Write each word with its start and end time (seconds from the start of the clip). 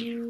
you. 0.00 0.29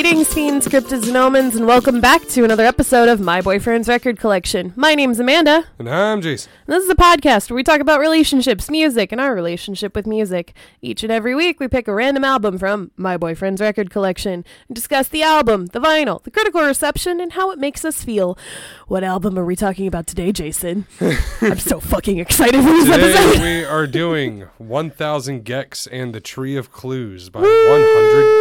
Greetings, 0.00 0.32
fiends, 0.32 0.68
cryptids, 0.68 1.08
and 1.08 1.16
omens, 1.16 1.56
and 1.56 1.66
welcome 1.66 2.00
back 2.00 2.24
to 2.28 2.44
another 2.44 2.64
episode 2.64 3.08
of 3.08 3.18
My 3.18 3.40
Boyfriend's 3.40 3.88
Record 3.88 4.16
Collection. 4.16 4.72
My 4.76 4.94
name's 4.94 5.18
Amanda, 5.18 5.64
And 5.76 5.88
I'm 5.90 6.22
Jason. 6.22 6.52
and 6.68 6.76
this 6.76 6.84
is 6.84 6.90
a 6.90 6.94
podcast 6.94 7.50
where 7.50 7.56
we 7.56 7.64
talk 7.64 7.80
about 7.80 7.98
relationships, 7.98 8.70
music, 8.70 9.10
and 9.10 9.20
our 9.20 9.34
relationship 9.34 9.96
with 9.96 10.06
music. 10.06 10.54
Each 10.80 11.02
and 11.02 11.10
every 11.10 11.34
week, 11.34 11.58
we 11.58 11.66
pick 11.66 11.88
a 11.88 11.92
random 11.92 12.22
album 12.22 12.58
from 12.58 12.92
My 12.96 13.16
Boyfriend's 13.16 13.60
Record 13.60 13.90
Collection 13.90 14.44
and 14.68 14.76
discuss 14.76 15.08
the 15.08 15.24
album, 15.24 15.66
the 15.66 15.80
vinyl, 15.80 16.22
the 16.22 16.30
critical 16.30 16.60
reception, 16.62 17.20
and 17.20 17.32
how 17.32 17.50
it 17.50 17.58
makes 17.58 17.84
us 17.84 18.04
feel. 18.04 18.38
What 18.86 19.02
album 19.02 19.36
are 19.36 19.44
we 19.44 19.56
talking 19.56 19.88
about 19.88 20.06
today, 20.06 20.30
Jason? 20.30 20.86
I'm 21.40 21.58
so 21.58 21.80
fucking 21.80 22.18
excited 22.20 22.62
for 22.62 22.70
this 22.70 22.84
Today 22.84 23.14
episode. 23.14 23.42
we 23.42 23.64
are 23.64 23.88
doing 23.88 24.42
1000 24.58 25.44
gecs 25.44 25.88
and 25.90 26.14
the 26.14 26.20
Tree 26.20 26.56
of 26.56 26.70
Clues 26.70 27.30
by 27.30 27.40
100 27.40 27.48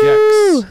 gecs. 0.04 0.70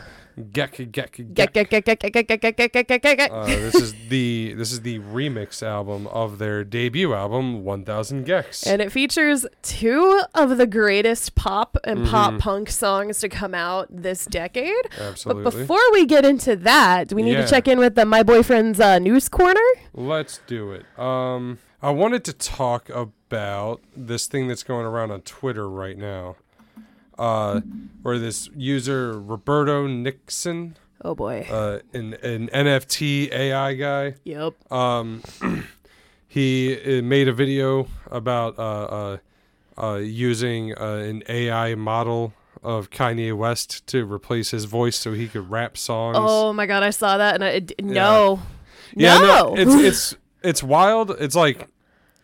Gec 0.53 0.93
gec 0.93 1.13
gec. 1.33 3.31
Uh, 3.31 3.47
this 3.47 3.75
is 3.75 3.95
the 4.09 4.53
this 4.53 4.71
is 4.71 4.83
the 4.83 4.99
remix 4.99 5.63
album 5.63 6.07
of 6.09 6.37
their 6.37 6.63
debut 6.63 7.15
album 7.15 7.65
1000 7.65 8.27
gecs. 8.27 8.67
And 8.67 8.83
it 8.83 8.93
features 8.93 9.47
two 9.63 10.21
of 10.35 10.59
the 10.59 10.67
greatest 10.67 11.37
pop 11.37 11.79
and 11.85 12.01
mm-hmm. 12.01 12.11
pop 12.11 12.39
punk 12.39 12.69
songs 12.69 13.21
to 13.21 13.31
come 13.31 13.55
out 13.55 13.89
this 13.91 14.27
decade. 14.27 14.75
Absolutely. 15.01 15.45
But 15.45 15.55
before 15.55 15.93
we 15.93 16.05
get 16.05 16.27
into 16.27 16.55
that, 16.57 17.15
we 17.15 17.23
need 17.23 17.37
to 17.37 17.49
check 17.49 17.67
in 17.67 17.79
with 17.79 17.95
the 17.95 18.05
my 18.05 18.23
boyfriend's 18.23 18.79
uh, 18.79 18.99
news 18.99 19.31
corner. 19.31 19.61
Let's 19.95 20.41
do 20.47 20.73
it. 20.73 20.85
Um 20.99 21.61
I 21.81 21.91
wanted 21.91 22.25
to 22.25 22.33
talk 22.35 22.91
about 22.91 23.81
this 23.97 24.27
thing 24.27 24.49
that's 24.49 24.63
going 24.63 24.85
around 24.85 25.13
on 25.13 25.23
Twitter 25.23 25.69
right 25.69 25.97
now. 25.97 26.37
Uh 27.19 27.61
where 28.03 28.19
this 28.19 28.49
user 28.57 29.19
Roberto 29.21 29.87
Nickson, 29.87 30.77
Oh 31.03 31.15
boy. 31.15 31.47
uh 31.51 31.81
an 31.93 32.15
an 32.23 32.49
NFT 32.49 33.33
AI 33.33 33.75
guy 33.75 34.15
yep. 34.25 34.55
um, 34.73 35.23
he 36.29 36.99
uh, 36.99 37.03
made 37.03 37.29
a 37.29 37.33
video 37.33 37.87
about 38.11 38.59
uh, 38.59 38.63
uh, 38.63 39.17
uh, 39.79 39.97
using 39.97 40.77
uh, 40.77 40.85
an 40.97 41.23
AI 41.29 41.75
model 41.75 42.33
of 42.63 42.91
Kanye 42.91 43.37
West 43.37 43.87
to 43.89 44.05
replace 44.05 44.51
his 44.51 44.65
voice 44.65 44.97
so 44.97 45.13
he 45.13 45.29
could 45.29 45.51
rap 45.51 45.77
songs. 45.77 46.17
Oh 46.21 46.53
my 46.53 46.67
god, 46.67 46.83
I 46.83 46.91
saw 46.91 47.17
that 47.19 47.37
and 47.37 47.45
I 47.45 47.59
d- 47.61 47.75
no. 47.81 48.41
yeah, 48.95 49.19
no. 49.19 49.55
it's 49.57 49.75
it's 49.75 50.17
it's 50.43 50.63
wild. 50.63 51.11
It's 51.19 51.35
like 51.37 51.69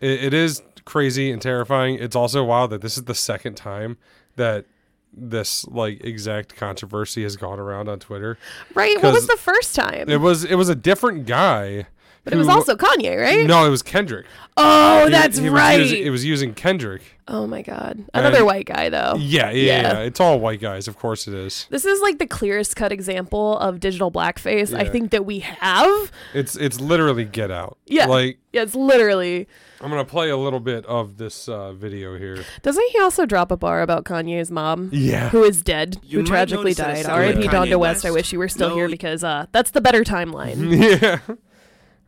it, 0.01 0.25
it 0.25 0.35
is 0.35 0.63
crazy 0.85 1.31
and 1.31 1.41
terrifying. 1.41 1.97
It's 2.01 2.17
also 2.17 2.43
wild 2.45 2.71
that 2.71 2.81
this 2.83 2.97
is 2.97 3.05
the 3.05 3.15
second 3.15 3.57
time 3.57 3.97
that 4.37 4.67
this 5.13 5.65
like 5.67 6.03
exact 6.05 6.57
controversy 6.57 7.23
has 7.23 7.37
gone 7.37 7.59
around 7.61 7.89
on 7.89 7.99
Twitter. 7.99 8.39
right. 8.75 9.01
What 9.03 9.13
was 9.13 9.27
the 9.27 9.37
first 9.37 9.75
time? 9.75 10.09
It 10.09 10.21
was 10.21 10.45
it 10.45 10.55
was 10.57 10.69
a 10.69 10.75
different 10.75 11.27
guy. 11.27 11.87
but 12.25 12.33
it 12.33 12.37
was 12.37 12.49
also 12.49 12.77
Kanye, 12.77 13.21
right? 13.21 13.47
no, 13.47 13.67
it 13.67 13.71
was 13.71 13.83
Kendrick. 13.83 14.27
Oh, 14.57 15.07
He- 15.07 15.11
that's 15.11 15.39
he 15.39 15.49
right. 15.49 15.81
using- 15.81 16.03
it 16.05 16.11
was 16.11 16.25
using 16.25 16.55
Kendrick. 16.55 17.03
oh 17.27 17.47
my 17.47 17.63
god. 17.63 18.05
Another 18.15 18.39
And- 18.39 18.47
white 18.47 18.67
guy 18.67 18.89
though. 18.91 19.15
Yeah, 19.19 19.51
yeah, 19.51 19.63
Yeah. 19.65 19.83
yeah, 19.95 19.99
It's 20.01 20.21
all 20.21 20.39
white 20.39 20.61
guys. 20.61 20.87
Of 20.89 20.97
course 20.99 21.27
it 21.27 21.35
is. 21.35 21.67
This 21.71 21.85
is 21.85 22.01
like 22.01 22.19
the 22.19 22.27
clearest 22.27 22.77
cut 22.77 22.93
example 22.93 23.59
of 23.59 23.81
digital 23.81 24.11
blackface 24.13 24.73
I 24.77 24.85
think 24.89 25.11
that 25.11 25.25
we 25.27 25.41
have. 25.41 26.13
It's 26.33 26.55
it's 26.57 26.81
literally 26.81 27.25
Get 27.25 27.51
Out. 27.51 27.77
Yeah. 27.87 28.07
Like 28.07 28.39
Yeah, 28.53 28.63
it's 28.63 28.75
literally 28.77 29.49
I'm 29.83 29.91
gonna 29.91 30.05
play 30.05 30.31
a 30.31 30.37
little 30.37 30.61
bit 30.61 30.87
of 30.87 31.17
this 31.17 31.49
uh, 31.49 31.73
video 31.73 32.17
here. 32.17 32.45
Doesn't 32.63 32.91
he 32.93 32.99
also 33.01 33.27
drop 33.27 33.51
a 33.51 33.57
bar 33.57 33.83
about 33.83 34.05
Kanye's 34.05 34.51
mom? 34.51 34.91
Yeah. 34.93 35.29
Who 35.31 35.43
is 35.43 35.61
dead, 35.63 35.99
You 36.05 36.21
who 36.21 36.25
tragically 36.27 36.65
notice 36.71 36.77
that 36.79 36.89
I 36.91 36.95
died. 36.95 37.05
sound 37.07 37.21
R.I.P. 37.23 37.39
like 37.41 37.51
Donda 37.51 37.73
Kanye 37.73 37.79
West. 37.81 38.07
I 38.07 38.11
wish 38.13 38.33
you 38.33 38.39
were 38.39 38.49
still 38.49 38.69
No, 38.71 38.75
here 38.77 38.89
because 38.89 39.25
uh, 39.25 39.47
that's 39.53 39.73
the 39.73 39.81
better 39.81 40.05
timeline. 40.05 41.01
yeah. 41.03 41.19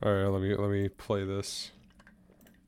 All 0.03 0.13
right. 0.13 0.27
Let 0.29 0.41
me 0.41 0.55
let 0.55 0.71
me 0.71 0.89
play 0.89 1.25
this. 1.25 1.73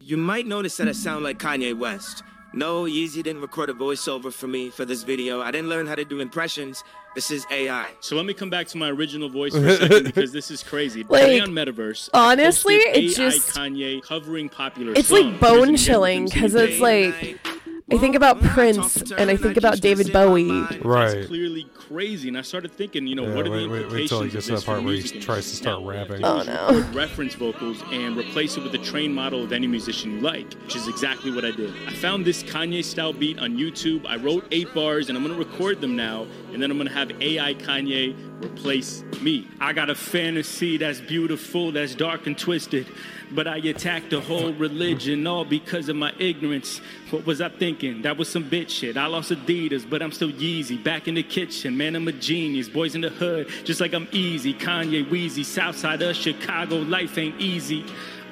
You 0.00 0.16
might 0.16 0.46
notice 0.46 0.76
that 0.78 0.88
I 0.88 0.92
sound 0.92 1.24
like 1.24 1.38
Kanye 1.38 1.76
West. 1.76 2.22
No, 2.56 2.84
Yeezy 2.84 3.22
didn't 3.22 3.42
record 3.42 3.68
a 3.68 3.74
voiceover 3.74 4.32
for 4.32 4.46
me 4.46 4.70
for 4.70 4.86
this 4.86 5.02
video. 5.02 5.42
I 5.42 5.50
didn't 5.50 5.68
learn 5.68 5.86
how 5.86 5.94
to 5.94 6.06
do 6.06 6.20
impressions. 6.20 6.82
This 7.14 7.30
is 7.30 7.44
AI. 7.50 7.88
So 8.00 8.16
let 8.16 8.24
me 8.24 8.32
come 8.32 8.48
back 8.48 8.66
to 8.68 8.78
my 8.78 8.88
original 8.88 9.28
voice 9.28 9.54
for 9.54 9.66
a 9.66 9.76
second 9.76 10.04
because 10.04 10.32
this 10.32 10.50
is 10.50 10.62
crazy. 10.62 11.04
Like, 11.04 11.20
Today 11.20 11.40
on 11.40 11.50
Metaverse, 11.50 12.08
honestly, 12.14 12.76
it's 12.76 13.18
it 13.18 13.22
AI 13.22 13.30
just- 13.30 13.50
Kanye 13.50 14.02
covering 14.02 14.48
popular 14.48 14.94
It's 14.96 15.08
songs 15.08 15.22
like 15.26 15.38
bone 15.40 15.76
chilling 15.76 16.24
because 16.24 16.54
it's 16.54 16.80
like 16.80 17.38
I 17.88 17.98
think 17.98 18.16
about 18.16 18.40
Prince 18.42 19.12
and 19.12 19.30
I 19.30 19.36
think 19.36 19.56
about 19.56 19.80
David 19.80 20.12
Bowie. 20.12 20.50
Right. 20.82 21.14
That's 21.14 21.26
clearly 21.28 21.68
crazy, 21.74 22.26
and 22.26 22.36
I 22.36 22.42
started 22.42 22.72
thinking, 22.72 23.06
you 23.06 23.14
know, 23.14 23.22
Yeah, 23.28 23.34
what 23.36 23.46
are 23.46 23.50
wait, 23.52 23.62
the 23.62 23.68
wait, 23.68 23.82
implications 23.82 23.92
wait 23.92 24.08
till 24.08 24.22
he 24.22 24.30
gets 24.30 24.46
to 24.46 24.52
this 24.52 24.60
that 24.62 24.66
part 24.66 24.82
where 24.82 24.94
he 24.94 25.20
tries 25.20 25.48
to 25.48 25.54
start 25.56 25.80
Now, 25.82 25.88
rapping. 25.88 26.24
Oh, 26.24 26.42
you 26.42 26.50
Oh, 26.50 26.72
no. 26.80 26.80
reference 26.92 27.34
vocals 27.36 27.80
and 27.92 28.16
replace 28.16 28.56
it 28.56 28.64
with 28.64 28.74
a 28.74 28.78
trained 28.78 29.14
model 29.14 29.44
of 29.44 29.52
any 29.52 29.68
musician 29.68 30.10
you 30.16 30.20
like, 30.20 30.52
which 30.64 30.74
is 30.74 30.88
exactly 30.88 31.30
what 31.30 31.44
I 31.44 31.52
did. 31.52 31.72
I 31.86 31.92
found 31.94 32.24
this 32.24 32.42
Kanye 32.42 32.82
style 32.82 33.12
beat 33.12 33.38
on 33.38 33.56
YouTube. 33.56 34.04
I 34.04 34.16
wrote 34.16 34.44
eight 34.50 34.74
bars, 34.74 35.08
and 35.08 35.16
I'm 35.16 35.22
gonna 35.24 35.38
record 35.38 35.80
them 35.80 35.94
now, 35.94 36.26
and 36.52 36.60
then 36.60 36.72
I'm 36.72 36.78
gonna 36.78 36.90
have 36.90 37.12
AI 37.22 37.54
Kanye 37.54 38.16
replace 38.42 39.02
me. 39.22 39.48
I 39.60 39.72
got 39.72 39.90
a 39.90 39.94
fantasy 39.94 40.76
that's 40.76 41.00
beautiful, 41.00 41.72
that's 41.72 41.94
dark 41.94 42.26
and 42.26 42.36
twisted. 42.38 42.86
But 43.32 43.48
I 43.48 43.56
attacked 43.56 44.10
the 44.10 44.20
whole 44.20 44.52
religion 44.52 45.26
all 45.26 45.44
because 45.44 45.88
of 45.88 45.96
my 45.96 46.12
ignorance. 46.18 46.80
What 47.10 47.26
was 47.26 47.40
I 47.40 47.48
thinking? 47.48 48.02
That 48.02 48.16
was 48.16 48.28
some 48.28 48.44
bitch 48.44 48.70
shit. 48.70 48.96
I 48.96 49.06
lost 49.06 49.32
Adidas, 49.32 49.88
but 49.88 50.00
I'm 50.00 50.12
still 50.12 50.30
Yeezy. 50.30 50.82
Back 50.82 51.08
in 51.08 51.14
the 51.14 51.22
kitchen, 51.22 51.76
man, 51.76 51.96
I'm 51.96 52.06
a 52.06 52.12
genius. 52.12 52.68
Boys 52.68 52.94
in 52.94 53.00
the 53.00 53.08
hood, 53.10 53.48
just 53.64 53.80
like 53.80 53.94
I'm 53.94 54.08
easy. 54.12 54.54
Kanye, 54.54 55.10
Wheezy, 55.10 55.42
Southside 55.42 56.02
of 56.02 56.14
Chicago, 56.14 56.76
life 56.76 57.18
ain't 57.18 57.40
easy. 57.40 57.84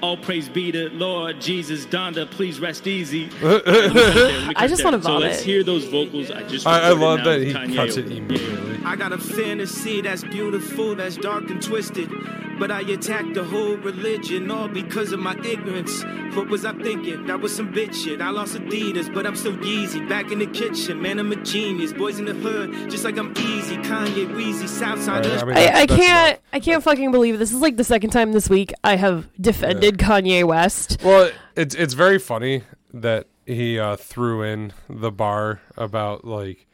All 0.04 0.18
praise 0.18 0.50
be 0.50 0.70
to 0.70 0.90
Lord 0.90 1.40
Jesus, 1.40 1.86
Donda, 1.86 2.30
please 2.30 2.60
rest 2.60 2.86
easy. 2.86 3.30
I 3.42 4.66
just 4.68 4.84
wanna 4.84 5.00
So 5.02 5.16
let's 5.16 5.40
hear 5.40 5.64
those 5.64 5.86
vocals. 5.86 6.30
I 6.30 6.42
just 6.42 6.66
I, 6.66 6.88
I 6.88 6.90
love 6.90 7.24
that 7.24 7.40
he 7.40 7.54
Kanye 7.54 7.74
cuts 7.74 7.96
it 7.96 8.12
immediately. 8.12 8.80
I 8.84 8.96
got 8.96 9.14
a 9.14 9.18
fantasy 9.18 10.02
that's 10.02 10.22
beautiful, 10.22 10.94
that's 10.94 11.16
dark 11.16 11.48
and 11.48 11.62
twisted. 11.62 12.10
But 12.58 12.70
I 12.70 12.82
attacked 12.82 13.34
the 13.34 13.42
whole 13.42 13.76
religion 13.78 14.50
all 14.50 14.68
because 14.68 15.10
of 15.12 15.20
my 15.20 15.34
ignorance. 15.44 16.04
What 16.36 16.48
was 16.48 16.64
I 16.64 16.72
thinking? 16.72 17.26
That 17.26 17.40
was 17.40 17.54
some 17.54 17.72
bitch 17.72 17.94
shit. 17.94 18.20
I 18.20 18.30
lost 18.30 18.54
Adidas, 18.54 19.12
but 19.12 19.26
I'm 19.26 19.34
still 19.34 19.54
Yeezy. 19.54 20.08
Back 20.08 20.30
in 20.30 20.38
the 20.38 20.46
kitchen, 20.46 21.00
man, 21.00 21.18
I'm 21.18 21.32
a 21.32 21.36
genius. 21.36 21.92
Boys 21.92 22.18
in 22.18 22.26
the 22.26 22.34
hood, 22.34 22.90
just 22.90 23.04
like 23.04 23.16
I'm 23.16 23.32
easy. 23.38 23.76
Kanye, 23.78 24.32
Wheezy, 24.36 24.66
Southside. 24.66 25.26
Alright, 25.26 25.36
Us. 25.36 25.42
I 25.42 25.46
mean, 25.46 25.56
I, 25.56 25.80
I 25.80 25.86
can't 25.86 26.40
I 26.52 26.60
can't 26.60 26.82
fucking 26.82 27.10
believe 27.10 27.38
this 27.38 27.52
is 27.52 27.60
like 27.60 27.76
the 27.76 27.84
second 27.84 28.10
time 28.10 28.32
this 28.32 28.48
week 28.48 28.72
I 28.84 28.96
have 28.96 29.28
defended 29.40 29.93
Kanye 29.98 30.44
West. 30.44 30.98
Well, 31.02 31.30
it's 31.56 31.74
it's 31.74 31.94
very 31.94 32.18
funny 32.18 32.62
that 32.92 33.26
he 33.46 33.78
uh, 33.78 33.96
threw 33.96 34.42
in 34.42 34.72
the 34.88 35.10
bar 35.10 35.60
about 35.76 36.24
like 36.24 36.66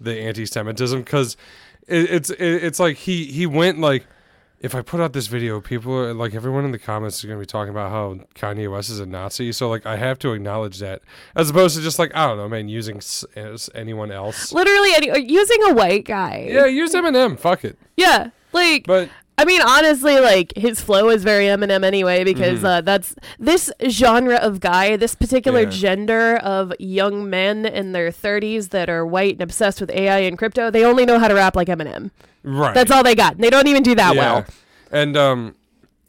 the 0.00 0.18
anti-Semitism 0.20 1.00
because 1.00 1.36
it, 1.86 2.10
it's 2.10 2.30
it, 2.30 2.40
it's 2.64 2.78
like 2.80 2.96
he 2.96 3.24
he 3.26 3.46
went 3.46 3.78
like 3.78 4.06
if 4.58 4.74
I 4.74 4.80
put 4.80 5.00
out 5.00 5.12
this 5.12 5.26
video, 5.26 5.60
people 5.60 5.92
are 5.94 6.14
like 6.14 6.34
everyone 6.34 6.64
in 6.64 6.72
the 6.72 6.78
comments 6.78 7.18
is 7.18 7.24
going 7.26 7.36
to 7.36 7.40
be 7.40 7.46
talking 7.46 7.70
about 7.70 7.90
how 7.90 8.18
Kanye 8.34 8.70
West 8.72 8.88
is 8.88 8.98
a 8.98 9.06
Nazi. 9.06 9.52
So 9.52 9.68
like 9.68 9.84
I 9.84 9.96
have 9.96 10.18
to 10.20 10.32
acknowledge 10.32 10.78
that 10.78 11.02
as 11.36 11.50
opposed 11.50 11.76
to 11.76 11.82
just 11.82 11.98
like 11.98 12.10
I 12.14 12.26
don't 12.26 12.38
know, 12.38 12.48
man, 12.48 12.68
using 12.68 12.96
s- 12.96 13.24
as 13.36 13.68
anyone 13.74 14.10
else. 14.10 14.52
Literally 14.52 14.94
any, 14.94 15.10
uh, 15.10 15.16
using 15.16 15.58
a 15.68 15.74
white 15.74 16.04
guy. 16.06 16.48
Yeah, 16.50 16.64
use 16.66 16.94
Eminem. 16.94 17.38
Fuck 17.38 17.64
it. 17.64 17.78
Yeah. 17.96 18.30
Like 18.52 18.86
But 18.86 19.10
I 19.38 19.44
mean, 19.44 19.60
honestly, 19.60 20.18
like 20.18 20.52
his 20.56 20.80
flow 20.80 21.10
is 21.10 21.22
very 21.22 21.44
Eminem 21.44 21.84
anyway, 21.84 22.24
because 22.24 22.58
Mm-hmm. 22.58 22.66
uh, 22.66 22.80
that's 22.80 23.14
this 23.38 23.70
genre 23.88 24.36
of 24.36 24.60
guy, 24.60 24.96
this 24.96 25.14
particular 25.14 25.62
Yeah. 25.62 25.70
gender 25.70 26.36
of 26.36 26.72
young 26.78 27.28
men 27.28 27.66
in 27.66 27.92
their 27.92 28.10
30s 28.10 28.70
that 28.70 28.88
are 28.88 29.04
white 29.06 29.34
and 29.34 29.42
obsessed 29.42 29.80
with 29.80 29.90
AI 29.90 30.20
and 30.20 30.38
crypto. 30.38 30.70
They 30.70 30.84
only 30.84 31.04
know 31.04 31.18
how 31.18 31.28
to 31.28 31.34
rap 31.34 31.54
like 31.54 31.68
Eminem. 31.68 32.10
right. 32.44 32.72
That's 32.74 32.90
all 32.90 33.02
they 33.02 33.14
got. 33.14 33.34
And 33.34 33.44
They 33.44 33.50
don't 33.50 33.66
even 33.68 33.82
do 33.82 33.94
that 33.96 34.16
well. 34.16 34.46
And 34.90 35.16
um, 35.18 35.54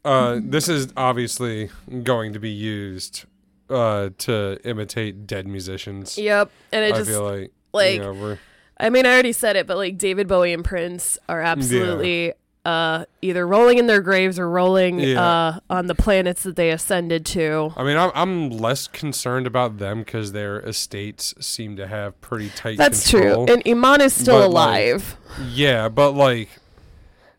uh, 0.06 0.40
this 0.42 0.70
is 0.70 0.94
obviously 0.96 1.70
going 2.04 2.32
to 2.34 2.40
be 2.40 2.52
used 2.52 3.26
uh 3.70 4.12
to 4.20 4.58
imitate 4.64 5.28
dead 5.28 5.46
musicians. 5.46 6.18
Yep. 6.18 6.50
And 6.72 6.86
it 6.86 6.94
I 6.94 6.98
just, 7.00 7.10
feel 7.10 7.24
like 7.24 7.52
like- 7.74 7.96
you 7.96 8.00
know, 8.00 8.14
we're, 8.14 8.40
I 8.80 8.90
mean, 8.90 9.06
I 9.06 9.12
already 9.12 9.34
said 9.34 9.58
it, 9.58 9.68
but 9.68 9.76
like 9.76 9.98
David 9.98 10.28
Bowie 10.30 10.54
and 10.54 10.64
Prince 10.64 11.18
are 11.28 11.42
absolutely. 11.42 12.32
Uh, 12.68 13.06
either 13.22 13.48
rolling 13.48 13.78
in 13.78 13.88
their 13.88 14.02
graves 14.02 14.38
or 14.38 14.50
rolling 14.50 15.00
Yeah. 15.00 15.22
uh, 15.26 15.60
on 15.70 15.88
the 15.88 15.96
planets 15.96 16.44
that 16.44 16.58
they 16.58 16.70
ascended 16.72 17.26
to. 17.28 17.72
I 17.78 17.84
mean, 17.86 17.96
I'm, 17.96 18.12
I'm 18.14 18.50
less 18.50 18.88
concerned 18.90 19.48
about 19.48 19.78
them 19.78 20.00
because 20.00 20.34
their 20.34 20.60
estates 20.60 21.34
seem 21.40 21.78
to 21.78 21.88
have 21.88 22.20
pretty 22.20 22.50
tight. 22.50 22.78
That's 22.78 23.10
control. 23.10 23.46
true. 23.46 23.54
And 23.56 23.64
Iman 23.66 24.02
is 24.02 24.14
still 24.14 24.40
But, 24.42 24.50
like, 24.52 24.84
alive. 24.84 25.18
Yeah, 25.50 25.88
but 25.88 26.12
like, 26.12 26.50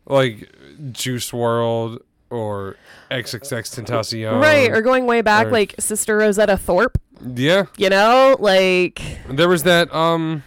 like 0.07 0.51
Juice 0.93 1.29
WRLD 1.31 1.99
or 2.31 2.75
XXX 3.11 3.83
Tentacion. 3.83 4.41
right, 4.41 4.71
or 4.71 4.81
going 4.81 5.05
way 5.05 5.21
back, 5.21 5.47
or- 5.47 5.51
like 5.51 5.75
Sister 5.79 6.17
Rosetta 6.17 6.53
Tharpe. 6.53 6.95
yeah, 7.35 7.65
You 7.77 7.89
know, 7.89 8.35
like 8.39 9.01
there 9.29 9.49
was 9.49 9.61
that 9.63 9.93
um 9.93 10.43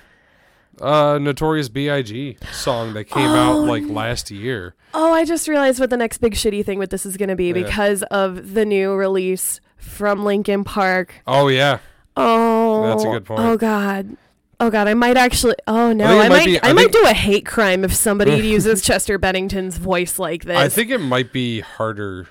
uh 0.83 1.19
Notorious 1.19 1.69
B.I.G. 1.69 2.37
song 2.53 2.93
that 2.95 3.05
came 3.05 3.31
out 3.31 3.55
Oh, 3.55 3.61
like 3.61 3.85
last 3.89 4.31
year. 4.31 4.75
Oh, 4.95 5.13
I 5.13 5.25
just 5.25 5.49
realized 5.49 5.81
what 5.81 5.91
the 5.91 5.97
next 5.97 6.19
big 6.19 6.35
shitty 6.35 6.65
thing 6.65 6.79
with 6.79 6.91
this 6.91 7.07
is 7.07 7.17
going 7.17 7.29
to 7.31 7.37
be 7.37 7.47
Yeah. 7.47 7.53
because 7.55 8.03
of 8.05 8.55
the 8.55 8.65
new 8.67 8.93
release 8.95 9.61
from 9.77 10.25
Linkin 10.25 10.65
Park. 10.65 11.15
Oh 11.27 11.49
yeah, 11.49 11.79
Oh, 12.17 12.87
That's 12.89 13.05
a 13.05 13.09
good 13.09 13.25
point. 13.25 13.41
Oh 13.41 13.57
God. 13.57 14.17
Oh 14.61 14.71
God, 14.71 14.87
I 14.87 14.95
might 14.95 15.17
actually. 15.17 15.55
Oh 15.67 15.93
no, 15.93 16.05
it 16.21 16.25
I, 16.27 16.29
might 16.29 16.29
might. 16.29 16.45
be- 16.47 16.63
I, 16.63 16.71
I 16.71 16.73
might 16.73 16.93
do 16.93 17.03
a 17.05 17.13
hate 17.15 17.45
crime 17.47 17.85
if 17.85 17.93
somebody 17.95 18.37
uses 18.49 18.83
Chester 18.83 19.19
Bennington's 19.19 19.77
voice 19.79 20.19
like 20.19 20.45
this. 20.45 20.57
I 20.57 20.69
think 20.69 20.91
it 20.91 20.99
might 20.99 21.33
be 21.33 21.61
harder 21.61 22.29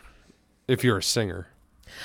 if 0.67 0.83
you're 0.83 0.99
a 0.99 1.03
singer. 1.03 1.47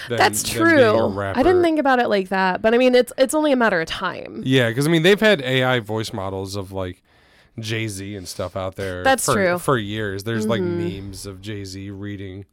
Than, 0.08 0.18
that's 0.18 0.42
than 0.42 0.62
being 0.64 0.78
a 0.78 0.80
true. 1.10 1.20
I 1.20 1.42
didn't 1.42 1.62
think 1.62 1.78
about 1.78 1.98
it 1.98 2.08
like 2.08 2.28
that, 2.28 2.62
but 2.62 2.74
I 2.74 2.78
mean, 2.78 2.94
it's 2.94 3.12
it's 3.18 3.34
only 3.34 3.52
a 3.52 3.56
matter 3.56 3.80
of 3.80 3.86
time. 3.88 4.42
Yeah, 4.44 4.68
because 4.68 4.86
I 4.86 4.90
mean 4.90 5.02
they've 5.02 5.20
had 5.20 5.40
AI 5.42 5.80
voice 5.80 6.12
models 6.12 6.56
of 6.56 6.72
like 6.72 7.02
Jay 7.58 7.88
Z 7.88 8.14
and 8.14 8.28
stuff 8.28 8.56
out 8.56 8.76
there. 8.76 9.02
That's 9.02 9.24
for, 9.24 9.32
true. 9.34 9.58
for 9.58 9.78
years. 9.78 10.24
There's 10.24 10.46
like 10.46 10.60
Mhm. 10.60 10.96
memes 10.98 11.26
of 11.26 11.40
Jay 11.40 11.64
Z 11.64 11.90
reading, 11.90 12.44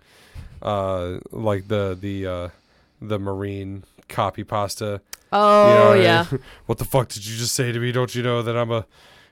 uh, 0.61 1.19
like 1.31 1.67
the 1.67 1.97
the 1.99 2.25
uh, 2.27 2.49
the 3.01 3.19
Marine 3.19 3.83
copy 4.09 4.43
pasta. 4.43 5.01
Oh 5.31 5.67
You 5.67 5.73
know 5.75 5.89
what 5.89 5.97
I 5.97 6.01
yeah, 6.03 6.25
mean? 6.31 6.41
what 6.67 6.77
the 6.77 6.85
fuck 6.85 7.09
did 7.09 7.25
you 7.25 7.35
just 7.37 7.55
say 7.55 7.71
to 7.71 7.79
me? 7.79 7.91
Don't 7.91 8.13
you 8.15 8.21
know 8.23 8.41
that 8.43 8.55
I'm 8.55 8.71
a, 8.71 8.85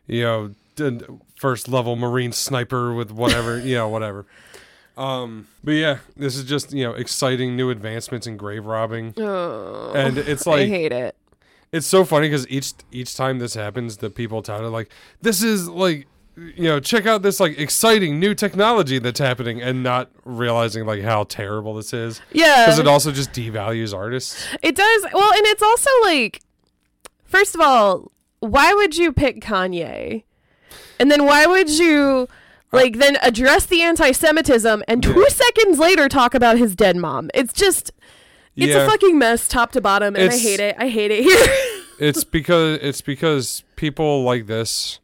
you 0.07 0.23
know, 0.23 0.51
first 1.35 1.67
level 1.69 1.95
Marine 1.95 2.31
sniper 2.31 2.93
with 2.93 3.11
whatever, 3.11 3.59
you 3.59 3.75
know, 3.75 3.87
whatever. 3.87 4.25
Um, 5.01 5.47
but 5.63 5.71
yeah, 5.71 5.97
this 6.15 6.35
is 6.35 6.43
just 6.43 6.73
you 6.73 6.83
know 6.83 6.93
exciting 6.93 7.55
new 7.55 7.71
advancements 7.71 8.27
in 8.27 8.37
grave 8.37 8.65
robbing, 8.65 9.15
oh, 9.17 9.93
and 9.95 10.17
it's 10.17 10.45
like 10.45 10.61
I 10.61 10.67
hate 10.67 10.91
it. 10.91 11.15
it's 11.71 11.87
so 11.87 12.05
funny 12.05 12.27
because 12.27 12.47
each 12.49 12.73
each 12.91 13.15
time 13.15 13.39
this 13.39 13.55
happens, 13.55 13.97
the 13.97 14.11
people 14.11 14.43
tout 14.43 14.63
it 14.63 14.69
like 14.69 14.91
this 15.21 15.41
is 15.41 15.67
like 15.67 16.05
you 16.35 16.65
know 16.65 16.79
check 16.79 17.07
out 17.07 17.23
this 17.23 17.39
like 17.39 17.57
exciting 17.57 18.19
new 18.19 18.35
technology 18.35 18.99
that's 18.99 19.19
happening, 19.19 19.59
and 19.59 19.81
not 19.81 20.11
realizing 20.23 20.85
like 20.85 21.01
how 21.01 21.23
terrible 21.23 21.73
this 21.73 21.93
is 21.93 22.21
Yeah, 22.31 22.65
because 22.65 22.77
it 22.77 22.85
also 22.87 23.11
just 23.11 23.31
devalues 23.31 23.95
artists. 23.95 24.45
It 24.61 24.75
does. 24.75 25.05
Well, 25.11 25.33
and 25.33 25.47
it's 25.47 25.63
also 25.63 25.89
like, 26.03 26.41
first 27.23 27.55
of 27.55 27.61
all, 27.61 28.11
why 28.39 28.71
would 28.71 28.95
you 28.95 29.11
pick 29.11 29.41
Kanye? 29.41 30.25
And 30.99 31.09
then 31.09 31.25
why 31.25 31.47
would 31.47 31.71
you 31.71 32.27
like 32.71 32.97
then 32.97 33.17
address 33.21 33.65
the 33.65 33.81
anti-Semitism 33.81 34.83
and 34.87 35.03
two 35.03 35.19
Yeah. 35.19 35.27
seconds 35.29 35.79
later 35.79 36.07
talk 36.09 36.33
about 36.33 36.57
his 36.57 36.75
dead 36.75 36.95
mom? 36.97 37.29
It's 37.33 37.53
just 37.53 37.91
it's 38.55 38.73
yeah, 38.73 38.85
a 38.85 38.89
fucking 38.89 39.17
mess 39.17 39.47
top 39.47 39.71
to 39.73 39.81
bottom 39.81 40.15
and 40.15 40.29
I 40.29 40.37
hate 40.37 40.59
it. 40.59 40.75
I 40.77 40.87
hate 40.89 41.11
it 41.11 41.23
here. 41.23 41.83
it's 41.99 42.23
because 42.23 42.79
it's 42.81 43.01
because 43.01 43.63
people 43.75 44.23
like 44.23 44.47
this 44.47 44.99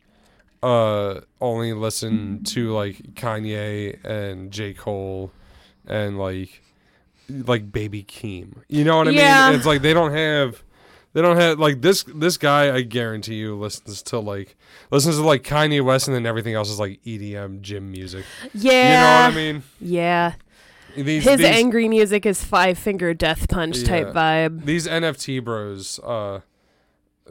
uh 0.63 1.21
only 1.39 1.71
listen 1.73 2.43
to 2.43 2.71
like 2.73 2.95
Kanye 3.13 4.03
and 4.03 4.51
J 4.51 4.73
Cole 4.73 5.31
and 5.85 6.17
like 6.17 6.61
like 7.29 7.71
Baby 7.71 8.03
Keem. 8.03 8.61
You 8.67 8.83
know 8.83 8.97
what 8.97 9.07
I 9.07 9.11
Yeah. 9.11 9.47
mean? 9.49 9.57
It's 9.57 9.65
like 9.67 9.81
they 9.81 9.93
don't 9.93 10.13
have 10.13 10.63
they 11.17 11.23
don't 11.23 11.37
have 11.37 11.57
like 11.57 11.81
this 11.81 12.03
this 12.03 12.37
guy 12.37 12.75
I 12.75 12.81
guarantee 12.83 13.35
you 13.37 13.55
listens 13.57 14.03
to 14.03 14.19
like 14.19 14.55
listens 14.91 15.15
to 15.15 15.23
like 15.23 15.41
Kanye 15.41 15.83
West 15.83 16.07
and 16.07 16.13
then 16.15 16.27
everything 16.27 16.53
else 16.53 16.69
is 16.69 16.79
like 16.79 17.01
EDM 17.03 17.61
gym 17.61 17.91
music. 17.91 18.23
yeah. 18.53 18.71
You 18.83 18.93
know 19.23 19.25
what 19.25 19.33
I 19.33 19.35
mean? 19.53 19.63
Yeah. 19.81 20.33
These 20.95 21.23
His 21.23 21.37
these, 21.39 21.47
angry 21.47 21.87
music 21.87 22.27
is 22.27 22.43
five 22.43 22.77
finger 22.77 23.15
death 23.15 23.49
punch 23.49 23.83
type 23.83 24.09
vibe. 24.09 24.65
these 24.65 24.87
NFT 24.87 25.43
bros, 25.43 25.99
uh, 26.03 26.41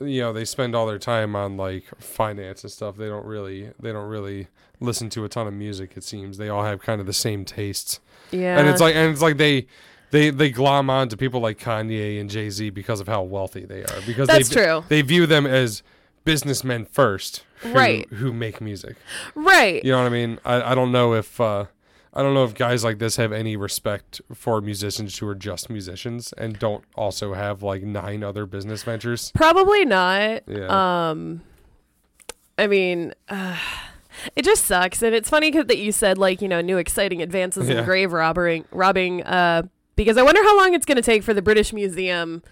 you 0.01 0.21
know, 0.21 0.33
they 0.33 0.45
spend 0.45 0.75
all 0.75 0.87
their 0.87 0.99
time 0.99 1.37
on 1.37 1.57
like 1.57 1.85
finance 2.01 2.65
and 2.65 2.73
stuff. 2.73 2.97
They 2.97 3.07
don't 3.07 3.25
really, 3.25 3.71
they 3.81 3.93
don't 3.93 4.09
really 4.09 4.49
listen 4.81 5.09
to 5.11 5.25
a 5.25 5.29
ton 5.29 5.47
of 5.47 5.55
music. 5.55 5.97
It 5.97 6.03
seems 6.03 6.39
they 6.39 6.49
all 6.49 6.65
have 6.65 6.81
kind 6.83 7.01
of 7.01 7.07
the 7.07 7.13
same 7.13 7.45
tastes, 7.45 8.01
Yeah. 8.33 8.59
and 8.59 8.69
it's 8.69 8.81
like, 8.81 8.97
and 8.97 9.13
it's 9.13 9.23
like 9.23 9.37
they, 9.37 9.67
they, 10.17 10.31
they 10.31 10.51
glom 10.51 10.89
on 10.91 11.09
to 11.11 11.17
people 11.17 11.41
like 11.41 11.59
Kanye 11.59 12.21
and 12.21 12.31
Jay 12.31 12.51
Z 12.51 12.71
because 12.71 13.01
of 13.01 13.07
how 13.07 13.23
wealthy 13.23 13.65
they 13.65 13.83
are. 13.83 14.01
Because 14.07 14.29
That's 14.29 14.49
they, 14.49 14.65
true. 14.65 14.85
They 14.89 15.03
view 15.03 15.27
them 15.27 15.47
as 15.47 15.83
businessmen 16.25 16.87
first, 16.87 17.45
who, 17.61 17.73
Right. 17.73 18.09
Who 18.15 18.33
make 18.33 18.61
music. 18.61 18.97
right. 19.35 19.85
You 19.85 19.93
know 19.93 19.99
what 19.99 20.07
I 20.07 20.11
mean? 20.11 20.39
I, 20.45 20.73
I 20.73 20.75
don't 20.75 20.93
know 20.93 21.15
if. 21.15 21.41
uh 21.41 21.67
I 22.15 22.23
don't 22.23 22.33
know 22.33 22.45
if 22.45 22.55
guys 22.55 22.83
like 22.83 22.99
this 22.99 23.17
have 23.17 23.31
any 23.31 23.59
respect 23.59 24.23
for 24.33 24.63
musicians 24.63 25.19
who 25.19 25.29
are 25.29 25.35
just 25.35 25.69
musicians 25.69 26.33
and 26.39 26.59
don't 26.59 26.83
also 26.95 27.35
have 27.35 27.63
like 27.63 27.83
nine 27.83 28.25
other 28.25 28.47
business 28.47 28.83
ventures. 28.85 29.31
Probably 29.35 29.85
not. 29.85 30.43
Yeah. 30.49 31.11
Um, 31.11 31.43
I 32.57 32.69
mean, 32.69 33.13
uh, 33.29 33.59
it 34.35 34.47
just 34.47 34.65
sucks, 34.65 35.03
and 35.03 35.15
it's 35.15 35.29
funny 35.29 35.51
that 35.51 35.77
you 35.77 35.93
said 35.93 36.17
like 36.17 36.41
you 36.41 36.49
know 36.49 36.63
new 36.63 36.79
exciting 36.79 37.21
advances 37.21 37.69
in 37.69 37.85
grave 37.85 38.13
robbing, 38.13 38.65
robbing. 38.71 39.23
Uh, 39.23 39.65
because 39.97 40.17
I 40.17 40.23
wonder 40.23 40.43
how 40.43 40.57
long 40.57 40.75
it's 40.75 40.87
going 40.87 40.97
to 40.97 41.03
take 41.03 41.23
for 41.23 41.35
the 41.35 41.43
British 41.43 41.73
Museum 41.73 42.43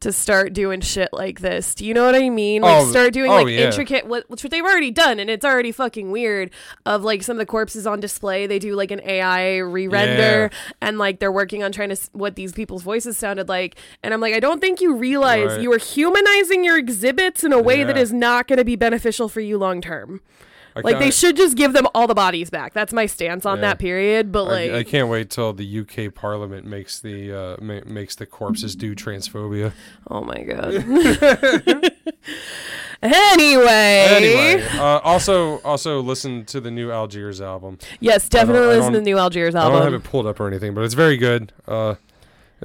to 0.00 0.12
start 0.12 0.52
doing 0.52 0.80
shit 0.80 1.08
like 1.12 1.40
this. 1.40 1.74
Do 1.74 1.84
you 1.84 1.92
know 1.92 2.04
what 2.04 2.14
I 2.14 2.30
mean? 2.30 2.62
Like 2.62 2.82
Oh, 2.82 2.88
start 2.88 3.12
doing 3.12 3.32
oh, 3.32 3.34
like 3.42 3.48
yeah. 3.48 3.66
intricate 3.66 4.06
what 4.06 4.30
which 4.30 4.42
they've 4.42 4.62
already 4.64 4.92
done 4.92 5.18
and 5.18 5.28
it's 5.28 5.44
already 5.44 5.72
fucking 5.72 6.12
weird 6.12 6.50
of 6.86 7.02
like 7.02 7.24
some 7.24 7.34
of 7.34 7.38
the 7.38 7.46
corpses 7.46 7.84
on 7.84 7.98
display. 7.98 8.46
They 8.46 8.60
do 8.60 8.76
like 8.76 8.92
an 8.92 9.00
AI 9.04 9.56
re-render 9.56 10.50
and 10.80 10.98
like 10.98 11.18
they're 11.18 11.32
working 11.32 11.64
on 11.64 11.72
trying 11.72 11.88
to 11.88 11.94
s- 11.94 12.10
what 12.12 12.36
these 12.36 12.52
people's 12.52 12.84
voices 12.84 13.18
sounded 13.18 13.48
like. 13.48 13.74
And 14.04 14.14
I'm 14.14 14.20
like 14.20 14.34
I 14.34 14.40
don't 14.40 14.60
think 14.60 14.80
you 14.80 14.94
realize 14.94 15.54
Right. 15.54 15.62
you 15.62 15.72
are 15.72 15.78
humanizing 15.78 16.62
your 16.62 16.78
exhibits 16.78 17.42
in 17.42 17.52
a 17.52 17.60
way 17.60 17.82
that 17.82 17.96
Yeah. 17.96 18.02
is 18.02 18.12
not 18.12 18.46
going 18.46 18.58
to 18.58 18.64
be 18.64 18.76
beneficial 18.76 19.28
for 19.28 19.40
you 19.40 19.58
long 19.58 19.80
term. 19.80 20.20
I 20.78 20.90
Like 20.90 20.98
they 20.98 21.10
should 21.10 21.36
just 21.36 21.56
give 21.56 21.72
them 21.72 21.86
all 21.94 22.06
the 22.06 22.14
bodies 22.14 22.50
back. 22.50 22.72
That's 22.72 22.92
my 22.92 23.06
stance 23.06 23.44
on 23.46 23.58
Yeah. 23.58 23.62
that 23.68 23.78
period, 23.78 24.30
but 24.32 24.44
like 24.44 24.70
I 24.70 24.82
can't 24.84 25.08
wait 25.08 25.30
till 25.30 25.52
the 25.52 25.64
UK 25.80 26.14
Parliament 26.14 26.66
makes 26.66 27.00
the 27.00 27.32
uh, 27.32 27.56
ma- 27.60 27.80
makes 27.86 28.14
the 28.14 28.26
corpses 28.26 28.74
do 28.76 28.94
transphobia. 28.94 29.72
oh 30.10 30.22
my 30.22 30.42
god. 30.42 30.74
anyway. 33.02 34.06
Anyway, 34.08 34.62
uh, 34.76 34.98
also 35.00 35.58
also 35.60 36.00
listen 36.00 36.44
to 36.46 36.60
the 36.60 36.70
new 36.70 36.90
Algiers 36.90 37.40
album. 37.40 37.78
Yes, 38.00 38.28
definitely 38.28 38.68
I 38.68 38.76
listen 38.78 38.92
to 38.94 38.98
the 39.00 39.04
new 39.04 39.18
Algiers 39.18 39.54
album. 39.54 39.72
I 39.76 39.84
don't 39.84 39.92
have 39.92 40.00
it 40.00 40.04
pulled 40.08 40.26
up 40.26 40.40
or 40.40 40.46
anything, 40.48 40.74
but 40.74 40.84
it's 40.84 40.94
very 40.94 41.16
good. 41.16 41.52
Uh, 41.66 41.94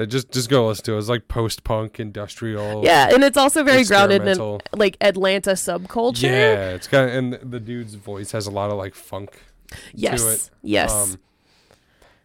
just 0.07 0.31
just 0.31 0.49
go 0.49 0.67
listen 0.67 0.85
to 0.85 0.95
it. 0.95 0.99
It's 0.99 1.09
like 1.09 1.27
post 1.27 1.63
punk, 1.63 1.99
industrial. 1.99 2.83
Yeah, 2.83 3.13
and 3.13 3.23
it's 3.23 3.37
also 3.37 3.63
very 3.63 3.83
grounded 3.83 4.27
in 4.27 4.59
like 4.73 4.97
Atlanta 5.01 5.51
subculture. 5.51 6.23
Yeah, 6.23 6.71
it's 6.71 6.87
kind 6.87 7.09
of 7.09 7.15
and 7.15 7.51
the 7.51 7.59
dude's 7.59 7.95
voice 7.95 8.31
has 8.31 8.47
a 8.47 8.51
lot 8.51 8.71
of 8.71 8.77
like 8.77 8.95
funk 8.95 9.39
Yes. 9.93 10.23
to 10.23 10.31
it. 10.33 10.49
Yes. 10.61 10.91
Um, 11.13 11.19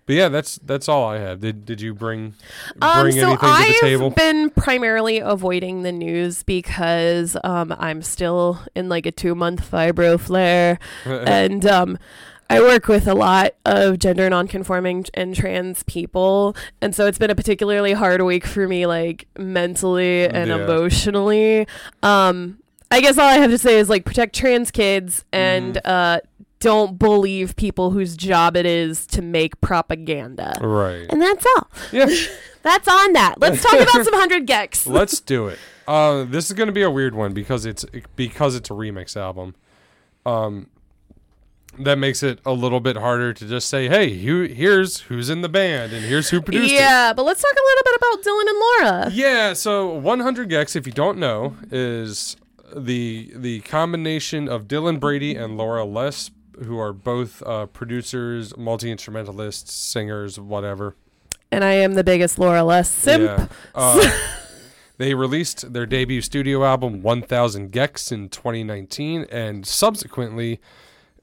but 0.06 0.14
yeah, 0.16 0.28
that's 0.30 0.56
that's 0.64 0.88
all 0.88 1.04
I 1.06 1.18
have. 1.18 1.40
Did 1.40 1.66
did 1.66 1.82
you 1.82 1.92
bring 1.92 2.34
Um, 2.80 3.02
bring 3.02 3.12
so 3.14 3.28
anything 3.28 3.38
to 3.38 3.44
I've 3.44 3.66
the 3.74 3.80
table? 3.80 4.06
I've 4.06 4.14
been 4.16 4.48
primarily 4.48 5.18
avoiding 5.18 5.82
the 5.82 5.92
news 5.92 6.42
because 6.44 7.36
um, 7.44 7.74
I'm 7.78 8.00
still 8.00 8.58
in 8.74 8.88
like 8.88 9.04
a 9.04 9.12
two 9.12 9.34
month 9.34 9.70
fibro 9.70 10.18
flare, 10.18 10.78
and 11.04 11.66
um, 11.66 11.98
I 12.50 12.60
work 12.60 12.88
with 12.88 13.06
a 13.06 13.14
lot 13.14 13.52
of 13.66 13.98
gender 13.98 14.28
nonconforming 14.30 15.04
and 15.14 15.34
trans 15.34 15.82
people, 15.84 16.56
and 16.80 16.94
so 16.94 17.06
it's 17.06 17.18
been 17.18 17.30
a 17.30 17.34
particularly 17.34 17.92
hard 17.92 18.22
week 18.22 18.46
for 18.46 18.66
me, 18.66 18.86
like 18.86 19.26
mentally 19.38 20.26
and 20.28 20.48
Yeah. 20.48 20.56
emotionally. 20.64 21.66
Um, 22.02 22.58
I 22.90 23.00
guess 23.02 23.18
all 23.18 23.26
I 23.26 23.34
have 23.38 23.50
to 23.50 23.58
say 23.58 23.78
is 23.78 23.88
like 23.90 24.04
protect 24.06 24.34
trans 24.34 24.70
kids 24.70 25.24
and 25.32 25.74
Mm-hmm. 25.74 25.90
uh, 25.90 26.18
don't 26.60 26.98
believe 26.98 27.54
people 27.54 27.90
whose 27.92 28.16
job 28.16 28.56
it 28.56 28.66
is 28.66 29.06
to 29.08 29.22
make 29.22 29.60
propaganda. 29.60 30.54
right. 30.60 31.06
And 31.10 31.22
that's 31.22 31.46
all. 31.56 31.68
Yeah. 31.92 32.08
That's 32.64 32.88
on 32.88 33.12
that. 33.12 33.36
Let's 33.40 33.62
talk 33.62 33.74
about 33.80 34.04
some 34.04 34.14
hundred 34.14 34.46
gecs. 34.46 34.84
Let's 34.90 35.20
do 35.20 35.46
it. 35.46 35.58
Uh, 35.86 36.24
this 36.24 36.46
is 36.46 36.52
going 36.52 36.66
to 36.66 36.72
be 36.72 36.82
a 36.82 36.90
weird 36.90 37.14
one 37.14 37.32
because 37.32 37.64
it's 37.64 37.84
because 38.16 38.56
it's 38.56 38.68
a 38.68 38.72
remix 38.74 39.16
album. 39.16 39.54
Um, 40.26 40.66
that 41.80 41.98
makes 41.98 42.22
it 42.22 42.40
a 42.44 42.52
little 42.52 42.80
bit 42.80 42.96
harder 42.96 43.32
to 43.32 43.46
just 43.46 43.68
say, 43.68 43.88
"Hey, 43.88 44.18
who, 44.18 44.44
here's 44.44 45.00
who's 45.00 45.30
in 45.30 45.42
the 45.42 45.48
band 45.48 45.92
and 45.92 46.04
here's 46.04 46.30
who 46.30 46.40
produced 46.40 46.72
it." 46.72 46.76
Yeah, 46.76 47.12
but 47.12 47.24
let's 47.24 47.42
talk 47.42 47.52
a 47.52 47.66
little 47.66 47.82
bit 47.84 47.96
about 47.96 48.22
Dylan 48.24 48.48
and 48.48 48.58
Laura. 48.58 49.10
Yeah, 49.12 49.52
so 49.52 49.88
100 49.88 50.50
gecs, 50.50 50.76
if 50.76 50.86
you 50.86 50.92
don't 50.92 51.18
know, 51.18 51.56
is 51.70 52.36
the 52.74 53.32
the 53.34 53.60
combination 53.60 54.48
of 54.48 54.68
Dylan 54.68 55.00
Brady 55.00 55.34
and 55.34 55.56
Laura 55.56 55.84
Les, 55.84 56.30
who 56.64 56.78
are 56.78 56.92
both 56.92 57.42
uh, 57.42 57.66
producers, 57.66 58.56
multi 58.56 58.90
instrumentalists, 58.90 59.72
singers, 59.72 60.38
whatever. 60.38 60.96
And 61.50 61.64
I 61.64 61.72
am 61.72 61.94
the 61.94 62.04
biggest 62.04 62.38
Laura 62.38 62.62
Les 62.62 62.90
simp. 62.90 63.24
Yeah. 63.24 63.46
Uh, 63.74 64.18
they 64.98 65.14
released 65.14 65.72
their 65.72 65.86
debut 65.86 66.20
studio 66.20 66.64
album 66.64 67.02
1000 67.02 67.72
gecs 67.72 68.12
in 68.12 68.28
2019 68.28 69.26
and 69.30 69.66
subsequently 69.66 70.60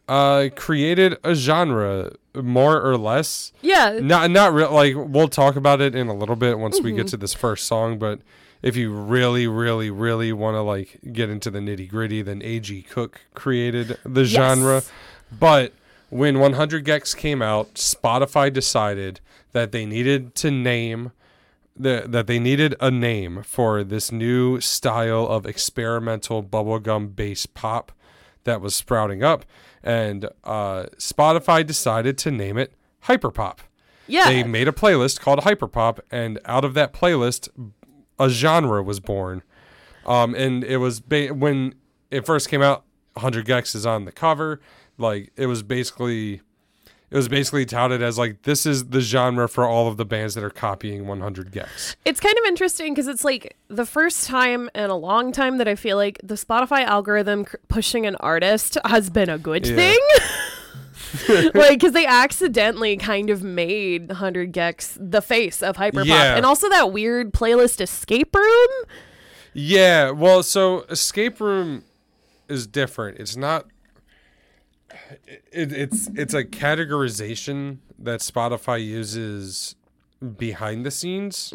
uh, 0.08 0.50
created 0.56 1.18
a 1.24 1.36
genre 1.36 2.14
more 2.36 2.82
or 2.82 2.98
less. 2.98 3.52
Yeah. 3.62 4.00
Not 4.02 4.32
not 4.32 4.54
real. 4.54 4.72
Like 4.72 4.94
we'll 4.96 5.28
talk 5.28 5.56
about 5.56 5.82
it 5.82 5.96
in 5.96 6.08
a 6.08 6.14
little 6.14 6.36
bit 6.36 6.60
once 6.60 6.82
we 6.82 6.92
get 6.92 7.08
to 7.08 7.18
this 7.18 7.34
first 7.34 7.66
song. 7.66 7.98
But 7.98 8.20
if 8.62 8.76
you 8.76 8.94
really, 8.94 9.48
really, 9.48 9.90
really 9.90 10.34
want 10.34 10.56
to 10.56 10.62
like 10.62 11.00
get 11.12 11.30
into 11.30 11.50
the 11.52 11.60
nitty 11.60 11.90
gritty, 11.90 12.22
then 12.22 12.42
A.G. 12.44 12.84
Cook 12.84 13.22
created 13.34 13.98
the 14.04 14.26
genre. 14.26 14.84
But 15.32 15.74
when 16.10 16.40
100 16.40 16.86
gecs 16.86 17.16
came 17.16 17.42
out, 17.42 17.76
Spotify 17.76 18.52
decided 18.52 19.20
that 19.52 19.72
they 19.72 19.86
needed 19.86 20.36
to 20.36 20.52
name 20.52 21.12
the, 21.78 22.06
that 22.08 22.28
they 22.28 22.40
needed 22.40 22.76
a 22.80 22.90
name 22.90 23.44
for 23.44 23.84
this 23.84 24.12
new 24.12 24.62
style 24.62 25.28
of 25.28 25.46
experimental 25.46 26.42
bubblegum 26.42 27.16
bass 27.16 27.46
pop 27.46 27.92
that 28.46 28.62
was 28.62 28.74
sprouting 28.76 29.24
up, 29.24 29.44
and 29.86 30.28
uh, 30.44 30.88
Spotify 30.98 31.66
decided 31.66 32.18
to 32.18 32.32
name 32.32 32.58
it 32.58 32.74
Hyperpop. 33.06 33.60
Yeah. 34.08 34.26
They 34.26 34.44
made 34.44 34.68
a 34.68 34.72
playlist 34.72 35.20
called 35.22 35.40
Hyperpop, 35.40 36.00
and 36.12 36.40
out 36.46 36.66
of 36.66 36.74
that 36.74 36.92
playlist, 36.92 37.48
a 38.20 38.30
genre 38.30 38.84
was 38.84 39.00
born. 39.00 39.44
Um, 40.06 40.36
and 40.36 40.64
it 40.64 40.78
was 40.78 41.00
ba- 41.00 41.30
when 41.34 41.76
it 42.12 42.26
first 42.26 42.50
came 42.50 42.62
out. 42.62 42.84
100 43.14 43.46
gecs 43.46 43.76
is 43.76 43.86
on 43.86 44.04
the 44.04 44.12
cover. 44.12 44.60
Like 44.98 45.32
it 45.38 45.46
was 45.46 45.64
basically, 45.64 46.42
it 47.12 47.16
was 47.16 47.28
basically 47.28 47.66
touted 47.66 48.02
as 48.02 48.18
like 48.18 48.42
this 48.44 48.66
is 48.66 48.86
the 48.88 49.00
genre 49.02 49.48
for 49.48 49.66
all 49.66 49.88
of 49.88 49.98
the 49.98 50.06
bands 50.06 50.34
that 50.36 50.44
are 50.44 50.50
copying 50.50 51.08
100 51.08 51.52
gecs. 51.52 51.96
It's 52.04 52.20
kind 52.20 52.36
of 52.38 52.46
interesting 52.46 52.94
because 52.94 53.08
it's 53.08 53.24
like 53.24 53.56
the 53.68 53.86
first 53.86 54.26
time 54.28 54.70
in 54.76 54.90
a 54.90 54.98
long 54.98 55.32
time 55.32 55.58
that 55.58 55.68
I 55.68 55.76
feel 55.76 55.98
like 55.98 56.20
the 56.24 56.36
Spotify 56.36 56.84
algorithm 56.84 57.46
cr- 57.46 57.58
pushing 57.68 58.06
an 58.06 58.16
artist 58.18 58.78
has 58.86 59.10
been 59.10 59.30
a 59.30 59.38
good 59.38 59.66
Yeah. 59.68 59.76
thing. 59.76 60.00
like, 61.54 61.80
because 61.80 61.94
they 61.94 62.06
accidentally 62.06 62.98
kind 62.98 63.30
of 63.30 63.42
made 63.44 64.08
100 64.10 64.52
gecs 64.52 64.98
the 65.00 65.22
face 65.22 65.62
of 65.64 65.78
Hyperpop. 65.78 66.06
Yeah. 66.06 66.36
And 66.36 66.46
also 66.46 66.68
that 66.70 66.92
weird 66.92 67.32
playlist 67.34 67.80
Escape 67.80 68.36
Room. 68.36 68.70
Yeah, 69.54 70.10
well, 70.12 70.44
so 70.44 70.82
Escape 70.90 71.40
Room 71.40 71.84
is 72.50 72.68
different. 72.68 73.20
It's 73.20 73.38
not. 73.38 73.68
It, 75.52 75.72
it's 75.72 76.10
it's 76.16 76.34
a 76.34 76.44
categorization 76.44 77.78
that 78.00 78.20
Spotify 78.22 78.84
uses 78.86 79.76
behind 80.38 80.86
the 80.86 80.92
scenes 80.92 81.54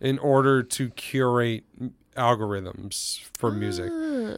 in 0.00 0.18
order 0.18 0.62
to 0.62 0.90
curate 0.90 1.64
algorithms 2.16 3.20
for 3.38 3.50
music. 3.50 3.90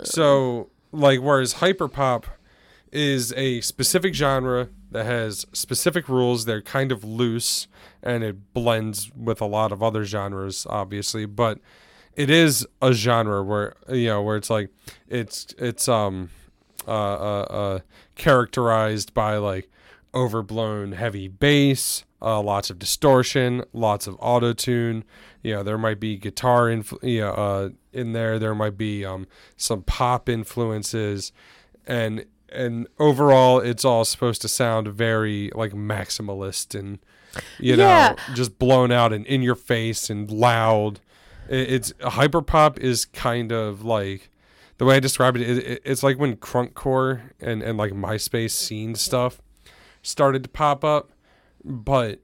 So, 0.04 0.68
like, 0.92 1.20
whereas 1.20 1.54
hyperpop 1.54 2.24
is 2.92 3.32
a 3.36 3.60
specific 3.60 4.14
genre 4.14 4.68
that 4.90 5.06
has 5.06 5.46
specific 5.52 6.08
rules. 6.08 6.44
They're 6.44 6.60
kind 6.60 6.90
of 6.92 7.04
loose 7.04 7.68
and 8.02 8.22
it 8.24 8.52
blends 8.52 9.10
with 9.14 9.40
a 9.40 9.46
lot 9.46 9.72
of 9.72 9.82
other 9.82 10.04
genres, 10.04 10.66
obviously, 10.68 11.24
but 11.24 11.58
it 12.16 12.28
is 12.28 12.66
a 12.82 12.92
genre 12.92 13.42
where 13.42 13.76
you 13.88 14.08
know 14.08 14.22
where 14.22 14.36
it's 14.36 14.50
like 14.50 14.68
it's 15.08 15.54
it's 15.58 15.88
um 15.88 16.28
uh 16.88 16.90
uh, 16.90 17.46
uh 17.48 17.78
characterized 18.20 19.12
by 19.14 19.36
like 19.36 19.68
overblown 20.14 20.92
heavy 20.92 21.26
bass 21.28 22.04
uh 22.20 22.40
lots 22.40 22.68
of 22.68 22.78
distortion 22.78 23.62
lots 23.72 24.06
of 24.06 24.14
auto 24.20 24.52
tune 24.52 25.02
you 25.42 25.54
know 25.54 25.62
there 25.62 25.78
might 25.78 25.98
be 25.98 26.16
guitar 26.16 26.66
influ- 26.66 27.02
you 27.02 27.20
know, 27.20 27.30
uh 27.32 27.68
in 27.92 28.12
there. 28.12 28.38
There 28.38 28.54
might 28.54 28.76
be 28.76 29.04
um 29.04 29.26
some 29.56 29.82
pop 29.82 30.28
influences. 30.28 31.32
And 31.86 32.24
and 32.52 32.86
overall 33.00 33.58
it's 33.58 33.84
all 33.84 34.04
supposed 34.04 34.42
to 34.42 34.48
sound 34.48 34.86
very 34.88 35.50
like 35.56 35.72
maximalist 35.72 36.78
and 36.78 36.98
you 37.58 37.74
Yeah. 37.76 38.14
know 38.28 38.34
just 38.34 38.58
blown 38.60 38.92
out 38.92 39.12
and 39.12 39.26
in 39.26 39.42
your 39.42 39.56
face 39.56 40.08
and 40.10 40.30
loud. 40.30 41.00
It- 41.48 41.72
it's 41.72 41.92
hyperpop 41.94 42.78
is 42.78 43.06
kind 43.06 43.50
of 43.50 43.82
like 43.84 44.29
the 44.80 44.86
way 44.86 44.96
I 44.96 45.00
describe 45.00 45.36
it, 45.36 45.42
it, 45.42 45.58
it 45.58 45.82
it's 45.84 46.02
like 46.02 46.18
when 46.18 46.36
crunkcore 46.36 47.20
and 47.38 47.62
and 47.62 47.76
like 47.76 47.92
MySpace 47.92 48.52
scene 48.52 48.94
stuff 48.94 49.40
started 50.02 50.42
to 50.42 50.48
pop 50.48 50.82
up, 50.82 51.10
but 51.62 52.20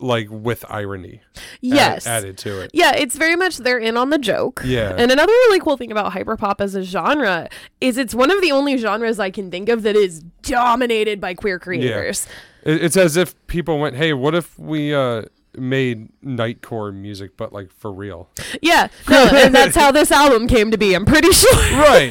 like 0.00 0.26
with 0.30 0.64
irony 0.68 1.20
add- 1.36 1.40
Yes. 1.60 2.06
added 2.06 2.38
to 2.38 2.60
it. 2.62 2.70
Yeah, 2.74 2.94
it's 2.96 3.14
very 3.16 3.36
much 3.36 3.58
they're 3.58 3.78
in 3.78 3.96
on 3.96 4.10
the 4.10 4.18
joke. 4.18 4.62
Yeah. 4.64 4.94
And 4.96 5.10
another 5.12 5.32
really 5.32 5.60
cool 5.60 5.76
thing 5.76 5.92
about 5.92 6.12
hyperpop 6.12 6.60
as 6.60 6.74
a 6.74 6.82
genre 6.82 7.48
is 7.80 7.96
it's 7.98 8.14
one 8.14 8.30
of 8.30 8.40
the 8.40 8.50
only 8.52 8.76
genres 8.78 9.20
I 9.20 9.30
can 9.30 9.50
think 9.50 9.68
of 9.68 9.82
that 9.82 9.94
is 9.96 10.20
dominated 10.42 11.20
by 11.20 11.34
queer 11.34 11.58
creators. 11.58 12.26
It, 12.64 12.82
it's 12.84 12.96
as 12.96 13.16
if 13.16 13.34
people 13.46 13.78
went, 13.78 13.96
"Hey, 13.96 14.12
what 14.14 14.34
if 14.34 14.58
we 14.58 14.94
uh 14.94 15.22
made 15.56 16.08
nightcore 16.24 16.94
music, 16.94 17.36
but 17.36 17.52
like 17.52 17.72
for 17.72 17.92
real?" 17.92 18.28
Yeah. 18.60 18.88
No, 19.08 19.28
and 19.32 19.54
that's 19.54 19.76
how 19.76 19.90
this 19.90 20.10
album 20.10 20.46
came 20.48 20.70
to 20.70 20.78
be, 20.78 20.94
I'm 20.94 21.04
pretty 21.04 21.32
sure. 21.32 21.52
right. 21.78 22.10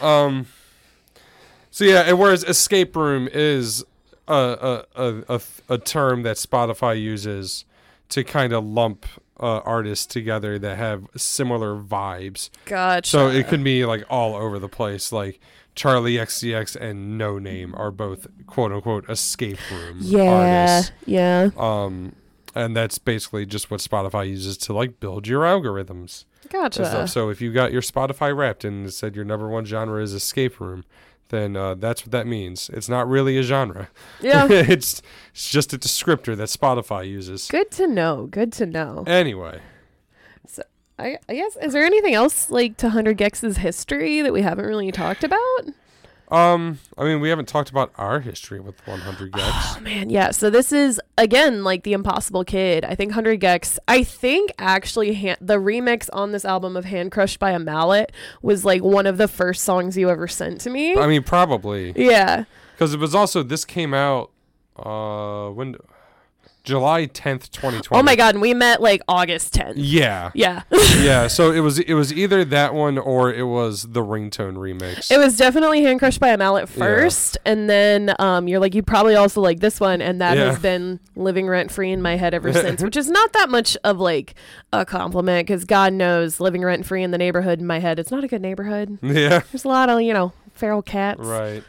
um. 0.00 0.46
So 1.70 1.84
yeah, 1.84 2.02
and 2.02 2.18
whereas 2.18 2.42
escape 2.44 2.96
room 2.96 3.28
is 3.30 3.84
a 4.28 4.84
a, 4.96 5.02
a, 5.02 5.22
a, 5.36 5.40
a 5.68 5.78
term 5.78 6.22
that 6.22 6.36
Spotify 6.36 7.00
uses 7.00 7.64
to 8.08 8.24
kind 8.24 8.52
of 8.52 8.64
lump 8.64 9.04
uh, 9.38 9.58
artists 9.58 10.06
together 10.06 10.58
that 10.58 10.78
have 10.78 11.06
similar 11.16 11.76
vibes. 11.76 12.48
Gotcha. 12.64 13.10
So 13.10 13.28
it 13.28 13.48
could 13.48 13.62
be 13.62 13.84
like 13.84 14.04
all 14.08 14.34
over 14.34 14.58
the 14.58 14.68
place. 14.68 15.12
Like 15.12 15.40
Charli 15.76 16.14
XCX 16.20 16.74
and 16.74 17.20
Noname 17.20 17.78
are 17.78 17.90
both 17.90 18.26
quote 18.46 18.72
unquote 18.72 19.08
escape 19.08 19.58
room 19.70 19.98
Yeah. 20.00 20.72
artists. 20.74 20.92
Yeah. 21.04 21.50
Um, 21.56 22.16
and 22.54 22.74
that's 22.74 22.98
basically 22.98 23.44
just 23.46 23.70
what 23.70 23.80
Spotify 23.80 24.26
uses 24.28 24.56
to 24.58 24.72
like 24.72 24.98
build 24.98 25.28
your 25.28 25.42
algorithms 25.42 26.24
Gotcha. 26.48 27.08
So 27.08 27.28
if 27.28 27.40
you 27.40 27.52
got 27.52 27.72
your 27.72 27.82
Spotify 27.82 28.34
Wrapped 28.34 28.64
and 28.64 28.92
said 28.92 29.16
your 29.16 29.24
number 29.24 29.48
one 29.48 29.64
genre 29.64 30.00
is 30.00 30.12
escape 30.14 30.60
room, 30.60 30.84
then 31.28 31.56
uh, 31.56 31.74
that's 31.74 32.04
what 32.04 32.12
that 32.12 32.26
means. 32.26 32.70
It's 32.72 32.88
not 32.88 33.08
really 33.08 33.36
a 33.36 33.42
genre. 33.42 33.88
Yeah. 34.20 34.46
it's 34.50 35.02
it's 35.32 35.50
just 35.50 35.72
a 35.72 35.78
descriptor 35.78 36.36
that 36.36 36.48
Spotify 36.48 37.08
uses. 37.08 37.48
Good 37.48 37.70
to 37.72 37.86
know. 37.88 38.26
Good 38.30 38.52
to 38.54 38.66
know. 38.66 39.02
Anyway, 39.08 39.60
I, 40.98 41.18
I 41.28 41.34
guess 41.34 41.56
is 41.60 41.72
there 41.72 41.84
anything 41.84 42.14
else 42.14 42.50
like 42.50 42.76
to 42.78 42.90
Hundred 42.90 43.18
gecs's 43.18 43.58
history 43.58 44.22
that 44.22 44.32
we 44.32 44.42
haven't 44.42 44.66
really 44.66 44.90
talked 44.92 45.24
about? 45.24 45.64
um, 46.28 46.80
I 46.98 47.04
mean, 47.04 47.20
we 47.20 47.28
haven't 47.28 47.46
talked 47.46 47.70
about 47.70 47.92
our 47.96 48.20
history 48.20 48.58
with 48.58 48.84
100 48.86 49.32
gecs. 49.32 49.76
Oh 49.76 49.80
man, 49.80 50.10
yeah. 50.10 50.32
So 50.32 50.50
this 50.50 50.72
is 50.72 51.00
again 51.16 51.62
like 51.62 51.84
the 51.84 51.92
Impossible 51.92 52.44
Kid. 52.44 52.84
I 52.84 52.94
think 52.94 53.12
Hundred 53.12 53.36
Gex. 53.36 53.78
I 53.86 54.02
think 54.02 54.50
actually 54.58 55.14
han- 55.14 55.36
the 55.40 55.58
remix 55.58 56.08
on 56.12 56.32
this 56.32 56.44
album 56.44 56.76
of 56.76 56.84
Hand 56.84 57.12
Crushed 57.12 57.38
by 57.38 57.52
a 57.52 57.58
Mallet 57.58 58.10
was 58.42 58.64
like 58.64 58.82
one 58.82 59.06
of 59.06 59.18
the 59.18 59.28
first 59.28 59.64
songs 59.64 59.96
you 59.96 60.10
ever 60.10 60.26
sent 60.26 60.60
to 60.62 60.70
me. 60.70 60.96
I 60.96 61.06
mean, 61.06 61.22
probably 61.22 61.92
yeah. 61.94 62.44
because 62.72 62.92
it 62.94 63.00
was 63.00 63.14
also 63.14 63.42
this 63.42 63.64
came 63.64 63.94
out 63.94 64.30
uh 64.76 65.48
when 65.50 65.76
July 66.66 67.06
10th, 67.06 67.50
2020. 67.52 67.86
Oh 67.98 68.02
my 68.02 68.16
god, 68.16 68.34
and 68.34 68.42
we 68.42 68.52
met 68.52 68.82
like 68.82 69.00
August 69.08 69.54
10th. 69.54 69.74
Yeah. 69.76 70.32
Yeah. 70.34 70.62
yeah, 71.00 71.26
so 71.28 71.52
it 71.52 71.60
was 71.60 71.78
it 71.78 71.94
was 71.94 72.12
either 72.12 72.44
that 72.44 72.74
one 72.74 72.98
or 72.98 73.32
it 73.32 73.44
was 73.44 73.82
the 73.84 74.02
ringtone 74.02 74.54
remix. 74.56 75.10
It 75.10 75.16
was 75.18 75.36
definitely 75.36 75.82
Hand 75.82 76.00
Crushed 76.00 76.20
by 76.20 76.28
a 76.30 76.36
Mallet 76.36 76.68
first, 76.68 77.38
and 77.46 77.70
then 77.70 78.14
um, 78.18 78.48
you're 78.48 78.58
like, 78.60 78.74
you 78.74 78.82
probably 78.82 79.14
also 79.14 79.40
like 79.40 79.60
this 79.60 79.78
one, 79.80 80.02
and 80.02 80.20
that 80.20 80.36
Yeah. 80.36 80.46
has 80.50 80.58
been 80.58 81.00
living 81.14 81.46
rent 81.46 81.70
free 81.70 81.92
in 81.92 82.02
my 82.02 82.16
head 82.16 82.34
ever 82.34 82.52
since, 82.52 82.82
which 82.82 82.96
is 82.96 83.08
not 83.08 83.32
that 83.32 83.48
much 83.48 83.76
of 83.84 83.98
like 84.00 84.34
a 84.72 84.84
compliment 84.84 85.46
because 85.46 85.64
God 85.64 85.92
knows 85.92 86.40
living 86.40 86.62
rent 86.64 86.84
free 86.84 87.02
in 87.04 87.12
the 87.12 87.18
neighborhood 87.18 87.60
in 87.60 87.66
my 87.66 87.78
head, 87.78 87.98
it's 88.00 88.10
not 88.10 88.24
a 88.24 88.28
good 88.28 88.42
neighborhood. 88.42 88.98
yeah, 89.02 89.40
There's 89.52 89.64
a 89.64 89.68
lot 89.68 89.88
of, 89.88 90.02
you 90.02 90.12
know, 90.12 90.32
feral 90.54 90.82
cats. 90.82 91.20
right. 91.20 91.62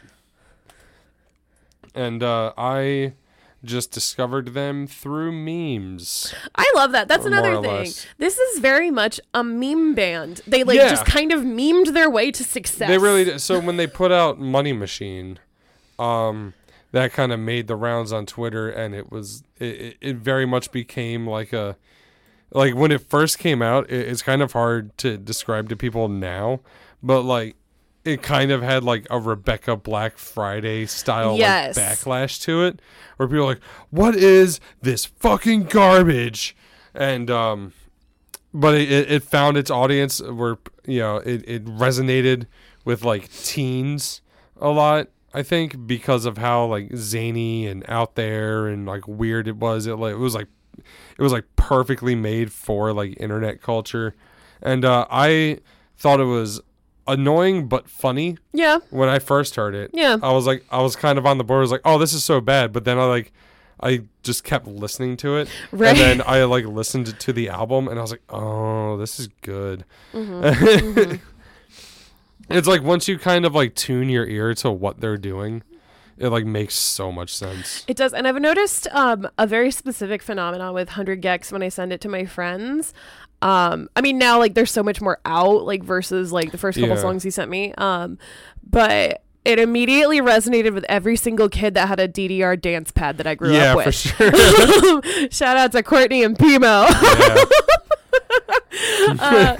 And 1.94 2.22
uh 2.22 2.52
I 2.56 3.12
just 3.64 3.90
discovered 3.90 4.54
them 4.54 4.86
through 4.86 5.32
memes. 5.32 6.32
I 6.54 6.70
love 6.76 6.92
that. 6.92 7.08
That's 7.08 7.26
another 7.26 7.60
thing. 7.60 7.70
less. 7.70 8.06
This 8.18 8.38
is 8.38 8.60
very 8.60 8.90
much 8.90 9.20
a 9.34 9.42
meme 9.42 9.94
band. 9.94 10.42
They 10.46 10.62
like 10.64 10.76
Yeah. 10.76 10.88
just 10.90 11.06
kind 11.06 11.32
of 11.32 11.40
memed 11.42 11.92
their 11.92 12.08
way 12.08 12.30
to 12.30 12.44
success. 12.44 12.88
They 12.88 12.98
really 12.98 13.24
did. 13.24 13.40
so 13.40 13.58
when 13.58 13.76
they 13.76 13.86
put 13.86 14.12
out 14.12 14.38
Money 14.38 14.72
Machine, 14.72 15.38
um 15.98 16.54
that 16.92 17.12
kind 17.12 17.32
of 17.32 17.40
made 17.40 17.66
the 17.66 17.76
rounds 17.76 18.12
on 18.12 18.24
Twitter 18.24 18.70
and 18.70 18.94
it 18.94 19.10
was 19.10 19.42
it, 19.58 19.96
it, 20.00 20.16
very 20.16 20.46
much 20.46 20.70
became 20.72 21.26
like 21.26 21.52
a 21.52 21.76
like 22.52 22.74
when 22.74 22.90
it 22.92 23.02
first 23.02 23.38
came 23.38 23.60
out, 23.60 23.90
it, 23.90 24.08
it's 24.08 24.22
kind 24.22 24.40
of 24.40 24.52
hard 24.52 24.96
to 24.98 25.18
describe 25.18 25.68
to 25.68 25.76
people 25.76 26.08
now, 26.08 26.60
but 27.02 27.22
like 27.22 27.56
it 28.08 28.22
kind 28.22 28.50
of 28.50 28.62
had 28.62 28.82
like 28.84 29.06
a 29.10 29.18
Rebecca 29.20 29.76
Black 29.76 30.18
Friday 30.18 30.86
style 30.86 31.36
Yes. 31.36 31.76
like 31.76 31.86
backlash 31.86 32.40
to 32.42 32.62
it, 32.64 32.80
where 33.16 33.28
people 33.28 33.44
are 33.44 33.46
like, 33.48 33.62
"What 33.90 34.16
is 34.16 34.60
this 34.82 35.04
fucking 35.04 35.64
garbage?" 35.64 36.56
And 36.94 37.30
um, 37.30 37.72
but 38.54 38.74
it, 38.74 38.90
it, 38.90 39.10
it 39.12 39.22
found 39.22 39.56
its 39.56 39.70
audience 39.70 40.20
where 40.22 40.58
you 40.86 41.00
know 41.00 41.16
it, 41.18 41.44
it 41.48 41.64
resonated 41.64 42.46
with 42.84 43.04
like 43.04 43.30
teens 43.32 44.22
a 44.60 44.68
lot. 44.70 45.08
I 45.34 45.42
think 45.42 45.86
because 45.86 46.24
of 46.24 46.38
how 46.38 46.64
like 46.66 46.90
zany 46.96 47.66
and 47.66 47.84
out 47.88 48.14
there 48.14 48.66
and 48.66 48.86
like 48.86 49.06
weird 49.06 49.46
it 49.46 49.56
was. 49.56 49.86
It 49.86 49.96
like 49.96 50.14
it 50.14 50.18
was 50.18 50.34
like 50.34 50.48
it 51.18 51.22
was 51.22 51.32
like 51.32 51.44
perfectly 51.56 52.14
made 52.14 52.50
for 52.52 52.92
like 52.92 53.14
internet 53.20 53.60
culture, 53.60 54.14
and 54.62 54.84
uh, 54.84 55.06
I 55.10 55.58
thought 55.98 56.18
it 56.20 56.24
was 56.24 56.60
annoying 57.08 57.66
but 57.66 57.88
funny 57.88 58.36
Yeah. 58.52 58.78
when 58.90 59.08
I 59.08 59.18
first 59.18 59.56
heard 59.56 59.74
it. 59.74 59.90
Yeah. 59.94 60.18
I 60.22 60.30
was 60.32 60.46
like, 60.46 60.64
I 60.70 60.80
was 60.82 60.94
kind 60.94 61.18
of 61.18 61.26
on 61.26 61.38
the 61.38 61.44
board. 61.44 61.58
I 61.58 61.62
was 61.62 61.72
like, 61.72 61.80
oh, 61.84 61.98
this 61.98 62.12
is 62.12 62.22
so 62.22 62.40
bad. 62.40 62.72
But 62.72 62.84
then 62.84 62.98
I 62.98 63.04
like, 63.06 63.32
I 63.80 64.02
just 64.22 64.44
kept 64.44 64.66
listening 64.66 65.16
to 65.18 65.36
it, 65.36 65.48
Right. 65.70 65.90
and 65.90 65.98
then 66.20 66.22
I 66.26 66.42
like 66.44 66.64
listened 66.66 67.18
to 67.18 67.32
the 67.32 67.48
album, 67.48 67.86
and 67.88 67.98
I 67.98 68.02
was 68.02 68.10
like, 68.10 68.22
oh, 68.28 68.96
this 68.96 69.18
is 69.20 69.28
good. 69.42 69.84
Mm-hmm. 70.12 71.14
it's 72.50 72.66
like 72.66 72.82
once 72.82 73.08
you 73.08 73.18
kind 73.18 73.44
of 73.44 73.54
like 73.54 73.74
tune 73.74 74.08
your 74.08 74.26
ear 74.26 74.54
to 74.54 74.70
what 74.70 75.00
they're 75.00 75.16
doing, 75.18 75.62
it 76.16 76.28
like 76.30 76.44
makes 76.44 76.74
so 76.74 77.12
much 77.12 77.34
sense. 77.34 77.84
It 77.86 77.96
does, 77.96 78.12
and 78.12 78.26
I've 78.26 78.40
noticed 78.40 78.88
um, 78.92 79.28
a 79.38 79.46
very 79.46 79.70
specific 79.70 80.22
phenomenon 80.22 80.74
with 80.74 80.90
Hundred 80.90 81.22
gecs 81.22 81.52
when 81.52 81.62
I 81.62 81.68
send 81.68 81.92
it 81.92 82.00
to 82.00 82.08
my 82.08 82.24
friends. 82.24 82.92
Um, 83.40 83.88
I 83.94 84.00
mean, 84.00 84.18
now 84.18 84.38
like 84.38 84.54
there's 84.54 84.70
so 84.72 84.82
much 84.82 85.00
more 85.00 85.20
out, 85.24 85.64
like 85.64 85.82
versus 85.84 86.32
like 86.32 86.50
the 86.52 86.58
first 86.58 86.78
couple 86.78 86.96
Yeah. 86.96 87.00
songs 87.02 87.22
he 87.22 87.30
sent 87.30 87.50
me. 87.50 87.72
Um, 87.78 88.18
but 88.68 89.22
it 89.44 89.58
immediately 89.58 90.20
resonated 90.20 90.74
with 90.74 90.84
every 90.88 91.16
single 91.16 91.48
kid 91.48 91.74
that 91.74 91.88
had 91.88 92.00
a 92.00 92.08
DDR 92.08 92.60
dance 92.60 92.90
pad 92.90 93.16
that 93.18 93.26
I 93.26 93.34
grew 93.36 93.52
yeah, 93.54 93.70
up 93.72 93.76
with. 93.76 93.84
for 93.86 93.92
sure. 93.92 95.28
Shout 95.30 95.56
out 95.56 95.72
to 95.72 95.82
Courtney 95.82 96.22
and 96.24 96.36
Pimo. 96.36 96.88
yeah. 96.90 97.44
uh, 99.20 99.56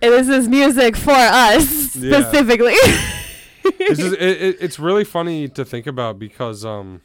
this 0.00 0.28
is 0.28 0.48
music 0.48 0.96
for 0.96 1.10
us 1.12 1.96
Yeah. 1.96 2.20
specifically. 2.22 2.74
it's 3.64 3.98
just, 3.98 4.14
it, 4.20 4.42
it, 4.42 4.56
it's 4.60 4.78
really 4.78 5.04
funny 5.04 5.48
to 5.48 5.64
think 5.64 5.86
about 5.86 6.18
because 6.18 6.64
um 6.64 7.00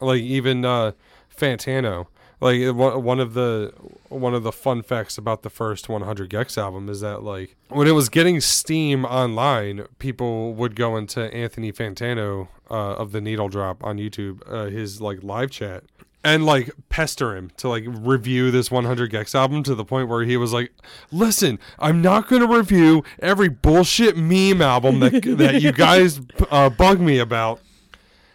like 0.00 0.20
even 0.20 0.64
uh 0.64 0.92
Fantano 1.34 2.06
like 2.40 2.60
one 2.74 3.20
of 3.20 3.34
the 3.34 3.72
one 4.08 4.34
of 4.34 4.42
the 4.42 4.52
fun 4.52 4.82
facts 4.82 5.18
about 5.18 5.42
the 5.42 5.50
first 5.50 5.88
100 5.88 6.30
gecs 6.30 6.56
album 6.56 6.88
is 6.88 7.00
that 7.00 7.22
like 7.22 7.56
when 7.68 7.86
it 7.88 7.92
was 7.92 8.08
getting 8.08 8.40
steam 8.40 9.04
online 9.04 9.84
people 9.98 10.54
would 10.54 10.76
go 10.76 10.96
into 10.96 11.32
Anthony 11.34 11.72
Fantano 11.72 12.48
uh, 12.70 12.94
of 12.94 13.12
the 13.12 13.20
Needle 13.20 13.48
Drop 13.48 13.82
on 13.84 13.98
YouTube 13.98 14.40
uh, 14.46 14.66
his 14.66 15.00
like 15.00 15.22
live 15.22 15.50
chat 15.50 15.84
and 16.24 16.44
like 16.44 16.70
pester 16.88 17.36
him 17.36 17.50
to 17.56 17.68
like 17.68 17.84
review 17.86 18.50
this 18.50 18.70
100 18.70 19.10
gecs 19.10 19.34
album 19.34 19.62
to 19.62 19.74
the 19.74 19.84
point 19.84 20.08
where 20.08 20.24
he 20.24 20.36
was 20.36 20.52
like, 20.52 20.72
"Listen, 21.12 21.58
I'm 21.78 22.02
not 22.02 22.28
going 22.28 22.42
to 22.42 22.48
review 22.48 23.04
every 23.20 23.48
bullshit 23.48 24.16
meme 24.16 24.60
album 24.60 25.00
that 25.00 25.22
that 25.38 25.62
you 25.62 25.72
guys 25.86 26.20
uh, 26.50 26.70
bug 26.70 27.00
me 27.00 27.18
about." 27.18 27.60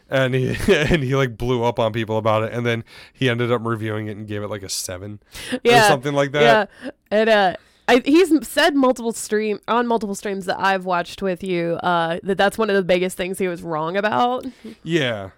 And 0.10 0.36
he 0.36 0.50
and 0.74 1.04
he 1.04 1.16
like 1.16 1.38
blew 1.38 1.64
up 1.64 1.80
on 1.80 1.94
people 1.94 2.18
about 2.18 2.44
it, 2.44 2.54
and 2.54 2.66
then 2.66 2.84
he 3.14 3.30
ended 3.30 3.52
up 3.52 3.62
reviewing 3.64 4.08
it 4.08 4.18
and 4.18 4.28
gave 4.28 4.44
it 4.44 4.50
like 4.50 4.64
a 4.64 4.70
seven 4.70 5.20
or 5.54 5.60
something 5.88 6.14
like 6.14 6.32
that. 6.34 6.70
Yeah, 6.84 6.92
and 7.10 7.30
uh, 7.30 7.56
I, 7.88 8.02
he's 8.06 8.48
said 8.48 8.76
multiple 8.76 9.12
stream 9.12 9.60
on 9.68 9.88
multiple 9.88 10.16
streams 10.16 10.46
that 10.46 10.60
I've 10.60 10.86
watched 10.86 11.22
with 11.22 11.44
you 11.44 11.74
uh, 11.84 12.20
that 12.24 12.38
that's 12.38 12.58
one 12.58 12.70
of 12.70 12.76
the 12.76 12.84
biggest 12.84 13.18
things 13.18 13.40
he 13.40 13.48
was 13.48 13.62
wrong 13.62 13.98
about. 13.98 14.46
Yeah. 14.84 15.32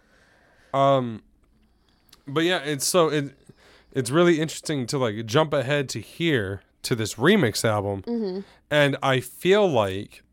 Um 0.74 1.24
but 2.28 2.44
yeah, 2.44 2.60
it's 2.60 2.86
so 2.86 3.10
it 3.10 3.34
it's 3.94 4.12
really 4.12 4.40
interesting 4.40 4.86
to 4.88 4.98
like 4.98 5.26
jump 5.26 5.54
ahead 5.54 5.90
to 5.90 6.02
here 6.02 6.62
to 6.84 6.96
this 6.96 7.16
remix 7.16 7.64
album. 7.64 8.44
And 8.70 8.98
I 9.02 9.22
feel 9.22 9.68
like 9.68 10.24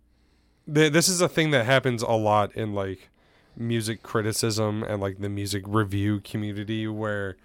th- 0.73 0.93
this 0.93 1.09
is 1.09 1.21
a 1.21 1.29
thing 1.29 1.51
that 1.53 1.65
happens 1.65 2.03
a 2.03 2.11
lot 2.13 2.55
in 2.55 2.75
like 2.75 3.09
music 3.57 4.03
criticism 4.03 4.83
and 4.83 5.01
like 5.01 5.21
the 5.21 5.29
music 5.29 5.63
review 5.67 6.21
community 6.21 6.87
where 6.87 7.37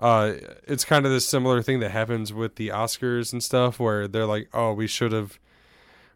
uh 0.00 0.32
it's 0.66 0.84
kind 0.84 1.06
of 1.06 1.12
this 1.12 1.26
similar 1.28 1.62
thing 1.62 1.80
that 1.80 1.90
happens 1.90 2.32
with 2.32 2.56
the 2.56 2.68
Oscars 2.68 3.32
and 3.32 3.42
stuff 3.42 3.78
where 3.78 4.08
they're 4.08 4.26
like, 4.26 4.48
"Oh, 4.52 4.72
we 4.72 4.86
should 4.86 5.12
have 5.12 5.38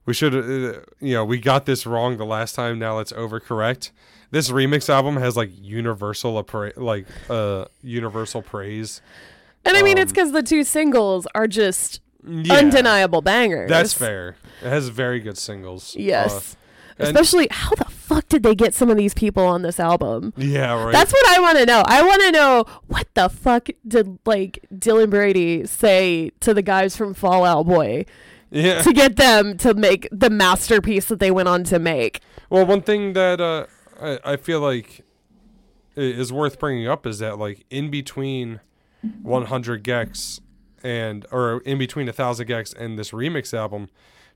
we 0.04 0.14
should 0.14 0.32
have 0.32 0.44
uh, 0.44 0.80
you 1.00 1.14
know, 1.14 1.24
we 1.24 1.38
got 1.38 1.66
this 1.66 1.86
wrong 1.86 2.16
the 2.16 2.24
last 2.26 2.54
time, 2.54 2.78
now 2.78 2.96
let's 2.96 3.12
overcorrect." 3.12 3.90
This 4.32 4.50
remix 4.50 4.88
album 4.88 5.16
has 5.16 5.36
like 5.36 5.50
universal 5.54 6.42
appra- 6.42 6.76
like 6.76 7.06
uh 7.30 7.66
universal 7.82 8.42
praise. 8.42 9.00
And 9.64 9.76
I 9.76 9.82
mean, 9.82 9.98
it's 9.98 10.10
Um, 10.10 10.14
because 10.14 10.32
the 10.32 10.42
two 10.42 10.64
singles 10.64 11.26
are 11.34 11.46
just 11.46 12.00
Yeah, 12.26 12.54
undeniable 12.54 13.20
bangers. 13.22 13.68
That's 13.68 13.92
fair. 13.92 14.36
It 14.62 14.68
has 14.68 14.88
very 14.88 15.20
good 15.20 15.38
singles. 15.38 15.94
Yes. 15.96 16.32
Uh, 16.32 16.56
and- 16.98 17.08
Especially, 17.08 17.48
how 17.50 17.70
the 17.70 17.84
fuck 17.84 18.28
did 18.28 18.42
they 18.42 18.54
get 18.54 18.74
some 18.74 18.90
of 18.90 18.96
these 18.96 19.14
people 19.14 19.44
on 19.44 19.62
this 19.62 19.78
album? 19.78 20.32
yeah, 20.36 20.72
right. 20.82 20.92
That's 20.92 21.12
what 21.12 21.26
I 21.36 21.40
want 21.40 21.58
to 21.58 21.66
know. 21.66 21.82
I 21.86 22.02
want 22.02 22.22
to 22.22 22.32
know 22.32 22.64
what 22.86 23.06
the 23.14 23.28
fuck 23.28 23.68
did 23.86 24.18
like 24.24 24.64
Dylan 24.74 25.10
Brady 25.10 25.66
say 25.66 26.30
to 26.40 26.54
the 26.54 26.62
guys 26.62 26.96
from 26.96 27.14
Fall 27.14 27.44
Out 27.44 27.66
Boy 27.66 28.06
yeah. 28.50 28.82
to 28.82 28.92
get 28.92 29.16
them 29.16 29.56
to 29.58 29.74
make 29.74 30.08
the 30.10 30.30
masterpiece 30.30 31.06
that 31.06 31.18
they 31.18 31.30
went 31.30 31.48
on 31.48 31.64
to 31.64 31.78
make. 31.78 32.20
Well, 32.48 32.64
one 32.64 32.82
thing 32.82 33.12
that 33.14 33.40
uh, 33.40 33.66
I, 34.00 34.32
I 34.32 34.36
feel 34.36 34.60
like 34.60 35.02
is 35.96 36.32
worth 36.32 36.58
bringing 36.58 36.86
up 36.86 37.06
is 37.06 37.18
that 37.20 37.38
like 37.38 37.64
in 37.70 37.90
between 37.90 38.60
100 39.22 39.82
gecs 39.82 40.40
and 40.82 41.26
or 41.32 41.60
in 41.60 41.78
between 41.78 42.06
1000 42.06 42.46
gecs 42.46 42.76
and 42.76 42.98
this 42.98 43.10
remix 43.10 43.56
album, 43.56 43.88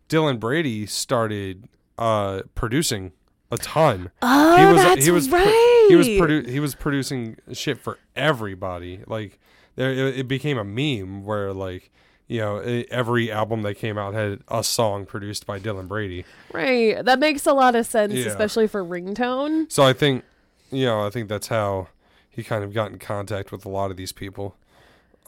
Dylan 0.08 0.40
Brady 0.40 0.86
started 0.86 1.68
uh, 2.00 2.42
producing 2.56 3.12
a 3.52 3.56
ton. 3.58 4.10
Oh, 4.22 4.56
he 4.56 4.64
was 4.66 4.76
that's 4.82 5.04
he 5.04 5.10
was 5.12 5.28
pro- 5.28 5.38
right. 5.38 5.86
he 5.88 5.94
was 5.96 6.08
produ- 6.08 6.48
he 6.48 6.58
was 6.60 6.74
producing 6.74 7.36
shit 7.52 7.78
for 7.78 7.98
everybody. 8.16 9.02
Like 9.06 9.38
there 9.76 9.92
it, 9.92 10.18
it 10.20 10.28
became 10.28 10.58
a 10.58 10.64
meme 10.64 11.24
where 11.24 11.52
like 11.52 11.90
you 12.28 12.38
know 12.40 12.58
every 12.90 13.30
album 13.32 13.62
that 13.62 13.74
came 13.74 13.98
out 13.98 14.14
had 14.14 14.40
a 14.48 14.62
song 14.64 15.04
produced 15.04 15.46
by 15.46 15.58
Dylan 15.58 15.88
Brady. 15.88 16.24
right. 16.52 17.04
That 17.04 17.18
makes 17.18 17.44
a 17.46 17.52
lot 17.52 17.74
of 17.74 17.86
sense, 17.86 18.12
Yeah. 18.14 18.26
especially 18.26 18.66
for 18.68 18.84
ringtone. 18.84 19.70
So 19.70 19.82
I 19.82 19.92
think, 19.92 20.24
you 20.70 20.84
know, 20.86 21.04
I 21.06 21.10
think 21.10 21.28
that's 21.28 21.48
how 21.48 21.88
he 22.30 22.44
kind 22.44 22.62
of 22.62 22.72
got 22.72 22.92
in 22.92 22.98
contact 22.98 23.50
with 23.50 23.64
a 23.64 23.68
lot 23.68 23.90
of 23.90 23.96
these 23.96 24.12
people. 24.12 24.54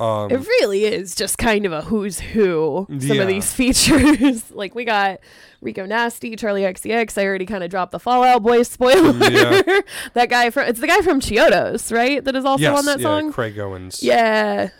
Um, 0.02 0.30
It 0.30 0.40
really 0.40 0.84
is 0.84 1.14
just 1.14 1.38
kind 1.38 1.64
of 1.66 1.72
a 1.72 1.82
who's 1.82 2.18
who. 2.18 2.86
Some 2.88 2.98
Yeah. 3.00 3.22
of 3.22 3.28
these 3.28 3.52
features, 3.60 4.50
like 4.50 4.74
we 4.74 4.84
got 4.84 5.20
Rico 5.60 5.86
Nasty, 5.86 6.34
Charli 6.34 6.62
XCX. 6.62 7.16
I 7.16 7.24
already 7.24 7.46
kind 7.46 7.62
of 7.62 7.70
dropped 7.70 7.92
the 7.92 8.00
Fall 8.00 8.24
Out 8.24 8.42
Boy 8.42 8.62
spoiler. 8.64 9.12
Yeah. 9.30 9.62
that 10.14 10.28
guy 10.28 10.50
from 10.50 10.66
it's 10.68 10.80
the 10.80 10.86
guy 10.88 11.02
from 11.02 11.20
Chiodos, 11.20 11.92
right? 11.92 12.24
That 12.24 12.34
is 12.34 12.44
also 12.44 12.62
yes, 12.62 12.78
on 12.78 12.84
that 12.86 12.98
yeah, 12.98 13.02
song. 13.04 13.32
Craig 13.32 13.58
Owens. 13.58 14.02
Yeah. 14.02 14.70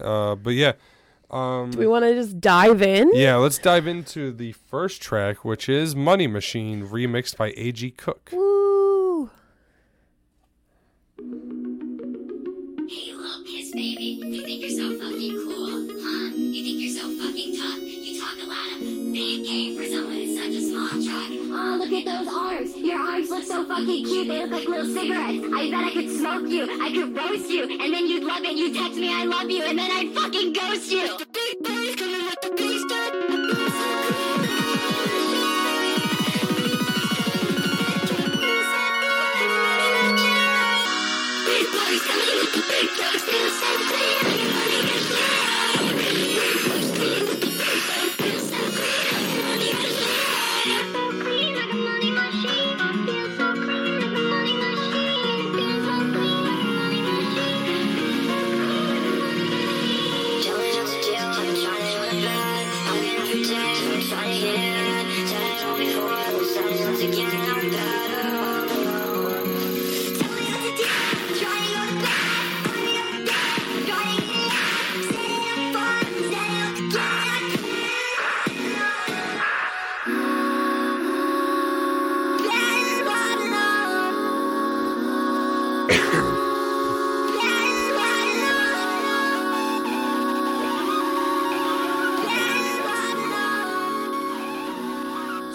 Uh, 0.00 0.34
but 0.34 0.50
yeah, 0.54 0.72
um, 1.30 1.70
Do 1.70 1.78
we 1.78 1.86
want 1.86 2.04
to 2.04 2.12
just 2.14 2.40
dive 2.40 2.82
in? 2.82 3.10
yeah. 3.14 3.36
Let's 3.36 3.56
dive 3.58 3.86
into 3.86 4.32
the 4.32 4.52
first 4.52 5.00
track, 5.00 5.44
which 5.44 5.68
is 5.68 5.94
"Money 5.96 6.26
Machine" 6.26 6.86
remixed 6.86 7.36
by 7.36 7.54
A.G. 7.56 7.92
Cook. 7.92 8.30
Woo. 8.32 8.51
Fucking 15.22 15.44
cool, 15.44 15.86
huh? 16.02 16.34
You 16.34 16.64
think 16.64 16.80
you're 16.80 16.90
so 16.90 17.06
fucking 17.16 17.56
tough? 17.56 17.78
You 17.78 18.20
talk 18.20 18.36
a 18.42 18.46
lot 18.46 18.72
of 18.74 18.80
big 19.12 19.44
game 19.44 19.76
for 19.76 19.84
someone 19.84 20.16
in 20.16 20.36
such 20.36 20.54
a 20.54 20.60
small 20.60 20.88
truck. 20.88 21.30
Oh, 21.30 21.76
look 21.78 21.92
at 21.92 22.04
those 22.04 22.28
arms. 22.34 22.76
Your 22.76 22.98
arms 22.98 23.30
look 23.30 23.44
so 23.44 23.64
fucking 23.64 24.04
cute. 24.04 24.28
They 24.28 24.42
look 24.42 24.50
like 24.50 24.68
little 24.68 24.86
cigarettes. 24.86 25.44
I 25.54 25.70
bet 25.70 25.84
I 25.84 25.92
could 25.92 26.10
smoke 26.10 26.48
you. 26.48 26.64
I 26.82 26.90
could 26.90 27.16
roast 27.16 27.50
you. 27.50 27.62
And 27.62 27.94
then 27.94 28.06
you'd 28.06 28.24
love 28.24 28.42
it. 28.42 28.56
You'd 28.56 28.74
text 28.74 28.98
me, 28.98 29.12
I 29.12 29.24
love 29.24 29.48
you. 29.50 29.62
And 29.62 29.78
then 29.78 29.90
I'd 29.90 30.12
fucking 30.12 30.52
ghost 30.54 30.90
you. 30.90 31.06
Big 31.32 31.62
boys 31.62 31.94
coming 31.96 32.24
with 32.26 32.40
the 32.42 32.50
big 32.56 32.82
boys 41.70 42.02
coming 42.10 42.36
with 42.42 42.52
the 42.54 42.62
big 42.68 42.88
guns. 42.98 43.22
Feel 43.22 43.48
so 43.50 43.70
clean. 43.86 44.41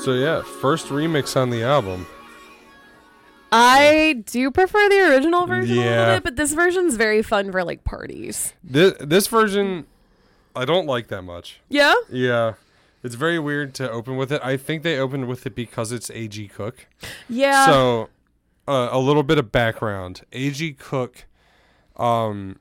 So 0.07 0.13
yeah, 0.13 0.41
first 0.41 0.87
remix 0.87 1.35
on 1.35 1.49
the 1.49 1.63
album. 1.63 2.07
I 3.51 4.23
do 4.25 4.49
prefer 4.51 4.87
the 4.87 5.01
original 5.09 5.45
version 5.45 5.79
a 5.79 5.81
little 5.81 6.15
bit, 6.15 6.23
but 6.23 6.37
this 6.37 6.53
version's 6.53 6.95
very 6.95 7.21
fun 7.21 7.51
for 7.51 7.61
like 7.65 7.83
parties. 7.83 8.53
This 8.63 8.93
this 9.01 9.27
version, 9.27 9.85
I 10.55 10.63
don't 10.63 10.87
like 10.87 11.09
that 11.09 11.23
much. 11.23 11.59
Yeah? 11.67 11.93
Yeah, 12.09 12.53
it's 13.03 13.15
very 13.15 13.37
weird 13.37 13.73
to 13.73 13.91
open 13.91 14.15
with 14.15 14.31
it. 14.31 14.39
I 14.41 14.55
think 14.55 14.83
they 14.83 14.97
opened 14.97 15.27
with 15.27 15.45
it 15.45 15.55
because 15.55 15.91
it's 15.91 16.09
A.G. 16.11 16.47
Cook. 16.47 16.87
Yeah. 17.27 17.65
So, 17.65 18.09
uh, 18.65 18.87
a 18.89 18.99
little 18.99 19.23
bit 19.23 19.37
of 19.37 19.51
background: 19.51 20.21
A.G. 20.31 20.71
Cook, 20.79 21.25
um, 21.97 22.59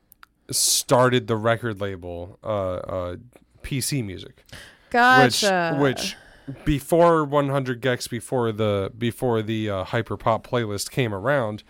started 0.51 1.29
the 1.29 1.37
record 1.37 1.81
label, 1.81 2.41
uh, 2.43 2.49
uh, 2.49 3.17
PC 3.63 4.05
Music, 4.05 4.45
gotcha. 4.91 5.79
which, 5.79 5.97
which 6.01 6.17
before 6.65 7.25
100 7.25 7.81
gecs, 7.81 8.09
before 8.09 8.53
the 8.53 8.93
before 8.97 9.43
the 9.43 9.71
uh, 9.71 9.85
hyperpop 9.85 10.45
playlist 10.45 10.91
came 10.91 11.15
around, 11.15 11.63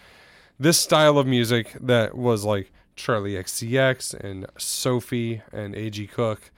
this 0.58 0.78
style 0.78 1.18
of 1.18 1.26
music 1.26 1.76
that 1.80 2.16
was 2.16 2.44
like 2.44 2.72
Charli 2.96 3.38
XCX 3.38 4.14
and 4.14 4.46
Sophie 4.58 5.42
and 5.52 5.74
A.G. 5.74 6.06
Cook, 6.06 6.50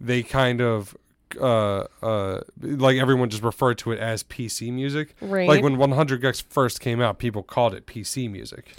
they 0.00 0.22
kind 0.22 0.60
of 0.60 0.96
uh 1.40 1.86
uh 2.02 2.40
like 2.60 2.98
everyone 2.98 3.30
just 3.30 3.42
referred 3.42 3.78
to 3.78 3.92
it 3.92 3.98
as 3.98 4.22
PC 4.22 4.72
music. 4.72 5.14
Right. 5.20 5.48
Like 5.48 5.62
when 5.62 5.78
100 5.78 6.22
gecs 6.22 6.42
first 6.42 6.80
came 6.80 7.00
out, 7.00 7.18
people 7.18 7.42
called 7.42 7.74
it 7.74 7.86
PC 7.86 8.30
music. 8.30 8.74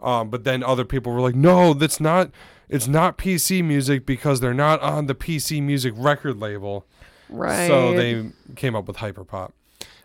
Um, 0.00 0.28
but 0.28 0.44
then 0.44 0.62
other 0.62 0.84
people 0.84 1.12
were 1.12 1.20
like, 1.20 1.34
"No, 1.34 1.72
that's 1.72 1.98
not. 1.98 2.30
It's 2.68 2.86
not 2.86 3.16
PC 3.16 3.64
music 3.64 4.04
because 4.04 4.40
they're 4.40 4.52
not 4.52 4.80
on 4.80 5.06
the 5.06 5.14
PC 5.14 5.62
music 5.62 5.94
record 5.96 6.40
label." 6.40 6.84
Right. 7.28 7.66
So 7.68 7.94
they 7.94 8.30
came 8.56 8.74
up 8.76 8.86
with 8.86 8.96
hyperpop. 8.96 9.52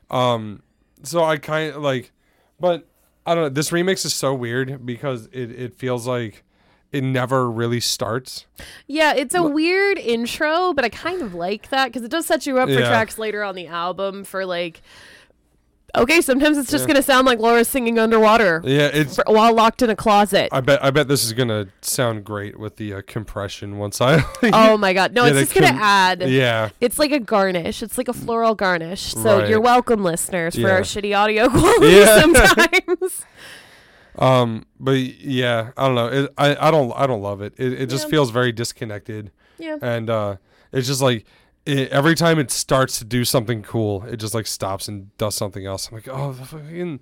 Um, 0.10 0.62
so 1.04 1.24
I 1.24 1.38
kind 1.38 1.74
of 1.76 1.82
like, 1.82 2.12
but 2.60 2.88
I 3.26 3.36
don't 3.36 3.44
know. 3.44 3.50
This 3.50 3.70
remix 3.72 4.06
is 4.06 4.14
so 4.14 4.34
weird 4.34 4.86
because 4.86 5.28
it 5.32 5.52
it 5.52 5.74
feels 5.76 6.08
like 6.08 6.44
it 6.92 7.04
never 7.04 7.50
really 7.50 7.80
starts. 7.80 8.46
Yeah, 8.88 9.14
it's 9.14 9.36
a 9.36 9.44
weird 9.44 9.98
intro, 10.00 10.74
but 10.74 10.84
I 10.84 10.90
kind 10.90 11.22
of 11.22 11.36
like 11.36 11.70
that 11.70 11.86
because 11.88 12.02
it 12.04 12.10
does 12.10 12.26
set 12.26 12.48
you 12.48 12.58
up 12.58 12.68
for 12.68 12.74
Yeah. 12.80 12.88
tracks 12.90 13.18
later 13.20 13.44
on 13.44 13.56
the 13.56 13.68
album 13.68 14.24
for 14.24 14.46
like. 14.46 14.82
Okay, 15.96 16.22
sometimes 16.22 16.58
it's 16.58 16.70
just 16.70 16.88
gonna 16.88 17.02
sound 17.02 17.26
like 17.26 17.40
Laura 17.40 17.66
singing 17.66 17.98
underwater 17.98 18.62
Yeah, 18.64 18.90
it's. 18.94 19.16
for, 19.16 19.24
while 19.28 19.54
locked 19.54 19.82
in 19.82 19.90
a 19.90 19.96
closet. 19.96 20.50
I 20.52 20.62
bet 20.62 20.84
I 20.84 20.92
bet 20.92 21.08
this 21.08 21.24
is 21.24 21.34
gonna 21.34 21.68
sound 21.82 22.24
great 22.24 22.60
with 22.60 22.76
the 22.78 22.94
uh, 22.96 23.02
compression 23.08 23.78
once 23.78 24.00
I. 24.00 24.24
oh 24.54 24.78
my 24.78 24.94
god, 24.94 25.14
no, 25.14 25.26
it's 25.26 25.38
just 25.40 25.54
gonna 25.56 25.68
add. 25.82 26.22
yeah. 26.30 26.70
It's 26.80 27.00
like 27.00 27.12
a 27.12 27.20
garnish. 27.20 27.82
It's 27.82 27.98
like 27.98 28.08
a 28.08 28.14
floral 28.14 28.56
garnish. 28.56 29.14
So 29.16 29.40
Right. 29.40 29.50
you're 29.50 29.62
welcome, 29.62 30.04
listeners, 30.04 30.56
for 30.56 30.62
Yeah. 30.62 30.70
our 30.72 30.82
shitty 30.82 31.18
audio 31.18 31.50
quality 31.50 31.88
Yeah. 31.88 32.20
sometimes. 32.22 33.26
Um, 34.18 34.66
but 34.80 34.98
yeah, 34.98 35.72
I 35.78 35.86
don't 35.88 35.96
know. 35.96 36.08
It, 36.08 36.34
I 36.38 36.68
I 36.68 36.72
don't 36.72 36.92
I 36.96 37.08
don't 37.08 37.22
love 37.22 37.42
it. 37.42 37.54
It, 37.58 37.74
it 37.82 37.86
just 37.88 38.10
feels 38.10 38.32
very 38.32 38.52
disconnected. 38.52 39.32
yeah. 39.58 39.78
and 39.82 40.10
uh, 40.10 40.36
it's 40.72 40.88
just 40.88 41.02
like 41.02 41.26
it, 41.70 41.92
every 41.92 42.16
time 42.16 42.40
it 42.40 42.52
starts 42.52 42.98
to 43.00 43.06
do 43.06 43.24
something 43.24 43.62
cool, 43.62 44.04
it 44.04 44.18
just 44.18 44.34
like 44.34 44.48
stops 44.48 44.88
and 44.88 45.16
does 45.18 45.36
something 45.36 45.66
else. 45.66 45.90
I'm 45.90 45.96
like, 45.96 46.08
oh, 46.10 46.32
the 46.34 46.46
fucking. 46.46 47.00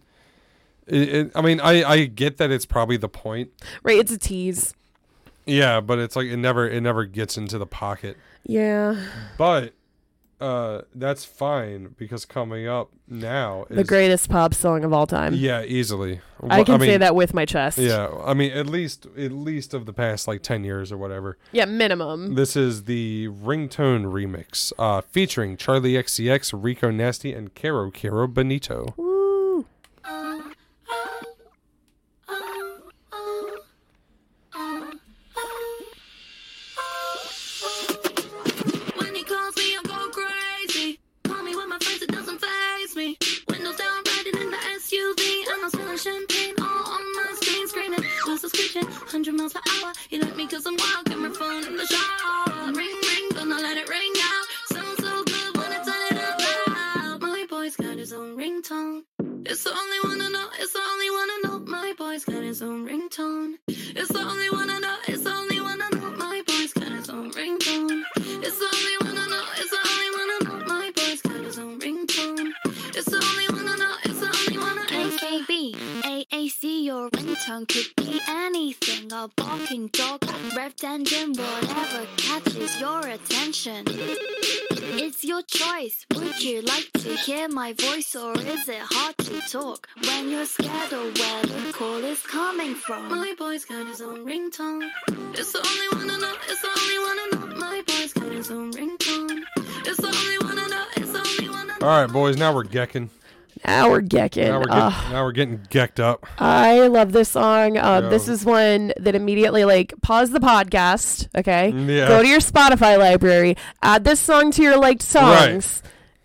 It, 0.86 1.10
it, 1.10 1.32
I 1.36 1.42
mean, 1.42 1.60
I 1.60 1.84
I 1.84 2.06
get 2.06 2.38
that 2.38 2.52
it's 2.52 2.66
probably 2.66 2.98
the 2.98 3.10
point. 3.10 3.52
Right, 3.84 3.98
it's 3.98 4.12
a 4.12 4.18
tease. 4.18 4.74
Yeah, 5.46 5.80
but 5.80 6.00
it's 6.00 6.16
like 6.16 6.28
it 6.28 6.38
never 6.38 6.68
it 6.68 6.82
never 6.82 7.06
gets 7.06 7.38
into 7.38 7.58
the 7.58 7.66
pocket. 7.66 8.18
Yeah. 8.46 9.02
But 9.38 9.74
uh, 10.40 10.82
that's 10.94 11.26
fine 11.26 11.96
because 11.98 12.26
coming 12.26 12.68
up 12.68 12.92
now 13.08 13.66
is 13.70 13.78
The 13.78 13.84
greatest 13.84 14.30
pop 14.30 14.54
song 14.54 14.84
of 14.84 14.94
all 14.94 15.08
time. 15.08 15.34
Yeah, 15.34 15.64
easily. 15.64 16.22
I 16.48 16.64
can 16.64 16.80
mean, 16.80 16.90
say 16.90 16.98
that 16.98 17.16
with 17.16 17.34
my 17.34 17.46
chest. 17.46 17.80
Yeah, 17.80 18.10
I 18.24 18.36
mean, 18.36 18.52
at 18.52 18.68
least 18.68 19.08
at 19.18 19.32
least 19.32 19.74
of 19.74 19.86
the 19.88 19.94
past 19.94 20.28
like 20.28 20.44
ten 20.44 20.64
years 20.64 20.92
or 20.92 20.98
whatever. 20.98 21.38
Yeah, 21.52 21.66
minimum. 21.66 22.36
This 22.36 22.56
is 22.56 22.84
the 22.84 23.30
ringtone 23.30 24.06
remix, 24.06 24.72
uh, 24.78 25.02
featuring 25.02 25.58
Charli 25.58 25.94
XCX, 25.98 26.54
Rico 26.56 26.92
Nasty, 26.92 27.34
and 27.34 27.56
Kero 27.56 27.92
Kero 27.92 28.32
Bonito. 28.32 28.94
Woo. 28.96 29.17
Champagne 46.08 46.56
all 46.62 46.86
on 46.96 47.04
my 47.18 47.28
screen, 47.42 47.68
screaming. 47.68 48.04
Whistle 48.28 48.50
screeching, 48.50 48.86
100 48.86 49.34
miles 49.36 49.54
per 49.54 49.62
hour. 49.72 49.92
You 50.12 50.18
like 50.26 50.36
me 50.40 50.46
'cause 50.48 50.66
I'm 50.66 50.78
wild, 50.84 51.04
get 51.10 51.20
my 51.26 51.32
phone 51.40 51.64
in 51.70 51.76
the 51.82 51.88
shower. 51.94 52.72
Ring, 52.80 52.98
ring, 53.10 53.26
gonna 53.38 53.60
let 53.68 53.76
it 53.82 53.88
ring 53.96 54.14
out. 54.32 54.46
Sounds 54.76 55.00
so 55.06 55.14
good 55.32 55.52
when 55.58 55.70
I 55.78 55.80
turn 55.88 56.04
it 56.12 56.18
up 56.28 56.38
loud. 56.80 57.22
My 57.22 57.46
boy's 57.54 57.76
got 57.76 57.96
his 58.04 58.12
own 58.20 58.30
ringtone. 58.42 59.04
It's 59.50 59.64
the 59.64 59.74
only 59.82 60.00
one 60.10 60.20
I 60.26 60.30
know, 60.36 60.48
it's 60.62 60.74
the 60.78 60.84
only 60.94 61.10
one 61.20 61.30
I 61.36 61.38
know. 61.44 61.56
My 61.78 61.94
boy's 61.98 62.26
got 62.32 62.44
his 62.50 62.62
own 62.62 62.80
ringtone. 62.90 63.50
It's 64.00 64.12
the 64.18 64.24
only 64.34 64.50
one 64.60 64.70
I 64.70 64.77
AAC, 76.38 76.84
your 76.84 77.10
ringtone 77.10 77.68
could 77.68 77.88
be 77.96 78.22
anything. 78.28 79.12
A 79.12 79.28
barking 79.36 79.88
dog, 79.88 80.20
revved 80.54 80.84
engine, 80.84 81.34
whatever 81.34 82.06
catches 82.16 82.80
your 82.80 83.00
attention. 83.08 83.86
It's 83.88 85.24
your 85.24 85.42
choice. 85.42 86.06
Would 86.14 86.44
you 86.44 86.62
like 86.62 86.92
to 87.00 87.16
hear 87.16 87.50
my 87.50 87.74
voice 87.74 88.16
or 88.16 88.34
is 88.38 88.70
it 88.70 88.82
hard 88.82 89.18
to 89.18 89.42
talk 89.50 89.88
when 90.04 90.30
you're 90.30 90.46
scared 90.46 90.94
of 90.94 91.18
where 91.18 91.42
the 91.42 91.74
call 91.74 92.04
is 92.04 92.22
coming 92.22 92.76
from? 92.76 93.10
My 93.10 93.34
boy's 93.36 93.66
got 93.66 93.88
his 93.88 94.02
own 94.02 94.24
ringtone. 94.24 94.88
It's 95.34 95.54
the 95.54 95.60
only 95.60 96.06
one 96.06 96.12
I 96.12 96.20
know, 96.20 96.36
it's 96.48 96.62
the 96.62 96.70
only 96.70 97.00
one 97.00 97.18
I 97.18 97.30
know. 97.32 97.60
My 97.60 97.84
boy's 97.88 98.14
got 98.14 98.32
his 98.32 98.52
own 98.52 98.72
ringtone. 98.74 99.42
It's 99.88 99.98
the 99.98 100.08
only 100.08 100.38
one 100.48 100.60
I 100.60 100.68
know, 100.68 100.86
it's 100.98 101.12
the 101.12 101.18
only 101.18 101.50
one 101.50 101.72
I 101.72 101.78
know. 101.80 101.88
All 101.88 102.02
right, 102.04 102.14
boys. 102.14 102.38
Now 102.38 102.54
we're 102.54 102.64
gecking. 102.64 103.10
Now 103.66 103.90
we're 103.90 104.02
gecking. 104.02 104.48
Now 104.48 104.60
we're 104.60 104.66
Ugh. 104.70 104.94
getting, 104.94 105.12
now 105.12 105.24
we're 105.24 105.32
getting 105.32 105.58
gecked 105.70 106.00
up. 106.00 106.26
I 106.40 106.88
love 106.88 107.12
this 107.12 107.30
song. 107.30 107.78
Um, 107.78 108.10
This 108.10 108.28
is 108.28 108.46
one 108.46 108.94
that 108.98 109.16
immediately 109.16 109.66
like 109.66 109.94
pause 110.02 110.32
the 110.32 110.40
podcast. 110.40 111.28
Okay, 111.38 111.70
Yeah. 111.70 112.08
go 112.08 112.22
to 112.22 112.28
your 112.28 112.40
Spotify 112.40 112.98
library, 112.98 113.56
add 113.82 114.04
this 114.04 114.20
song 114.20 114.52
to 114.52 114.62
your 114.62 114.78
liked 114.78 115.02
songs. 115.02 115.82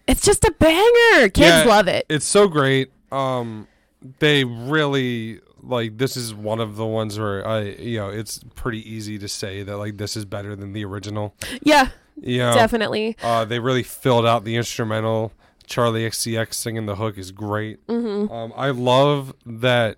It's 0.08 0.22
just 0.22 0.44
a 0.44 0.50
banger. 0.58 1.28
Kids 1.28 1.38
Yeah, 1.38 1.64
love 1.64 1.88
it. 1.88 2.06
It's 2.08 2.26
so 2.26 2.48
great. 2.48 2.90
Um, 3.12 3.68
they 4.18 4.44
really 4.44 5.40
like. 5.62 5.96
This 5.98 6.16
is 6.16 6.34
one 6.34 6.58
of 6.60 6.74
the 6.76 6.84
ones 6.86 7.18
where 7.18 7.46
I, 7.46 7.60
you 7.62 7.98
know, 7.98 8.08
it's 8.08 8.40
pretty 8.56 8.80
easy 8.90 9.18
to 9.18 9.28
say 9.28 9.62
that 9.62 9.76
like 9.76 9.96
this 9.98 10.16
is 10.16 10.24
better 10.24 10.56
than 10.56 10.72
the 10.72 10.84
original. 10.84 11.34
Yeah, 11.62 11.88
You 12.20 12.38
know, 12.38 12.54
definitely. 12.54 13.16
Uh, 13.22 13.44
they 13.44 13.58
really 13.60 13.84
filled 13.84 14.26
out 14.26 14.44
the 14.44 14.56
instrumental. 14.56 15.32
Charli 15.66 16.06
XCX 16.06 16.54
singing 16.54 16.86
the 16.86 16.96
hook 16.96 17.18
is 17.18 17.30
great. 17.32 17.86
Mm-hmm. 17.86 18.32
Um, 18.32 18.52
I 18.56 18.70
love 18.70 19.34
that 19.46 19.96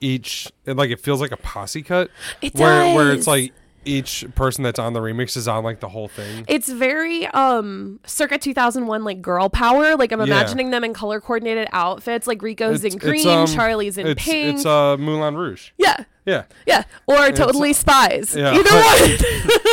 each 0.00 0.50
it, 0.64 0.76
like 0.76 0.90
it 0.90 1.00
feels 1.00 1.20
like 1.20 1.30
a 1.32 1.36
posse 1.36 1.82
cut 1.82 2.10
It 2.40 2.54
where 2.54 2.94
where 2.94 3.12
it's 3.12 3.26
like 3.26 3.52
each 3.84 4.26
person 4.34 4.62
that's 4.62 4.78
on 4.78 4.92
the 4.92 5.00
remix 5.00 5.36
is 5.38 5.48
on 5.48 5.64
like 5.64 5.80
the 5.80 5.88
whole 5.88 6.08
thing. 6.08 6.44
It's 6.48 6.68
very 6.70 7.26
um 7.28 8.00
circa 8.04 8.38
2001 8.38 9.04
like 9.04 9.20
girl 9.22 9.48
power. 9.50 9.96
Like 9.96 10.12
I'm 10.12 10.20
Yeah. 10.20 10.24
imagining 10.26 10.70
them 10.70 10.84
in 10.84 10.94
color 10.94 11.20
coordinated 11.20 11.68
outfits. 11.72 12.26
Like 12.26 12.40
Rico's 12.42 12.84
It's- 12.84 12.92
in 12.94 12.98
green, 12.98 13.26
um, 13.28 13.46
Charli's 13.46 13.98
in 13.98 14.06
it's, 14.06 14.22
pink. 14.24 14.56
It's 14.56 14.66
uh 14.66 14.96
Moulin 14.98 15.34
Rouge. 15.36 15.70
yeah. 15.78 16.04
Yeah. 16.26 16.44
Yeah, 16.66 16.84
or 17.06 17.30
totally 17.32 17.72
spies. 17.72 18.36
yeah. 18.36 18.52
Either 18.54 18.70
one. 18.70 19.18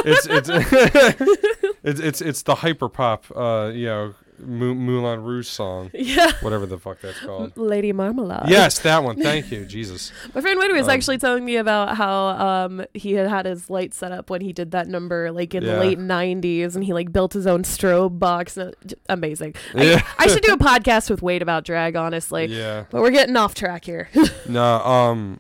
it's 0.06 0.26
it's 0.26 0.50
it's 1.84 2.00
it's 2.00 2.22
it's 2.22 2.42
the 2.44 2.56
hyper 2.56 2.90
pop 2.90 3.26
uh 3.36 3.72
you 3.74 3.86
know 3.86 4.14
Mou- 4.40 4.76
Moulin 4.76 5.24
Rouge 5.24 5.48
song, 5.48 5.90
yeah. 5.94 6.32
whatever 6.42 6.66
the 6.66 6.78
fuck 6.78 7.02
that's 7.02 7.20
called. 7.20 7.58
Lady 7.58 7.92
Marmalade. 7.92 8.50
yes, 8.50 8.80
that 8.80 9.04
one. 9.04 9.16
Thank 9.22 9.52
you, 9.52 9.66
Jesus. 9.66 10.12
My 10.36 10.42
friend 10.42 10.58
Woody 10.60 10.74
was 10.74 10.86
Um, 10.88 10.92
actually 10.92 11.18
telling 11.18 11.44
me 11.44 11.56
about 11.58 11.98
how 11.98 12.28
um, 12.28 12.86
he 12.94 13.14
had 13.14 13.28
had 13.28 13.46
his 13.46 13.70
light 13.70 13.94
set 13.94 14.12
up 14.12 14.30
when 14.30 14.42
he 14.42 14.54
did 14.54 14.72
that 14.72 14.88
number, 14.88 15.32
like 15.32 15.56
in 15.56 15.64
Yeah. 15.64 15.74
the 15.74 15.80
late 15.80 16.00
'90s, 16.00 16.76
and 16.76 16.84
he 16.84 16.94
like 16.94 17.12
built 17.12 17.34
his 17.34 17.48
own 17.48 17.64
strobe 17.64 18.20
box. 18.20 18.58
And, 18.58 18.76
j- 18.86 18.96
amazing. 19.10 19.56
Yeah. 19.74 20.02
I, 20.20 20.26
I 20.26 20.28
should 20.28 20.44
do 20.44 20.54
a 20.54 20.58
podcast 20.60 21.10
with 21.10 21.22
Wade 21.22 21.42
about 21.42 21.64
drag, 21.66 21.96
honestly. 21.96 22.46
Yeah. 22.46 22.86
But 22.90 23.02
we're 23.02 23.12
getting 23.12 23.36
off 23.36 23.56
track 23.56 23.86
here. 23.86 24.10
No, 24.48 24.64
um, 24.86 25.40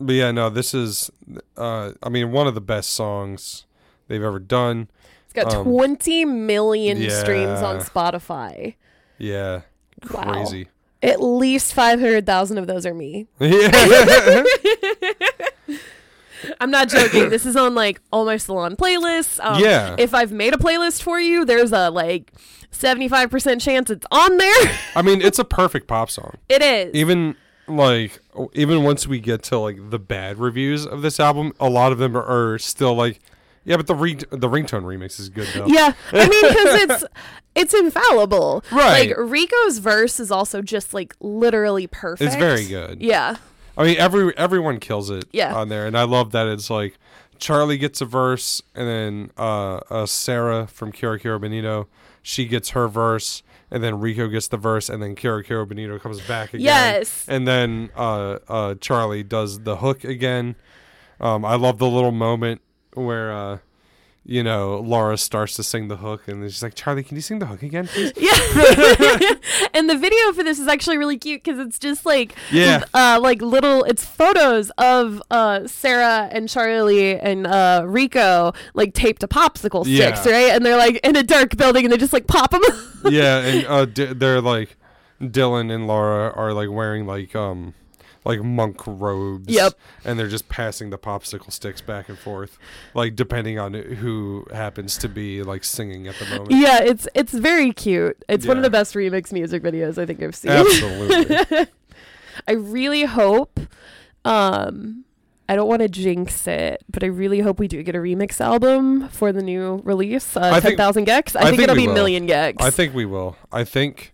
but 0.00 0.14
yeah, 0.14 0.30
no, 0.30 0.48
this 0.48 0.72
is, 0.74 1.10
uh, 1.56 1.92
I 2.02 2.08
mean, 2.08 2.32
one 2.32 2.46
of 2.46 2.54
the 2.54 2.60
best 2.60 2.90
songs 2.90 3.66
they've 4.06 4.22
ever 4.22 4.38
done. 4.38 4.88
It's 5.28 5.34
got 5.34 5.54
Um, 5.54 5.64
20 5.64 6.24
million 6.24 6.98
streams 7.10 7.60
on. 7.62 7.80
Spotify. 7.80 8.74
Yeah. 9.18 9.62
Wow. 10.12 10.22
Crazy. 10.32 10.68
At 11.02 11.22
least 11.22 11.74
500,000 11.74 12.56
of 12.58 12.66
those 12.66 12.86
are 12.86 12.94
me. 12.94 13.26
Yeah. 13.40 14.42
I'm 16.60 16.70
not 16.70 16.88
joking. 16.88 17.30
this 17.30 17.44
is 17.44 17.56
on 17.56 17.74
like 17.74 18.00
all 18.12 18.24
my 18.24 18.36
salon 18.36 18.76
playlists. 18.76 19.38
Um, 19.44 19.60
Yeah. 19.62 19.96
If 19.98 20.14
I've 20.14 20.30
made 20.32 20.54
a 20.54 20.56
playlist 20.56 21.02
for 21.02 21.20
you, 21.20 21.44
there's 21.44 21.72
a 21.72 21.90
like 21.90 22.32
75% 22.72 23.60
chance 23.60 23.90
it's 23.90 24.06
on 24.10 24.36
there. 24.36 24.78
I 24.94 25.02
mean, 25.02 25.20
it's 25.20 25.38
a 25.38 25.44
perfect 25.44 25.88
pop 25.88 26.10
song. 26.10 26.38
it 26.48 26.62
is. 26.62 26.94
Even 26.94 27.34
like 27.66 28.20
even 28.54 28.82
once 28.84 29.06
we 29.06 29.18
get 29.20 29.42
to 29.44 29.58
like 29.58 29.90
the 29.90 29.98
bad 29.98 30.38
reviews 30.38 30.86
of 30.86 31.02
this 31.02 31.18
album, 31.20 31.52
a 31.60 31.68
lot 31.68 31.90
of 31.92 31.98
them 31.98 32.16
are, 32.16 32.52
are 32.54 32.58
still 32.58 32.94
like, 32.94 33.18
yeah, 33.68 33.76
but 33.76 33.86
the 33.86 33.94
ring 33.94 34.18
the 34.30 34.48
ringtone 34.48 34.82
remix 34.82 35.20
is 35.20 35.28
good 35.28 35.46
though. 35.54 35.66
Yeah, 35.66 35.92
I 36.12 36.28
mean, 36.28 36.42
because 36.48 36.80
it's 36.90 37.04
it's 37.54 37.74
infallible. 37.74 38.64
Right. 38.72 39.08
Like 39.10 39.16
Rico's 39.18 39.78
verse 39.78 40.18
is 40.18 40.30
also 40.30 40.62
just 40.62 40.94
like 40.94 41.14
literally 41.20 41.86
perfect. 41.86 42.26
It's 42.26 42.36
very 42.36 42.66
good. 42.66 43.00
Yeah. 43.02 43.36
I 43.76 43.84
mean, 43.84 43.96
every 43.98 44.36
everyone 44.36 44.80
kills 44.80 45.10
it 45.10 45.26
Yeah. 45.32 45.54
on 45.54 45.68
there, 45.68 45.86
and 45.86 45.96
I 45.96 46.02
love 46.02 46.32
that 46.32 46.48
it's 46.48 46.68
like 46.70 46.98
Charli 47.38 47.78
gets 47.78 48.00
a 48.00 48.04
verse, 48.06 48.60
and 48.74 48.88
then 48.88 49.30
uh, 49.38 49.76
uh, 49.90 50.06
Sarah 50.06 50.66
from 50.66 50.90
Kero 50.90 51.20
Kero 51.20 51.40
Bonito, 51.40 51.86
she 52.22 52.46
gets 52.46 52.70
her 52.70 52.88
verse, 52.88 53.44
and 53.70 53.84
then 53.84 54.00
Rico 54.00 54.26
gets 54.26 54.48
the 54.48 54.56
verse, 54.56 54.88
and 54.88 55.00
then 55.00 55.14
Kero 55.14 55.44
Kero 55.46 55.68
Bonito 55.68 55.96
comes 56.00 56.20
back 56.22 56.54
again. 56.54 56.64
Yes. 56.64 57.24
and 57.28 57.46
then 57.46 57.90
uh, 57.96 58.38
uh, 58.48 58.74
Charli 58.74 59.28
does 59.28 59.60
the 59.60 59.76
hook 59.76 60.02
again. 60.02 60.56
Um, 61.20 61.44
I 61.44 61.54
love 61.54 61.78
the 61.78 61.88
little 61.88 62.10
moment 62.12 62.60
where. 62.94 63.32
Uh, 63.32 63.58
you 64.30 64.42
know, 64.42 64.78
Laura 64.80 65.16
starts 65.16 65.54
to 65.54 65.62
sing 65.62 65.88
the 65.88 65.96
hook, 65.96 66.28
and 66.28 66.42
she's 66.50 66.62
like, 66.62 66.74
"Charli, 66.74 67.06
can 67.06 67.16
you 67.16 67.22
sing 67.22 67.38
the 67.38 67.46
hook 67.46 67.62
again, 67.62 67.86
please?" 67.86 68.12
Yeah. 68.14 68.28
and 69.72 69.88
the 69.88 69.96
video 69.96 70.32
for 70.34 70.42
this 70.44 70.58
is 70.58 70.68
actually 70.68 70.98
really 70.98 71.16
cute 71.16 71.42
because 71.42 71.58
it's 71.58 71.78
just 71.78 72.04
like 72.04 72.34
Yeah. 72.52 72.84
uh 72.92 73.18
like 73.22 73.40
little 73.40 73.84
it's 73.84 74.04
photos 74.04 74.68
of 74.76 75.22
uh 75.30 75.66
Sarah 75.66 76.28
and 76.30 76.46
Charli 76.46 77.18
and 77.22 77.46
uh 77.46 77.84
Rico 77.86 78.52
like 78.74 78.92
taped 78.92 79.22
to 79.22 79.28
popsicle 79.28 79.84
sticks, 79.84 80.26
Yeah. 80.26 80.32
right? 80.32 80.52
And 80.52 80.66
they're 80.66 80.76
like 80.76 80.96
in 81.04 81.16
a 81.16 81.22
dark 81.22 81.56
building 81.56 81.84
and 81.86 81.92
they 81.92 81.96
just 81.96 82.12
like 82.12 82.26
pop 82.26 82.50
them. 82.50 82.60
yeah, 83.06 83.38
and 83.38 83.66
uh, 83.68 83.84
d- 83.86 84.12
they're 84.12 84.42
like 84.42 84.76
Dylan 85.22 85.72
and 85.74 85.86
Laura 85.86 86.34
are 86.36 86.52
like 86.52 86.68
wearing 86.70 87.06
like 87.06 87.34
um 87.34 87.72
like 88.24 88.42
monk 88.42 88.86
robes. 88.86 89.48
Yep. 89.48 89.74
And 90.04 90.18
they're 90.18 90.28
just 90.28 90.48
passing 90.48 90.90
the 90.90 90.98
popsicle 90.98 91.52
sticks 91.52 91.80
back 91.80 92.08
and 92.08 92.18
forth, 92.18 92.58
like 92.94 93.16
depending 93.16 93.58
on 93.58 93.74
who 93.74 94.46
happens 94.52 94.98
to 94.98 95.08
be 95.08 95.42
like 95.42 95.64
singing 95.64 96.06
at 96.08 96.16
the 96.16 96.26
moment. 96.26 96.50
yeah, 96.50 96.82
it's 96.82 97.08
it's 97.14 97.32
very 97.32 97.72
cute. 97.72 98.22
It's 98.28 98.46
one 98.46 98.56
of 98.56 98.62
the 98.62 98.70
best 98.70 98.94
remix 98.94 99.32
music 99.32 99.62
videos 99.62 99.98
I 99.98 100.06
think 100.06 100.22
I've 100.22 100.36
seen. 100.36 100.52
Absolutely. 100.52 101.66
I 102.48 102.52
really 102.52 103.04
hope 103.04 103.60
um 104.24 105.04
I 105.48 105.56
don't 105.56 105.68
want 105.68 105.80
to 105.80 105.88
jinx 105.88 106.46
it, 106.46 106.84
but 106.90 107.02
I 107.02 107.06
really 107.06 107.40
hope 107.40 107.58
we 107.58 107.68
do 107.68 107.82
get 107.82 107.94
a 107.94 107.98
remix 107.98 108.38
album 108.38 109.08
for 109.08 109.32
the 109.32 109.42
new 109.42 109.80
release, 109.82 110.36
uh, 110.36 110.60
10,000 110.60 111.06
gecs. 111.06 111.34
I, 111.34 111.40
I 111.40 111.44
think, 111.44 111.56
think 111.56 111.62
it'll 111.62 111.74
be 111.74 111.86
will. 111.86 111.94
Million 111.94 112.28
gecs. 112.28 112.60
I 112.60 112.70
think 112.70 112.94
we 112.94 113.06
will. 113.06 113.34
I 113.50 113.64
think. 113.64 114.12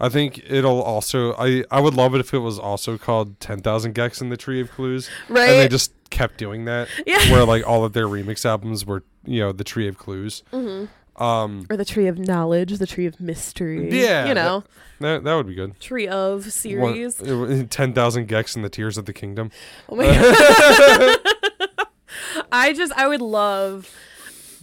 I 0.00 0.08
think 0.08 0.40
it'll 0.48 0.80
also. 0.82 1.34
I 1.34 1.64
I 1.70 1.80
would 1.80 1.94
love 1.94 2.14
it 2.14 2.20
if 2.20 2.32
it 2.32 2.38
was 2.38 2.58
also 2.58 2.96
called 2.98 3.40
Ten 3.40 3.60
Thousand 3.60 3.94
gecs 3.94 4.20
in 4.20 4.28
the 4.28 4.36
Tree 4.36 4.60
of 4.60 4.70
Clues, 4.70 5.10
right? 5.28 5.48
and 5.50 5.58
they 5.58 5.68
just 5.68 5.92
kept 6.10 6.38
doing 6.38 6.64
that, 6.66 6.88
yeah. 7.06 7.30
where 7.32 7.44
like 7.44 7.66
all 7.66 7.84
of 7.84 7.92
their 7.92 8.06
remix 8.06 8.44
albums 8.44 8.86
were, 8.86 9.02
you 9.24 9.40
know, 9.40 9.52
the 9.52 9.64
Tree 9.64 9.88
of 9.88 9.98
Clues. 9.98 10.42
hmm 10.50 10.84
Um, 11.16 11.66
Or 11.68 11.76
the 11.76 11.84
Tree 11.84 12.06
of 12.06 12.18
Knowledge, 12.18 12.78
the 12.78 12.86
Tree 12.86 13.06
of 13.06 13.20
Mystery. 13.20 13.90
Yeah, 13.90 14.26
You 14.28 14.34
know, 14.34 14.64
that 15.00 15.24
that 15.24 15.34
would 15.34 15.46
be 15.48 15.54
good. 15.54 15.78
Tree 15.80 16.06
of 16.08 16.52
series. 16.52 17.16
Ten 17.70 17.92
thousand 17.92 18.28
gecs 18.28 18.54
in 18.56 18.62
the 18.62 18.70
Tears 18.70 18.96
of 18.98 19.04
the 19.06 19.12
Kingdom. 19.12 19.50
Oh 19.88 19.96
my 19.96 20.04
god. 20.06 21.18
I 22.52 22.72
just 22.72 22.92
I 22.94 23.06
would 23.08 23.20
love 23.20 23.92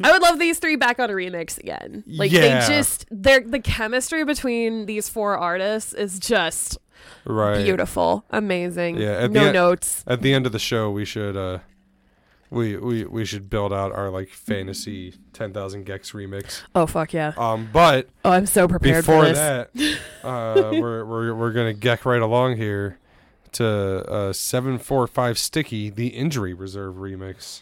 I 0.04 0.12
would 0.12 0.22
love 0.22 0.40
these 0.40 0.60
three 0.60 0.76
back 0.76 1.00
on 1.00 1.10
a 1.10 1.14
remix 1.14 1.58
again. 1.58 2.04
Like 2.08 2.32
Yeah. 2.32 2.68
they 2.68 2.76
just 2.76 3.06
they're 3.12 3.42
the 3.42 3.60
chemistry 3.60 4.24
between 4.26 4.86
these 4.86 5.10
four 5.10 5.38
artists 5.38 5.94
is 5.94 6.20
just 6.20 6.78
Right. 7.26 7.64
beautiful. 7.64 8.26
Amazing. 8.32 8.98
Yeah, 8.98 9.12
at 9.24 9.32
no 9.32 9.46
the 9.46 9.54
notes. 9.54 10.04
At 10.08 10.22
the 10.22 10.34
end 10.34 10.46
of 10.46 10.52
the 10.52 10.60
show, 10.60 10.90
we 10.92 11.06
should 11.06 11.36
uh, 11.38 11.60
we 12.50 12.78
we 12.78 13.06
we 13.06 13.26
should 13.26 13.50
build 13.50 13.74
out 13.74 13.92
our 13.92 14.10
like 14.10 14.30
fantasy 14.30 15.14
ten 15.34 15.52
thousand 15.54 15.86
gecs 15.86 16.14
remix. 16.14 16.62
Oh 16.74 16.86
fuck 16.86 17.14
yeah. 17.14 17.34
Um, 17.38 17.70
but 17.74 18.10
Oh 18.24 18.32
I'm 18.32 18.46
so 18.46 18.68
prepared 18.68 19.06
before 19.06 19.24
for 19.26 19.34
this. 19.34 19.38
that, 19.74 20.00
uh, 20.28 20.70
we're 20.74 21.04
we're 21.06 21.34
we're 21.36 21.52
gonna 21.52 21.74
geck 21.74 22.06
right 22.06 22.22
along 22.22 22.58
here 22.58 22.98
to 23.54 23.66
uh 23.68 24.34
seven 24.34 24.78
four 24.78 25.08
five 25.08 25.38
sticky 25.38 25.90
the 25.90 26.08
injury 26.08 26.54
reserve 26.54 26.96
remix. 26.96 27.62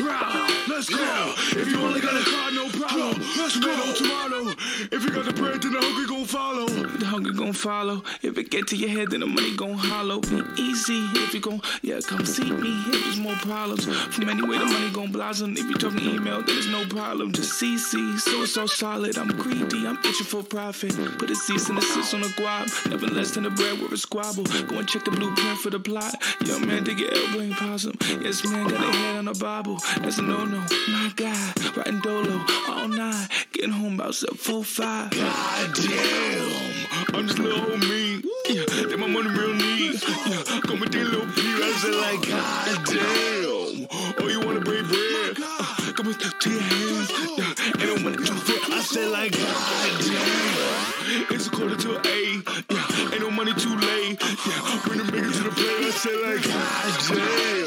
ride. 0.00 0.47
Let's 0.78 0.90
go. 0.90 1.34
If 1.58 1.72
you 1.72 1.80
only 1.80 2.00
got 2.00 2.14
a 2.14 2.24
car, 2.24 2.52
no 2.52 2.68
problem. 2.68 3.20
Let's 3.36 3.58
go 3.58 3.74
tomorrow. 3.94 4.54
If 4.92 5.02
you 5.02 5.10
got 5.10 5.24
the 5.24 5.32
bread, 5.32 5.60
then 5.60 5.72
the 5.72 5.80
hungry 5.80 6.06
gon' 6.06 6.24
follow. 6.24 6.66
The 6.68 7.04
hungry 7.04 7.34
gon' 7.34 7.52
follow. 7.52 8.04
If 8.22 8.38
it 8.38 8.50
get 8.50 8.68
to 8.68 8.76
your 8.76 8.90
head, 8.90 9.10
then 9.10 9.18
the 9.18 9.26
money 9.26 9.56
gon' 9.56 9.74
hollow. 9.74 10.20
Be 10.20 10.40
easy. 10.56 11.02
If 11.14 11.34
you 11.34 11.40
gon' 11.40 11.60
yeah, 11.82 11.98
come 12.06 12.24
see 12.24 12.52
me. 12.52 12.70
If 12.86 13.02
there's 13.02 13.18
more 13.18 13.34
problems, 13.42 13.86
from 13.86 14.28
anywhere 14.28 14.60
the 14.60 14.66
money 14.66 14.92
gon' 14.92 15.10
blossom. 15.10 15.56
If 15.56 15.64
you 15.64 15.74
talking 15.74 15.98
email, 15.98 16.44
then 16.44 16.54
there's 16.54 16.68
no 16.68 16.86
problem. 16.86 17.32
Just 17.32 17.60
CC, 17.60 18.20
so 18.20 18.44
it's 18.44 18.54
so 18.54 18.66
solid. 18.66 19.18
I'm 19.18 19.34
greedy. 19.36 19.84
I'm 19.84 19.98
itching 19.98 20.26
for 20.26 20.44
profit. 20.44 20.94
Put 21.18 21.28
a 21.28 21.34
cease 21.34 21.68
and 21.70 21.78
assist 21.78 22.14
on 22.14 22.20
the 22.20 22.28
guap. 22.38 22.88
Never 22.88 23.08
less 23.08 23.32
than 23.32 23.42
the 23.42 23.50
bread 23.50 23.80
with 23.80 23.90
a 23.90 23.98
squabble. 23.98 24.44
Go 24.44 24.78
and 24.78 24.88
check 24.88 25.04
the 25.04 25.10
blueprint 25.10 25.58
for 25.58 25.70
the 25.70 25.80
plot. 25.80 26.14
Young 26.46 26.64
man, 26.68 26.84
dig 26.84 27.00
your 27.00 27.12
elbow 27.12 27.40
ain't 27.40 27.56
possum. 27.56 27.96
Yes, 28.22 28.44
man, 28.44 28.68
got 28.68 28.78
a 28.78 28.96
head 28.96 29.16
on 29.16 29.24
the 29.24 29.34
Bible. 29.34 29.76
That's 30.02 30.18
a 30.18 30.22
no 30.22 30.44
no. 30.44 30.67
My 30.70 31.12
guy, 31.16 31.52
riding 31.76 32.00
dolo 32.00 32.44
all 32.68 32.88
night. 32.88 33.28
Getting 33.52 33.70
home 33.70 33.94
about 33.94 34.14
seven 34.14 34.36
four 34.36 34.64
five. 34.64 35.10
God 35.10 35.74
damn, 35.74 37.14
I'm 37.14 37.26
just 37.26 37.38
little 37.38 37.70
old 37.70 37.80
me. 37.80 38.22
Yeah, 38.48 38.64
that 38.66 38.96
my 38.98 39.06
money 39.06 39.30
real 39.30 39.54
neat. 39.54 40.02
Yeah, 40.02 40.60
go 40.62 40.74
with 40.74 40.92
that 40.92 41.04
little 41.04 41.26
P. 41.32 41.42
I 41.42 41.72
said 41.80 41.94
like, 41.94 42.28
God 42.28 42.86
damn. 42.86 43.86
Oh, 44.20 44.28
you 44.28 44.40
wanna 44.40 44.60
break 44.60 44.86
bread? 44.88 45.36
Uh, 45.42 45.92
come 45.92 46.06
with 46.06 46.20
your 46.20 46.32
hands. 46.52 47.10
Yeah, 47.38 47.82
and 47.82 47.90
I 47.90 48.02
wanna 48.04 48.16
do 48.16 48.32
it. 48.32 48.70
I 48.70 48.80
said 48.80 49.08
like, 49.10 49.32
God 49.32 50.00
damn. 50.00 51.34
It's 51.34 51.46
a 51.46 51.50
quarter 51.50 51.76
to 51.76 52.00
eight. 52.08 52.42
Yeah, 52.70 53.12
ain't 53.12 53.20
no 53.20 53.30
money 53.30 53.54
too 53.54 53.76
late. 53.76 54.20
Yeah, 54.20 54.80
bring 54.84 54.98
the 55.04 55.12
bigger 55.12 55.30
to 55.30 55.42
the 55.44 55.50
plate. 55.50 55.86
I 55.86 55.90
said 55.90 56.20
like, 56.20 56.44
God 56.44 57.16
damn. 57.16 57.57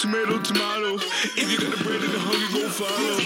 Tomato, 0.00 0.38
tomato. 0.40 0.94
If 0.96 1.52
you 1.52 1.58
got 1.68 1.76
the 1.78 1.84
bread, 1.84 2.00
then 2.00 2.12
the 2.12 2.18
hungry 2.18 2.62
gon' 2.62 2.70
follow. 2.70 3.18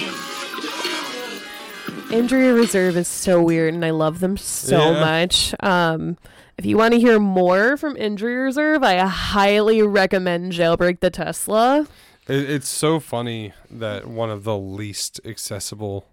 Injury 2.19 2.53
Reserve 2.53 2.97
is 2.97 3.09
so 3.09 3.43
weird 3.43 3.75
and 3.75 3.85
I 3.85 3.91
love 3.91 4.21
them 4.21 4.37
so 4.37 4.93
Yeah. 4.93 5.01
much. 5.01 5.55
Um 5.61 6.17
if 6.57 6.65
you 6.65 6.77
want 6.77 6.95
to 6.95 7.01
hear 7.01 7.19
more 7.19 7.77
from 7.77 7.97
Injury 7.97 8.37
Reserve, 8.37 8.85
I 8.85 8.99
highly 8.99 9.83
recommend 9.83 10.53
Jailbreak 10.53 11.01
the 11.01 11.11
Tesla. 11.11 11.87
It, 12.29 12.49
it's 12.51 12.69
so 12.69 13.01
funny 13.01 13.53
that 13.71 14.07
one 14.07 14.31
of 14.31 14.45
the 14.45 14.57
least 14.57 15.21
accessible 15.25 16.07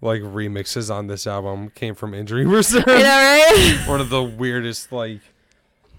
like 0.00 0.22
remixes 0.22 0.92
on 0.94 1.06
this 1.08 1.26
album 1.26 1.70
came 1.70 1.94
from 1.94 2.14
Injury 2.14 2.46
Reserve. 2.56 2.84
I 2.86 3.02
know, 3.02 3.78
right? 3.78 3.88
one 3.88 4.00
of 4.00 4.10
the 4.10 4.22
weirdest 4.22 4.92
like 4.92 5.20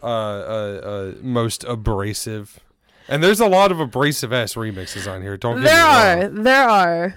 uh, 0.01 0.05
uh 0.05 0.09
uh 0.09 1.13
most 1.21 1.63
abrasive 1.65 2.59
and 3.09 3.23
there's 3.23 3.39
a 3.39 3.47
lot 3.47 3.71
of 3.71 3.79
abrasive 3.79 4.31
ass 4.31 4.53
remixes 4.53 5.11
on 5.11 5.21
here 5.21 5.35
don't 5.37 5.61
get 5.61 5.65
there 5.65 5.75
me 5.75 6.23
are. 6.23 6.29
wrong. 6.29 6.43
There 6.43 6.69
are. 6.69 7.15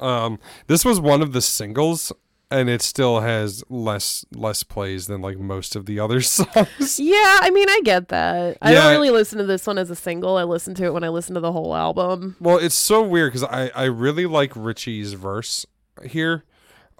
um 0.00 0.38
this 0.66 0.84
was 0.84 1.00
one 1.00 1.22
of 1.22 1.32
the 1.32 1.40
singles 1.40 2.12
and 2.50 2.68
it 2.70 2.80
still 2.80 3.20
has 3.20 3.64
less 3.68 4.24
less 4.32 4.62
plays 4.62 5.08
than 5.08 5.20
like 5.20 5.36
most 5.38 5.74
of 5.74 5.86
the 5.86 5.98
other 5.98 6.20
songs. 6.22 7.00
Yeah, 7.00 7.38
I 7.42 7.50
mean, 7.52 7.68
I 7.68 7.80
get 7.82 8.08
that. 8.10 8.56
I 8.62 8.72
Yeah. 8.72 8.82
don't 8.84 8.92
really 8.92 9.10
listen 9.10 9.38
to 9.38 9.44
this 9.46 9.66
one 9.66 9.78
as 9.78 9.90
a 9.90 9.96
single. 9.96 10.36
I 10.36 10.44
listen 10.44 10.72
to 10.76 10.84
it 10.84 10.92
when 10.94 11.02
I 11.02 11.08
listen 11.08 11.34
to 11.34 11.40
the 11.40 11.50
whole 11.50 11.74
album. 11.74 12.36
Well, 12.40 12.58
it's 12.58 12.76
so 12.76 13.02
weird 13.02 13.32
because 13.32 13.42
I 13.50 13.70
I 13.74 13.84
really 13.86 14.26
like 14.26 14.52
Ritchie's 14.54 15.14
verse 15.14 15.66
here, 16.04 16.44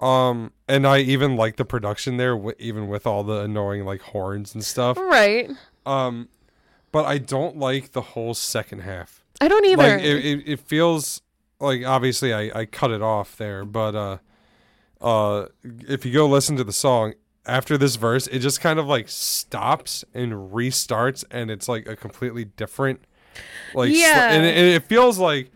um, 0.01 0.51
and 0.66 0.85
I 0.85 0.99
even 0.99 1.37
like 1.37 1.57
the 1.57 1.64
production 1.64 2.16
there, 2.16 2.35
w- 2.35 2.57
even 2.59 2.88
with 2.88 3.07
all 3.07 3.22
the 3.22 3.42
annoying 3.42 3.85
like 3.85 4.01
horns 4.01 4.53
and 4.53 4.64
stuff. 4.64 4.96
Right. 4.99 5.49
Um, 5.85 6.29
but 6.96 7.04
I 7.04 7.18
don't 7.18 7.59
like 7.59 7.92
the 7.92 8.00
whole 8.00 8.32
second 8.32 8.78
half. 8.78 9.22
I 9.38 9.48
don't 9.48 9.66
either. 9.66 9.82
Like 9.96 10.02
it, 10.02 10.24
it, 10.24 10.48
it 10.48 10.61
feels 10.61 11.20
like 11.61 11.85
obviously 11.85 12.32
I 12.32 12.61
I 12.61 12.64
cut 12.64 12.90
it 12.90 13.02
off 13.02 13.37
there, 13.37 13.66
but 13.66 13.94
uh, 13.94 14.16
uh, 14.98 15.48
if 15.87 16.06
you 16.06 16.12
go 16.14 16.26
listen 16.26 16.56
to 16.56 16.64
the 16.64 16.72
song 16.72 17.12
after 17.44 17.76
this 17.76 17.96
verse, 17.96 18.28
it 18.28 18.38
just 18.38 18.62
kind 18.62 18.78
of 18.78 18.87
like 18.87 19.11
stops 19.11 20.06
and 20.14 20.32
restarts, 20.32 21.22
and 21.30 21.50
it's 21.50 21.68
like 21.68 21.87
a 21.87 21.96
completely 21.96 22.46
different 22.46 23.00
like 23.74 23.90
sl- 23.90 23.98
Yeah. 23.98 24.30
and 24.32 24.46
it, 24.46 24.56
and 24.56 24.66
it 24.66 24.85
feels 24.85 25.18
like 25.18 25.50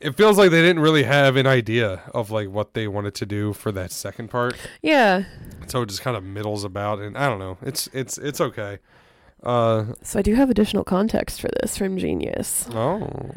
it 0.00 0.16
feels 0.16 0.38
like 0.38 0.50
they 0.50 0.60
didn't 0.60 0.82
really 0.82 1.04
have 1.04 1.36
an 1.36 1.46
idea 1.46 2.02
of 2.12 2.32
like 2.32 2.50
what 2.50 2.74
they 2.74 2.88
wanted 2.88 3.14
to 3.14 3.26
do 3.26 3.52
for 3.52 3.70
that 3.70 3.92
second 3.92 4.28
part 4.28 4.56
yeah. 4.82 5.22
so 5.68 5.82
it 5.82 5.86
just 5.88 6.00
kind 6.02 6.16
of 6.16 6.24
middles 6.24 6.64
about 6.64 6.98
and 6.98 7.16
i 7.16 7.28
don't 7.28 7.38
know 7.38 7.56
it's 7.62 7.88
it's 7.94 8.18
it's 8.18 8.40
okay 8.40 8.78
uh 9.46 9.84
So 10.02 10.18
I 10.18 10.22
do 10.22 10.34
have 10.34 10.50
additional 10.50 10.82
context 10.84 11.40
for 11.40 11.48
this 11.62 11.78
from 11.78 11.96
Genius. 11.96 12.68
oh 12.74 13.30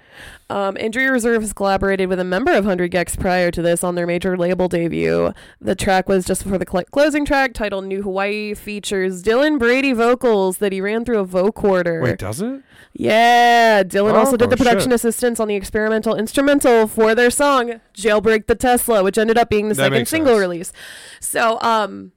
Um, 0.50 0.76
Injury 0.78 1.08
Reserve 1.10 1.42
has 1.44 1.54
collaborated 1.54 2.10
with 2.10 2.20
a 2.20 2.24
member 2.24 2.52
of 2.52 2.66
100 2.66 2.92
gecs 2.92 3.18
prior 3.20 3.52
to 3.52 3.62
this 3.62 3.84
on 3.84 3.94
their 3.94 4.08
major 4.08 4.36
label 4.36 4.68
debut. 4.68 5.32
The 5.62 5.76
track 5.76 6.10
was 6.10 6.26
just 6.26 6.44
before 6.44 6.58
the 6.58 6.66
cl- 6.70 6.86
closing 6.92 7.24
track, 7.24 7.54
titled 7.54 7.86
New 7.86 8.02
Hawaii, 8.02 8.56
features 8.56 9.22
Dylan 9.24 9.60
Brady 9.60 9.94
vocals 9.94 10.58
that 10.58 10.72
he 10.72 10.82
ran 10.82 11.06
through 11.06 11.20
a 11.20 11.26
vocoder. 11.28 12.02
wait 12.02 12.18
does 12.18 12.42
it 12.42 12.64
Yeah, 12.94 13.84
Dylan 13.84 14.16
also 14.16 14.36
did 14.38 14.48
Oh, 14.48 14.50
the 14.50 14.58
production 14.58 14.90
shit. 14.90 14.96
assistance 14.96 15.40
on 15.40 15.48
the 15.48 15.56
experimental 15.56 16.16
instrumental 16.16 16.88
for 16.88 17.14
their 17.14 17.30
song 17.30 17.80
"Jailbreak 17.94 18.48
the 18.48 18.56
Tesla," 18.56 19.04
which 19.04 19.20
ended 19.20 19.38
up 19.38 19.50
being 19.52 19.70
the 19.70 19.76
That 19.76 19.92
second 19.92 20.08
single 20.08 20.34
sense. 20.34 20.42
release. 20.42 20.74
So, 21.20 21.60
um, 21.62 22.12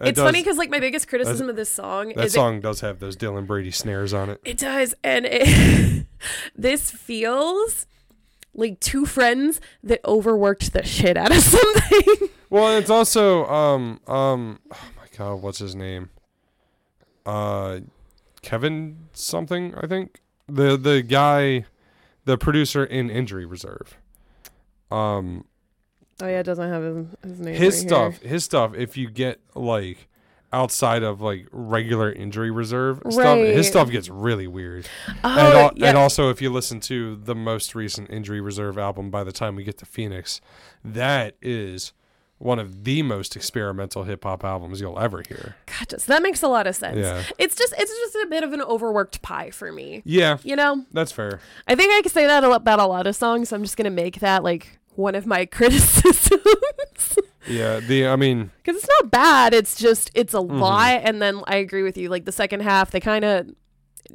It 0.00 0.08
it's 0.08 0.16
does- 0.16 0.24
funny 0.26 0.40
because 0.42 0.58
like 0.58 0.70
my 0.70 0.80
biggest 0.80 1.08
criticism 1.08 1.48
of 1.48 1.56
this 1.56 1.70
song 1.72 2.12
that 2.16 2.26
is 2.26 2.32
song 2.34 2.60
does 2.60 2.80
have 2.80 2.98
those 2.98 3.16
dylan 3.16 3.46
brady 3.46 3.70
snares 3.70 4.12
on 4.12 4.28
it 4.30 4.40
it, 4.44 4.50
it 4.50 4.58
does, 4.58 4.94
and 5.02 5.24
it, 5.28 6.06
this 6.56 6.90
feels 6.90 7.86
like 8.54 8.78
two 8.80 9.06
friends 9.06 9.60
that 9.82 10.00
overworked 10.04 10.72
the 10.72 10.82
shit 10.84 11.16
out 11.16 11.30
of 11.30 11.38
something. 11.42 12.28
well 12.50 12.76
it's 12.76 12.90
also 12.90 13.46
um 13.46 14.00
um 14.06 14.58
oh 14.70 14.88
my 14.98 15.06
god 15.16 15.34
what's 15.42 15.58
his 15.58 15.74
name? 15.74 16.10
Uh 17.24 17.80
kevin 18.42 19.08
something 19.12 19.74
i 19.76 19.86
think? 19.86 20.20
The 20.48 20.76
the 20.76 21.02
guy 21.02 21.64
the 22.24 22.36
producer 22.38 22.84
in 22.84 23.08
injury 23.10 23.44
reserve. 23.46 23.98
Um 24.90 25.44
oh 26.22 26.26
yeah, 26.26 26.40
it 26.40 26.44
doesn't 26.44 26.68
have 26.70 26.82
his, 26.82 27.06
his 27.22 27.40
name. 27.40 27.54
his 27.54 27.74
right 27.78 27.88
stuff 27.88 28.18
his 28.22 28.44
stuff 28.44 28.74
if 28.74 28.96
you 28.96 29.10
get 29.10 29.40
like 29.54 30.08
outside 30.52 31.02
of 31.02 31.20
like 31.20 31.46
regular 31.50 32.10
injury 32.10 32.50
reserve 32.50 33.02
stuff 33.10 33.36
his 33.38 33.66
stuff 33.66 33.90
gets 33.90 34.08
really 34.08 34.46
weird 34.46 34.88
Oh, 35.08 35.12
and, 35.24 35.58
al- 35.58 35.72
yeah. 35.76 35.88
and 35.88 35.98
also 35.98 36.30
if 36.30 36.40
you 36.40 36.50
listen 36.50 36.80
to 36.80 37.16
the 37.16 37.34
most 37.34 37.74
recent 37.74 38.10
injury 38.10 38.40
reserve 38.40 38.78
album 38.78 39.10
by 39.10 39.24
the 39.24 39.32
time 39.32 39.56
we 39.56 39.64
get 39.64 39.76
to 39.78 39.84
phoenix 39.86 40.40
that 40.84 41.34
is 41.42 41.92
one 42.38 42.58
of 42.58 42.84
the 42.84 43.02
most 43.02 43.34
experimental 43.34 44.04
hip-hop 44.04 44.44
albums 44.44 44.80
you'll 44.80 44.98
ever 44.98 45.22
hear 45.26 45.56
Gotcha. 45.66 45.98
So 45.98 46.12
that 46.12 46.22
makes 46.22 46.42
a 46.42 46.48
lot 46.48 46.66
of 46.66 46.76
sense. 46.76 46.98
Yeah. 46.98 47.22
It's 47.38 47.56
just 47.56 47.72
it's 47.78 47.90
just 47.90 48.14
a 48.24 48.26
bit 48.28 48.44
of 48.44 48.52
an 48.52 48.60
overworked 48.62 49.22
pie 49.22 49.50
for 49.50 49.72
me. 49.72 50.02
yeah 50.04 50.36
You 50.44 50.54
know, 50.54 50.84
that's 50.92 51.12
fair 51.12 51.40
I 51.66 51.74
think 51.74 51.92
I 51.92 52.02
could 52.02 52.12
say 52.12 52.26
that 52.26 52.44
about 52.44 52.78
a 52.78 52.86
lot 52.86 53.06
of 53.06 53.16
songs. 53.16 53.48
So 53.48 53.56
I'm 53.56 53.62
just 53.62 53.76
gonna 53.76 53.90
make 53.90 54.20
that 54.20 54.44
like 54.44 54.78
one 54.96 55.14
of 55.14 55.26
my 55.26 55.44
criticisms 55.56 57.18
yeah 57.48 57.78
the 57.80 58.06
i 58.06 58.16
mean 58.16 58.50
because 58.62 58.76
it's 58.82 58.88
not 59.00 59.10
bad. 59.10 59.54
It's 59.54 59.76
just 59.76 60.10
it's 60.14 60.34
a 60.34 60.38
Mm-hmm. 60.38 60.58
lot, 60.58 61.00
and 61.04 61.22
then 61.22 61.42
I 61.46 61.56
agree 61.56 61.82
with 61.84 61.96
you. 61.96 62.08
Like 62.08 62.24
the 62.24 62.32
second 62.32 62.60
half, 62.60 62.90
they 62.90 62.98
kind 63.00 63.24
of 63.24 63.48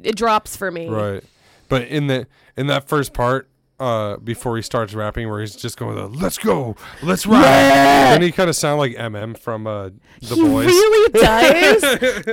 it 0.02 0.16
drops 0.16 0.54
for 0.56 0.70
me. 0.70 0.88
right 0.88 1.24
but 1.68 1.82
in 1.88 2.06
the 2.08 2.26
in 2.56 2.66
that 2.66 2.86
first 2.88 3.12
part 3.14 3.48
uh 3.82 4.16
before 4.18 4.56
he 4.56 4.62
starts 4.62 4.94
rapping 4.94 5.28
where 5.28 5.40
he's 5.40 5.56
just 5.56 5.76
going 5.76 5.96
the, 5.96 6.06
let's 6.06 6.38
go 6.38 6.76
let's 7.02 7.26
ride 7.26 7.42
then 7.42 8.22
he 8.22 8.30
kind 8.30 8.48
of 8.48 8.56
sound 8.56 8.78
like 8.78 8.92
mm 8.92 9.38
from 9.38 9.66
uh 9.66 9.90
the 10.20 10.34
he 10.34 10.42
boys 10.42 10.66
really 10.66 11.12
does, 11.20 11.82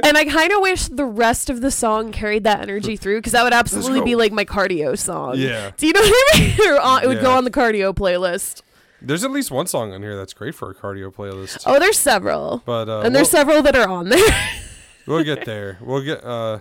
and 0.04 0.18
I 0.18 0.26
kind 0.26 0.52
of 0.52 0.62
wish 0.62 0.88
the 0.88 1.06
rest 1.06 1.50
of 1.50 1.62
the 1.62 1.72
song 1.72 2.12
carried 2.12 2.44
that 2.44 2.62
energy 2.62 2.96
through 2.96 3.18
because 3.18 3.34
that 3.34 3.44
would 3.44 3.54
absolutely 3.54 4.02
be 4.02 4.16
like 4.16 4.32
my 4.32 4.46
cardio 4.46 4.98
song. 4.98 5.36
Yeah. 5.38 5.72
Do 5.78 5.88
you 5.88 5.94
know 5.94 6.02
what 6.02 6.36
I 6.36 6.40
mean? 6.40 6.80
on, 6.82 7.04
it 7.04 7.08
would 7.08 7.22
go 7.22 7.32
on 7.32 7.46
the 7.46 7.52
cardio 7.52 7.94
playlist. 7.94 8.62
There's 9.02 9.24
at 9.24 9.32
least 9.32 9.50
one 9.50 9.68
song 9.68 9.94
on 9.94 10.02
here 10.02 10.18
that's 10.18 10.34
great 10.34 10.56
for 10.56 10.70
a 10.70 10.76
cardio 10.76 11.14
playlist. 11.14 11.64
Oh, 11.66 11.80
there's 11.80 11.98
several, 11.98 12.62
But 12.66 12.90
uh, 12.90 13.02
and 13.02 13.16
there's 13.16 13.32
we'll, 13.32 13.42
several 13.42 13.62
that 13.64 13.76
are 13.76 13.88
on 13.88 14.10
there. 14.10 14.50
we'll 15.08 15.24
get 15.24 15.46
there. 15.46 15.78
We'll 15.82 16.04
get 16.04 16.24
uh, 16.24 16.60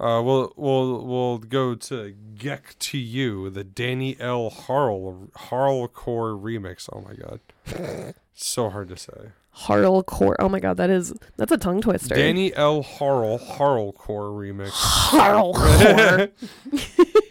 uh, 0.00 0.20
we'll 0.24 0.52
we'll 0.56 1.04
we'll 1.04 1.38
go 1.38 1.74
to 1.74 2.14
"gec 2.34 2.76
to 2.80 2.98
You," 2.98 3.50
the 3.50 3.64
Danny 3.64 4.16
L. 4.18 4.50
Harle 4.50 5.30
Harlecore 5.36 6.40
remix. 6.40 6.88
Oh 6.92 7.00
my 7.00 7.14
god, 7.14 8.14
so 8.34 8.70
hard 8.70 8.88
to 8.88 8.96
say. 8.96 9.30
Harlecore. 9.56 10.34
Oh 10.40 10.48
my 10.48 10.58
god, 10.58 10.78
that 10.78 10.90
is 10.90 11.14
that's 11.36 11.52
a 11.52 11.58
tongue 11.58 11.80
twister. 11.80 12.14
Danny 12.14 12.52
L. 12.54 12.82
Harle 12.82 13.38
Harlecore 13.38 14.32
remix. 14.34 14.70
Harlecore. 14.70 16.30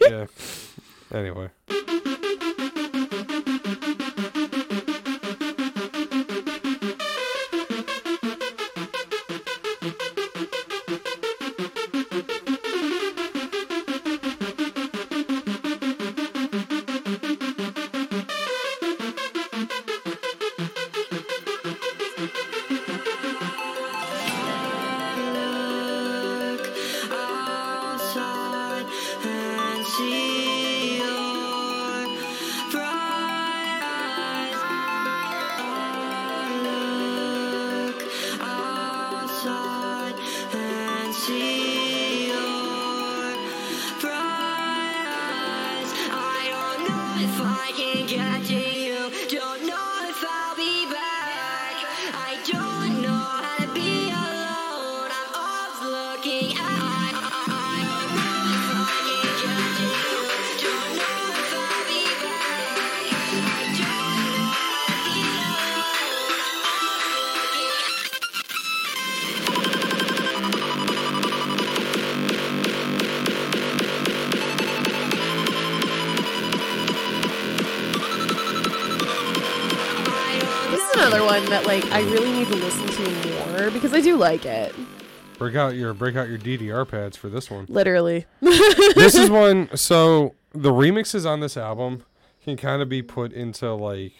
yeah. 0.00 0.26
Anyway, 1.12 1.48
another 80.94 81.24
one 81.24 81.44
that 81.46 81.66
like 81.66 81.84
I 81.86 82.00
really 82.02 82.32
need 82.32 82.48
to 82.48 82.56
listen 82.56 82.86
to 82.86 83.58
more 83.60 83.70
because 83.70 83.92
I 83.92 84.00
do 84.00 84.16
like 84.16 84.44
it. 84.46 84.74
break 85.38 85.54
out 85.56 85.74
your 85.74 85.92
break 85.94 86.16
out 86.16 86.28
your 86.28 86.38
DDR 86.38 86.86
pads 86.88 87.16
for 87.16 87.28
this 87.28 87.50
one. 87.50 87.66
Literally. 87.68 88.26
this 88.40 89.14
is 89.14 89.30
one. 89.44 89.68
So 89.76 90.34
the 90.52 90.70
remixes 90.70 91.26
on 91.28 91.40
this 91.40 91.56
album 91.56 92.04
can 92.42 92.56
kind 92.56 92.80
of 92.82 92.88
be 92.88 93.02
put 93.02 93.32
into 93.32 93.72
like 93.74 94.12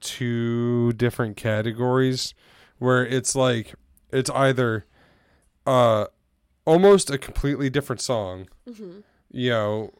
two 0.00 0.92
different 0.94 1.36
categories, 1.36 2.34
where 2.78 3.04
it's 3.06 3.34
like 3.34 3.74
it's 4.10 4.30
either 4.30 4.84
uh 5.66 6.06
almost 6.64 7.10
a 7.10 7.18
completely 7.18 7.68
different 7.70 8.00
song, 8.00 8.46
you 9.30 9.50
know, 9.50 9.92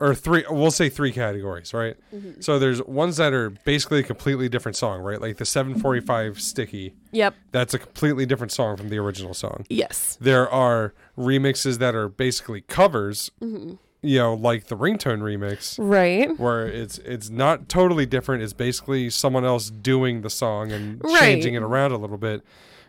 or 0.00 0.14
three. 0.14 0.44
We'll 0.50 0.70
say 0.70 0.88
three 0.88 1.12
categories, 1.12 1.72
right? 1.72 1.96
So 2.40 2.58
there's 2.58 2.82
ones 2.82 3.16
that 3.18 3.32
are 3.32 3.50
basically 3.50 4.00
a 4.00 4.02
completely 4.02 4.48
different 4.48 4.76
song, 4.76 5.00
right? 5.02 5.20
Like 5.20 5.36
the 5.36 5.44
745 5.44 6.40
Sticky. 6.40 6.94
Yep. 7.12 7.34
That's 7.52 7.74
a 7.74 7.78
completely 7.78 8.26
different 8.26 8.52
song 8.52 8.76
from 8.76 8.88
the 8.88 8.98
original 8.98 9.34
song. 9.34 9.64
Yes. 9.68 10.18
There 10.20 10.48
are 10.50 10.94
remixes 11.16 11.78
that 11.78 11.94
are 11.94 12.08
basically 12.08 12.62
covers. 12.62 13.30
Mm-hmm. 13.40 13.74
You 14.06 14.18
know, 14.18 14.34
like 14.34 14.66
the 14.66 14.76
ringtone 14.76 15.20
remix. 15.20 15.78
Right. 15.80 16.38
where 16.38 16.66
it's 16.66 16.98
it's 16.98 17.30
not 17.30 17.70
totally 17.70 18.04
different. 18.04 18.42
It's 18.42 18.52
basically 18.52 19.08
someone 19.08 19.46
else 19.46 19.70
doing 19.70 20.20
the 20.20 20.28
song 20.28 20.72
and 20.72 21.00
Right. 21.02 21.20
changing 21.20 21.54
it 21.54 21.62
around 21.62 21.92
a 21.92 21.96
little 21.96 22.18
bit. 22.18 22.42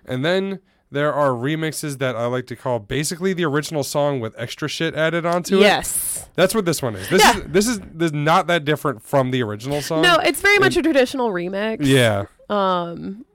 And 0.06 0.26
then 0.26 0.60
there 0.92 1.14
are 1.14 1.30
remixes 1.30 1.98
that 2.00 2.16
I 2.16 2.26
like 2.28 2.48
to 2.48 2.56
call 2.56 2.80
basically 2.80 3.34
the 3.34 3.44
original 3.46 3.84
song 3.84 4.20
with 4.20 4.34
extra 4.38 4.68
shit 4.68 4.96
added 4.96 5.26
onto 5.26 5.58
it. 5.58 5.62
Yes. 5.62 6.28
That's 6.36 6.54
what 6.56 6.66
this 6.66 6.82
one 6.82 6.96
is. 6.96 7.10
This 7.10 7.24
Yeah. 7.24 7.38
is 7.38 7.44
this 7.48 7.68
is 7.68 7.80
this 7.94 8.08
is 8.08 8.14
not 8.14 8.48
that 8.48 8.66
different 8.66 9.02
from 9.04 9.32
the 9.32 9.42
original 9.44 9.82
song. 9.82 10.02
No, 10.02 10.18
it's 10.18 10.42
very 10.42 10.60
much 10.60 10.78
a 10.78 10.82
traditional 10.82 11.30
remix. 11.32 11.78
yeah. 11.82 12.26
Um, 12.50 13.26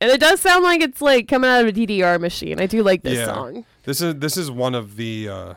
and 0.00 0.10
it 0.10 0.20
does 0.20 0.40
sound 0.40 0.64
like 0.64 0.80
it's 0.80 1.02
like 1.02 1.28
coming 1.28 1.50
out 1.50 1.62
of 1.62 1.68
a 1.68 1.72
DDR 1.72 2.18
machine. 2.20 2.60
I 2.60 2.66
do 2.66 2.82
like 2.82 3.02
this 3.02 3.18
yeah. 3.18 3.26
song. 3.26 3.64
This 3.84 4.00
is 4.00 4.14
this 4.16 4.36
is 4.36 4.50
one 4.50 4.74
of 4.74 4.96
the 4.96 5.28
uh 5.28 5.54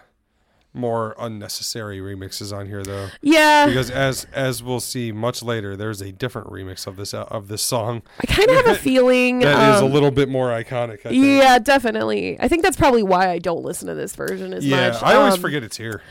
more 0.73 1.15
unnecessary 1.19 1.99
remixes 1.99 2.55
on 2.55 2.65
here 2.67 2.83
though. 2.83 3.09
Yeah. 3.21 3.67
Because 3.67 3.91
as 3.91 4.25
as 4.33 4.63
we'll 4.63 4.79
see 4.79 5.11
much 5.11 5.43
later, 5.43 5.75
there's 5.75 6.01
a 6.01 6.11
different 6.11 6.49
remix 6.49 6.87
of 6.87 6.95
this 6.95 7.13
uh, 7.13 7.23
of 7.23 7.47
this 7.47 7.61
song 7.61 8.01
I 8.19 8.25
kind 8.25 8.49
of 8.49 8.55
have 8.65 8.67
a 8.67 8.79
feeling 8.79 9.39
that 9.39 9.75
is 9.75 9.81
a 9.81 9.85
um, 9.85 9.91
little 9.93 10.11
bit 10.11 10.29
more 10.29 10.49
iconic. 10.49 10.99
I 11.05 11.09
think. 11.09 11.23
Yeah, 11.25 11.59
definitely. 11.59 12.39
I 12.39 12.47
think 12.47 12.63
that's 12.63 12.77
probably 12.77 13.03
why 13.03 13.29
I 13.29 13.39
don't 13.39 13.63
listen 13.63 13.87
to 13.87 13.93
this 13.93 14.15
version 14.15 14.53
as 14.53 14.65
Yeah, 14.65 14.89
much. 14.89 15.03
I 15.03 15.15
always 15.15 15.35
Um, 15.35 15.41
forget 15.41 15.63
it's 15.63 15.77
here. 15.77 16.01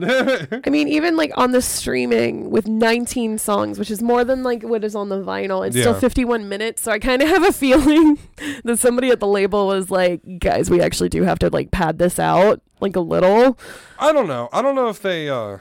I 0.00 0.70
mean, 0.70 0.88
even 0.88 1.16
like 1.16 1.32
on 1.36 1.52
the 1.52 1.60
streaming 1.60 2.50
with 2.50 2.66
19 2.66 3.36
songs, 3.36 3.78
which 3.78 3.90
is 3.90 4.02
more 4.02 4.24
than 4.24 4.42
like 4.42 4.62
what 4.62 4.84
is 4.84 4.94
on 4.94 5.10
the 5.10 5.22
vinyl, 5.22 5.66
it's 5.66 5.78
still 5.78 5.92
51 5.94 6.48
minutes. 6.48 6.82
So 6.82 6.92
I 6.92 6.98
kind 6.98 7.20
of 7.20 7.28
have 7.28 7.44
a 7.44 7.52
feeling 7.52 8.18
that 8.64 8.78
somebody 8.78 9.10
at 9.10 9.20
the 9.20 9.26
label 9.26 9.66
was 9.66 9.90
like, 9.90 10.22
guys, 10.38 10.70
we 10.70 10.80
actually 10.80 11.10
do 11.10 11.24
have 11.24 11.38
to 11.40 11.50
like 11.50 11.70
pad 11.70 11.98
this 11.98 12.18
out 12.18 12.62
like 12.82 12.96
a 12.96 13.00
little. 13.00 13.58
I 13.98 14.12
don't 14.12 14.26
know. 14.28 14.48
I 14.52 14.60
don't 14.62 14.74
know 14.74 14.88
if 14.88 15.00
they. 15.00 15.28
uh 15.28 15.58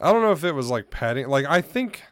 I 0.00 0.12
don't 0.12 0.22
know 0.22 0.32
if 0.32 0.44
it 0.44 0.52
was 0.52 0.70
like 0.70 0.90
padding. 0.90 1.26
Like 1.28 1.46
I 1.46 1.60
think, 1.60 2.04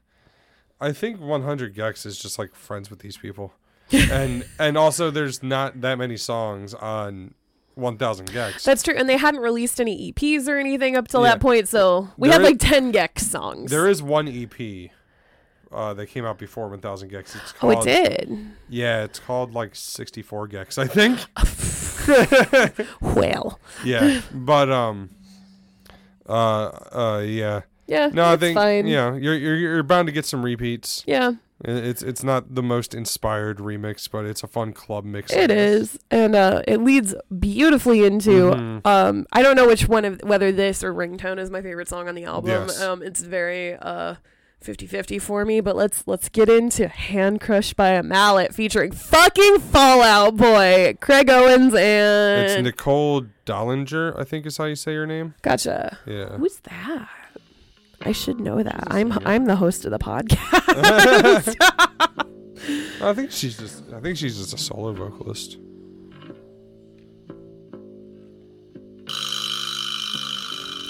I 0.81 0.93
think 0.93 1.21
100 1.21 1.75
gecs 1.75 2.05
is 2.05 2.19
just 2.19 2.39
like 2.39 2.55
friends 2.55 2.91
with 2.91 2.99
these 2.99 3.17
people, 3.17 3.53
and 3.93 4.45
and 4.59 4.77
also 4.77 5.11
there's 5.11 5.43
not 5.43 5.81
that 5.83 5.97
many 5.97 6.17
songs 6.17 6.75
on 6.75 7.35
1000 7.77 8.29
gecs. 8.33 8.65
That's 8.65 8.83
true. 8.83 8.95
And 8.97 9.09
they 9.09 9.17
hadn't 9.19 9.41
released 9.41 9.81
any 9.81 10.11
EPs 10.13 10.49
or 10.49 10.57
anything 10.57 10.97
up 10.97 11.07
till 11.09 11.23
Yeah. 11.23 11.33
that 11.33 11.41
point. 11.41 11.69
So 11.69 12.09
we 12.17 12.29
There 12.29 12.41
had 12.41 12.45
is- 12.47 12.51
like 12.53 12.59
10 12.59 12.93
gecs 12.93 13.21
songs. 13.21 13.71
there 13.71 13.87
is 13.89 14.03
one 14.03 14.27
EP. 14.29 14.91
Uh, 15.73 15.93
that 15.93 16.07
came 16.07 16.25
out 16.25 16.39
before 16.39 16.69
1000 16.69 17.11
gecs. 17.11 17.35
It's 17.37 17.53
oh, 17.61 17.71
it 17.71 17.83
did. 17.83 18.39
Yeah, 18.69 19.03
it's 19.03 19.19
called 19.19 19.53
like 19.53 19.75
64 19.75 20.49
gecs, 20.49 20.79
I 20.79 20.87
think. 20.87 21.19
Well, 23.01 23.59
yeah, 23.85 24.21
but 24.33 24.71
um, 24.71 25.11
uh, 26.29 26.33
uh, 26.93 27.23
yeah. 27.27 27.63
yeah. 27.87 28.11
No, 28.13 28.25
I 28.25 28.37
think 28.37 28.57
fine. 28.57 28.87
you 28.87 28.97
know 28.97 29.15
you're 29.15 29.35
you're 29.35 29.57
you're 29.57 29.83
bound 29.83 30.07
to 30.07 30.13
get 30.13 30.25
some 30.25 30.43
repeats. 30.45 31.03
Yeah. 31.07 31.33
It's 31.65 32.03
it's 32.03 32.23
not 32.23 32.55
the 32.55 32.63
most 32.63 32.95
inspired 32.95 33.59
remix, 33.59 34.11
but 34.11 34.27
it's 34.27 34.43
a 34.43 34.47
fun 34.47 34.75
club 34.75 35.07
mix. 35.07 35.33
It 35.33 35.51
is, 35.51 35.99
and 36.11 36.37
uh, 36.37 36.61
it 36.69 36.83
leads 36.83 37.15
beautifully 37.39 38.05
into. 38.05 38.51
Mhm. 38.51 38.87
Um, 38.87 39.27
I 39.33 39.41
don't 39.43 39.57
know 39.57 39.67
which 39.67 39.89
one 39.89 40.05
of 40.05 40.21
whether 40.23 40.53
this 40.53 40.85
or 40.85 40.93
Ringtone 40.93 41.39
is 41.39 41.49
my 41.51 41.63
favorite 41.63 41.89
song 41.89 42.09
on 42.09 42.15
the 42.15 42.25
album. 42.25 42.51
Yes. 42.69 42.83
Um, 42.83 43.03
it's 43.03 43.23
very 43.23 43.75
uh 43.75 44.17
50-50 44.65 45.21
for 45.21 45.45
me. 45.45 45.61
But 45.61 45.77
let's 45.77 46.03
let's 46.07 46.29
get 46.29 46.49
into 46.49 46.89
"Hand 46.89 47.41
Crushed 47.41 47.77
by 47.77 47.91
a 47.91 48.03
Mallet" 48.03 48.55
featuring 48.55 48.93
fucking 48.93 49.61
Fall 49.61 50.03
Out 50.03 50.37
Boy, 50.37 50.97
Craig 51.01 51.31
Owens, 51.31 51.73
It's 51.75 52.55
and 52.55 52.65
Nicole 52.65 53.27
Dollanganger, 53.45 54.19
I 54.19 54.25
think 54.25 54.47
is 54.47 54.57
how 54.57 54.65
you 54.65 54.75
say 54.75 54.93
your 54.93 55.07
name. 55.07 55.35
gotcha. 55.43 55.99
Yeah. 56.07 56.37
Who's 56.37 56.59
that? 56.61 57.09
I 58.03 58.13
should 58.13 58.41
know 58.41 58.63
that. 58.63 58.85
I'm 58.89 59.13
I'm 59.27 59.45
the 59.47 59.57
host 59.57 59.85
of 59.85 59.91
the 59.91 59.99
podcast. 60.01 61.55
I 63.03 63.13
think 63.15 63.31
she's 63.31 63.57
just 63.57 63.85
I 63.93 64.01
think 64.01 64.17
she's 64.17 64.37
just 64.37 64.53
a 64.55 64.59
solo 64.59 64.93
vocalist. 64.93 65.59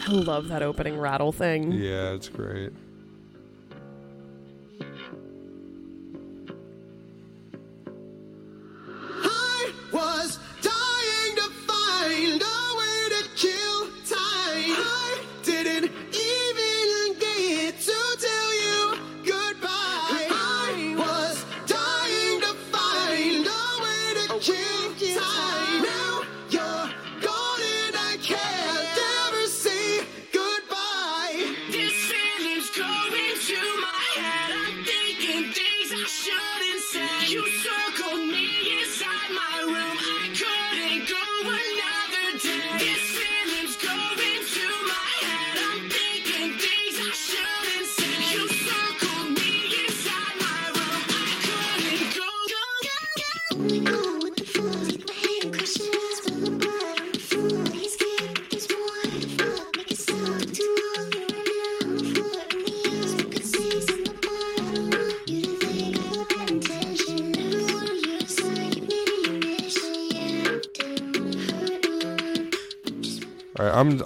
I 0.08 0.10
love 0.12 0.48
that 0.48 0.62
opening 0.62 0.98
rattle 0.98 1.32
thing. 1.32 1.72
Yeah, 1.72 2.12
it's 2.12 2.28
great. 2.28 2.72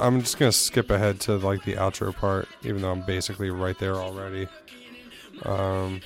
I'm 0.01 0.21
just 0.21 0.39
gonna 0.39 0.51
skip 0.51 0.91
ahead 0.91 1.21
to 1.21 1.37
like 1.37 1.63
the 1.65 1.75
outro 1.75 2.15
part, 2.15 2.49
even 2.65 2.81
though 2.81 2.91
I'm 2.91 3.03
basically 3.03 3.51
right 3.51 3.79
there 3.79 3.97
already. 3.97 4.49
Um, 5.45 6.01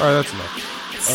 all 0.00 0.06
right, 0.06 0.12
that's. 0.14 0.39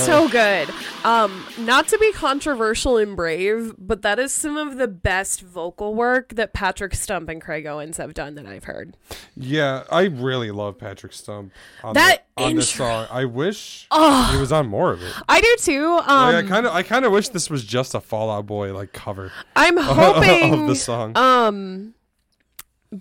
So 0.05 0.29
good. 0.29 0.69
Um, 1.03 1.45
not 1.59 1.87
to 1.89 1.97
be 1.97 2.11
controversial 2.11 2.97
and 2.97 3.15
brave, 3.15 3.73
but 3.77 4.01
that 4.03 4.19
is 4.19 4.31
some 4.31 4.57
of 4.57 4.77
the 4.77 4.87
best 4.87 5.41
vocal 5.41 5.93
work 5.95 6.29
that 6.35 6.53
Patrick 6.53 6.93
Stump 6.95 7.29
and 7.29 7.41
Craig 7.41 7.65
Owens 7.65 7.97
have 7.97 8.13
done 8.13 8.35
that 8.35 8.45
I've 8.45 8.65
heard. 8.65 8.95
Yeah, 9.35 9.83
I 9.91 10.03
really 10.03 10.51
love 10.51 10.77
Patrick 10.77 11.13
Stump 11.13 11.51
on, 11.83 11.93
That 11.95 12.25
the, 12.37 12.43
on 12.43 12.55
this 12.55 12.69
song. 12.69 13.07
I 13.11 13.25
wish 13.25 13.87
Oh. 13.91 14.29
he 14.33 14.39
was 14.39 14.51
on 14.51 14.67
more 14.67 14.91
of 14.91 15.01
it. 15.01 15.13
I 15.27 15.41
do 15.41 15.55
too. 15.59 15.85
Um, 16.05 16.33
Like, 16.33 16.35
I 16.35 16.47
kind 16.47 16.65
of, 16.67 16.73
I 16.73 16.83
kind 16.83 17.05
of 17.05 17.11
wish 17.11 17.29
this 17.29 17.49
was 17.49 17.63
just 17.63 17.95
a 17.95 17.99
Fall 17.99 18.29
Out 18.29 18.45
Boy 18.45 18.73
like 18.73 18.93
cover 18.93 19.31
I'm 19.55 19.77
hoping 19.77 20.53
of 20.61 20.67
the 20.67 20.75
song. 20.75 21.17
um 21.17 21.94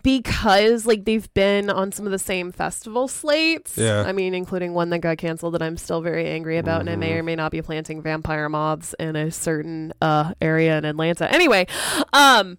because 0.02 0.86
like 0.86 1.04
they've 1.04 1.32
been 1.34 1.70
on 1.70 1.92
some 1.92 2.06
of 2.06 2.12
the 2.12 2.18
same 2.18 2.52
festival 2.52 3.08
slates. 3.08 3.76
Yeah. 3.76 4.02
I 4.06 4.12
mean, 4.12 4.34
including 4.34 4.74
one 4.74 4.90
that 4.90 5.00
got 5.00 5.18
canceled 5.18 5.54
that 5.54 5.62
I'm 5.62 5.76
still 5.76 6.00
very 6.00 6.28
angry 6.28 6.58
about, 6.58 6.80
and 6.80 6.90
I 6.90 6.96
may 6.96 7.12
or 7.14 7.22
may 7.22 7.36
not 7.36 7.52
be 7.52 7.62
planting 7.62 8.02
vampire 8.02 8.48
moths 8.48 8.94
in 8.98 9.16
a 9.16 9.30
certain 9.30 9.92
uh 10.00 10.32
area 10.40 10.76
in 10.78 10.84
Atlanta. 10.84 11.30
Anyway, 11.32 11.66
um 12.12 12.58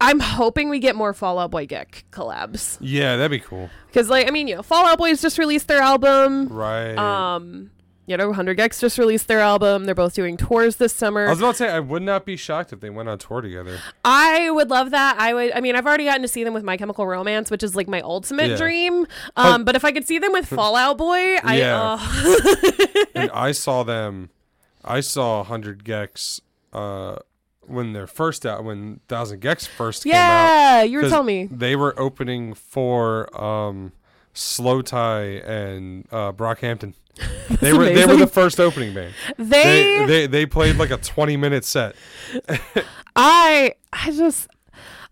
I'm 0.00 0.20
hoping 0.20 0.68
we 0.68 0.78
get 0.78 0.94
more 0.94 1.12
Fall 1.12 1.38
Out 1.40 1.50
Boy 1.50 1.66
gec 1.66 2.04
collabs. 2.12 2.78
yeah, 2.80 3.16
that'd 3.16 3.30
be 3.30 3.40
cool. 3.40 3.68
Because 3.88 4.08
like 4.08 4.26
I 4.28 4.30
mean, 4.30 4.48
you 4.48 4.56
know, 4.56 4.62
Fall 4.62 4.86
Out 4.86 4.98
Boys 4.98 5.20
just 5.20 5.38
released 5.38 5.68
their 5.68 5.80
album. 5.80 6.48
Right. 6.48 6.96
Um 6.96 7.70
you 8.08 8.16
know, 8.16 8.26
100 8.28 8.58
gecs 8.58 8.80
just 8.80 8.98
released 8.98 9.28
their 9.28 9.40
album. 9.40 9.84
They're 9.84 9.94
both 9.94 10.14
doing 10.14 10.36
tours 10.36 10.76
this 10.76 10.92
summer. 10.92 11.26
I 11.26 11.30
was 11.30 11.38
about 11.40 11.52
to 11.52 11.58
say 11.58 11.68
I 11.68 11.78
would 11.80 12.02
not 12.02 12.24
be 12.24 12.36
shocked 12.36 12.72
if 12.72 12.80
they 12.80 12.90
went 12.90 13.08
on 13.08 13.18
tour 13.18 13.40
together. 13.42 13.78
I 14.04 14.50
would 14.50 14.70
love 14.70 14.90
that. 14.90 15.16
I 15.20 15.34
would. 15.34 15.52
I 15.52 15.60
mean, 15.60 15.76
I've 15.76 15.86
already 15.86 16.06
gotten 16.06 16.22
to 16.22 16.28
see 16.28 16.42
them 16.42 16.54
with 16.54 16.64
My 16.64 16.76
Chemical 16.76 17.06
Romance, 17.06 17.50
which 17.50 17.62
is 17.62 17.76
like 17.76 17.86
my 17.86 18.00
ultimate 18.00 18.50
Yeah. 18.50 18.56
dream. 18.56 19.06
Um, 19.36 19.64
but 19.64 19.76
if 19.76 19.84
I 19.84 19.92
could 19.92 20.06
see 20.06 20.18
them 20.18 20.32
with 20.32 20.46
Fall 20.48 20.74
Out 20.74 20.98
Boy, 20.98 21.36
I. 21.44 21.58
Yeah. 21.58 21.98
Uh, 22.00 23.04
and 23.14 23.30
I 23.32 23.52
saw 23.52 23.82
them. 23.84 24.30
I 24.84 25.00
saw 25.00 25.38
100 25.38 25.84
gecs 25.84 26.40
uh, 26.72 27.16
when 27.66 27.92
their 27.92 28.06
first 28.06 28.46
out 28.46 28.64
when 28.64 29.00
1000 29.08 29.40
gecs 29.42 29.66
first 29.66 30.04
came 30.04 30.14
out. 30.14 30.16
yeah, 30.16 30.82
you 30.82 30.98
were 31.02 31.08
telling 31.10 31.26
me. 31.26 31.48
they 31.50 31.76
were 31.76 31.98
opening 32.00 32.54
for 32.54 33.28
um, 33.38 33.92
Slowthai 34.34 35.46
and 35.46 36.06
uh, 36.10 36.32
Brockhampton. 36.32 36.94
They 37.60 37.72
were 37.72 37.86
they 37.86 38.06
were 38.06 38.16
the 38.16 38.26
first 38.26 38.60
opening 38.60 38.94
band. 38.94 39.14
They, 39.36 39.44
They 39.44 40.06
they 40.06 40.26
they 40.26 40.46
played 40.46 40.76
like 40.76 40.90
a 40.90 40.98
20 40.98 41.36
minute 41.36 41.64
set. 41.64 41.96
I, 43.16 43.72
I 43.92 44.10
just, 44.12 44.48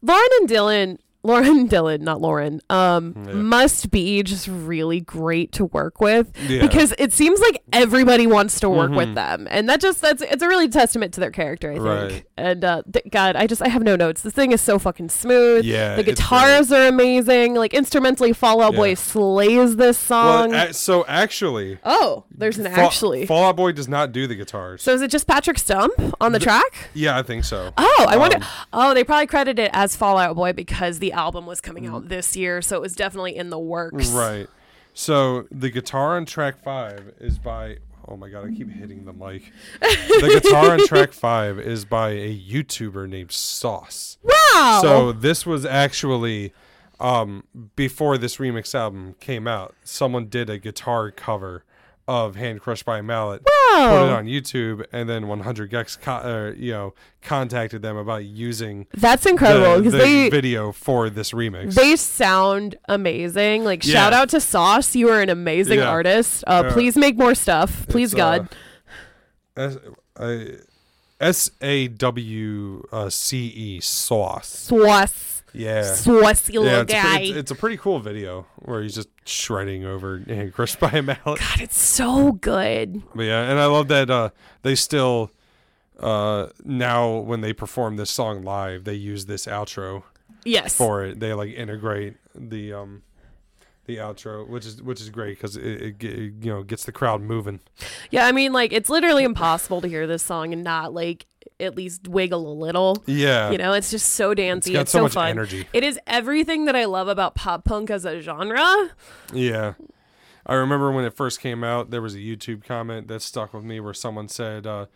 Lauren 0.03 0.29
and 0.41 0.49
Dylan. 0.49 0.99
Lauren 1.27 1.69
Dylan, 1.73 2.01
not 2.01 2.21
Lauren, 2.21 2.61
um, 2.71 3.15
Yeah. 3.27 3.33
must 3.35 3.91
be 3.91 4.23
just 4.23 4.49
really 4.49 5.01
great 5.01 5.53
to 5.53 5.65
work 5.67 6.01
with 6.01 6.33
Yeah. 6.49 6.61
because 6.63 6.95
it 6.99 7.13
seems 7.13 7.41
like 7.41 7.63
everybody 7.73 8.27
wants 8.27 8.61
to 8.61 8.71
work 8.71 8.91
Mhm. 8.91 8.97
with 8.97 9.15
them, 9.15 9.47
and 9.51 9.69
that 9.69 9.81
just 9.81 10.01
that's 10.01 10.23
it's 10.23 10.43
a 10.43 10.49
really 10.49 10.69
testament 10.69 11.13
to 11.15 11.21
their 11.21 11.31
character, 11.31 11.71
I 11.71 11.75
think. 11.75 11.85
Right. 11.87 12.25
And 12.39 12.65
uh, 12.65 12.83
th- 12.93 13.07
God, 13.11 13.37
I 13.37 13.47
just 13.47 13.63
I 13.63 13.69
have 13.69 13.83
no 13.83 13.97
notes. 13.97 14.23
This 14.23 14.33
thing 14.35 14.53
is 14.53 14.61
so 14.61 14.79
fucking 14.79 15.09
smooth. 15.09 15.65
Yeah, 15.65 15.97
the 15.97 16.03
guitars 16.03 16.71
are 16.73 16.87
amazing. 16.87 17.55
Like 17.55 17.75
instrumentally, 17.75 18.33
Fall 18.33 18.61
Out 18.63 18.75
Boy 18.75 18.91
Yeah. 18.91 18.95
slays 18.97 19.77
this 19.77 19.99
song. 19.99 20.51
Well, 20.51 20.69
a- 20.71 20.73
so 20.73 21.05
actually, 21.07 21.79
oh, 21.85 22.25
there's 22.31 22.59
an 22.59 22.65
Fa- 22.65 22.81
actually. 22.83 23.27
Fall 23.27 23.45
Out 23.47 23.57
Boy 23.57 23.73
does 23.73 23.89
not 23.89 24.13
do 24.13 24.27
the 24.27 24.35
guitars. 24.35 24.83
so 24.83 24.93
is 24.93 25.03
it 25.03 25.11
just 25.11 25.27
Patrick 25.27 25.59
Stump 25.59 25.93
on 26.21 26.33
the 26.33 26.39
track? 26.39 26.91
yeah, 26.95 27.19
I 27.19 27.23
think 27.23 27.45
so. 27.45 27.73
Oh, 27.77 28.07
I 28.09 28.17
wonder. 28.17 28.37
Um, 28.37 28.43
Oh, 28.73 28.95
they 28.95 29.03
probably 29.05 29.27
credit 29.27 29.59
it 29.59 29.71
as 29.73 29.97
Fall 29.97 30.19
Out 30.19 30.37
Boy 30.37 30.53
because 30.53 30.99
the 30.99 31.13
album 31.17 31.47
was 31.47 31.61
coming 31.61 31.87
out 31.87 32.09
this 32.09 32.37
year, 32.37 32.63
so 32.63 32.77
it 32.77 32.83
was 32.83 32.95
definitely 32.95 33.37
in 33.37 33.51
the 33.51 33.59
works. 33.59 34.11
Right. 34.11 34.49
So 34.95 35.47
the 35.51 35.71
guitar 35.71 36.17
on 36.17 36.27
track 36.27 36.63
five 36.63 37.13
is 37.21 37.39
by. 37.39 37.79
Oh 38.09 38.17
my 38.17 38.29
god, 38.29 38.47
I 38.47 38.55
keep 38.55 38.71
hitting 38.71 39.05
the 39.05 39.13
mic. 39.13 39.53
the 39.81 40.41
guitar 40.41 40.73
on 40.73 40.87
track 40.87 41.13
five 41.13 41.59
is 41.59 41.85
by 41.85 42.11
a 42.11 42.39
YouTuber 42.39 43.09
named 43.09 43.33
Sawce. 43.33 44.17
Wow. 44.23 44.79
So 44.81 45.13
this 45.13 45.45
was 45.45 45.65
actually 45.67 46.53
um, 47.01 47.45
before 47.75 48.17
this 48.17 48.37
remix 48.37 48.75
album 48.75 49.17
came 49.21 49.49
out. 49.49 49.75
Someone 49.83 50.29
did 50.29 50.49
a 50.49 50.59
guitar 50.59 51.11
cover 51.11 51.65
of 52.09 52.37
"Hand 52.37 52.61
Crushed 52.61 52.85
by 52.85 52.99
a 52.99 53.03
Mallet." 53.03 53.43
Put 53.45 54.07
it 54.07 54.13
on 54.13 54.25
YouTube, 54.27 54.85
and 54.93 55.09
then 55.09 55.27
100 55.29 55.71
gecs, 55.71 56.01
co- 56.01 56.13
uh, 56.13 56.53
you 56.57 56.73
know, 56.73 56.95
contacted 57.23 57.83
them 57.83 57.97
about 57.97 58.25
using 58.25 58.87
That's 58.95 59.27
incredible 59.27 59.73
the, 59.75 59.79
because 59.79 59.93
the 59.93 59.99
they 59.99 60.31
video 60.31 60.73
for 60.73 61.11
this 61.11 61.33
remix. 61.33 61.75
they 61.75 61.97
sound 61.97 62.77
amazing. 62.89 63.65
Like 63.65 63.85
Yeah. 63.85 63.93
shout 63.95 64.13
out 64.13 64.29
to 64.31 64.41
Sawce, 64.41 64.95
you 64.95 65.09
are 65.11 65.21
an 65.21 65.29
amazing 65.31 65.81
Yeah. 65.81 65.91
artist. 65.91 66.45
Uh, 66.47 66.63
Yeah. 66.67 66.73
please 66.73 66.97
make 66.97 67.17
more 67.19 67.35
stuff, 67.35 67.87
please 67.89 68.15
God. 68.15 68.49
Uh, 69.57 69.61
S- 69.63 69.79
I- 70.19 70.51
S 71.21 71.51
A 71.63 71.89
W 71.89 72.83
uh, 72.93 73.09
C 73.11 73.47
E 73.47 73.81
sawce. 73.81 74.49
Sawce, 74.49 75.36
Yeah. 75.57 75.83
saucy 75.83 76.59
little 76.59 76.67
Yeah, 76.73 76.81
it's, 76.83 76.93
pre- 76.93 77.03
guy. 77.03 77.21
it's, 77.21 77.37
it's 77.37 77.51
a 77.51 77.55
pretty 77.55 77.77
cool 77.77 77.99
video 78.01 78.47
where 78.57 78.83
he's 78.83 78.95
just 78.95 79.09
shredding 79.25 79.85
over 79.85 80.17
and 80.27 80.53
crushed 80.53 80.79
by 80.81 80.91
a 80.91 81.03
mallet. 81.03 81.21
God, 81.25 81.61
it's 81.61 81.79
so 81.79 82.33
good. 82.33 83.03
But 83.15 83.25
yeah, 83.25 83.51
and 83.51 83.59
I 83.59 83.67
love 83.67 83.89
that 83.89 84.11
uh, 84.11 84.31
they 84.63 84.75
still 84.75 85.31
uh, 86.01 86.49
now 86.65 87.17
when 87.19 87.41
they 87.41 87.53
perform 87.53 87.97
this 87.97 88.11
song 88.11 88.43
live, 88.43 88.85
they 88.85 88.95
use 88.95 89.27
this 89.27 89.47
outro 89.47 90.03
Yes. 90.45 90.77
for 90.77 91.05
it. 91.05 91.19
They 91.21 91.33
like 91.35 91.53
integrate 91.55 92.17
the 92.35 92.73
um 92.75 93.03
the 93.87 93.97
outro, 93.97 94.47
which 94.49 94.67
is 94.67 94.83
which 94.83 95.01
is 95.01 95.11
great 95.11 95.37
because 95.39 95.57
it, 95.57 95.65
it, 95.65 95.99
ge- 95.99 96.45
you 96.45 96.53
know 96.53 96.63
gets 96.63 96.85
the 96.85 96.93
crowd 96.93 97.23
moving. 97.23 97.61
Yeah, 98.11 98.27
I 98.27 98.33
mean, 98.33 98.53
like 98.53 98.73
it's 98.73 98.91
literally 98.91 99.25
impossible 99.25 99.81
to 99.81 99.89
hear 99.89 100.07
this 100.07 100.23
song 100.23 100.53
and 100.53 100.63
not 100.63 100.93
like 100.93 101.27
at 101.61 101.77
least 101.77 102.09
wiggle 102.09 102.51
a 102.51 102.55
little. 102.55 103.03
Yeah, 103.07 103.51
You 103.51 103.59
know, 103.59 103.73
it's 103.73 103.91
just 103.91 104.11
so 104.11 104.35
dancey. 104.35 104.73
got 104.75 104.83
It's, 104.83 104.91
so 104.93 104.99
so 104.99 105.03
much 105.05 105.13
fun. 105.15 105.31
energy. 105.31 105.67
It 105.73 105.83
is 105.85 105.99
everything 106.07 106.65
that 106.67 106.77
I 106.77 106.85
love 106.85 107.09
about 107.09 107.35
pop 107.35 107.65
punk 107.65 107.91
as 107.91 108.05
a 108.05 108.21
genre. 108.21 108.91
Yeah. 109.33 109.75
I 110.45 110.55
remember 110.55 110.93
when 110.93 111.05
it 111.05 111.13
first 111.15 111.41
came 111.41 111.65
out, 111.65 111.91
there 111.91 112.01
was 112.03 112.15
a 112.15 112.19
YouTube 112.19 112.65
comment 112.65 113.09
that 113.09 113.21
stuck 113.23 113.53
with 113.53 113.65
me 113.65 113.81
where 113.81 113.95
someone 113.95 114.29
said, 114.29 114.67
uh, 114.67 114.87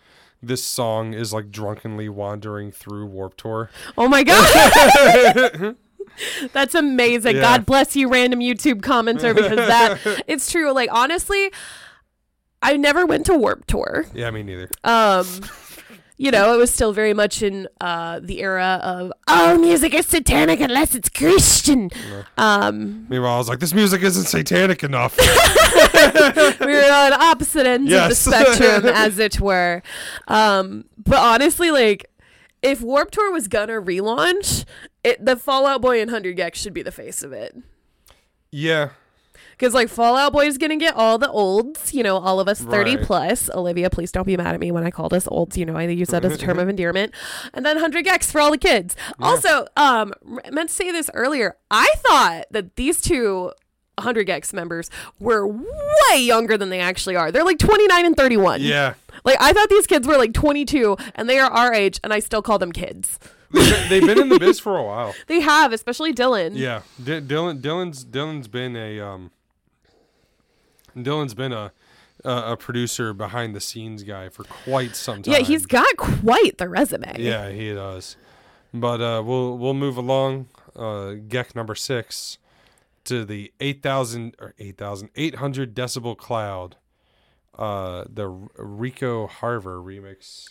this 0.43 0.63
song 0.65 1.13
is 1.13 1.33
like 1.33 1.51
drunkenly 1.51 2.09
wandering 2.09 2.71
through 2.73 3.07
Warped 3.07 3.39
Tour. 3.39 3.69
Oh 3.99 4.09
my 4.09 4.23
god. 4.23 5.77
That's 6.53 6.75
amazing. 6.75 7.37
Yeah. 7.37 7.43
God 7.43 7.67
bless 7.67 7.97
you, 7.97 8.09
random 8.09 8.41
YouTube 8.41 8.81
commenter, 8.81 9.35
because 9.35 9.57
that 9.57 10.23
it's 10.27 10.51
true. 10.51 10.73
Like 10.73 10.89
honestly, 10.93 11.51
I 12.63 12.77
never 12.77 13.07
went 13.07 13.27
to 13.27 13.35
Warped 13.37 13.69
Tour. 13.69 14.07
Yeah, 14.15 14.31
me 14.31 14.43
neither. 14.43 14.69
Um, 14.85 15.27
you 16.23 16.31
know, 16.31 16.53
it 16.53 16.59
was 16.59 16.71
still 16.71 16.93
very 16.93 17.15
much 17.15 17.43
in 17.43 17.67
uh, 17.81 18.21
the 18.23 18.43
era 18.43 18.79
of 18.83 19.11
oh, 19.27 19.57
music 19.57 19.95
is 19.95 20.05
satanic 20.05 20.61
unless 20.61 20.95
it's 20.95 21.09
Christian. 21.09 21.89
Um, 22.37 23.07
Meanwhile, 23.09 23.37
I 23.37 23.39
was 23.39 23.49
like, 23.49 23.59
this 23.59 23.73
music 23.73 24.03
isn't 24.03 24.25
satanic 24.25 24.85
enough. 24.85 25.17
we 26.61 26.67
were 26.67 26.93
on 26.93 27.15
opposite 27.15 27.65
ends 27.65 27.91
Yes. 27.91 28.27
of 28.27 28.33
the 28.33 28.45
spectrum, 28.45 28.87
as 28.95 29.19
it 29.19 29.41
were. 29.41 29.83
Um, 30.29 30.85
but 30.99 31.17
honestly, 31.17 31.71
like, 31.71 32.05
if 32.61 32.83
Warped 32.83 33.15
Tour 33.15 33.33
was 33.33 33.49
gonna 33.49 33.81
relaunch, 33.81 34.67
it, 35.03 35.25
the 35.25 35.37
Fall 35.37 35.67
Out 35.67 35.81
Boy 35.81 36.03
and 36.03 36.11
Hundred 36.11 36.37
gecs 36.37 36.57
should 36.57 36.75
be 36.75 36.83
the 36.83 36.93
face 36.93 37.23
of 37.23 37.33
it. 37.33 37.57
yeah. 38.51 38.91
Because 39.61 39.75
like 39.75 39.91
Fall 39.91 40.17
Out 40.17 40.33
Boy 40.33 40.47
is 40.47 40.57
gonna 40.57 40.79
get 40.79 40.95
all 40.97 41.19
the 41.19 41.29
olds, 41.31 41.93
you 41.93 42.03
know, 42.03 42.17
all 42.17 42.41
of 42.41 42.49
us 42.49 42.63
thirty 42.63 42.97
Right. 42.97 43.05
plus. 43.05 43.51
Olivia, 43.51 43.91
please 43.91 44.11
don't 44.11 44.27
be 44.27 44.35
mad 44.35 44.55
at 44.55 44.61
me 44.61 44.73
when 44.73 44.85
I 44.85 44.91
called 44.91 45.13
us 45.13 45.29
olds. 45.29 45.59
You 45.59 45.67
know, 45.67 45.77
I 45.77 45.83
use 45.83 46.09
that 46.09 46.25
as 46.25 46.33
a 46.33 46.39
term 46.39 46.59
of 46.59 46.69
endearment. 46.71 47.13
And 47.53 47.67
then 47.67 47.77
hundred 47.77 48.07
gecs 48.07 48.33
for 48.33 48.41
all 48.41 48.51
the 48.51 48.57
kids. 48.57 48.97
Also, 49.21 49.67
um, 49.77 50.15
meant 50.51 50.71
to 50.71 50.75
say 50.75 50.91
this 50.91 51.11
earlier. 51.13 51.57
I 51.71 51.93
thought 51.99 52.45
that 52.51 52.77
these 52.77 53.03
two. 53.03 53.53
100 53.99 54.27
gecs 54.27 54.55
members 54.55 54.89
were 55.19 55.47
way 55.47 56.17
younger 56.23 56.57
than 56.57 56.71
they 56.71 56.81
actually 56.81 57.17
are. 57.17 57.31
They're 57.31 57.45
like 57.45 57.59
29 57.59 58.07
and 58.07 58.17
31. 58.17 58.63
Yeah. 58.63 58.95
Like 59.27 59.37
I 59.39 59.53
thought 59.53 59.69
these 59.69 59.87
kids 59.87 60.09
were 60.09 60.17
like 60.17 60.33
22 60.33 60.97
and 61.17 61.29
they 61.29 61.39
are 61.39 61.51
our 61.51 61.75
age 61.75 62.01
and 62.03 62.11
I 62.11 62.21
still 62.21 62.41
call 62.41 62.59
them 62.59 62.73
kids. 62.73 63.19
They've 63.53 63.69
been, 63.69 63.89
they've 63.91 64.07
been 64.07 64.21
in 64.23 64.29
the 64.31 64.39
biz 64.39 64.59
for 64.59 64.79
a 64.79 64.83
while. 64.83 65.15
They 65.27 65.41
have, 65.41 65.75
especially 65.75 66.15
Dylan. 66.15 66.53
Yeah. 66.55 66.81
D- 67.05 67.21
Dylan, 67.21 67.61
Dylan's, 67.61 68.07
Dylan's 68.07 68.49
been 68.49 68.75
a, 68.75 69.01
um, 69.01 69.33
Dylan's 70.97 71.35
been 71.35 71.53
a, 71.53 71.73
a, 72.25 72.53
a 72.53 72.57
producer 72.57 73.13
behind 73.13 73.55
the 73.55 73.61
scenes 73.61 74.03
guy 74.03 74.29
for 74.29 74.45
quite 74.45 74.97
some 74.97 75.23
time. 75.23 75.35
Yeah, 75.35 75.41
he's 75.41 75.67
got 75.67 75.97
quite 75.97 76.59
the 76.59 76.69
resume. 76.69 77.17
Yeah, 77.19 77.51
he 77.51 77.73
does. 77.73 78.17
But 78.73 79.01
uh, 79.01 79.23
we'll 79.25 79.59
we'll 79.59 79.75
move 79.75 79.97
along. 79.97 80.49
Uh, 80.77 81.15
gec 81.29 81.55
number 81.57 81.75
six 81.75 82.39
to 83.05 83.25
the 83.25 83.53
eight 83.61 83.83
thousand 83.83 84.37
or 84.39 84.55
eight 84.59 84.79
thousand 84.79 85.11
eight 85.17 85.37
hundred 85.37 85.75
decibel 85.75 86.17
cloud. 86.17 86.77
Uh, 87.59 88.05
the 88.09 88.29
Rico 88.29 89.27
Harver 89.27 89.79
remix. 89.83 90.51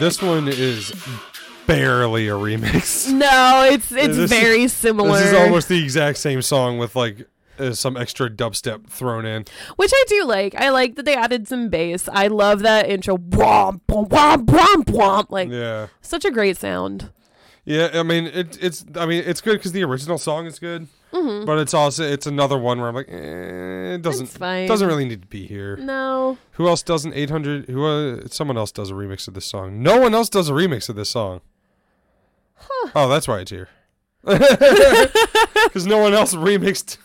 This 0.00 0.22
one 0.22 0.48
is 0.48 0.92
barely 1.66 2.28
a 2.28 2.32
remix. 2.32 3.10
No, 3.12 3.66
it's 3.70 3.90
it's 3.92 4.16
This 4.16 4.18
is- 4.18 4.30
very 4.30 4.68
similar. 4.68 5.18
This 5.18 5.28
is 5.28 5.34
almost 5.34 5.68
the 5.68 5.82
exact 5.82 6.18
same 6.18 6.42
song 6.42 6.78
with 6.78 6.96
like 6.96 7.26
uh, 7.58 7.72
some 7.72 7.96
extra 7.96 8.30
dubstep 8.30 8.86
thrown 8.88 9.26
in. 9.26 9.44
which 9.76 9.90
I 9.92 10.04
do 10.08 10.24
like. 10.24 10.54
I 10.54 10.70
like 10.70 10.94
that 10.96 11.04
they 11.04 11.16
added 11.16 11.48
some 11.48 11.68
bass. 11.68 12.08
I 12.12 12.28
love 12.28 12.60
that 12.60 12.88
intro. 12.88 13.16
Womp, 13.16 13.80
womp, 13.88 14.46
womp, 14.46 14.84
womp. 14.84 15.26
Like 15.30 15.50
Yeah, 15.50 15.88
such 16.00 16.24
a 16.24 16.30
great 16.30 16.56
sound. 16.56 17.10
yeah. 17.64 17.90
I 17.94 18.02
mean, 18.04 18.26
it, 18.26 18.56
it's 18.62 18.84
I 18.94 19.06
mean, 19.06 19.24
it's 19.26 19.40
good 19.40 19.54
because 19.54 19.72
the 19.72 19.82
original 19.84 20.18
song 20.18 20.46
is 20.46 20.58
good, 20.58 20.86
Mhm. 21.12 21.46
but 21.46 21.58
it's 21.58 21.72
also 21.72 22.02
it's 22.04 22.26
another 22.26 22.58
one 22.58 22.78
where 22.80 22.88
I'm 22.88 22.94
like, 22.94 23.08
eh, 23.08 23.94
it 23.94 24.02
doesn't 24.02 24.38
doesn't 24.38 24.86
really 24.86 25.06
need 25.06 25.22
to 25.22 25.28
be 25.28 25.46
here. 25.46 25.76
No. 25.76 26.36
Who 26.52 26.66
else 26.68 26.82
does 26.82 27.04
an 27.04 27.12
800? 27.14 27.66
Who 27.68 27.84
uh, 27.86 28.28
someone 28.28 28.58
else 28.58 28.70
does 28.72 28.90
a 28.90 28.94
remix 28.94 29.26
of 29.26 29.34
this 29.34 29.46
song? 29.46 29.82
No 29.82 29.98
one 30.00 30.14
else 30.14 30.28
does 30.28 30.48
a 30.48 30.52
remix 30.52 30.88
of 30.88 30.96
this 30.96 31.10
song. 31.10 31.40
Oh, 32.94 33.08
that's 33.08 33.26
why 33.28 33.38
it's 33.40 33.50
here. 33.50 33.68
Because 34.24 35.86
no 35.86 35.98
one 35.98 36.14
else 36.14 36.34
remixed. 36.34 36.98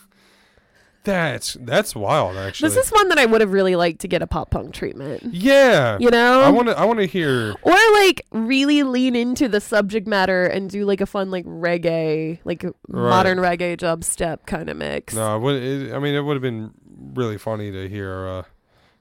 That's 1.04 1.54
that's 1.60 1.94
wild, 1.94 2.36
actually. 2.36 2.70
This 2.70 2.78
is 2.78 2.90
one 2.90 3.08
that 3.10 3.18
I 3.18 3.26
would 3.26 3.42
have 3.42 3.52
really 3.52 3.76
liked 3.76 4.00
to 4.00 4.08
get 4.08 4.22
a 4.22 4.26
pop 4.26 4.50
punk 4.50 4.72
treatment. 4.72 5.22
yeah. 5.22 5.98
You 6.00 6.10
know? 6.10 6.40
I 6.40 6.48
want 6.48 6.68
to. 6.68 6.78
I 6.78 6.84
want 6.86 6.98
to 7.00 7.06
hear. 7.06 7.54
Or 7.62 7.76
like 7.92 8.22
really 8.32 8.82
lean 8.82 9.14
into 9.14 9.46
the 9.46 9.60
subject 9.60 10.06
matter 10.06 10.46
and 10.46 10.70
do 10.70 10.84
like 10.86 11.02
a 11.02 11.06
fun 11.06 11.30
like 11.30 11.44
reggae, 11.44 12.38
like 12.44 12.64
modern 12.88 13.38
reggae 13.38 13.76
dubstep 13.76 14.46
kind 14.46 14.70
of 14.70 14.78
mix. 14.78 15.14
No, 15.14 15.36
it 15.36 15.40
would. 15.40 15.62
It, 15.62 15.92
I 15.92 15.98
mean, 15.98 16.14
it 16.14 16.20
would 16.20 16.34
have 16.34 16.42
been 16.42 16.72
really 17.14 17.38
funny 17.38 17.70
to 17.70 17.88
hear. 17.88 18.26
Uh, 18.26 18.42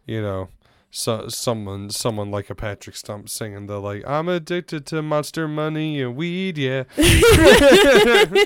you 0.05 0.21
know, 0.21 0.49
so, 0.91 1.27
someone 1.29 1.89
someone 1.89 2.29
like 2.29 2.49
a 2.49 2.55
Patrick 2.55 2.95
Stump 2.95 3.29
singing 3.29 3.67
the 3.67 3.79
like, 3.79 4.03
"I'm 4.05 4.27
addicted 4.27 4.85
to 4.87 5.01
monster 5.01 5.47
money 5.47 6.01
and 6.01 6.15
weed." 6.17 6.57
Yeah. 6.57 6.83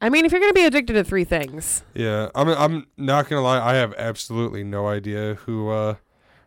I 0.00 0.08
mean, 0.08 0.24
if 0.24 0.32
you're 0.32 0.40
gonna 0.40 0.52
be 0.54 0.64
addicted 0.64 0.94
to 0.94 1.04
three 1.04 1.24
things, 1.24 1.82
Yeah, 1.94 2.30
I'm. 2.34 2.48
I'm 2.48 2.86
not 2.96 3.28
gonna 3.28 3.42
lie. 3.42 3.60
I 3.60 3.74
have 3.76 3.92
absolutely 3.98 4.64
no 4.64 4.88
idea 4.88 5.34
who 5.34 5.68
uh, 5.70 5.94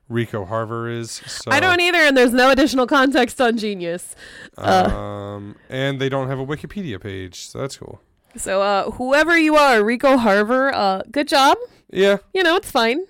Rico 0.10 0.44
Harver 0.46 0.90
is. 0.90 1.12
So, 1.12 1.52
I 1.52 1.60
don't 1.60 1.80
either, 1.80 2.00
and 2.00 2.18
there's 2.18 2.34
no 2.34 2.50
additional 2.50 2.88
context 2.88 3.40
on 3.40 3.58
Genius. 3.58 4.16
Uh, 4.58 4.90
Um, 4.92 5.56
and 5.70 6.00
they 6.02 6.10
don't 6.10 6.28
have 6.30 6.40
a 6.40 6.46
Wikipedia 6.46 7.00
page, 7.00 7.48
so 7.48 7.60
that's 7.60 7.78
cool. 7.78 8.02
so 8.36 8.62
uh, 8.62 8.92
whoever 8.92 9.38
you 9.38 9.56
are, 9.56 9.84
Rico 9.84 10.18
Harver, 10.18 10.74
uh, 10.74 11.04
good 11.12 11.28
job. 11.28 11.58
Yeah, 11.92 12.18
You 12.34 12.42
know, 12.42 12.56
it's 12.56 12.72
fine. 12.72 13.06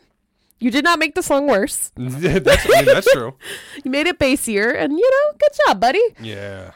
You 0.59 0.71
did 0.71 0.83
not 0.83 0.99
make 0.99 1.15
the 1.15 1.23
song 1.23 1.47
worse. 1.47 1.91
that's. 1.97 2.65
I 2.65 2.69
mean, 2.69 2.85
that's 2.85 3.11
true. 3.11 3.35
You 3.83 3.91
made 3.91 4.07
it 4.07 4.19
bassier, 4.19 4.75
and 4.77 4.91
you 4.93 5.09
know, 5.09 5.37
good 5.39 5.57
job, 5.67 5.79
buddy. 5.79 6.01
Yeah. 6.21 6.71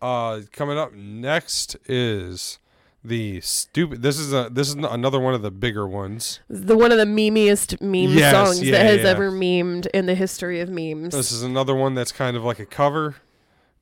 Uh, 0.00 0.40
coming 0.52 0.76
up 0.76 0.92
next 0.92 1.76
is 1.86 2.58
the 3.02 3.40
stupid. 3.40 4.02
This 4.02 4.18
is 4.18 4.32
a. 4.32 4.48
This 4.50 4.68
is 4.68 4.74
another 4.74 5.20
one 5.20 5.34
of 5.34 5.42
the 5.42 5.50
bigger 5.50 5.86
ones. 5.86 6.40
The 6.48 6.76
one 6.76 6.92
of 6.92 6.98
the 6.98 7.04
memeiest 7.04 7.80
meme 7.80 8.16
Yes, 8.16 8.32
songs 8.32 8.62
yeah, 8.62 8.72
that 8.72 8.86
has 8.86 9.02
yeah. 9.02 9.08
ever 9.08 9.30
memed 9.30 9.86
in 9.94 10.06
the 10.06 10.14
history 10.14 10.60
of 10.60 10.68
memes. 10.68 11.14
This 11.14 11.32
is 11.32 11.42
another 11.42 11.74
one 11.74 11.94
that's 11.94 12.12
kind 12.12 12.36
of 12.36 12.44
like 12.44 12.58
a 12.58 12.66
cover, 12.66 13.16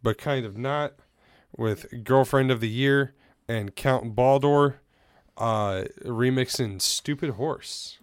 but 0.03 0.19
kind 0.19 0.45
of 0.47 0.57
not, 0.57 0.95
with 1.57 2.05
"Girlfriend 2.05 2.51
of 2.51 2.61
the 2.61 2.69
Year" 2.69 3.15
and 3.49 3.75
Count 3.75 4.15
Baldor, 4.15 4.75
uh, 5.37 5.85
remixing 6.05 6.81
"Stupid 6.81 7.31
Horse." 7.31 7.99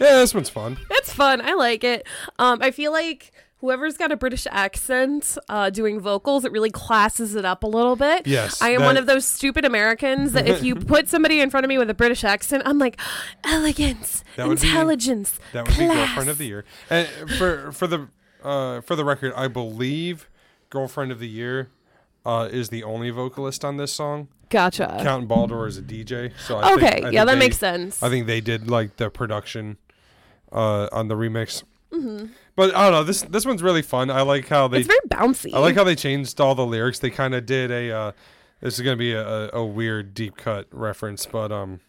Yeah, 0.00 0.16
this 0.18 0.34
one's 0.34 0.50
fun. 0.50 0.76
It's 0.90 1.12
fun. 1.12 1.40
I 1.40 1.54
like 1.54 1.82
it. 1.84 2.06
Um, 2.38 2.58
I 2.60 2.72
feel 2.72 2.92
like 2.92 3.32
whoever's 3.58 3.96
got 3.96 4.12
a 4.12 4.16
British 4.16 4.46
accent 4.50 5.38
uh, 5.48 5.70
doing 5.70 5.98
vocals, 5.98 6.44
it 6.44 6.52
really 6.52 6.70
classes 6.70 7.34
it 7.34 7.44
up 7.46 7.62
a 7.62 7.66
little 7.66 7.96
bit. 7.96 8.26
Yes, 8.26 8.60
I 8.60 8.70
am 8.70 8.80
that- 8.80 8.86
one 8.86 8.96
of 8.98 9.06
those 9.06 9.24
stupid 9.24 9.64
Americans 9.64 10.32
that 10.32 10.46
if 10.46 10.62
you 10.62 10.74
put 10.74 11.08
somebody 11.08 11.40
in 11.40 11.48
front 11.48 11.64
of 11.64 11.68
me 11.68 11.78
with 11.78 11.88
a 11.88 11.94
British 11.94 12.22
accent, 12.24 12.64
I'm 12.66 12.78
like, 12.78 13.00
elegance, 13.44 14.24
That 14.36 14.46
would 14.48 14.60
be- 14.60 14.66
intelligence, 14.66 15.38
That 15.52 15.66
would 15.66 15.76
be 15.76 15.86
class. 15.86 16.08
girlfriend 16.08 16.28
of 16.30 16.38
the 16.38 16.46
year. 16.46 16.64
And 16.90 17.08
for 17.38 17.72
for 17.72 17.86
the 17.86 18.08
uh, 18.42 18.82
for 18.82 18.96
the 18.96 19.04
record, 19.04 19.32
I 19.34 19.48
believe 19.48 20.28
girlfriend 20.74 21.12
of 21.12 21.20
the 21.20 21.28
year 21.28 21.70
uh, 22.26 22.48
is 22.50 22.68
the 22.68 22.82
only 22.82 23.08
vocalist 23.10 23.64
on 23.64 23.76
this 23.78 23.92
song. 23.92 24.28
Gotcha. 24.50 24.98
Count 25.02 25.28
Baldor 25.28 25.66
is 25.68 25.78
a 25.78 25.82
DJ. 25.82 26.32
So 26.46 26.56
I 26.58 26.74
Okay, 26.74 26.90
think, 26.90 27.06
I 27.06 27.10
yeah, 27.10 27.24
that 27.24 27.32
they- 27.34 27.38
makes 27.38 27.58
sense. 27.58 28.02
I 28.02 28.08
think 28.10 28.26
they 28.26 28.40
did 28.40 28.68
like 28.68 28.96
the 28.96 29.08
production 29.08 29.78
uh, 30.52 30.88
on 30.92 31.08
the 31.08 31.14
remix. 31.14 31.62
hmm 31.92 32.26
But 32.56 32.74
I 32.74 32.82
don't 32.84 32.92
know. 32.92 33.04
This 33.04 33.22
this 33.22 33.46
one's 33.46 33.62
really 33.62 33.82
fun. 33.82 34.10
I 34.10 34.22
like 34.22 34.48
how 34.48 34.68
they. 34.68 34.78
It's 34.80 34.86
very 34.88 34.98
bouncy. 35.08 35.54
I 35.54 35.58
like 35.60 35.76
how 35.76 35.84
they 35.84 35.94
changed 35.96 36.40
all 36.40 36.54
the 36.54 36.66
lyrics. 36.66 36.98
They 36.98 37.10
kind 37.10 37.34
of 37.34 37.46
did 37.46 37.70
a. 37.70 37.90
Uh, 37.90 38.12
this 38.60 38.74
is 38.74 38.80
gonna 38.84 38.96
be 38.96 39.12
a, 39.12 39.50
a, 39.52 39.64
weird 39.64 40.12
deep 40.14 40.36
cut 40.36 40.66
reference, 40.72 41.24
but 41.26 41.50
um. 41.52 41.80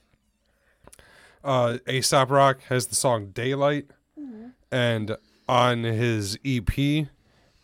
Uh, 1.43 1.77
Aesop 1.87 2.31
Rock 2.31 2.61
has 2.69 2.87
the 2.87 2.95
song 2.95 3.27
"Daylight," 3.27 3.85
and 4.71 5.15
on 5.47 5.83
his 5.83 6.39
EP, 6.43 7.07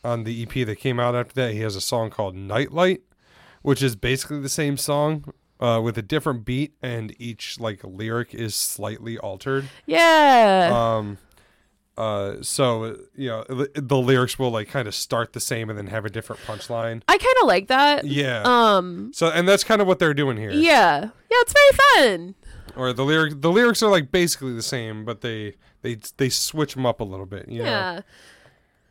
on 0.04 0.24
the 0.24 0.44
EP 0.44 0.66
that 0.66 0.78
came 0.78 1.00
out 1.00 1.16
after 1.16 1.34
that, 1.36 1.54
he 1.54 1.60
has 1.62 1.76
a 1.76 1.82
song 1.82 2.10
called 2.10 2.36
"Nightlight," 2.36 3.02
which 3.62 3.82
is 3.84 3.96
basically 3.96 4.40
the 4.40 4.50
same 4.50 4.78
song. 4.78 5.34
Uh, 5.60 5.80
with 5.80 5.96
a 5.96 6.02
different 6.02 6.44
beat 6.44 6.74
and 6.82 7.14
each 7.22 7.60
like 7.60 7.82
lyric 7.84 8.34
is 8.34 8.56
slightly 8.56 9.20
altered. 9.20 9.70
Yeah. 9.86 10.72
Um, 10.74 11.20
uh, 11.96 12.38
so 12.42 12.98
you 13.16 13.28
know 13.30 13.44
the, 13.48 13.70
the 13.76 13.98
lyrics 13.98 14.40
will 14.40 14.50
like 14.50 14.70
kind 14.70 14.88
of 14.88 14.96
start 14.96 15.34
the 15.34 15.40
same 15.40 15.70
and 15.70 15.78
then 15.78 15.86
have 15.86 16.04
a 16.04 16.10
different 16.10 16.42
punchline. 16.48 17.04
I 17.08 17.16
kind 17.16 17.36
of 17.44 17.48
like 17.48 17.68
that. 17.68 18.06
Yeah. 18.06 18.42
Um. 18.44 19.12
So 19.14 19.28
and 19.30 19.48
that's 19.48 19.64
kind 19.64 19.82
of 19.82 19.88
what 19.88 20.00
they're 20.00 20.16
doing 20.16 20.36
here. 20.36 20.50
Yeah. 20.50 21.02
Yeah. 21.02 21.10
It's 21.30 21.54
very 21.54 22.08
fun. 22.08 22.36
Or 22.76 22.92
the 22.92 23.04
lyric 23.06 23.40
the 23.42 23.52
lyrics 23.52 23.84
are 23.84 23.92
like 23.92 24.12
basically 24.12 24.54
the 24.54 24.64
same, 24.64 25.06
but 25.06 25.22
they 25.22 25.58
they 25.84 26.00
they 26.18 26.30
switch 26.30 26.74
them 26.74 26.88
up 26.88 27.02
a 27.02 27.04
little 27.04 27.28
bit. 27.28 27.48
You 27.50 27.62
Yeah. 27.62 27.94
Know? 27.98 28.02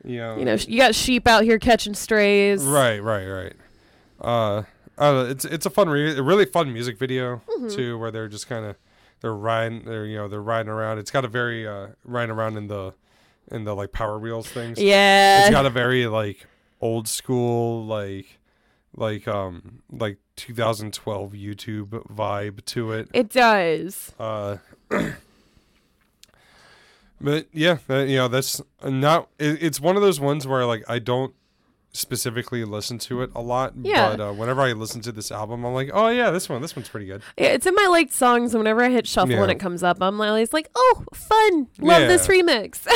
You 0.05 0.19
know. 0.19 0.37
You 0.39 0.45
know, 0.45 0.55
you 0.55 0.79
got 0.79 0.95
sheep 0.95 1.27
out 1.29 1.45
here 1.45 1.59
catching 1.59 1.95
strays. 1.95 2.63
Right. 2.65 2.99
Right. 3.03 3.27
Right. 3.27 3.53
Uh, 4.21 4.63
I. 4.99 5.21
It's 5.31 5.45
it's 5.45 5.67
a 5.67 5.71
fun, 5.71 5.89
re- 5.89 6.17
a 6.17 6.23
really 6.23 6.45
fun 6.47 6.73
music 6.73 6.99
video 6.99 7.43
Mhm. 7.49 7.75
too, 7.75 7.99
where 7.99 8.11
they're 8.11 8.29
just 8.29 8.49
kind 8.49 8.65
of 8.65 8.77
they're 9.21 9.35
riding, 9.35 9.85
they're 9.85 10.07
you 10.07 10.17
know 10.17 10.29
they're 10.29 10.43
riding 10.43 10.71
around. 10.71 10.99
It's 10.99 11.11
got 11.11 11.25
a 11.25 11.29
very 11.29 11.67
uh 11.67 11.89
riding 12.05 12.31
around 12.35 12.57
in 12.57 12.67
the 12.69 12.95
in 13.51 13.65
the 13.65 13.75
like 13.75 13.93
Power 13.93 14.19
Wheels 14.19 14.49
things. 14.49 14.79
Yeah. 14.81 15.41
it's 15.43 15.51
got 15.51 15.67
a 15.67 15.71
very 15.71 16.07
like 16.07 16.47
old 16.81 17.07
school 17.09 17.85
like 17.85 18.39
like 18.97 19.27
um 19.29 19.83
like 19.91 20.19
2012 20.37 21.33
YouTube 21.33 21.89
vibe 22.09 22.65
to 22.67 22.93
it. 22.93 23.09
It 23.13 23.29
does. 23.31 24.13
Uh, 24.19 24.57
but 27.21 27.47
yeah, 27.53 27.79
that, 27.87 28.09
you 28.09 28.17
know 28.17 28.29
that's 28.29 28.61
not. 28.85 29.29
It, 29.39 29.63
it's 29.63 29.81
one 29.81 29.97
of 29.97 30.03
those 30.03 30.21
ones 30.21 30.47
where 30.47 30.65
like 30.67 30.85
I 30.89 30.99
don't 30.99 31.35
specifically 31.93 32.65
listen 32.65 32.99
to 32.99 33.21
it 33.21 33.31
a 33.35 33.43
lot. 33.43 33.73
Yeah. 33.83 34.11
But 34.15 34.21
uh, 34.21 34.33
whenever 34.33 34.61
I 34.61 34.73
listen 34.75 35.01
to 35.01 35.11
this 35.13 35.33
album, 35.33 35.65
I'm 35.65 35.75
like, 35.75 35.91
oh 35.93 36.07
yeah, 36.07 36.31
this 36.31 36.49
one, 36.49 36.63
this 36.63 36.77
one's 36.77 36.89
pretty 36.89 37.07
good. 37.07 37.21
Yeah, 37.37 37.49
it's 37.49 37.67
in 37.67 37.75
my 37.75 37.87
liked 37.87 38.13
songs. 38.13 38.55
and 38.55 38.61
Whenever 38.61 38.83
I 38.85 38.91
hit 38.91 39.09
shuffle 39.09 39.43
and 39.43 39.51
it 39.51 39.59
comes 39.59 39.83
up, 39.83 39.99
I'm 40.01 40.21
always 40.21 40.53
like, 40.53 40.69
"Oh, 40.77 41.05
fun! 41.13 41.67
Love 41.81 42.03
this 42.09 42.29
remix." 42.29 42.87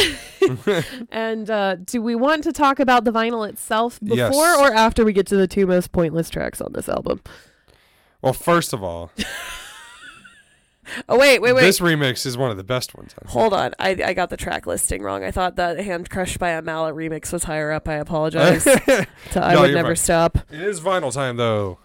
and 1.10 1.50
uh, 1.50 1.76
do 1.76 2.00
we 2.00 2.14
want 2.14 2.44
to 2.44 2.52
talk 2.52 2.78
about 2.78 3.04
the 3.04 3.10
vinyl 3.12 3.48
itself 3.48 3.98
before 4.00 4.16
Yes. 4.16 4.58
or 4.60 4.72
after 4.72 5.04
we 5.04 5.12
get 5.12 5.26
to 5.28 5.36
the 5.36 5.48
two 5.48 5.66
most 5.66 5.90
pointless 5.92 6.30
tracks 6.30 6.60
on 6.60 6.72
this 6.72 6.88
album? 6.88 7.20
Well, 8.22 8.32
first 8.32 8.72
of 8.72 8.82
all, 8.82 9.10
Oh 11.08 11.18
wait, 11.18 11.40
wait, 11.40 11.52
wait. 11.52 11.62
this 11.62 11.80
remix 11.80 12.26
is 12.26 12.36
one 12.36 12.50
of 12.50 12.56
the 12.56 12.64
best 12.64 12.94
ones. 12.94 13.14
I. 13.24 13.28
Hold 13.30 13.52
on, 13.54 13.72
I 13.78 13.90
I 14.04 14.12
got 14.14 14.30
the 14.30 14.36
track 14.36 14.66
listing 14.66 15.02
wrong. 15.02 15.24
I 15.24 15.30
thought 15.30 15.56
that 15.56 15.78
"Hand 15.78 16.10
Crushed 16.10 16.38
by 16.38 16.50
a 16.50 16.62
Mallet" 16.62 16.94
remix 16.94 17.32
was 17.32 17.44
higher 17.44 17.72
up. 17.72 17.88
I 17.88 17.94
apologize. 17.94 18.64
So 19.30 19.40
I 19.40 19.54
No, 19.54 19.62
would 19.62 19.74
never 19.74 19.88
fine. 19.90 19.96
stop. 19.96 20.38
It 20.50 20.60
is 20.60 20.80
vinyl 20.80 21.12
time 21.12 21.36
though. 21.36 21.78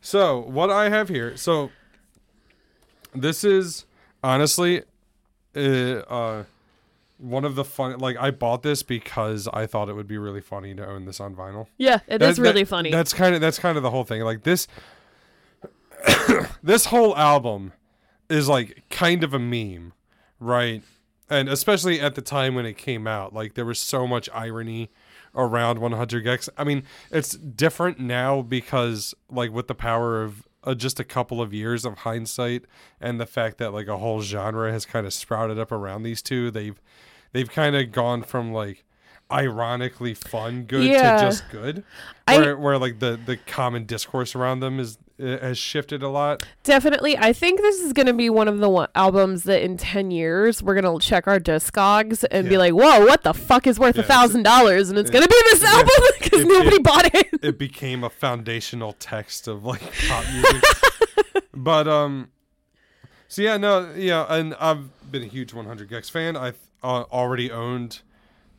So 0.00 0.38
what 0.40 0.70
I 0.70 0.88
have 0.88 1.08
here, 1.08 1.36
so 1.36 1.70
this 3.14 3.44
is 3.44 3.84
honestly, 4.22 4.82
uh, 5.56 5.60
uh, 5.60 6.44
one 7.18 7.44
of 7.44 7.54
the 7.54 7.64
fun. 7.64 7.98
Like 7.98 8.16
I 8.18 8.30
bought 8.30 8.62
this 8.62 8.82
because 8.82 9.48
I 9.52 9.66
thought 9.66 9.88
it 9.88 9.94
would 9.94 10.08
be 10.08 10.18
really 10.18 10.40
funny 10.40 10.74
to 10.74 10.86
own 10.86 11.04
this 11.04 11.20
on 11.20 11.34
vinyl. 11.34 11.66
Yeah, 11.78 12.00
it 12.06 12.22
is 12.22 12.36
That- 12.36 12.42
really 12.42 12.62
that- 12.62 12.68
funny. 12.68 12.90
That's 12.90 13.12
kind 13.12 13.34
of 13.34 13.40
that's 13.40 13.58
kind 13.58 13.76
of 13.76 13.82
the 13.82 13.90
whole 13.90 14.04
thing. 14.04 14.22
Like 14.22 14.42
this, 14.42 14.66
this 16.62 16.86
whole 16.86 17.16
album 17.16 17.72
is 18.30 18.48
like 18.48 18.84
kind 18.90 19.22
of 19.24 19.34
a 19.34 19.38
meme, 19.38 19.92
right? 20.38 20.82
And 21.28 21.48
especially 21.48 22.00
at 22.00 22.14
the 22.14 22.22
time 22.22 22.54
when 22.54 22.64
it 22.66 22.76
came 22.76 23.06
out, 23.06 23.34
like 23.34 23.54
there 23.54 23.64
was 23.66 23.78
so 23.78 24.06
much 24.06 24.28
irony 24.32 24.90
around 25.34 25.78
100 25.78 26.24
gecs. 26.24 26.48
I 26.58 26.64
mean, 26.64 26.82
it's 27.10 27.32
different 27.36 28.00
now 28.00 28.42
because 28.42 29.14
like 29.30 29.52
with 29.52 29.68
the 29.68 29.74
power 29.74 30.22
of 30.22 30.46
uh, 30.64 30.74
just 30.74 30.98
a 31.00 31.04
couple 31.04 31.40
of 31.40 31.54
years 31.54 31.84
of 31.84 31.98
hindsight 31.98 32.64
and 33.00 33.20
the 33.20 33.26
fact 33.26 33.58
that 33.58 33.72
like 33.72 33.86
a 33.86 33.96
whole 33.98 34.20
genre 34.22 34.70
has 34.72 34.84
kind 34.84 35.06
of 35.06 35.12
sprouted 35.14 35.58
up 35.58 35.70
around 35.72 36.02
these 36.02 36.20
two, 36.20 36.50
they've 36.50 36.80
they've 37.32 37.50
kind 37.50 37.76
of 37.76 37.92
gone 37.92 38.22
from 38.22 38.52
like 38.52 38.84
ironically 39.32 40.14
fun 40.14 40.64
good 40.64 40.84
Yeah. 40.84 41.16
to 41.18 41.22
just 41.26 41.48
good 41.50 41.84
I- 42.26 42.38
where, 42.38 42.56
where 42.58 42.78
like 42.78 42.98
the 42.98 43.18
the 43.24 43.36
common 43.36 43.84
discourse 43.86 44.34
around 44.34 44.60
them 44.60 44.80
is 44.80 44.98
has 45.20 45.58
shifted 45.58 46.02
a 46.02 46.08
lot 46.08 46.42
Definitely. 46.64 47.16
I 47.18 47.32
think 47.32 47.60
this 47.60 47.80
is 47.80 47.92
going 47.92 48.06
to 48.06 48.12
be 48.12 48.30
one 48.30 48.48
of 48.48 48.58
the 48.58 48.68
one- 48.68 48.88
albums 48.94 49.44
that 49.44 49.62
in 49.62 49.76
10 49.76 50.10
years 50.10 50.62
we're 50.62 50.80
going 50.80 51.00
to 51.00 51.04
check 51.06 51.26
our 51.26 51.38
discogs 51.40 52.24
and 52.30 52.48
be 52.48 52.56
like, 52.58 52.72
whoa, 52.72 53.00
what 53.06 53.22
the 53.22 53.34
fuck 53.34 53.66
is 53.66 53.78
worth 53.78 53.98
a 53.98 54.02
$1,000? 54.02 54.88
And 54.90 54.98
it's 54.98 55.10
going 55.10 55.22
to 55.22 55.28
be 55.28 55.42
this 55.50 55.62
Yeah. 55.62 55.68
album 55.70 55.90
because 56.20 56.44
nobody 56.44 56.76
it- 56.76 56.82
bought 56.84 57.14
it. 57.14 57.28
it 57.42 57.58
became 57.58 58.04
a 58.04 58.10
foundational 58.10 58.94
text 58.94 59.48
of 59.48 59.64
like 59.64 59.80
pop 60.08 60.24
music 60.32 60.64
but 61.54 61.86
um 61.88 62.30
so 63.28 63.42
yeah 63.42 63.56
no 63.56 63.92
yeah 63.96 64.24
and 64.28 64.54
i've 64.60 64.88
been 65.10 65.22
a 65.22 65.26
huge 65.26 65.52
100 65.52 65.90
gecs 65.90 66.10
fan 66.10 66.36
i 66.36 66.48
uh, 66.82 67.02
already 67.12 67.50
owned 67.50 68.00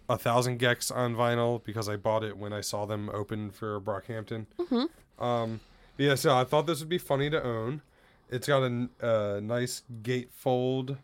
a 0.09 0.17
thousand 0.17 0.59
gecs 0.59 0.93
on 0.95 1.15
vinyl 1.15 1.63
because 1.63 1.87
i 1.89 1.95
bought 1.95 2.23
it 2.23 2.37
when 2.37 2.53
i 2.53 2.61
saw 2.61 2.85
them 2.85 3.09
open 3.13 3.49
for 3.49 3.79
brockhampton 3.79 4.45
Mm-hmm. 4.59 5.23
um 5.23 5.59
yeah 6.01 6.15
so 6.15 6.35
i 6.35 6.43
thought 6.43 6.65
this 6.65 6.79
would 6.79 6.89
be 6.89 6.97
funny 6.97 7.29
to 7.29 7.41
own 7.43 7.81
It's 8.29 8.47
got 8.47 8.63
a 8.63 8.89
uh, 9.01 9.39
nice 9.41 9.83
gatefold 10.01 10.97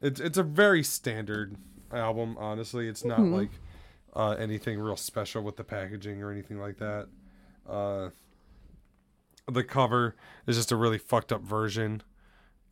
it's 0.00 0.18
it's 0.20 0.38
a 0.38 0.42
very 0.42 0.82
standard 0.82 1.56
album 1.92 2.36
honestly 2.38 2.88
it's 2.88 3.04
not 3.04 3.20
Mhm. 3.20 3.32
like 3.34 3.50
uh, 4.14 4.30
anything 4.38 4.80
real 4.80 4.96
special 4.96 5.42
with 5.42 5.56
the 5.56 5.64
packaging 5.64 6.22
or 6.22 6.30
anything 6.32 6.58
like 6.58 6.78
that 6.78 7.06
uh, 7.68 8.10
the 9.46 9.62
cover 9.64 10.14
is 10.46 10.56
just 10.56 10.72
a 10.72 10.76
really 10.76 10.98
fucked 10.98 11.32
up 11.32 11.42
version 11.42 12.02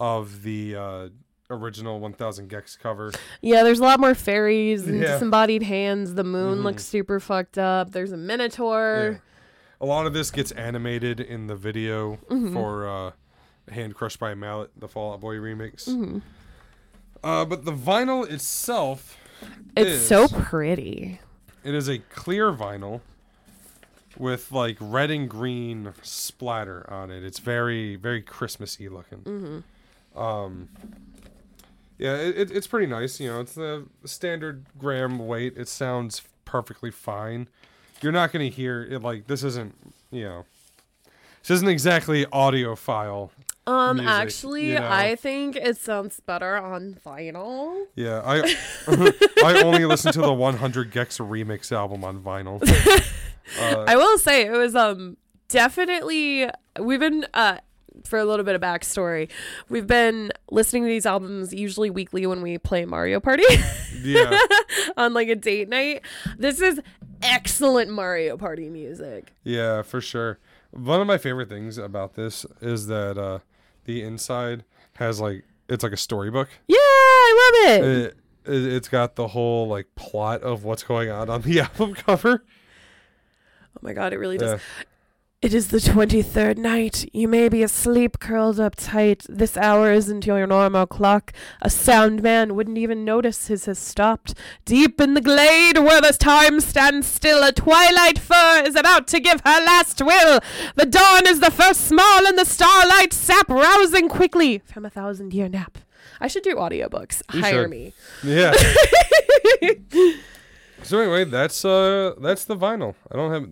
of 0.01 0.43
the 0.43 0.75
uh, 0.77 1.09
original 1.51 1.99
1000 2.01 2.49
gecs 2.51 2.79
cover 2.79 3.11
Yeah, 3.41 3.63
there's 3.63 3.79
a 3.81 3.83
lot 3.85 4.01
more 4.01 4.15
fairies 4.15 4.87
and 4.87 5.01
Yeah. 5.01 5.13
disembodied 5.13 5.63
hands. 5.65 6.15
The 6.15 6.25
moon 6.25 6.59
Mhm. 6.59 6.65
looks 6.65 6.85
super 6.85 7.19
fucked 7.21 7.59
up. 7.59 7.91
There's 7.93 8.13
a 8.13 8.17
minotaur. 8.17 9.21
A 9.81 9.87
lot 9.87 10.07
of 10.07 10.13
this 10.13 10.31
gets 10.31 10.51
animated 10.53 11.21
in 11.21 11.47
the 11.47 11.55
video 11.57 12.17
Mhm. 12.29 12.53
for 12.53 12.89
uh, 12.89 13.13
hand 13.73 13.95
crushed 13.95 14.19
by 14.19 14.33
a 14.33 14.37
mallet 14.37 14.71
the 14.77 14.89
Fall 14.89 15.13
Out 15.13 15.21
Boy 15.21 15.37
remix 15.37 15.87
Mhm. 15.89 16.23
uh, 17.23 17.45
but 17.45 17.65
the 17.65 17.73
vinyl 17.73 18.29
itself 18.29 19.17
It's 19.77 19.91
is- 19.91 20.07
so 20.09 20.27
pretty. 20.29 21.21
It 21.65 21.75
is 21.75 21.89
a 21.89 21.99
clear 21.99 22.53
vinyl 22.53 23.01
with 24.17 24.51
like 24.51 24.77
red 24.81 25.11
and 25.11 25.29
green 25.29 25.93
splatter 26.03 26.89
on 26.91 27.11
it. 27.11 27.23
It's 27.23 27.39
very 27.39 27.95
very 27.97 28.23
Christmassy 28.23 28.89
looking. 28.89 29.19
Mhm. 30.15 30.19
Um, 30.21 30.69
yeah, 31.99 32.17
it, 32.17 32.51
it's 32.51 32.67
pretty 32.67 32.87
nice. 32.87 33.21
You 33.21 33.29
know, 33.29 33.41
it's 33.41 33.55
the 33.55 33.87
standard 34.05 34.65
gram 34.79 35.19
weight. 35.27 35.57
It 35.57 35.69
sounds 35.69 36.23
perfectly 36.45 36.91
fine. 36.91 37.49
You're 38.01 38.13
not 38.13 38.33
gonna 38.33 38.47
hear 38.47 38.83
it 38.83 39.03
like 39.03 39.27
this. 39.27 39.43
Isn't 39.43 39.75
you 40.11 40.25
know? 40.25 40.45
This 41.43 41.51
isn't 41.51 41.69
exactly 41.69 42.27
audiophile. 42.27 43.31
Um, 43.67 43.99
music, 43.99 44.13
actually, 44.13 44.69
you 44.69 44.75
know? 44.79 44.89
I 44.91 45.15
think 45.15 45.57
it 45.57 45.77
sounds 45.77 46.21
better 46.21 46.57
on 46.57 46.99
vinyl. 47.05 47.85
Yeah, 47.95 48.23
I 48.25 48.41
I 49.45 49.63
only 49.63 49.85
listened 49.85 50.15
to 50.15 50.23
the 50.23 50.33
100 50.33 50.91
gecs 50.91 51.19
remix 51.21 51.71
album 51.73 52.05
on 52.05 52.21
vinyl. 52.23 52.63
Uh, 53.59 53.83
I 53.89 53.97
will 53.97 54.19
say 54.19 54.45
it 54.45 54.51
was 54.51 54.77
um 54.77 55.17
definitely 55.49 56.47
we've 56.79 57.01
been 57.01 57.25
uh 57.33 57.57
for 58.05 58.19
a 58.19 58.25
little 58.27 58.45
bit 58.45 58.55
of 58.55 58.61
backstory, 58.61 59.31
we've 59.71 59.87
been 59.87 60.31
listening 60.51 60.83
to 60.83 60.89
these 60.89 61.07
albums 61.07 61.55
usually 61.55 61.89
weekly 61.89 62.27
when 62.27 62.43
we 62.43 62.59
play 62.59 62.85
Mario 62.85 63.21
Party. 63.21 63.45
Yeah. 64.03 64.39
on 64.99 65.15
like 65.15 65.29
a 65.29 65.35
date 65.35 65.71
night. 65.71 66.03
This 66.37 66.61
is 66.61 66.79
excellent 67.23 67.91
Mario 67.91 68.37
Party 68.37 68.69
music. 68.69 69.33
Yeah, 69.45 69.83
for 69.83 70.01
sure. 70.01 70.39
One 70.71 71.01
of 71.01 71.07
my 71.07 71.19
favorite 71.19 71.49
things 71.49 71.79
about 71.79 72.15
this 72.15 72.45
is 72.61 72.87
that 72.89 73.17
uh, 73.19 73.41
the 73.85 74.03
inside 74.03 74.65
has 74.95 75.21
like 75.21 75.45
it's 75.69 75.83
like 75.83 75.93
a 75.93 75.97
storybook. 75.97 76.49
Yeah, 76.67 76.77
I 76.79 77.51
love 77.53 77.71
it. 77.71 77.85
It, 77.85 78.17
it 78.47 78.73
it's 78.73 78.89
got 78.89 79.17
the 79.17 79.29
whole 79.29 79.69
like 79.69 79.87
plot 79.95 80.43
of 80.43 80.65
what's 80.65 80.83
going 80.83 81.11
on 81.11 81.29
on 81.31 81.43
the 81.43 81.61
album 81.61 81.95
cover. 81.95 82.45
Oh 83.77 83.81
my 83.81 83.93
god, 83.93 84.13
it 84.13 84.19
really 84.19 84.39
does. 84.39 84.61
It 85.41 85.55
is 85.55 85.69
the 85.69 85.79
23rd 85.79 86.59
night. 86.59 87.09
You 87.13 87.29
may 87.29 87.49
be 87.49 87.63
asleep, 87.63 88.19
curled 88.19 88.59
up 88.59 88.75
tight. 88.75 89.25
This 89.29 89.57
hour 89.57 89.93
isn't 89.93 90.27
your 90.27 90.45
normal 90.49 90.85
clock. 90.85 91.33
A 91.63 91.71
sound 91.71 92.25
man 92.25 92.57
wouldn't 92.57 92.77
even 92.77 93.05
notice 93.05 93.47
his 93.47 93.67
has 93.67 93.79
stopped. 93.79 94.35
Deep 94.65 95.01
in 95.01 95.15
the 95.15 95.21
glade 95.21 95.79
where 95.79 96.01
the 96.01 96.13
time 96.13 96.59
stands 96.61 97.07
still, 97.07 97.45
a 97.45 97.53
twilight 97.53 98.19
fir 98.19 98.65
is 98.67 98.75
about 98.75 99.07
to 99.07 99.21
give 99.21 99.41
her 99.45 99.65
last 99.65 100.03
will. 100.03 100.41
The 100.75 100.87
dawn 100.87 101.29
is 101.29 101.39
the 101.39 101.53
first 101.53 101.83
small 101.87 102.27
and 102.27 102.37
the 102.37 102.45
starlight 102.45 103.13
sap 103.13 103.49
rousing 103.49 104.09
quickly 104.09 104.59
from 104.65 104.85
a 104.85 104.91
thousand 104.91 105.33
year 105.33 105.49
nap. 105.49 105.79
I 106.21 106.27
should 106.27 106.43
do 106.43 106.57
audiobooks. 106.57 107.23
You 107.33 107.43
Hire 107.43 107.63
should. 107.63 107.71
me. 107.71 107.93
Yeah. 108.25 108.55
so 110.83 110.99
anyway, 110.99 111.27
that's 111.27 111.65
uh 111.65 112.15
that's 112.21 112.45
the 112.45 112.57
vinyl. 112.57 112.97
I 113.09 113.15
don't 113.15 113.33
have 113.33 113.49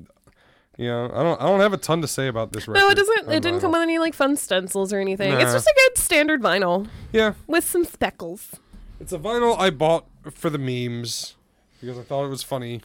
know, 0.79 1.07
I 1.07 1.23
don't 1.23 1.41
I 1.41 1.47
don't 1.47 1.61
have 1.61 1.73
a 1.73 1.79
ton 1.79 2.03
to 2.03 2.09
say 2.09 2.29
about 2.29 2.53
this 2.53 2.69
record. 2.69 2.81
No, 2.81 2.91
it 2.91 2.97
doesn't. 2.97 3.33
It 3.33 3.43
didn't 3.43 3.59
vinyl. 3.59 3.61
come 3.63 3.73
with 3.73 3.83
any 3.83 3.99
like 3.99 4.15
fun 4.15 4.37
stencils 4.37 4.93
or 4.93 4.99
anything. 4.99 5.33
It's 5.33 5.53
just 5.53 5.67
a 5.67 5.75
good 5.75 5.99
standard 5.99 6.43
vinyl. 6.43 6.89
Yeah. 7.13 7.35
With 7.47 7.65
some 7.65 7.85
speckles. 7.85 8.57
It's 9.01 9.13
a 9.13 9.19
vinyl 9.19 9.59
I 9.59 9.71
bought 9.71 10.07
for 10.31 10.51
the 10.51 10.59
memes 10.59 11.37
because 11.81 11.99
I 11.99 12.03
thought 12.03 12.25
it 12.25 12.29
was 12.29 12.43
funny. 12.43 12.83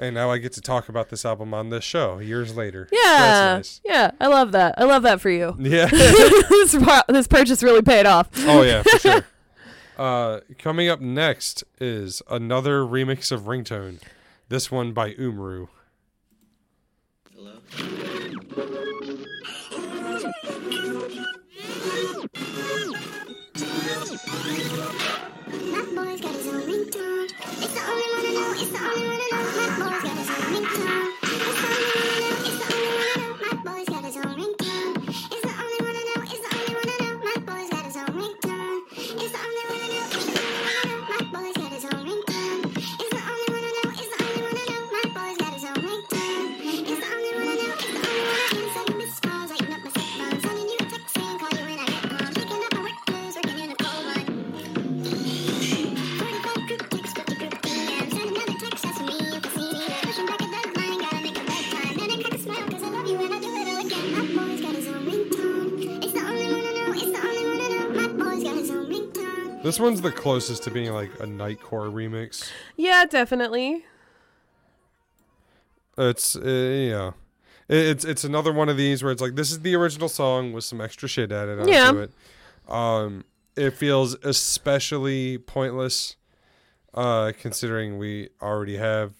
And 0.00 0.14
now 0.14 0.30
I 0.30 0.38
get 0.38 0.52
to 0.52 0.60
talk 0.60 0.88
about 0.88 1.08
this 1.10 1.24
album 1.24 1.52
on 1.52 1.70
this 1.70 1.82
show 1.82 2.18
years 2.20 2.56
later. 2.56 2.88
Yeah, 2.92 3.56
that's 3.56 3.80
yeah, 3.84 4.12
I 4.20 4.28
love 4.28 4.52
that. 4.52 4.76
I 4.78 4.84
love 4.84 5.02
that 5.02 5.20
for 5.20 5.30
you. 5.30 5.56
Yeah. 5.58 5.86
this 5.90 6.76
this 7.08 7.26
purchase 7.26 7.62
really 7.62 7.82
paid 7.82 8.06
off. 8.06 8.28
Oh 8.38 8.62
yeah, 8.62 8.82
for 8.82 8.98
sure. 8.98 9.26
Uh, 9.98 10.42
coming 10.60 10.88
up 10.88 11.00
next 11.00 11.64
is 11.80 12.22
another 12.30 12.82
remix 12.82 13.32
of 13.32 13.42
Ringtone. 13.42 13.98
This 14.48 14.70
one 14.70 14.92
by 14.92 15.14
Umru. 15.14 15.66
My 17.38 17.54
boy's 25.94 26.20
got 26.20 26.34
his 26.34 26.48
own 26.48 26.62
ringtone. 26.62 27.30
It's 27.62 27.74
the 27.74 27.82
only 27.86 28.06
one 28.10 28.26
I 28.26 28.32
know. 28.34 28.50
It's 28.58 28.70
the 28.70 28.78
only 28.82 29.06
one 29.06 29.20
I 29.22 29.28
know. 29.30 29.42
My 29.54 29.68
boy's 29.78 30.02
got 30.02 30.16
his 30.18 30.30
own 30.30 30.42
ringtone. 30.50 31.10
It's 31.22 31.97
This 69.68 69.78
one's 69.78 70.00
the 70.00 70.10
closest 70.10 70.62
to 70.62 70.70
being 70.70 70.94
like 70.94 71.10
a 71.20 71.24
Nightcore 71.26 71.92
remix. 71.92 72.48
Yeah, 72.78 73.04
definitely. 73.04 73.84
It's 75.98 76.34
uh, 76.36 76.40
yeah, 76.40 77.10
It- 77.68 77.86
it's 77.88 78.04
it's 78.06 78.24
another 78.24 78.50
one 78.50 78.70
of 78.70 78.78
these 78.78 79.02
where 79.02 79.12
it's 79.12 79.20
like 79.20 79.34
this 79.34 79.50
is 79.50 79.60
the 79.60 79.74
original 79.74 80.08
song 80.08 80.54
with 80.54 80.64
some 80.64 80.80
extra 80.80 81.06
shit 81.06 81.30
added 81.30 81.60
onto 81.60 81.70
Yeah. 81.70 81.92
it. 82.04 82.10
Um, 82.72 83.24
it 83.56 83.74
feels 83.74 84.14
especially 84.24 85.36
pointless, 85.36 86.16
uh, 86.94 87.32
considering 87.38 87.98
we 87.98 88.30
already 88.40 88.78
have 88.78 89.12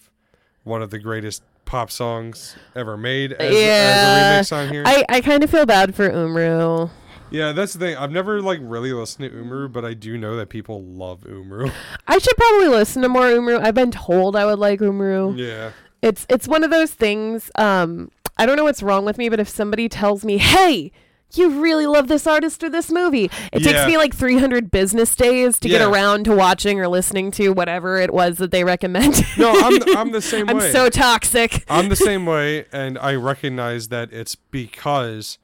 one 0.63 0.81
of 0.81 0.89
the 0.89 0.97
greatest 0.97 1.43
pop 1.65 1.91
songs 1.91 2.55
ever 2.75 2.97
made 2.97 3.33
as, 3.33 3.53
yeah. 3.53 4.37
as 4.39 4.51
a 4.51 4.55
remix 4.55 4.57
on 4.67 4.73
here. 4.73 4.83
I, 4.87 5.05
I 5.09 5.21
kind 5.21 5.43
of 5.43 5.51
feel 5.51 5.67
bad 5.67 5.93
for 5.93 6.09
Umru. 6.09 6.89
Yeah, 7.31 7.51
that's 7.51 7.73
the 7.73 7.79
thing. 7.79 7.97
I've 7.97 8.11
never 8.11 8.41
like 8.41 8.59
really 8.61 8.93
listened 8.93 9.29
to 9.31 9.35
Umru, 9.35 9.71
but 9.71 9.85
I 9.85 9.93
do 9.93 10.17
know 10.17 10.35
that 10.37 10.49
people 10.49 10.83
love 10.83 11.21
Umru. 11.21 11.71
I 12.07 12.17
should 12.17 12.37
probably 12.37 12.67
listen 12.69 13.01
to 13.03 13.09
more 13.09 13.23
Umru. 13.25 13.59
I've 13.61 13.75
been 13.75 13.91
told 13.91 14.35
I 14.35 14.45
would 14.45 14.59
like 14.59 14.79
Umru. 14.79 15.37
yeah. 15.37 15.71
It's 16.01 16.25
it's 16.29 16.47
one 16.47 16.63
of 16.63 16.71
those 16.71 16.91
things. 16.91 17.51
Um, 17.55 18.09
I 18.37 18.45
don't 18.45 18.55
know 18.55 18.63
what's 18.63 18.81
wrong 18.81 19.03
with 19.03 19.17
me, 19.17 19.27
but 19.27 19.39
if 19.41 19.49
somebody 19.49 19.89
tells 19.89 20.23
me, 20.23 20.37
"Hey, 20.37 20.93
you 21.33 21.61
really 21.61 21.85
love 21.85 22.07
this 22.07 22.25
artist 22.25 22.63
or 22.63 22.69
this 22.69 22.89
movie," 22.89 23.25
it 23.51 23.61
Yeah. 23.61 23.71
takes 23.73 23.85
me 23.85 23.97
like 23.97 24.15
300 24.15 24.71
business 24.71 25.13
days 25.13 25.59
to 25.59 25.67
get 25.67 25.81
around 25.81 26.23
to 26.23 26.33
watching 26.33 26.79
or 26.79 26.87
listening 26.87 27.31
to 27.31 27.49
whatever 27.49 27.97
it 27.97 28.13
was 28.13 28.37
that 28.37 28.51
they 28.51 28.63
recommended. 28.63 29.25
No, 29.37 29.51
I'm 29.51 29.97
I'm 29.97 30.11
the 30.13 30.21
same 30.21 30.49
I'm 30.49 30.57
way. 30.59 30.71
so 30.71 30.87
toxic. 30.89 31.65
I'm 31.69 31.89
the 31.89 31.97
same 31.97 32.25
way, 32.35 32.65
and 32.71 32.97
I 32.97 33.15
recognize 33.15 33.89
that 33.89 34.13
it's 34.13 34.35
because 34.35 35.37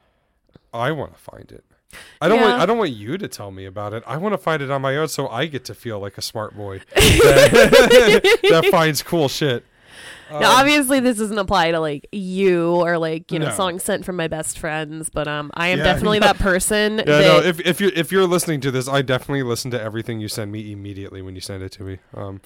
I 0.73 0.93
want 0.93 1.13
to 1.15 1.19
find 1.19 1.51
it. 1.51 1.65
I 2.21 2.27
don't 2.27 2.41
want 2.41 2.59
I 2.61 2.65
don't 2.65 2.77
want 2.77 2.91
you 2.91 3.17
to 3.17 3.27
tell 3.27 3.51
me 3.51 3.65
about 3.65 3.93
it. 3.93 4.03
I 4.07 4.17
want 4.17 4.33
to 4.33 4.37
find 4.37 4.61
it 4.61 4.71
on 4.71 4.81
my 4.81 4.95
own, 4.97 5.07
so 5.07 5.27
I 5.27 5.45
get 5.45 5.65
to 5.65 5.73
feel 5.75 5.99
like 5.99 6.17
a 6.17 6.21
smart 6.21 6.55
boy 6.55 6.79
that, 6.95 8.39
that 8.49 8.65
finds 8.71 9.01
cool 9.03 9.27
shit. 9.27 9.65
now, 10.31 10.57
obviously, 10.59 10.99
this 10.99 11.17
doesn't 11.19 11.37
apply 11.37 11.69
to 11.71 11.79
like 11.79 12.07
you 12.11 12.75
or 12.75 12.97
like 12.97 13.31
you 13.31 13.37
know 13.39 13.49
No. 13.49 13.53
songs 13.55 13.83
sent 13.83 14.05
from 14.05 14.15
my 14.15 14.27
best 14.27 14.57
friends, 14.57 15.09
but 15.09 15.27
um, 15.27 15.51
I 15.53 15.67
am 15.67 15.77
Yeah, 15.79 15.83
definitely 15.83 16.19
no. 16.21 16.27
that 16.27 16.37
person. 16.39 16.97
Yeah, 16.97 17.03
that, 17.05 17.21
no. 17.43 17.47
If 17.47 17.59
if 17.59 17.79
you 17.79 17.91
if 17.95 18.11
you're 18.11 18.25
listening 18.27 18.59
to 18.61 18.71
this, 18.71 18.87
I 18.87 19.01
definitely 19.03 19.43
listen 19.43 19.69
to 19.71 19.81
everything 19.81 20.19
you 20.19 20.27
send 20.27 20.51
me 20.51 20.71
immediately 20.71 21.21
when 21.21 21.35
you 21.35 21.41
send 21.41 21.61
it 21.63 21.71
to 21.73 21.83
me. 21.83 21.99
Um, 22.15 22.41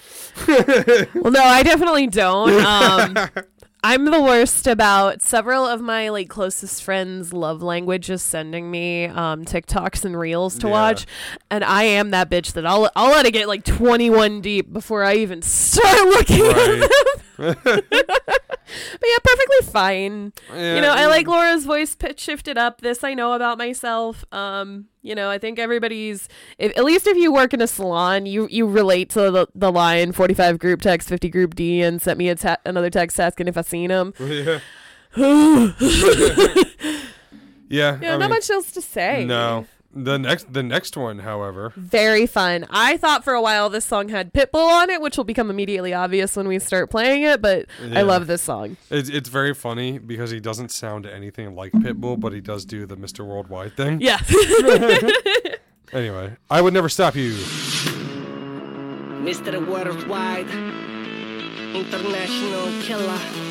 Well, 0.47 1.31
no, 1.31 1.41
I 1.43 1.63
definitely 1.63 2.07
don't. 2.07 2.65
Um, 2.65 3.29
I'm 3.81 4.03
the 4.05 4.21
worst 4.21 4.67
about 4.67 5.21
several 5.21 5.65
of 5.65 5.79
my 5.79 6.09
like 6.09 6.27
closest 6.27 6.83
friends' 6.83 7.31
love 7.31 7.61
language 7.61 8.09
is 8.09 8.21
sending 8.21 8.69
me 8.69 9.05
um, 9.05 9.45
TikToks 9.45 10.03
and 10.03 10.19
reels 10.19 10.57
to 10.59 10.67
Yeah. 10.67 10.73
watch, 10.73 11.07
and 11.49 11.63
I 11.63 11.83
am 11.83 12.11
that 12.11 12.29
bitch 12.29 12.51
that 12.53 12.65
I'll 12.65 12.89
I'll 12.95 13.11
let 13.11 13.25
it 13.25 13.31
get 13.31 13.47
like 13.47 13.63
21 13.63 14.41
deep 14.41 14.71
before 14.73 15.03
I 15.05 15.15
even 15.15 15.41
start 15.41 16.07
looking 16.07 16.45
at 16.45 16.89
them. 17.37 17.79
but 18.91 19.07
yeah, 19.07 19.17
perfectly 19.23 19.71
fine. 19.71 20.33
you 20.53 20.81
know, 20.81 20.93
I 20.93 21.07
like 21.07 21.27
Laura's 21.27 21.65
voice 21.65 21.95
pitch 21.95 22.19
shifted 22.19 22.57
up. 22.57 22.81
This 22.81 23.03
I 23.03 23.13
know 23.13 23.33
about 23.33 23.57
myself. 23.57 24.25
Um, 24.31 24.85
you 25.01 25.15
know, 25.15 25.29
I 25.29 25.37
think 25.37 25.59
everybody's 25.59 26.27
if, 26.57 26.77
at 26.77 26.83
least 26.83 27.07
if 27.07 27.17
you 27.17 27.31
work 27.33 27.53
in 27.53 27.61
a 27.61 27.67
salon, 27.67 28.25
you 28.25 28.47
you 28.49 28.67
relate 28.67 29.09
to 29.11 29.31
the, 29.31 29.47
the 29.55 29.71
line 29.71 30.11
45 30.11 30.59
group 30.59 30.81
text, 30.81 31.09
50 31.09 31.29
group 31.29 31.55
D, 31.55 31.81
and 31.81 32.01
sent 32.01 32.17
me 32.17 32.29
a 32.29 32.35
te- 32.35 32.55
another 32.65 32.89
text 32.89 33.19
asking 33.19 33.47
if 33.47 33.57
I 33.57 33.61
seen 33.61 33.89
him. 33.89 34.13
yeah. 34.19 34.59
yeah. 35.15 35.73
Yeah, 37.69 38.17
not 38.17 38.19
mean, 38.19 38.29
much 38.29 38.49
else 38.49 38.71
to 38.73 38.81
say. 38.81 39.25
No. 39.25 39.65
The 39.91 40.19
next 40.19 40.53
the 40.53 40.61
next 40.61 40.95
one, 40.95 41.19
however, 41.19 41.73
Very 41.75 42.27
fun. 42.27 42.67
I 42.69 42.97
thought 42.97 43.23
for 43.23 43.33
a 43.33 43.41
while 43.41 43.69
this 43.69 43.85
song 43.85 44.09
had 44.09 44.31
Pitbull 44.33 44.67
on 44.69 44.89
it, 44.91 45.01
which 45.01 45.17
will 45.17 45.23
become 45.23 45.49
immediately 45.49 45.93
obvious 45.95 46.35
when 46.35 46.47
we 46.47 46.59
start 46.59 46.91
playing 46.91 47.23
it, 47.23 47.41
but 47.41 47.65
Yeah. 47.83 47.99
I 47.99 48.01
love 48.03 48.27
this 48.27 48.41
song. 48.43 48.77
It's 48.91 49.09
it's 49.09 49.29
very 49.29 49.53
funny 49.55 49.97
because 49.97 50.29
he 50.29 50.39
doesn't 50.39 50.69
sound 50.69 51.07
anything 51.07 51.55
like 51.55 51.71
Pitbull, 51.71 52.19
but 52.19 52.33
he 52.33 52.39
does 52.41 52.65
do 52.65 52.85
the 52.85 52.95
Mr. 52.97 53.25
Worldwide 53.25 53.75
thing. 53.75 53.99
Yeah. 54.01 54.19
Anyway, 55.91 56.35
I 56.51 56.61
would 56.61 56.71
never 56.75 56.87
stop 56.87 57.15
you. 57.15 57.31
Mr. 59.25 59.65
Worldwide, 59.67 60.47
International 61.75 62.81
Killer. 62.83 63.48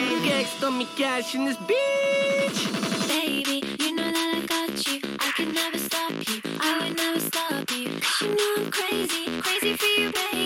I'm 0.00 0.08
the 0.08 0.28
gangsta, 0.28 0.76
me 0.78 0.86
cash 0.96 1.34
in 1.34 1.44
this 1.44 1.58
bitch. 1.58 2.60
Baby, 3.08 3.62
you 3.78 3.94
know 3.94 4.10
that 4.10 4.30
I 4.42 4.46
got 4.46 4.86
you. 4.88 4.98
I 5.18 5.30
could 5.36 5.52
never 5.54 5.78
stop 5.78 6.12
you. 6.28 6.40
I 6.58 6.78
would 6.88 6.96
never 6.96 7.20
stop 7.20 7.70
you. 7.70 7.88
'Cause 8.00 8.22
you 8.22 8.28
know 8.34 8.54
I'm 8.64 8.70
crazy, 8.70 9.24
crazy 9.42 9.74
for 9.76 10.00
you, 10.00 10.10
baby. 10.12 10.39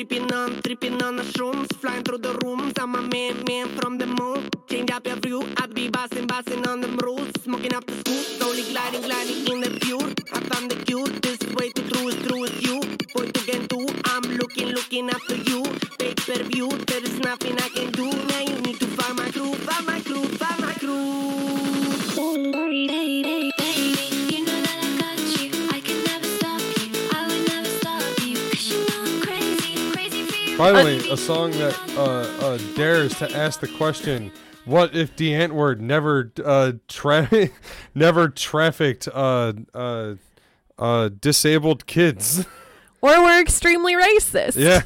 Tripping 0.00 0.32
on, 0.32 0.62
tripping 0.62 1.02
on 1.02 1.16
the 1.16 1.24
shrooms. 1.24 1.68
Flying 1.76 2.02
through 2.04 2.24
the 2.24 2.32
rooms. 2.42 2.72
I'm 2.78 2.94
a 2.94 3.02
man, 3.02 3.44
man 3.46 3.68
from 3.76 3.98
the 3.98 4.06
moon. 4.06 4.48
Change 4.66 4.90
up 4.92 5.06
your 5.06 5.16
view. 5.16 5.46
I'd 5.58 5.74
be 5.74 5.90
bossing, 5.90 6.26
bossing 6.26 6.66
on 6.66 6.80
them 6.80 6.96
rules. 7.04 7.28
Smoking 7.44 7.74
up 7.74 7.84
the 7.84 7.92
school. 7.92 8.22
Slowly 8.38 8.62
gliding, 8.72 9.02
gliding 9.02 9.46
in 9.46 9.60
the 9.60 9.78
pure. 9.78 10.00
I 10.32 10.40
found 10.48 10.70
the 10.70 10.76
cure. 10.86 11.06
This 11.06 11.38
way 11.52 11.68
to 11.72 11.82
true 11.90 12.08
is 12.08 12.16
true 12.26 12.44
is 12.44 12.62
you. 12.62 12.80
Point 13.14 13.34
to 13.34 13.44
get 13.44 13.68
to. 13.68 13.86
I'm 14.06 14.22
looking, 14.22 14.68
looking 14.68 15.10
after 15.10 15.36
you. 15.36 15.64
Pay 15.98 16.14
per 16.14 16.44
view. 16.44 16.70
There 16.88 17.04
is 17.04 17.20
nothing 17.20 17.58
I 17.58 17.68
can 17.68 17.92
do. 17.92 18.08
Now 18.10 18.40
you 18.40 18.58
need 18.62 18.80
to 18.80 18.86
find 18.96 19.18
my 19.18 19.30
crew, 19.30 19.52
find 19.52 19.84
my 19.84 20.00
crew, 20.00 20.24
find 20.24 20.60
my 20.62 20.69
Finally, 30.60 30.98
a 31.10 31.16
song 31.16 31.52
that 31.52 31.74
uh, 31.96 32.44
uh, 32.44 32.58
dares 32.76 33.16
to 33.16 33.34
ask 33.34 33.60
the 33.60 33.66
question: 33.66 34.30
What 34.66 34.94
if 34.94 35.16
the 35.16 35.30
Antwoord 35.30 35.80
never 35.80 36.30
uh, 36.44 36.72
tra- 36.86 37.48
never 37.94 38.28
trafficked 38.28 39.08
uh, 39.08 39.54
uh, 39.72 40.16
uh, 40.78 41.08
disabled 41.18 41.86
kids? 41.86 42.44
Or 43.00 43.22
we're 43.22 43.40
extremely 43.40 43.94
racist. 43.94 44.56
yeah. 44.56 44.82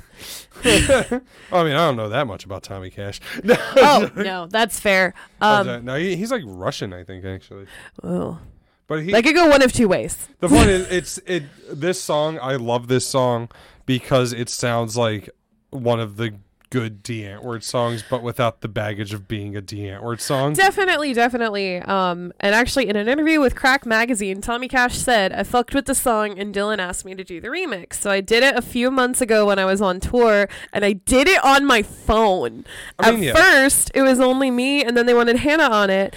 I 1.52 1.64
mean, 1.64 1.72
I 1.72 1.86
don't 1.88 1.96
know 1.96 2.10
that 2.10 2.28
much 2.28 2.44
about 2.44 2.62
Tommy 2.62 2.90
Cash. 2.90 3.20
No, 3.42 3.56
Oh, 3.76 4.10
no, 4.14 4.46
that's 4.46 4.78
fair. 4.78 5.12
Um, 5.40 5.84
no, 5.84 5.96
he, 5.96 6.14
he's 6.14 6.30
like 6.30 6.44
Russian, 6.46 6.92
I 6.92 7.02
think, 7.02 7.24
actually. 7.24 7.66
oh. 8.04 8.38
But 8.86 9.02
he, 9.02 9.10
That 9.10 9.24
could 9.24 9.34
go 9.34 9.48
one 9.48 9.62
of 9.62 9.72
two 9.72 9.88
ways. 9.88 10.28
The 10.38 10.48
point 10.48 10.68
is, 10.68 10.86
it's 10.88 11.18
it. 11.26 11.42
This 11.68 12.00
song, 12.00 12.38
I 12.40 12.54
love 12.54 12.86
this 12.86 13.04
song 13.08 13.48
because 13.86 14.32
it 14.32 14.48
sounds 14.48 14.96
like 14.96 15.30
one 15.74 16.00
of 16.00 16.16
the 16.16 16.34
good 16.70 17.04
Die 17.04 17.22
Antwoord 17.22 17.62
songs, 17.62 18.02
but 18.08 18.20
without 18.20 18.60
the 18.60 18.66
baggage 18.66 19.12
of 19.14 19.28
being 19.28 19.56
a 19.56 19.60
Die 19.60 19.76
Antwoord 19.76 20.20
song. 20.20 20.54
Definitely, 20.54 21.12
definitely. 21.12 21.78
Um, 21.78 22.32
and 22.40 22.52
actually, 22.52 22.88
in 22.88 22.96
an 22.96 23.08
interview 23.08 23.40
with 23.40 23.54
Crack 23.54 23.86
Magazine, 23.86 24.40
Tommy 24.40 24.66
Cash 24.66 24.98
said, 24.98 25.32
"I 25.32 25.44
fucked 25.44 25.74
with 25.74 25.86
the 25.86 25.94
song, 25.94 26.36
and 26.38 26.54
Dylan 26.54 26.78
asked 26.78 27.04
me 27.04 27.14
to 27.14 27.22
do 27.22 27.40
the 27.40 27.48
remix. 27.48 27.94
So 27.94 28.10
I 28.10 28.20
did 28.20 28.42
it 28.42 28.56
a 28.56 28.62
few 28.62 28.90
months 28.90 29.20
ago 29.20 29.46
when 29.46 29.58
I 29.58 29.64
was 29.64 29.80
on 29.80 30.00
tour, 30.00 30.48
and 30.72 30.84
I 30.84 30.94
did 30.94 31.28
it 31.28 31.44
on 31.44 31.64
my 31.64 31.82
phone. 31.82 32.64
I 32.98 33.10
At 33.10 33.18
yeah. 33.18 33.34
first, 33.34 33.92
it 33.94 34.02
was 34.02 34.18
only 34.18 34.50
me, 34.50 34.82
and 34.82 34.96
then 34.96 35.06
they 35.06 35.14
wanted 35.14 35.36
Hannah 35.36 35.70
on 35.70 35.90
it." 35.90 36.16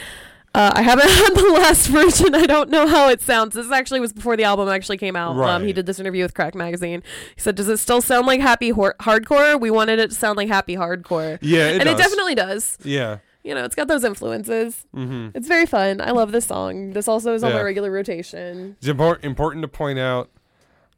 Uh, 0.58 0.72
I 0.76 0.82
haven't 0.82 1.08
had 1.10 1.36
the 1.36 1.52
last 1.54 1.86
version. 1.88 2.34
I 2.34 2.48
don't 2.48 2.70
know 2.72 2.88
how 2.88 3.10
it 3.10 3.22
sounds. 3.22 3.54
This 3.54 3.72
actually 3.72 4.00
was 4.00 4.12
before 4.12 4.36
the 4.36 4.44
album 4.44 4.68
actually 4.70 4.98
came 4.98 5.16
out. 5.16 5.38
Um, 5.38 5.64
he 5.66 5.72
did 5.72 5.86
this 5.86 6.00
interview 6.00 6.24
with 6.24 6.34
Crack 6.34 6.56
Magazine. 6.56 7.04
He 7.36 7.42
said, 7.42 7.54
"Does 7.56 7.68
it 7.70 7.78
still 7.78 8.02
sound 8.02 8.26
like 8.26 8.42
happy 8.42 8.70
hor- 8.72 8.96
hardcore? 9.00 9.60
We 9.62 9.70
wanted 9.70 10.00
it 10.00 10.10
to 10.10 10.16
sound 10.16 10.36
like 10.36 10.48
happy 10.48 10.76
hardcore." 10.76 11.38
Yeah, 11.42 11.68
it 11.70 11.82
and 11.82 11.88
it 11.90 11.96
definitely 11.98 12.34
does 12.34 12.78
Yeah. 12.84 13.20
you 13.44 13.54
know, 13.54 13.66
it's 13.66 13.76
got 13.76 13.88
those 13.88 14.04
influences. 14.04 14.86
Mm-hmm. 14.96 15.38
It's 15.38 15.48
very 15.48 15.68
fun. 15.68 16.02
I 16.02 16.10
love 16.10 16.32
this 16.32 16.46
song. 16.48 16.94
This 16.94 17.08
also 17.08 17.36
is 17.36 17.44
on 17.44 17.54
my 17.54 17.62
regular 17.62 17.92
rotation. 17.92 18.76
It's 18.80 18.88
impor- 18.88 19.24
important 19.24 19.62
to 19.62 19.68
point 19.68 20.00
out, 20.00 20.32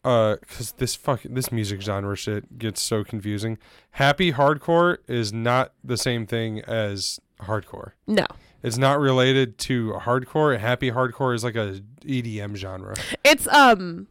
uh, 0.06 0.38
because 0.40 0.72
this 0.74 0.96
fuck 0.96 1.20
this 1.26 1.52
music 1.52 1.82
genre 1.82 2.16
shit 2.16 2.58
gets 2.58 2.82
so 2.82 3.04
confusing. 3.04 3.58
Happy 3.92 4.32
hardcore 4.32 5.00
is 5.08 5.34
not 5.34 5.74
the 5.84 5.98
same 5.98 6.26
thing 6.26 6.62
as 6.62 7.20
hardcore. 7.42 7.92
No. 8.08 8.26
It's 8.64 8.78
not 8.78 9.00
related 9.00 9.58
to 9.60 9.94
hardcore. 10.02 10.58
Happy 10.60 10.92
hardcore 10.92 11.34
is 11.36 11.44
like 11.44 11.56
a 11.56 11.82
EDM 12.06 12.56
genre. 12.56 12.96
It's 13.24 13.48
um 13.48 14.08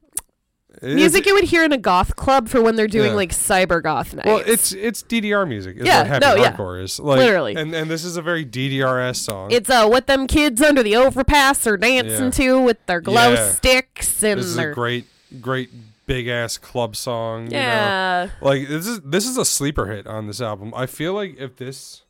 It's- 0.76 0.94
music 0.94 1.26
you 1.26 1.34
would 1.34 1.44
hear 1.44 1.64
in 1.64 1.72
a 1.72 1.76
goth 1.78 2.14
club 2.16 2.48
for 2.48 2.62
when 2.62 2.76
they're 2.76 2.86
doing 2.86 3.10
Yeah. 3.10 3.16
like 3.16 3.30
cyber 3.32 3.82
goth 3.82 4.14
nights. 4.14 4.26
Well, 4.26 4.42
it's 4.46 4.72
it's 4.72 5.02
DDR 5.02 5.44
music. 5.46 5.76
Is 5.78 5.86
Yeah, 5.86 5.98
what 5.98 6.06
happy 6.06 6.26
no, 6.26 6.34
yeah. 6.36 6.82
is. 6.82 7.00
Like, 7.00 7.18
Literally. 7.18 7.56
And 7.56 7.74
and 7.74 7.90
this 7.90 8.04
is 8.04 8.16
a 8.16 8.22
very 8.22 8.44
DDR-esque 8.44 9.24
song. 9.24 9.50
It's 9.50 9.68
uh 9.68 9.86
what 9.88 10.06
them 10.06 10.26
kids 10.26 10.62
under 10.62 10.82
the 10.82 10.96
overpass 10.96 11.66
are 11.66 11.76
dancing 11.76 12.24
Yeah. 12.26 12.30
to 12.30 12.60
with 12.62 12.78
their 12.86 13.00
glow 13.00 13.32
Yeah. 13.32 13.50
sticks 13.50 14.22
and 14.22 14.38
this 14.40 14.46
is 14.46 14.56
their 14.56 14.70
a 14.70 14.74
great 14.74 15.06
great 15.40 15.70
big 16.06 16.26
ass 16.28 16.56
club 16.56 16.96
song. 16.96 17.46
you 17.46 17.50
know? 17.50 17.58
Yeah. 17.58 18.30
Like 18.40 18.68
this 18.68 18.86
is 18.86 19.00
this 19.04 19.26
is 19.26 19.36
a 19.36 19.44
sleeper 19.44 19.86
hit 19.86 20.06
on 20.06 20.26
this 20.26 20.40
album. 20.40 20.72
I 20.76 20.86
feel 20.86 21.12
like 21.12 21.36
if 21.38 21.56
this 21.56 22.02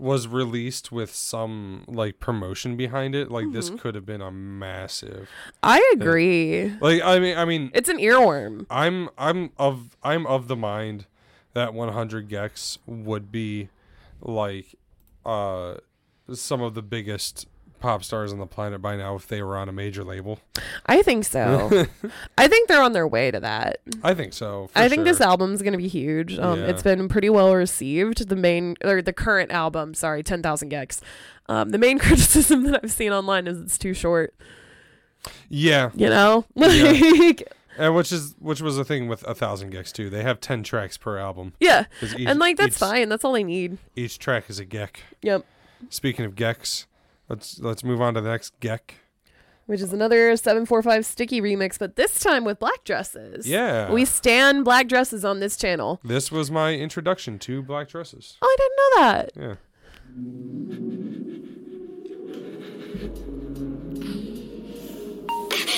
was 0.00 0.26
released 0.26 0.90
with 0.90 1.14
some 1.14 1.84
like 1.86 2.18
promotion 2.20 2.74
behind 2.76 3.14
it, 3.14 3.30
like 3.30 3.52
this 3.52 3.68
Mhm. 3.70 3.78
could 3.78 3.94
have 3.94 4.06
been 4.06 4.22
a 4.22 4.30
massive. 4.30 5.28
I 5.62 5.78
agree. 5.92 6.72
Like 6.80 7.02
I 7.02 7.18
mean 7.18 7.36
I 7.36 7.44
mean 7.44 7.70
It's 7.74 7.88
an 7.90 7.98
earworm. 7.98 8.64
I'm 8.70 9.10
I'm 9.18 9.50
of 9.58 9.96
I'm 10.02 10.26
of 10.26 10.48
the 10.48 10.56
mind 10.56 11.04
that 11.52 11.74
100 11.74 12.28
gecs 12.30 12.78
would 12.86 13.30
be 13.30 13.68
like 14.22 14.74
uh 15.26 15.74
some 16.32 16.62
of 16.62 16.74
the 16.74 16.82
biggest 16.82 17.46
pop 17.80 18.04
stars 18.04 18.32
on 18.32 18.38
the 18.38 18.46
planet 18.46 18.80
by 18.82 18.96
now 18.96 19.14
if 19.16 19.26
they 19.26 19.42
were 19.42 19.56
on 19.56 19.68
a 19.68 19.72
major 19.72 20.04
label. 20.04 20.38
I 20.86 21.02
think 21.02 21.24
so. 21.24 21.86
I 22.38 22.46
think 22.48 22.68
they're 22.68 22.82
on 22.82 22.92
their 22.92 23.08
way 23.08 23.30
to 23.30 23.40
that. 23.40 23.80
I 24.02 24.14
think 24.14 24.32
so. 24.32 24.68
for 24.72 24.78
I 24.78 24.88
think 24.88 25.04
this 25.04 25.20
album's 25.20 25.62
gonna 25.62 25.76
be 25.78 25.88
huge. 25.88 26.38
Um, 26.38 26.60
Yeah. 26.60 26.66
It's 26.66 26.82
been 26.82 27.08
pretty 27.08 27.30
well 27.30 27.54
received. 27.54 28.28
The 28.28 28.36
main 28.36 28.76
or 28.84 29.02
the 29.02 29.12
current 29.12 29.50
album, 29.50 29.94
sorry, 29.94 30.22
Ten 30.22 30.42
Thousand 30.42 30.70
gecs. 30.70 31.00
Um, 31.48 31.70
the 31.70 31.78
main 31.78 31.98
criticism 32.00 32.64
that 32.64 32.80
I've 32.84 32.92
seen 32.92 33.12
online 33.12 33.46
is 33.48 33.60
it's 33.60 33.78
too 33.78 33.94
short. 33.94 34.34
Yeah. 35.48 35.90
You 35.94 36.08
know, 36.08 36.44
Yeah. 36.54 37.32
And 37.78 37.94
which 37.94 38.12
is 38.12 38.34
which 38.40 38.60
was 38.60 38.76
the 38.76 38.84
thing 38.84 39.08
with 39.08 39.22
a 39.26 39.34
thousand 39.34 39.72
gecs 39.72 39.90
too. 39.92 40.10
They 40.10 40.22
have 40.22 40.38
ten 40.40 40.62
tracks 40.62 40.98
per 40.98 41.16
album. 41.16 41.54
Yeah, 41.60 41.84
each- 42.02 42.26
and 42.26 42.38
like 42.38 42.58
that's 42.58 42.74
each- 42.74 42.78
fine. 42.80 43.08
That's 43.08 43.24
all 43.24 43.32
they 43.32 43.44
need. 43.44 43.78
Each 43.96 44.18
track 44.18 44.50
is 44.50 44.58
a 44.58 44.66
gec. 44.66 44.96
Yep. 45.22 45.46
Speaking 45.88 46.26
of 46.26 46.34
gecs, 46.34 46.84
let's 47.30 47.58
let's 47.60 47.82
move 47.82 48.02
on 48.02 48.14
to 48.14 48.20
the 48.20 48.28
next 48.28 48.58
gec. 48.60 48.96
Which 49.66 49.80
is 49.80 49.92
another 49.92 50.36
745 50.36 51.06
sticky 51.06 51.40
remix, 51.40 51.78
but 51.78 51.94
this 51.94 52.18
time 52.18 52.44
with 52.44 52.58
black 52.58 52.82
dresses. 52.82 53.46
Yeah. 53.46 53.92
We 53.92 54.04
stand 54.04 54.64
black 54.64 54.88
dresses 54.88 55.24
on 55.24 55.38
this 55.38 55.56
channel. 55.56 56.00
This 56.02 56.32
was 56.32 56.50
my 56.50 56.74
introduction 56.74 57.38
to 57.40 57.62
black 57.62 57.88
dresses. 57.88 58.36
Oh, 58.42 58.46
I 58.48 58.56
didn't 58.58 58.76
know 58.80 59.00
that. 59.00 59.30
Yeah. 59.36 59.54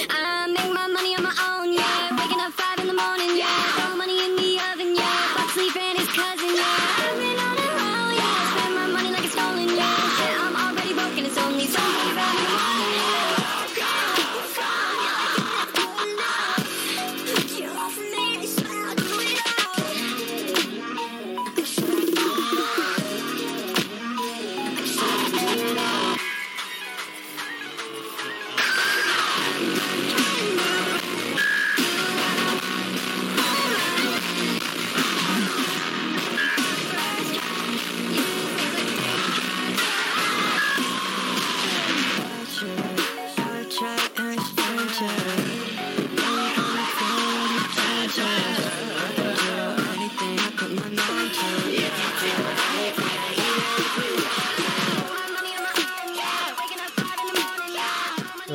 I 0.09 0.47
make 0.49 0.73
my 0.73 0.87
money 0.87 1.15
on 1.15 1.23
my 1.23 1.59
own, 1.61 1.75
yeah. 1.75 2.17
Waking 2.19 2.41
up 2.41 2.53
five 2.55 2.79
in 2.79 2.87
the 2.87 2.95
morning, 2.95 3.37
yeah. 3.37 3.95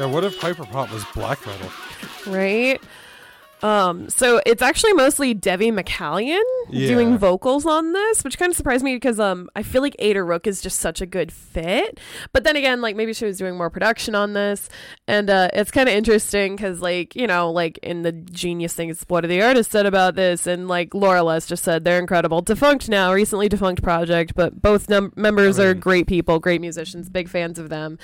What 0.08 0.24
if 0.24 0.40
hyperpop 0.40 0.92
was 0.92 1.04
black 1.14 1.46
metal? 1.46 1.70
Right? 2.26 2.82
Um, 3.64 4.08
so 4.10 4.40
it's 4.46 4.62
actually 4.62 4.94
mostly 4.94 5.34
Devi 5.34 5.72
McCallion 5.72 6.42
Yeah. 6.70 6.88
doing 6.90 7.18
vocals 7.18 7.66
on 7.66 7.92
this, 7.94 8.24
which 8.24 8.38
kind 8.38 8.52
of 8.52 8.56
surprised 8.56 8.84
me 8.84 8.96
because 8.96 9.20
um 9.20 9.50
I 9.56 9.64
feel 9.64 9.82
like 9.82 9.96
Ada 9.98 10.22
Rook 10.24 10.46
is 10.46 10.62
just 10.62 10.80
such 10.80 11.02
a 11.02 11.08
good 11.08 11.32
fit. 11.32 12.00
But 12.34 12.44
then 12.44 12.56
again, 12.56 12.82
like 12.82 12.96
maybe 12.96 13.14
she 13.14 13.26
was 13.26 13.38
doing 13.38 13.58
more 13.58 13.72
production 13.72 14.14
on 14.14 14.34
this, 14.34 14.70
and 15.08 15.30
uh, 15.30 15.50
it's 15.54 15.72
kind 15.72 15.90
of 15.90 15.96
interesting 15.96 16.56
because 16.56 16.82
like 16.82 17.16
you 17.16 17.26
know 17.26 17.52
like 17.52 17.80
in 17.80 18.04
the 18.04 18.12
genius 18.12 18.74
things, 18.74 19.04
what 19.08 19.26
are 19.26 19.28
the 19.28 19.42
artists 19.42 19.72
said 19.72 19.88
about 19.88 20.14
this? 20.16 20.46
And 20.46 20.68
like 20.68 20.94
Laura 20.94 21.24
Les 21.24 21.48
just 21.48 21.64
said 21.64 21.84
they're 21.84 22.00
incredible. 22.00 22.42
Defunct 22.42 22.88
now, 22.90 23.12
recently 23.12 23.50
defunct 23.50 23.82
project, 23.82 24.36
but 24.36 24.62
both 24.62 24.88
num- 24.88 25.14
members 25.16 25.58
are 25.60 25.74
great 25.74 26.06
people, 26.06 26.38
great 26.40 26.62
musicians, 26.62 27.10
big 27.10 27.28
fans 27.28 27.58
of 27.58 27.70
them. 27.70 27.98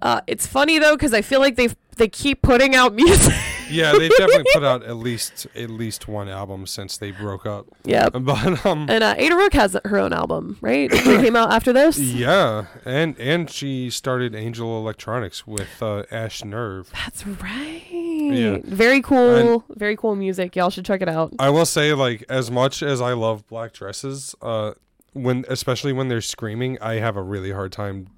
Uh, 0.00 0.20
it's 0.28 0.46
funny 0.46 0.78
though 0.78 0.94
because 0.94 1.12
I 1.12 1.22
feel 1.22 1.40
like 1.40 1.56
they 1.56 1.70
they 1.96 2.08
keep 2.08 2.42
putting 2.42 2.74
out 2.74 2.94
music. 2.94 3.34
Yeah, 3.70 3.92
they've 3.92 4.10
definitely 4.10 4.44
put 4.52 4.64
out 4.64 4.82
at 4.82 4.96
least 5.08 5.46
at 5.56 5.70
least 5.70 6.06
one 6.06 6.28
album 6.28 6.66
since 6.66 6.98
they 6.98 7.10
broke 7.10 7.46
up. 7.46 7.68
Yeah, 7.84 8.08
But 8.12 8.66
um 8.66 8.86
And 8.90 9.02
uh, 9.02 9.14
Ada 9.16 9.34
Rook 9.34 9.54
has 9.54 9.78
her 9.86 9.96
own 9.98 10.12
album, 10.12 10.58
right? 10.60 10.90
it 10.92 11.02
came 11.02 11.34
out 11.36 11.50
after 11.52 11.72
this. 11.72 11.98
Yeah, 12.22 12.66
and 12.84 13.18
and 13.18 13.48
she 13.48 13.88
started 13.88 14.34
Angel 14.34 14.76
Electronics 14.78 15.46
with 15.46 15.82
uh, 15.82 16.02
Ash 16.10 16.44
Nerve. 16.44 16.90
That's 16.92 17.26
right. 17.26 17.82
Yeah. 17.90 18.58
Very 18.62 19.00
cool. 19.00 19.64
very 19.70 19.96
cool 19.96 20.16
music. 20.16 20.54
Y'all 20.54 20.68
should 20.68 20.84
check 20.84 21.00
it 21.00 21.08
out. 21.08 21.32
I 21.38 21.48
will 21.48 21.64
say, 21.66 21.94
like, 21.94 22.24
as 22.28 22.50
much 22.50 22.82
as 22.82 23.00
I 23.00 23.14
love 23.14 23.46
black 23.46 23.72
dresses, 23.72 24.34
uh, 24.42 24.72
when 25.14 25.46
especially 25.48 25.94
when 25.94 26.08
they're 26.08 26.20
screaming, 26.20 26.76
I 26.82 26.94
have 26.96 27.16
a 27.16 27.22
really 27.22 27.52
hard 27.52 27.72
time 27.72 28.08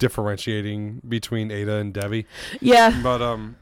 differentiating 0.00 1.02
between 1.08 1.52
Ada 1.52 1.76
and 1.76 1.94
Devi. 1.94 2.26
Yeah. 2.60 3.00
But 3.02 3.22
um, 3.22 3.54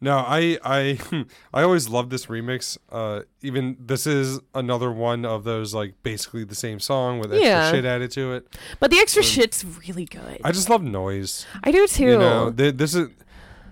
no, 0.00 0.18
I 0.18 0.58
I 0.64 0.98
I 1.54 1.62
always 1.62 1.88
love 1.88 2.10
this 2.10 2.26
remix. 2.26 2.78
Uh, 2.90 3.22
even 3.42 3.76
this 3.80 4.06
is 4.06 4.38
another 4.54 4.92
one 4.92 5.24
of 5.24 5.42
those 5.44 5.74
like 5.74 5.94
basically 6.04 6.44
the 6.44 6.54
same 6.54 6.78
song 6.78 7.18
with 7.18 7.32
extra 7.32 7.48
Yeah. 7.48 7.70
shit 7.72 7.84
added 7.84 8.10
to 8.12 8.32
it. 8.34 8.46
But 8.78 8.90
the 8.92 8.98
extra 8.98 9.22
Um, 9.22 9.28
shit's 9.28 9.64
really 9.88 10.04
good. 10.04 10.40
I 10.44 10.52
just 10.52 10.70
love 10.70 10.82
noise. 10.84 11.44
I 11.64 11.72
do 11.72 11.86
too. 11.88 12.04
You 12.04 12.18
know, 12.18 12.52
th- 12.52 12.76
this 12.76 12.94
is 12.94 13.08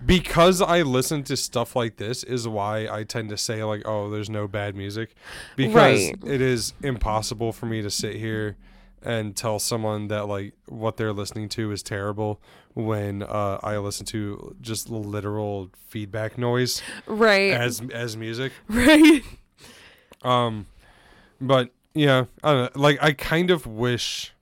because 0.03 0.61
I 0.63 0.81
listen 0.81 1.23
to 1.25 1.37
stuff 1.37 1.75
like 1.75 1.97
this 1.97 2.23
is 2.23 2.47
why 2.47 2.87
I 2.89 3.03
tend 3.03 3.29
to 3.29 3.37
say 3.37 3.63
like, 3.63 3.83
oh, 3.85 4.09
there's 4.09 4.31
no 4.31 4.47
bad 4.47 4.75
music, 4.75 5.13
because 5.55 5.75
Right. 5.75 6.15
it 6.25 6.41
is 6.41 6.73
impossible 6.81 7.51
for 7.53 7.67
me 7.67 7.83
to 7.83 7.91
sit 7.91 8.15
here 8.15 8.57
and 9.03 9.35
tell 9.35 9.59
someone 9.59 10.07
that 10.09 10.27
like 10.27 10.53
what 10.67 10.97
they're 10.97 11.13
listening 11.13 11.49
to 11.49 11.71
is 11.71 11.81
terrible 11.83 12.39
when 12.73 13.23
uh, 13.23 13.59
I 13.63 13.77
listen 13.77 14.05
to 14.07 14.55
just 14.61 14.89
literal 14.89 15.69
feedback 15.87 16.37
noise, 16.37 16.81
Right. 17.07 17.51
as 17.51 17.81
as 17.93 18.15
music, 18.15 18.51
Right. 18.69 19.23
um, 20.23 20.67
but 21.39 21.71
yeah, 21.93 22.25
I 22.43 22.53
don't 22.53 22.75
know. 22.75 22.81
Like 22.81 22.99
I 23.01 23.11
kind 23.13 23.51
of 23.51 23.65
wish, 23.67 24.33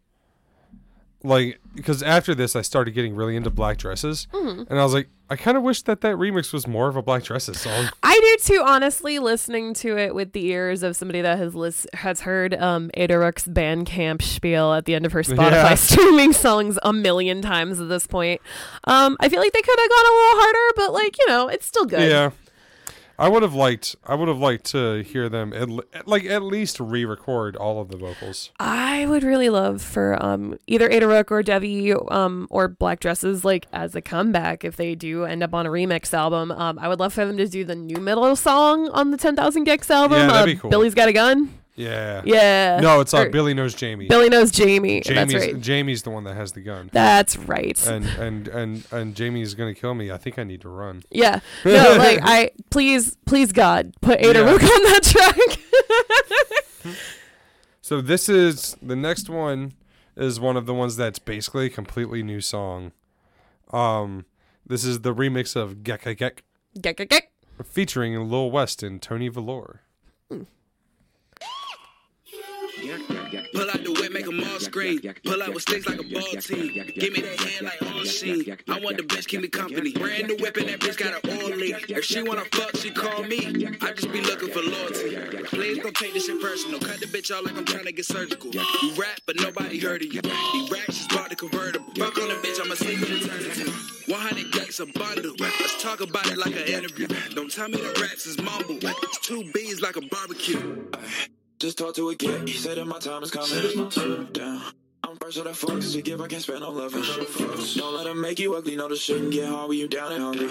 like, 1.24 1.60
because 1.76 2.04
after 2.04 2.36
this 2.36 2.56
I 2.56 2.62
started 2.62 2.92
getting 2.92 3.16
really 3.16 3.36
into 3.36 3.50
black 3.50 3.78
dresses, 3.78 4.28
Mhm. 4.34 4.68
and 4.70 4.80
I 4.80 4.84
was 4.84 4.94
like, 4.94 5.10
I 5.32 5.36
kind 5.36 5.56
of 5.58 5.64
wish 5.64 5.84
that 5.84 6.02
that 6.02 6.16
remix 6.16 6.52
was 6.52 6.66
more 6.68 6.88
of 6.90 6.96
a 6.96 7.02
black 7.04 7.24
dresses 7.24 7.60
song. 7.60 7.90
I 8.02 8.14
do 8.20 8.56
too, 8.56 8.64
honestly, 8.66 9.20
listening 9.20 9.74
to 9.76 9.98
it 9.98 10.16
with 10.16 10.32
the 10.34 10.46
ears 10.48 10.82
of 10.82 10.96
somebody 10.96 11.22
that 11.22 11.38
has 11.38 11.54
lis- 11.54 11.86
has 11.94 12.22
heard 12.22 12.56
um, 12.56 12.90
Ada 12.96 13.20
Rook's 13.20 13.48
Bandcamp 13.48 14.22
spiel 14.24 14.74
at 14.74 14.86
the 14.86 14.96
end 14.96 15.06
of 15.06 15.12
her 15.12 15.22
Spotify 15.22 15.52
Yeah. 15.52 15.76
streaming 15.76 16.34
songs 16.34 16.80
a 16.84 16.92
million 16.94 17.42
times 17.44 17.80
at 17.80 17.90
this 17.90 18.08
point. 18.08 18.42
Um, 18.86 19.18
I 19.20 19.30
feel 19.30 19.40
like 19.40 19.54
they 19.54 19.62
could 19.62 19.80
have 19.80 19.90
gone 19.90 20.06
a 20.06 20.16
little 20.16 20.40
harder, 20.42 20.74
but 20.76 20.94
like, 20.94 21.18
you 21.20 21.28
know, 21.28 21.48
it's 21.48 21.66
still 21.68 21.86
good. 21.86 22.10
Yeah. 22.10 22.32
I 23.20 23.28
would 23.28 23.44
have 23.44 23.54
liked. 23.54 23.98
I 24.06 24.16
would 24.16 24.30
have 24.30 24.40
liked 24.40 24.66
to 24.68 25.04
hear 25.04 25.28
them 25.28 25.52
at, 25.52 25.70
le- 25.70 25.84
like 26.06 26.24
at 26.24 26.42
least 26.42 26.80
re-record 26.80 27.58
all 27.58 27.82
of 27.82 27.90
the 27.90 27.98
vocals. 27.98 28.52
I 28.60 29.06
would 29.08 29.24
really 29.24 29.50
love 29.50 29.82
for 29.82 30.18
um, 30.24 30.58
either 30.68 30.90
Ada 30.90 31.06
Rook 31.06 31.30
or 31.30 31.44
Devi 31.44 31.92
um, 31.94 32.48
or 32.50 32.70
Black 32.70 33.02
Dresses, 33.02 33.44
like 33.44 33.68
as 33.74 33.94
a 33.94 34.02
comeback, 34.02 34.64
if 34.64 34.78
they 34.78 34.96
do 34.96 35.26
end 35.26 35.44
up 35.44 35.54
on 35.54 35.66
a 35.66 35.70
remix 35.70 36.14
album. 36.14 36.52
Um, 36.54 36.80
I 36.80 36.88
would 36.88 37.02
love 37.02 37.14
for 37.14 37.26
them 37.26 37.36
to 37.36 37.48
do 37.48 37.66
the 37.66 37.76
new 37.76 37.98
metal 37.98 38.34
song 38.38 38.88
on 38.92 39.12
the 39.12 39.18
10,000 39.18 39.68
gecs 39.68 39.90
album. 39.90 40.18
Yeah, 40.18 40.28
that'd 40.28 40.42
uh, 40.42 40.46
be 40.46 40.56
cool. 40.56 40.70
Billy's 40.70 40.96
Got 40.96 41.10
a 41.10 41.14
Gun. 41.14 41.59
Yeah. 41.80 42.22
Yeah. 42.26 42.80
No, 42.82 43.00
it's 43.00 43.14
uh, 43.14 43.20
Or- 43.22 43.30
Billy 43.30 43.54
knows 43.54 43.74
Jamie. 43.74 44.08
Billy 44.08 44.28
knows 44.28 44.52
Jamie. 44.52 45.00
Jamie's 45.02 45.34
That's 45.34 45.46
right. 45.54 45.62
Jamie's 45.62 46.04
the 46.04 46.10
one 46.10 46.26
that 46.26 46.36
has 46.36 46.52
the 46.52 46.60
gun. 46.62 46.90
That's 46.92 47.38
right. 47.38 47.88
and 47.88 48.06
and 48.06 48.48
and 48.50 48.86
and 48.92 49.16
Jamie's 49.16 49.54
gonna 49.54 49.74
kill 49.74 49.94
me. 49.94 50.12
I 50.12 50.18
think 50.18 50.38
I 50.38 50.44
need 50.44 50.60
to 50.62 50.70
run. 50.70 51.04
yeah. 51.10 51.40
No, 51.64 51.72
like 51.98 52.20
I 52.22 52.52
please, 52.70 53.16
please 53.26 53.54
God, 53.54 53.94
put 54.02 54.20
Ada 54.20 54.40
Yeah. 54.40 54.52
Rook 54.52 54.62
on 54.64 54.84
that 54.84 55.04
track. 55.04 56.96
So 57.82 58.02
this 58.02 58.30
is 58.30 58.78
the 58.84 58.96
next 58.96 59.30
one 59.30 59.74
is 60.16 60.40
one 60.40 60.56
of 60.58 60.68
the 60.68 60.76
ones 60.76 60.96
that's 60.96 61.18
basically 61.18 61.66
a 61.66 61.70
completely 61.72 62.22
new 62.22 62.40
song. 62.40 62.92
Um, 63.72 64.26
this 64.64 64.84
is 64.86 65.02
the 65.02 65.12
remix 65.14 65.56
of 65.56 65.78
Gekka 65.78 66.16
Gek 66.16 66.42
Gek, 66.80 67.08
gek, 67.08 67.22
featuring 67.66 68.30
Lil 68.30 68.52
West 68.52 68.84
and 68.84 69.02
Tony 69.02 69.28
Velour. 69.28 69.82
Pull 73.54 73.70
out 73.70 73.84
the 73.84 73.92
whip, 73.92 74.12
make 74.12 74.26
make 74.26 74.28
'em 74.28 74.50
all 74.50 74.60
scream. 74.60 75.02
Pull 75.24 75.44
out 75.44 75.54
with 75.54 75.64
sticks 75.64 75.86
like 75.88 76.00
a 76.00 76.04
ball 76.04 76.32
team. 76.42 76.74
Give 76.74 77.14
me 77.14 77.22
that 77.22 77.40
hand 77.40 77.66
like 77.66 77.82
all 77.82 78.04
sheen. 78.04 78.58
I 78.68 78.80
want 78.80 78.98
the 78.98 79.04
bitch 79.04 79.28
keep 79.28 79.42
me 79.42 79.48
company. 79.48 79.92
Brand 79.92 80.28
new 80.28 80.38
whip 80.38 80.58
and 80.58 80.70
that 80.70 80.80
bitch 80.80 80.98
got 80.98 81.24
an 81.24 81.40
oil 81.40 81.56
leak. 81.56 81.90
If 81.90 82.06
she 82.06 82.22
wanna 82.24 82.46
fuck, 82.54 82.76
she 82.78 82.92
call 82.92 83.24
me. 83.24 83.40
I 83.82 83.92
just 83.94 84.12
be 84.12 84.22
looking 84.22 84.50
for 84.52 84.62
loyalty. 84.62 85.16
Please 85.46 85.78
don't 85.80 85.96
take 85.96 86.14
this 86.14 86.26
shit 86.26 86.42
personal. 86.42 86.80
Cut 86.80 87.00
the 87.00 87.08
bitch 87.08 87.32
out 87.32 87.44
like 87.44 87.58
I'm 87.58 87.66
trying 87.66 87.86
to 87.86 87.92
get 87.92 88.06
surgical. 88.06 88.52
You 88.54 88.94
rap, 88.96 89.20
but 89.26 89.36
nobody 89.36 89.80
heard 89.80 90.02
of 90.02 90.14
you. 90.14 90.22
These 90.22 90.72
racks 90.72 90.98
just 90.98 91.10
bought 91.10 91.30
the 91.30 91.36
convertible. 91.36 91.92
Fuck 91.96 92.18
on 92.18 92.30
the 92.30 92.36
bitch, 92.36 92.60
I'ma 92.62 92.76
it 92.80 93.28
turns 93.28 93.60
into. 93.60 93.72
100 94.10 94.52
gecs 94.52 94.80
a 94.80 94.86
bundle. 94.98 95.36
Let's 95.40 95.82
talk 95.84 96.02
about 96.02 96.26
it 96.32 96.38
like 96.38 96.56
an 96.56 96.68
interview. 96.68 97.08
Don't 97.36 97.52
tell 97.52 97.70
me 97.70 97.78
the 97.78 97.94
raps 98.02 98.26
is 98.26 98.38
mumble. 98.42 98.80
It's 98.82 99.20
two 99.20 99.44
B's 99.54 99.82
like 99.82 99.98
a 99.98 100.02
barbecue. 100.02 100.90
Just 101.60 101.78
talk 101.78 101.94
to 101.96 102.10
a 102.10 102.16
kid. 102.16 102.48
He 102.48 102.56
said 102.56 102.78
that 102.78 102.86
my 102.86 103.00
time 103.00 103.22
is 103.22 103.32
coming. 103.32 103.50
It's 103.52 103.76
my 103.76 103.90
turn 103.90 104.32
down. 104.32 104.62
I'm 105.04 105.18
fresh 105.18 105.38
out 105.40 105.48
of 105.48 105.60
fucks. 105.60 105.92
To 105.92 106.02
give, 106.02 106.22
I 106.22 106.28
can't 106.28 106.42
spend 106.42 106.62
no 106.62 106.70
loving. 106.72 107.04
Don't 107.76 107.96
let 107.96 108.06
them 108.06 108.22
make 108.22 108.40
you 108.40 108.56
ugly. 108.56 108.78
Know 108.78 108.88
the 108.88 108.96
shit 108.96 109.18
can 109.18 109.30
get 109.30 109.50
hard 109.50 109.68
when 109.68 109.78
you 109.78 109.90
down 109.90 110.14
and 110.14 110.24
hungry. 110.24 110.50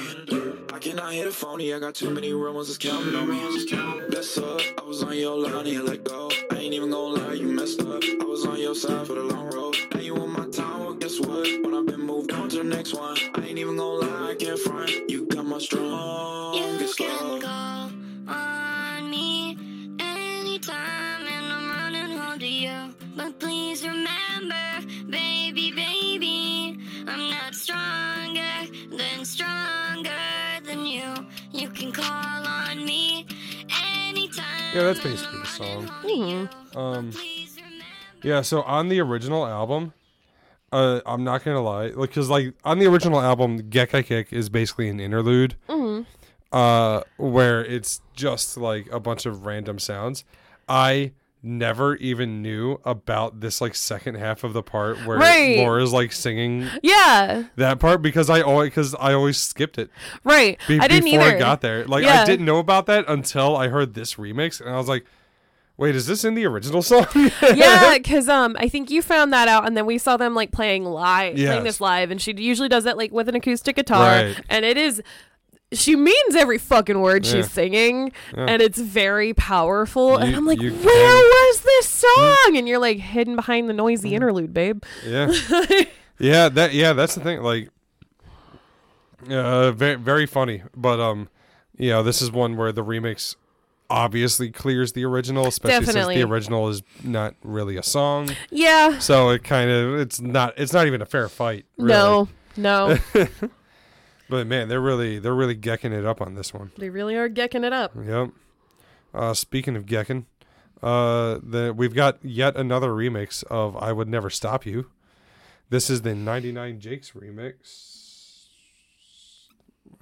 I 0.71 0.79
cannot 0.79 1.15
hit 1.15 1.27
a 1.27 1.31
phony. 1.31 1.73
I 1.73 1.79
got 1.79 1.95
too 1.95 2.11
many 2.11 2.35
rumors 2.35 2.67
that's 2.67 2.77
counting 2.77 3.15
on 3.15 3.27
me. 3.27 3.41
That's 4.11 4.37
up. 4.37 4.61
I 4.79 4.85
was 4.85 5.03
on 5.03 5.17
your 5.17 5.39
line 5.39 5.55
and 5.55 5.69
you 5.69 5.83
let 5.83 6.05
go. 6.05 6.31
I 6.51 6.57
ain't 6.57 6.75
even 6.75 6.91
gonna 6.91 7.23
lie, 7.23 7.33
you 7.33 7.47
messed 7.47 7.81
up. 7.81 8.03
I 8.05 8.25
was 8.25 8.45
on 8.45 8.61
your 8.61 8.75
side 8.75 9.07
for 9.07 9.15
Um, 36.77 37.13
yeah. 38.23 38.41
So 38.43 38.63
on 38.63 38.89
the 38.89 39.01
original 39.01 39.47
album, 39.47 39.93
uh, 40.73 41.01
I'm 41.07 41.25
not 41.25 41.45
gonna 41.45 41.63
lie, 41.63 41.89
like, 41.89 42.13
cause 42.13 42.29
like 42.29 42.55
on 42.65 42.79
the 42.79 42.87
original 42.87 43.21
album, 43.21 43.61
Gekka 43.71 44.05
Kick 44.05 44.33
is 44.33 44.49
basically 44.49 44.89
an 44.89 45.01
interlude. 45.01 45.57
Mhm. 45.69 46.07
uh, 46.51 47.03
where 47.19 47.63
it's 47.63 48.01
just 48.15 48.57
like 48.57 48.91
a 48.91 48.99
bunch 48.99 49.27
of 49.27 49.45
random 49.45 49.79
sounds. 49.79 50.25
I 50.67 51.13
never 51.43 51.95
even 51.97 52.41
knew 52.43 52.79
about 52.87 53.41
this 53.41 53.61
like 53.61 53.75
second 53.75 54.15
half 54.17 54.43
of 54.45 54.55
the 54.55 54.63
part 54.63 54.97
where 55.07 55.19
Right. 55.19 55.59
Laura's 55.59 55.93
like 55.93 56.11
singing 56.11 56.67
Yeah. 56.83 57.45
that 57.57 57.79
part 57.81 58.01
because 58.01 58.29
I 58.31 58.41
always 58.41 58.71
because 58.71 58.95
I 58.99 59.13
always 59.13 59.37
skipped 59.37 59.77
it. 59.79 59.91
Right. 60.25 60.59
Be- 60.67 60.81
I 60.81 60.89
didn't 60.89 61.05
before 61.05 61.21
either. 61.21 61.37
I 61.37 61.39
got 61.39 61.61
there. 61.61 61.85
Like 61.85 62.05
I 62.07 62.25
didn't 62.25 62.47
know 62.47 62.59
about 62.59 62.87
that 62.87 63.05
until 63.09 63.55
I 63.55 63.69
heard 63.69 63.93
this 63.93 64.15
remix 64.15 64.59
and 64.61 64.71
I 64.71 64.79
was 64.79 64.89
like, 64.89 65.05
wait, 65.79 65.95
is 65.97 66.07
this 66.07 66.25
in 66.25 66.35
the 66.35 66.45
original 66.45 66.83
song? 66.83 67.07
yeah, 67.55 67.97
because 67.97 68.29
um, 68.29 68.55
I 68.59 68.69
think 68.69 68.91
you 68.91 69.01
found 69.01 69.33
that 69.33 69.49
out, 69.49 69.67
and 69.67 69.75
then 69.77 69.87
we 69.87 69.97
saw 69.97 70.19
them 70.19 70.35
like 70.35 70.51
playing 70.53 70.85
live, 70.85 71.37
playing 71.37 71.65
this 71.65 71.81
live, 71.81 72.11
and 72.11 72.21
she 72.21 72.35
usually 72.37 72.69
does 72.69 72.85
it 72.85 72.97
like 72.99 73.11
with 73.13 73.29
an 73.31 73.35
acoustic 73.35 73.77
guitar, 73.77 74.03
Right. 74.25 74.41
and 74.51 74.65
it 74.67 74.77
is. 74.77 75.03
She 75.71 75.97
means 75.97 76.35
every 76.35 76.57
fucking 76.57 76.99
word 76.99 77.27
Yeah. 77.27 77.33
she's 77.33 77.51
singing, 77.51 78.13
Yeah. 78.35 78.47
and 78.49 78.63
it's 78.63 78.79
very 78.79 79.35
powerful. 79.35 80.17
and 80.17 80.35
I'm 80.35 80.47
like, 80.47 80.59
where 80.61 80.71
can- 80.71 80.81
was 80.83 81.61
this 81.61 81.87
song? 81.89 82.57
And 82.57 82.67
you're 82.67 82.79
like 82.79 82.97
hidden 82.99 83.37
behind 83.37 83.69
the 83.69 83.75
noisy 83.75 84.15
interlude, 84.15 84.55
babe. 84.55 84.83
Yeah. 85.07 85.31
yeah, 86.19 86.49
that 86.49 86.73
yeah, 86.73 86.95
that's 86.95 87.15
the 87.15 87.21
thing. 87.21 87.43
Like 87.43 87.69
uh 89.29 89.73
very 89.73 89.97
very 89.97 90.27
funny. 90.27 90.63
But 90.75 91.01
um 91.01 91.29
you 91.77 91.91
know, 91.91 92.03
this 92.03 92.23
is 92.23 92.33
one 92.33 92.57
where 92.57 92.73
the 92.73 92.83
remix 92.85 93.37
obviously 93.91 94.51
clears 94.51 94.93
the 94.93 95.05
original, 95.05 95.47
especially 95.47 95.87
Definitely. 95.87 96.15
since 96.17 96.25
the 96.25 96.31
original 96.31 96.69
is 96.69 96.83
not 97.03 97.35
really 97.43 97.77
a 97.77 97.83
song. 97.83 98.31
Yeah. 98.51 98.99
So 98.99 99.31
it 99.31 99.45
kind 99.45 99.71
of 99.71 99.95
it's 100.01 100.21
not 100.21 100.55
it's 100.57 100.73
not 100.73 100.87
even 100.87 101.03
a 101.03 101.07
fair 101.07 101.29
fight. 101.29 101.67
Really. 101.77 101.89
No, 101.93 102.29
no, 102.57 102.99
but 104.29 104.47
man, 104.47 104.69
they're 104.69 104.81
really 104.81 105.19
they're 105.19 105.35
really 105.35 105.57
gecking 105.57 105.93
it 105.93 106.05
up 106.05 106.21
on 106.21 106.35
this 106.35 106.53
one. 106.53 106.73
they 106.77 106.91
really 106.91 107.17
are 107.17 107.29
gecking 107.29 107.65
it 107.65 107.73
up. 107.73 107.93
Yep. 108.01 108.31
Uh, 109.15 109.33
speaking 109.35 109.75
of 109.77 109.87
Gekken, 109.87 110.27
uh, 110.83 111.39
the 111.43 111.73
we've 111.77 111.95
got 111.95 112.19
yet 112.25 112.57
another 112.57 112.89
remix 112.89 113.43
of 113.45 113.77
"I 113.77 113.93
Would 113.93 114.09
Never 114.09 114.29
Stop 114.29 114.67
You." 114.67 114.91
This 115.71 115.89
is 115.89 116.03
the 116.03 116.15
'99 116.15 116.81
Jakes 116.81 117.13
remix. 117.13 118.47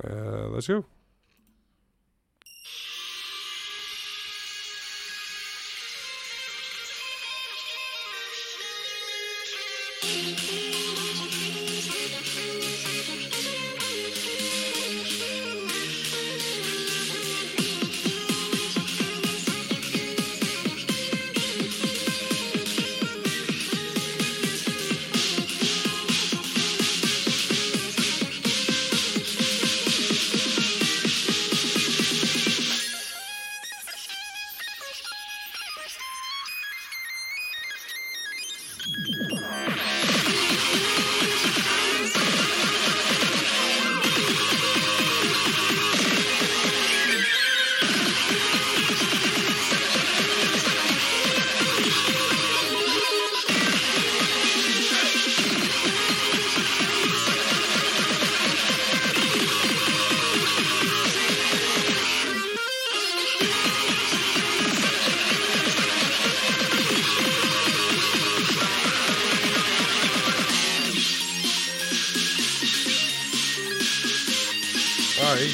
Uh, 0.03 0.49
let's 0.49 0.67
go. 0.67 0.85
Right, 10.07 10.53
you 10.53 10.56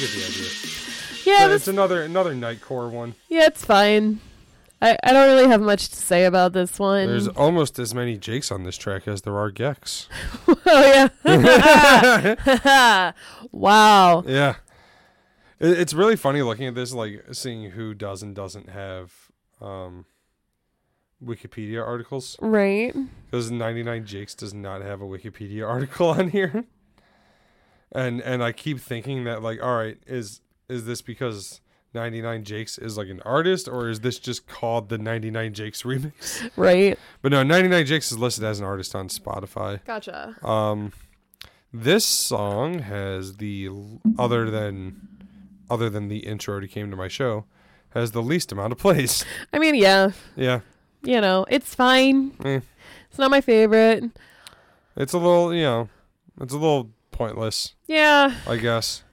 get 0.03 0.11
the 0.11 0.25
idea. 0.25 0.49
Yeah, 1.25 1.47
So 1.47 1.53
it's 1.53 1.67
another 1.67 2.01
another 2.01 2.33
Nightcore 2.33 2.91
one. 2.91 3.15
Yeah, 3.29 3.45
it's 3.45 3.63
fine. 3.63 4.19
I, 4.81 4.97
I 5.01 5.13
don't 5.13 5.27
really 5.33 5.47
have 5.47 5.61
much 5.61 5.87
to 5.89 5.95
say 5.95 6.25
about 6.25 6.51
this 6.51 6.77
one. 6.77 7.07
There's 7.07 7.29
almost 7.29 7.79
as 7.79 7.95
many 7.95 8.17
Jakes 8.17 8.51
on 8.51 8.63
this 8.63 8.75
track 8.75 9.07
as 9.07 9.21
there 9.21 9.37
are 9.37 9.49
gecs. 9.49 10.07
oh 10.65 11.09
yeah. 11.25 13.11
wow. 13.53 14.23
Yeah. 14.27 14.55
It, 15.59 15.79
it's 15.79 15.93
really 15.93 16.17
funny 16.17 16.41
looking 16.41 16.67
at 16.67 16.75
this, 16.75 16.91
like 16.93 17.23
seeing 17.31 17.71
who 17.71 17.93
does 17.93 18.21
and 18.23 18.35
doesn't 18.35 18.67
have 18.67 19.13
um, 19.61 20.05
Wikipedia 21.23 21.85
articles. 21.85 22.35
Right. 22.41 22.93
Because 23.31 23.49
99 23.49 24.05
Jakes 24.05 24.35
does 24.35 24.53
not 24.53 24.81
have 24.81 25.01
a 25.01 25.05
Wikipedia 25.05 25.65
article 25.65 26.09
on 26.09 26.29
here. 26.29 26.65
And 27.93 28.21
and 28.21 28.43
I 28.43 28.51
keep 28.51 28.79
thinking 28.79 29.23
that 29.25 29.41
like, 29.41 29.61
all 29.61 29.77
right, 29.77 29.97
is 30.07 30.41
is 30.67 30.85
this 30.85 31.01
because 31.01 31.61
99 31.93 32.43
Jakes 32.43 32.77
is 32.79 32.97
like 32.97 33.07
an 33.09 33.21
artist, 33.21 33.67
or 33.67 33.87
is 33.87 33.99
this 33.99 34.17
just 34.17 34.47
called 34.47 34.89
the 34.89 34.97
99 34.97 35.53
Jakes 35.53 35.83
remix? 35.83 36.49
Right. 36.57 36.97
But 37.21 37.31
no, 37.31 37.43
99 37.43 37.85
Jakes 37.85 38.11
is 38.11 38.17
listed 38.17 38.43
as 38.43 38.59
an 38.59 38.65
artist 38.65 38.95
on 38.95 39.09
Spotify. 39.09 39.83
Gotcha. 39.85 40.35
Um, 40.43 40.91
this 41.71 42.05
song 42.05 42.79
has 42.79 43.37
the 43.37 43.69
other 44.17 44.49
than 44.49 45.07
other 45.69 45.89
than 45.89 46.07
the 46.07 46.19
intro 46.19 46.59
to 46.59 46.67
came 46.67 46.89
to 46.91 46.97
my 46.97 47.07
show 47.07 47.45
has 47.91 48.11
the 48.11 48.21
least 48.23 48.51
amount 48.51 48.71
of 48.71 48.79
plays. 48.79 49.23
I 49.53 49.59
mean, 49.59 49.75
yeah, 49.75 50.11
Yeah, 50.35 50.61
you 51.03 51.21
know, 51.21 51.45
it's 51.49 51.75
fine. 51.75 52.31
Eh. 52.43 52.59
It's 53.09 53.19
not 53.19 53.29
my 53.29 53.41
favorite. 53.41 54.05
it's 54.95 55.13
a 55.13 55.17
little 55.17 55.53
you 55.53 55.61
know, 55.61 55.89
it's 56.41 56.53
a 56.53 56.57
little 56.57 56.89
pointless, 57.13 57.75
Yeah. 57.87 58.33
I 58.47 58.57
guess. 58.57 59.03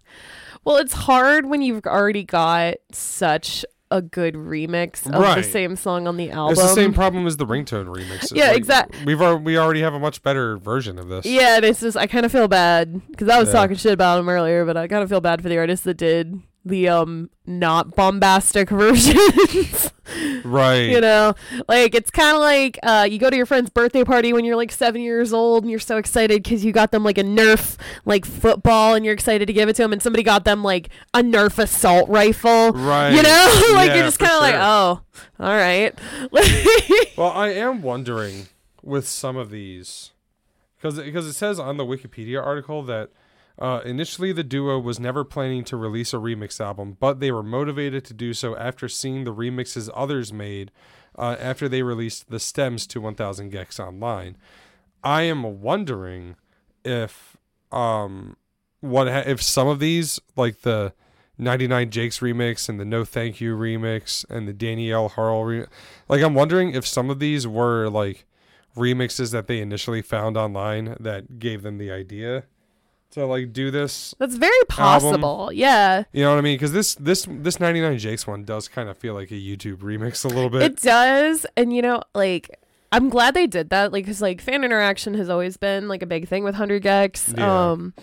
Well, 0.64 0.76
it's 0.76 0.92
hard 0.92 1.46
when 1.46 1.62
you've 1.62 1.84
already 1.86 2.24
got 2.24 2.74
such 2.92 3.64
a 3.92 4.00
good 4.02 4.34
remix 4.34 5.04
of 5.06 5.12
the 5.36 5.42
same 5.42 5.74
song 5.74 6.06
on 6.06 6.16
the 6.16 6.30
album. 6.30 6.52
It's 6.52 6.62
the 6.62 6.74
same 6.74 6.92
problem 6.92 7.26
as 7.26 7.38
the 7.38 7.46
ringtone 7.46 7.86
remixes. 7.86 8.32
Yeah, 8.36 8.52
exactly. 8.52 8.98
We've 9.04 9.20
al- 9.20 9.38
we 9.38 9.58
already 9.58 9.80
have 9.80 9.94
a 9.94 9.98
much 9.98 10.22
better 10.22 10.58
version 10.58 10.98
of 10.98 11.08
this. 11.08 11.26
Yeah, 11.26 11.56
and 11.56 11.64
it's 11.64 11.80
just 11.80 11.96
I 11.96 12.06
kind 12.06 12.24
of 12.24 12.30
feel 12.30 12.46
bad 12.46 13.00
because 13.10 13.28
I 13.28 13.38
was 13.40 13.48
Yeah. 13.48 13.54
talking 13.54 13.76
shit 13.76 13.92
about 13.92 14.20
him 14.20 14.28
earlier, 14.28 14.64
but 14.64 14.76
I 14.76 14.86
kind 14.86 15.02
of 15.02 15.08
feel 15.08 15.20
bad 15.20 15.42
for 15.42 15.48
the 15.48 15.58
artists 15.58 15.84
that 15.86 15.96
did 15.96 16.40
the 16.64 16.88
um 16.88 17.30
not 17.46 17.96
bombastic 17.96 18.68
versions. 18.70 19.92
Right. 20.44 20.90
you 20.90 21.00
know, 21.00 21.34
like 21.68 21.94
it's 21.94 22.10
kind 22.10 22.36
of 22.36 22.40
like 22.40 22.78
uh 22.82 23.06
you 23.08 23.18
go 23.18 23.30
to 23.30 23.36
your 23.36 23.46
friend's 23.46 23.70
birthday 23.70 24.04
party 24.04 24.32
when 24.32 24.44
you're 24.44 24.56
like 24.56 24.72
seven 24.72 25.00
years 25.00 25.32
old 25.32 25.62
and 25.64 25.70
you're 25.70 25.78
so 25.80 25.96
excited 25.98 26.42
because 26.42 26.64
you 26.64 26.72
got 26.72 26.90
them 26.90 27.04
like 27.04 27.16
a 27.18 27.22
Nerf 27.22 27.76
like 28.04 28.24
football 28.24 28.94
and 28.94 29.04
you're 29.04 29.14
excited 29.14 29.46
to 29.46 29.52
give 29.52 29.68
it 29.68 29.76
to 29.76 29.82
them, 29.82 29.92
and 29.92 30.02
somebody 30.02 30.22
got 30.22 30.44
them 30.44 30.62
like 30.62 30.88
a 31.14 31.20
Nerf 31.22 31.58
assault 31.58 32.08
rifle. 32.08 32.72
Right. 32.72 33.10
You 33.10 33.22
know, 33.22 33.68
like 33.74 33.88
Yeah, 33.88 33.94
you're 33.96 34.04
just 34.04 34.18
kind 34.18 34.32
of 34.32 34.40
like, 34.40 34.56
oh, 34.56 35.00
all 35.38 35.56
right. 35.56 35.98
Well, 37.16 37.30
I 37.32 37.48
am 37.48 37.82
wondering 37.82 38.48
with 38.82 39.06
some 39.06 39.36
of 39.36 39.50
these 39.50 40.12
because 40.76 40.98
because 40.98 41.26
it 41.26 41.34
says 41.34 41.58
on 41.58 41.76
the 41.76 41.84
Wikipedia 41.84 42.44
article 42.44 42.82
that 42.84 43.10
uh, 43.60 43.80
initially 43.84 44.32
the 44.32 44.42
duo 44.42 44.78
was 44.78 44.98
never 44.98 45.22
planning 45.22 45.64
to 45.64 45.76
release 45.76 46.14
a 46.14 46.16
remix 46.16 46.60
album, 46.60 46.96
but 46.98 47.20
they 47.20 47.30
were 47.30 47.42
motivated 47.42 48.04
to 48.06 48.14
do 48.14 48.32
so 48.32 48.56
after 48.56 48.88
seeing 48.88 49.24
the 49.24 49.34
remixes 49.34 49.90
others 49.94 50.32
made 50.32 50.70
uh, 51.18 51.36
after 51.38 51.68
they 51.68 51.82
released 51.82 52.30
the 52.30 52.40
stems 52.40 52.86
to 52.86 53.00
1000 53.00 53.52
gecs 53.52 53.78
online. 53.78 54.36
I 55.04 55.22
am 55.22 55.60
wondering 55.60 56.36
if 56.84 57.36
um 57.70 58.36
what 58.80 59.06
ha- 59.06 59.24
if 59.26 59.42
some 59.42 59.68
of 59.68 59.78
these 59.78 60.18
like 60.36 60.62
the 60.62 60.94
99 61.36 61.90
Jake's 61.90 62.20
remix 62.20 62.68
and 62.68 62.80
the 62.80 62.84
No 62.84 63.04
Thank 63.04 63.40
You 63.40 63.56
remix 63.56 64.24
and 64.30 64.48
the 64.48 64.52
Danny 64.52 64.90
L 64.90 65.08
Harle 65.08 65.44
re- 65.44 65.66
like 66.08 66.22
I'm 66.22 66.34
wondering 66.34 66.74
if 66.74 66.86
some 66.86 67.10
of 67.10 67.18
these 67.18 67.46
were 67.46 67.88
like 67.88 68.26
remixes 68.76 69.32
that 69.32 69.46
they 69.46 69.60
initially 69.60 70.00
found 70.02 70.36
online 70.36 70.96
that 71.00 71.38
gave 71.38 71.62
them 71.62 71.78
the 71.78 71.90
idea 71.90 72.44
to 73.12 73.26
like 73.26 73.52
do 73.52 73.70
this 73.70 74.14
That's 74.18 74.36
very 74.36 74.52
album. 74.70 75.10
possible. 75.10 75.50
Yeah. 75.52 76.04
You 76.12 76.22
know 76.24 76.30
what 76.30 76.38
I 76.38 76.42
mean? 76.42 76.54
Because 76.54 76.72
this 76.72 76.94
this 76.94 77.26
this 77.28 77.58
99 77.60 77.98
Jake's 77.98 78.26
one 78.26 78.44
does 78.44 78.68
kind 78.68 78.88
of 78.88 78.96
feel 78.96 79.14
like 79.14 79.30
a 79.30 79.34
YouTube 79.34 79.78
remix 79.78 80.24
a 80.24 80.28
little 80.28 80.50
bit. 80.50 80.62
It 80.62 80.76
does, 80.80 81.46
and 81.56 81.72
you 81.74 81.82
know, 81.82 82.02
like 82.14 82.58
I'm 82.92 83.08
glad 83.08 83.34
they 83.34 83.46
did 83.46 83.70
that, 83.70 83.92
like 83.92 84.04
because 84.04 84.20
like 84.22 84.40
fan 84.40 84.64
interaction 84.64 85.14
has 85.14 85.28
always 85.28 85.56
been 85.56 85.88
like 85.88 86.02
a 86.02 86.06
big 86.06 86.28
thing 86.28 86.44
with 86.44 86.54
Hundred 86.54 86.82
gecs. 86.82 87.36
Yeah. 87.36 87.70
Um, 87.70 87.94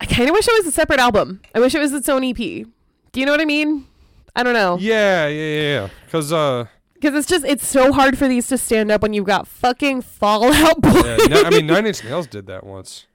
I 0.00 0.04
kind 0.06 0.28
of 0.28 0.34
wish 0.34 0.46
it 0.46 0.54
was 0.58 0.66
a 0.66 0.72
separate 0.72 1.00
album. 1.00 1.40
I 1.54 1.60
wish 1.60 1.74
it 1.74 1.78
was 1.80 1.92
its 1.94 2.08
own 2.08 2.22
EP. 2.24 2.36
Do 2.36 3.20
you 3.20 3.24
know 3.24 3.32
what 3.32 3.40
I 3.40 3.46
mean? 3.46 3.86
I 4.34 4.42
don't 4.42 4.52
know. 4.52 4.76
yeah, 4.78 5.26
yeah, 5.28 5.44
yeah, 5.44 5.60
yeah. 5.62 5.88
Because 6.04 6.30
uh, 6.32 6.66
Because 6.92 7.14
it's 7.14 7.26
just 7.28 7.46
it's 7.46 7.66
so 7.66 7.92
hard 7.92 8.18
for 8.18 8.28
these 8.28 8.46
to 8.48 8.58
stand 8.58 8.90
up 8.90 9.00
when 9.00 9.14
you've 9.14 9.24
got 9.24 9.48
fucking 9.48 10.02
Fall 10.02 10.52
Out 10.52 10.82
Boy. 10.82 10.90
yeah, 11.04 11.16
no, 11.28 11.42
I 11.44 11.48
mean 11.50 11.66
Nine 11.66 11.86
Inch 11.86 12.04
Nails 12.04 12.26
did 12.26 12.46
that 12.48 12.64
once. 12.64 13.06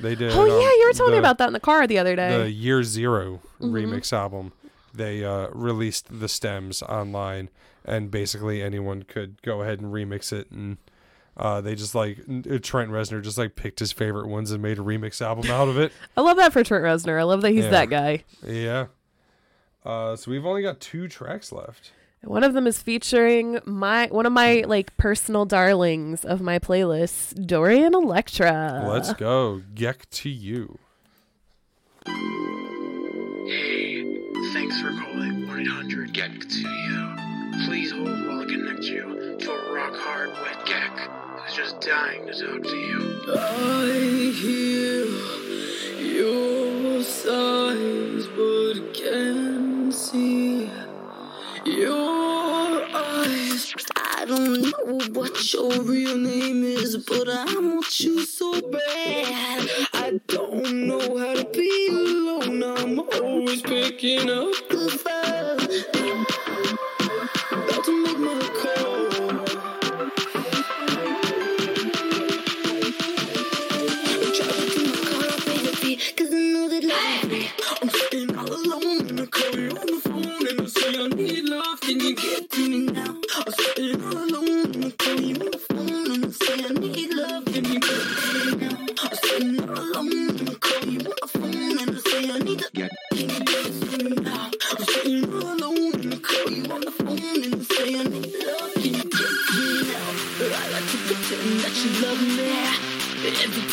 They 0.00 0.14
did. 0.14 0.32
oh 0.32 0.42
um, 0.42 0.48
yeah, 0.48 0.54
you 0.54 0.84
were 0.86 0.92
telling 0.92 1.12
me 1.12 1.18
about 1.18 1.38
that 1.38 1.48
in 1.48 1.52
the 1.52 1.60
car 1.60 1.86
the 1.86 1.98
other 1.98 2.14
day. 2.16 2.38
the. 2.44 2.50
Year 2.50 2.82
0 2.82 3.40
Mhm. 3.60 3.70
remix 3.72 4.12
album. 4.12 4.52
They 4.94 5.24
uh, 5.24 5.48
released 5.52 6.06
the 6.20 6.28
stems 6.28 6.82
online, 6.82 7.50
and 7.84 8.10
basically 8.10 8.62
anyone 8.62 9.02
could 9.04 9.40
go 9.42 9.62
ahead 9.62 9.80
and 9.80 9.92
remix 9.92 10.32
it. 10.32 10.50
And 10.50 10.78
uh, 11.36 11.60
they 11.60 11.74
just 11.74 11.94
like 11.94 12.16
Trent 12.62 12.90
Reznor 12.90 13.22
just 13.22 13.38
like 13.38 13.54
picked 13.54 13.78
his 13.80 13.92
favorite 13.92 14.26
ones 14.28 14.50
and 14.50 14.62
made 14.62 14.78
a 14.78 14.82
remix 14.82 15.20
album 15.20 15.50
out 15.50 15.68
of 15.68 15.78
it. 15.78 15.92
I 16.16 16.20
love 16.22 16.36
that 16.38 16.52
for 16.52 16.64
Trent 16.64 16.84
Reznor. 16.84 17.18
I 17.18 17.22
love 17.24 17.42
that 17.42 17.50
he's 17.50 17.64
Yeah. 17.64 17.70
that 17.70 17.90
guy. 17.90 18.24
Yeah. 18.44 18.86
Uh, 19.84 20.16
so 20.16 20.30
we've 20.30 20.44
only 20.46 20.62
got 20.62 20.80
two 20.80 21.06
tracks 21.08 21.52
left. 21.52 21.92
One 22.24 22.42
of 22.42 22.52
them 22.52 22.66
is 22.66 22.82
featuring 22.82 23.60
my 23.64 24.08
one 24.08 24.26
of 24.26 24.32
my 24.32 24.64
like 24.66 24.96
personal 24.96 25.44
darlings 25.44 26.24
of 26.24 26.40
my 26.40 26.58
playlist, 26.58 27.46
Dorian 27.46 27.94
Electra. 27.94 28.84
Let's 28.86 29.12
go. 29.14 29.62
Geck 29.74 30.08
to 30.10 30.28
you. 30.28 30.78
Hey, 32.06 34.02
thanks 34.52 34.80
for 34.80 34.90
calling 34.90 35.46
1 35.46 35.60
800 35.60 36.12
GEK 36.12 36.40
to 36.40 36.68
you. 36.68 37.16
Please 37.66 37.92
hold 37.92 38.08
while 38.26 38.40
I 38.40 38.44
connect 38.46 38.84
you 38.84 39.36
to 39.38 39.50
a 39.52 39.72
rock 39.72 39.94
hard 39.94 40.30
wet 40.42 40.66
gec 40.66 40.98
who's 41.40 41.54
just 41.54 41.80
dying 41.80 42.26
to 42.26 42.32
talk 42.32 42.62
to 42.62 42.76
you. 42.76 43.20
I 43.36 44.32
hear 44.34 45.06
your 46.04 47.02
sighs, 47.04 48.26
but 48.36 48.92
can't 48.94 49.94
see 49.94 50.68
your 51.68 52.86
eyes. 52.94 53.74
I 53.96 54.24
don't 54.26 54.62
know 54.62 54.98
what 55.12 55.52
your 55.52 55.80
real 55.82 56.16
name 56.16 56.64
is, 56.64 56.96
but 56.96 57.28
I 57.28 57.44
want 57.44 58.00
you 58.00 58.20
so 58.20 58.60
bad. 58.60 59.68
I 59.94 60.20
don't 60.26 60.86
know 60.86 61.18
how 61.18 61.34
to 61.34 61.44
be 61.44 61.88
alone. 61.90 62.62
I'm 62.62 63.00
always 63.00 63.62
picking 63.62 64.30
up 64.30 64.54
the 64.68 64.90
phone. 65.02 65.58
About 67.52 67.84
to 67.84 68.04
make 68.04 68.18
my 68.18 68.40
call. 68.60 68.88
Cause 76.16 76.32
I 76.32 76.36
know 76.36 76.68
that 76.68 76.84
love 76.84 77.27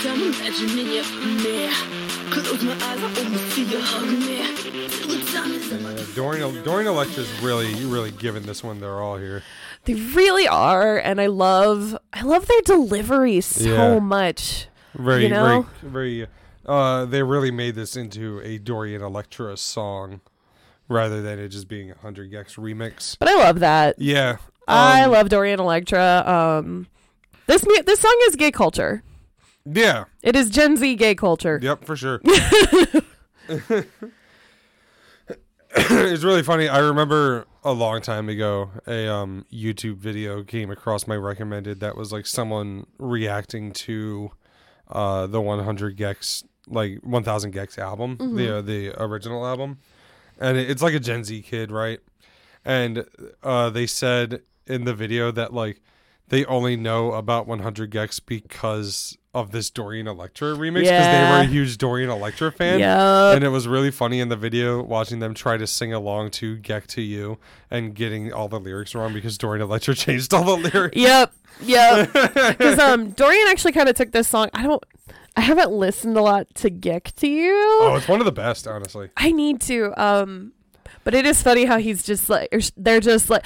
I'm 0.07 0.21
imagining 0.21 0.87
you 0.87 1.03
from 1.03 1.37
there, 1.39 1.71
close 2.31 2.63
my 2.63 2.73
eyes, 2.73 2.79
I 2.81 3.23
almost 3.23 3.49
see 3.51 3.63
you 3.63 3.79
hug 3.79 4.07
me. 4.07 4.87
Till 4.87 5.17
the 5.17 5.25
time 5.31 5.51
is. 5.51 5.71
Uh, 5.71 6.05
Dorian 6.15 6.63
Dorian 6.63 6.87
Electra's 6.87 7.29
really 7.41 7.73
really 7.85 8.11
giving 8.11 8.43
this 8.43 8.63
one 8.63 8.79
They're 8.79 9.01
all 9.01 9.17
here. 9.17 9.43
They 9.85 9.95
really 9.95 10.47
are, 10.47 10.97
and 10.97 11.19
I 11.19 11.27
love 11.27 11.97
I 12.13 12.21
love 12.21 12.47
their 12.47 12.61
delivery 12.61 13.41
so 13.41 13.69
Yeah. 13.69 13.99
much. 13.99 14.67
Very 14.93 15.23
you 15.23 15.29
know? 15.29 15.65
very 15.81 15.91
very. 16.21 16.27
Uh, 16.65 17.05
they 17.05 17.21
really 17.21 17.51
made 17.51 17.75
this 17.75 17.95
into 17.95 18.41
a 18.43 18.57
Dorian 18.57 19.01
Electra 19.03 19.55
song, 19.57 20.21
rather 20.87 21.21
than 21.21 21.37
it 21.37 21.49
just 21.49 21.67
being 21.67 21.91
a 21.91 21.97
hundred 21.97 22.31
gecs 22.31 22.57
remix. 22.57 23.17
But 23.19 23.29
I 23.29 23.35
love 23.35 23.59
that. 23.59 23.95
Yeah, 23.99 24.37
I 24.67 25.03
um, 25.03 25.11
love 25.11 25.29
Dorian 25.29 25.59
Electra. 25.59 26.23
Um, 26.25 26.87
this 27.47 27.65
mu- 27.65 27.83
this 27.83 27.99
song 27.99 28.17
is 28.27 28.35
gay 28.35 28.51
culture. 28.51 29.03
Yeah. 29.65 30.05
It 30.21 30.35
is 30.35 30.49
Gen 30.49 30.77
Z 30.77 30.95
gay 30.95 31.15
culture. 31.15 31.59
Yep, 31.61 31.85
for 31.85 31.95
sure. 31.95 32.21
it's 35.75 36.23
really 36.23 36.43
funny. 36.43 36.67
I 36.69 36.79
remember 36.79 37.45
a 37.63 37.71
long 37.73 38.01
time 38.01 38.29
ago 38.29 38.69
a 38.87 39.07
um, 39.07 39.45
YouTube 39.51 39.97
video 39.97 40.43
came 40.43 40.69
across 40.71 41.07
my 41.07 41.15
recommended 41.15 41.79
that 41.79 41.95
was 41.97 42.11
like 42.11 42.25
someone 42.27 42.85
reacting 42.99 43.71
to 43.71 44.31
uh, 44.89 45.25
the 45.27 45.41
100 45.41 45.97
gecs 45.97 46.43
like 46.67 46.99
1000 47.03 47.53
gecs 47.53 47.77
album, 47.77 48.17
Mhm. 48.17 48.35
the 48.37 48.57
uh, 48.57 48.61
the 48.61 49.03
original 49.03 49.45
album, 49.45 49.77
and 50.39 50.57
it- 50.57 50.69
it's 50.69 50.81
like 50.81 50.93
a 50.93 50.99
Gen 50.99 51.23
Z 51.23 51.41
kid, 51.43 51.71
right? 51.71 51.99
And 52.63 53.05
uh, 53.43 53.69
they 53.69 53.85
said 53.85 54.41
in 54.65 54.85
the 54.85 54.93
video 54.95 55.29
that 55.31 55.53
like 55.53 55.81
they 56.29 56.45
only 56.45 56.75
know 56.75 57.13
about 57.13 57.47
100 57.47 57.91
gecs 57.91 58.19
because 58.25 59.17
of 59.35 59.51
this 59.51 59.69
Dorian 59.69 60.07
Electra 60.07 60.55
remix 60.55 60.83
because 60.83 61.07
they 61.07 61.29
were 61.29 61.41
a 61.41 61.45
huge 61.45 61.77
Dorian 61.77 62.09
Electra 62.09 62.51
fan. 62.51 62.79
Yup. 62.79 63.35
And 63.35 63.43
it 63.43 63.49
was 63.49 63.67
really 63.67 63.91
funny 63.91 64.21
in 64.21 64.29
the 64.29 64.37
video 64.37 64.81
watching 64.81 65.19
them 65.19 65.33
try 65.33 65.57
to 65.57 65.67
sing 65.67 65.93
along 65.93 66.31
to 66.31 66.57
Geck 66.57 66.87
to 66.87 67.01
You 67.01 67.37
and 67.69 67.93
getting 67.93 68.31
all 68.31 68.47
the 68.47 68.59
lyrics 68.59 68.95
wrong 68.95 69.13
because 69.13 69.37
Dorian 69.37 69.61
Electra 69.61 69.93
changed 69.95 70.33
all 70.33 70.57
the 70.57 70.69
lyrics. 70.69 70.95
Yep. 70.95 71.33
Yep. 71.61 72.13
Because 72.13 72.79
um, 72.79 73.11
Dorian 73.11 73.47
actually 73.49 73.73
kind 73.73 73.89
of 73.89 73.95
took 73.95 74.11
this 74.11 74.27
song. 74.27 74.49
I 74.53 74.63
don't. 74.63 74.83
I 75.37 75.41
haven't 75.41 75.71
listened 75.71 76.15
a 76.15 76.21
lot 76.21 76.47
to 76.55 76.69
Gick 76.69 77.11
to 77.17 77.27
You. 77.27 77.53
Oh, 77.81 77.95
it's 77.97 78.07
one 78.07 78.21
of 78.21 78.25
the 78.25 78.31
best, 78.31 78.67
honestly. 78.67 79.09
I 79.17 79.33
need 79.33 79.59
to. 79.61 79.93
Um, 80.01 80.53
but 81.03 81.13
it 81.13 81.25
is 81.25 81.43
funny 81.43 81.65
how 81.65 81.77
he's 81.77 82.03
just 82.03 82.29
like 82.29 82.49
they're 82.77 83.01
just 83.01 83.29
like 83.29 83.45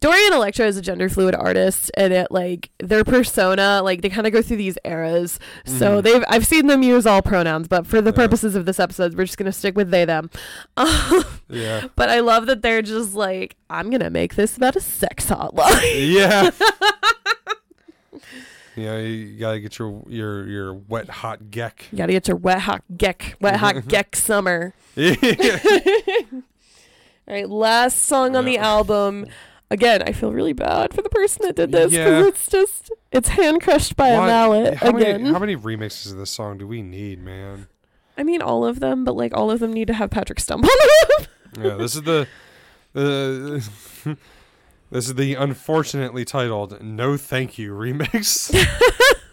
Dorian 0.00 0.32
Electra 0.32 0.66
is 0.66 0.78
a 0.78 0.82
gender 0.82 1.10
fluid 1.10 1.34
artist, 1.34 1.90
and 1.94 2.12
it 2.12 2.28
like 2.30 2.70
their 2.78 3.04
persona 3.04 3.82
like 3.84 4.00
they 4.00 4.08
kind 4.08 4.26
of 4.26 4.32
go 4.32 4.40
through 4.40 4.56
these 4.56 4.78
eras. 4.84 5.38
So 5.66 6.00
Mhm. 6.00 6.04
they've 6.04 6.24
I've 6.28 6.46
seen 6.46 6.68
them 6.68 6.82
use 6.82 7.06
all 7.06 7.20
pronouns, 7.20 7.68
but 7.68 7.86
for 7.86 8.00
the 8.00 8.12
purposes 8.12 8.54
of 8.56 8.64
this 8.64 8.80
episode, 8.80 9.14
we're 9.14 9.26
just 9.26 9.36
gonna 9.36 9.52
stick 9.52 9.76
with 9.76 9.90
they 9.90 10.04
them. 10.04 10.30
Yeah. 11.52 11.88
But 11.96 12.08
I 12.10 12.20
love 12.20 12.46
that 12.46 12.62
they're 12.62 12.80
just 12.80 13.14
like 13.14 13.56
I'm 13.68 13.90
gonna 13.90 14.08
make 14.10 14.36
this 14.36 14.56
about 14.56 14.76
a 14.76 14.80
sex 14.80 15.26
hotline. 15.26 15.82
Yeah. 16.14 16.50
Yeah, 18.76 18.98
you 18.98 19.38
gotta 19.38 19.60
get 19.60 19.78
your 19.78 20.02
your 20.08 20.46
your 20.46 20.74
wet 20.74 21.08
hot 21.10 21.50
geck. 21.50 21.82
You 21.92 21.98
gotta 21.98 22.12
get 22.12 22.28
your 22.28 22.36
wet 22.36 22.60
hot 22.60 22.82
geck, 22.96 23.34
wet 23.40 23.56
hot 23.56 23.74
geck 23.74 24.14
summer. 24.14 24.72
All 27.28 27.34
right, 27.34 27.48
last 27.48 28.02
song 28.02 28.36
on 28.36 28.44
the 28.44 28.58
album. 28.58 29.26
Again, 29.72 30.02
I 30.02 30.12
feel 30.12 30.32
really 30.32 30.52
bad 30.52 30.92
for 30.92 31.00
the 31.00 31.08
person 31.08 31.46
that 31.46 31.54
did 31.54 31.70
this 31.70 31.90
because 31.92 32.22
Yeah. 32.22 32.26
it's 32.26 32.48
just 32.48 32.90
it's 33.12 33.28
hand 33.28 33.62
crushed 33.62 33.96
by 33.96 34.08
Why- 34.10 34.24
a 34.24 34.26
mallet 34.26 34.74
how 34.74 34.88
again. 34.90 35.22
Many, 35.22 35.32
how 35.32 35.38
many 35.38 35.56
remixes 35.56 36.10
of 36.10 36.18
this 36.18 36.30
song 36.30 36.58
do 36.58 36.66
we 36.66 36.82
need, 36.82 37.22
man? 37.22 37.68
I 38.18 38.24
mean, 38.24 38.42
all 38.42 38.64
of 38.66 38.80
them, 38.80 39.04
but 39.04 39.14
like 39.16 39.32
all 39.34 39.50
of 39.50 39.60
them 39.60 39.72
need 39.72 39.86
to 39.86 39.94
have 39.94 40.10
Patrick 40.10 40.40
Stump 40.40 40.64
on 40.64 40.70
them. 41.08 41.64
Yeah, 41.64 41.74
this 41.76 41.94
is 41.94 42.02
the 42.02 42.26
the 42.92 43.64
this 44.90 45.06
is 45.06 45.14
the 45.14 45.34
unfortunately 45.36 46.24
titled 46.24 46.82
"No 46.82 47.16
Thank 47.16 47.56
You" 47.56 47.72
remix. 47.72 48.52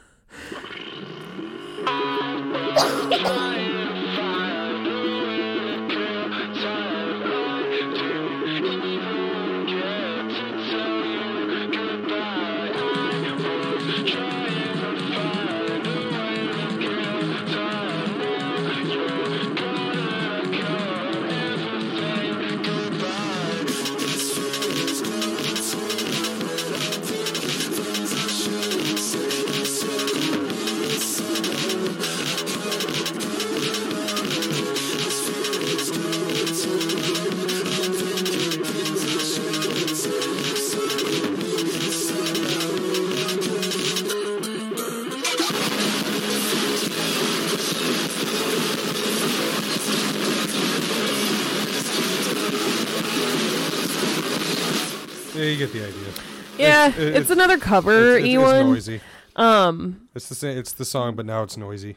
yeah, 55.38 55.44
you 55.46 55.58
get 55.58 55.72
the 55.74 55.86
idea. 55.88 56.14
Yeah, 56.58 56.88
It- 56.90 56.98
it- 57.00 57.16
it's 57.18 57.30
another 57.30 57.58
cover, 57.58 58.16
It's, 58.18 58.26
it's, 58.26 58.34
Ewan. 58.34 58.56
it's 58.56 58.68
noisy. 58.88 59.02
Um, 59.36 60.08
It's 60.16 60.28
the 60.30 60.36
same. 60.36 60.58
It's 60.58 60.72
the 60.72 60.86
song, 60.86 61.16
but 61.16 61.26
now 61.26 61.44
it's 61.44 61.56
noisy. 61.58 61.96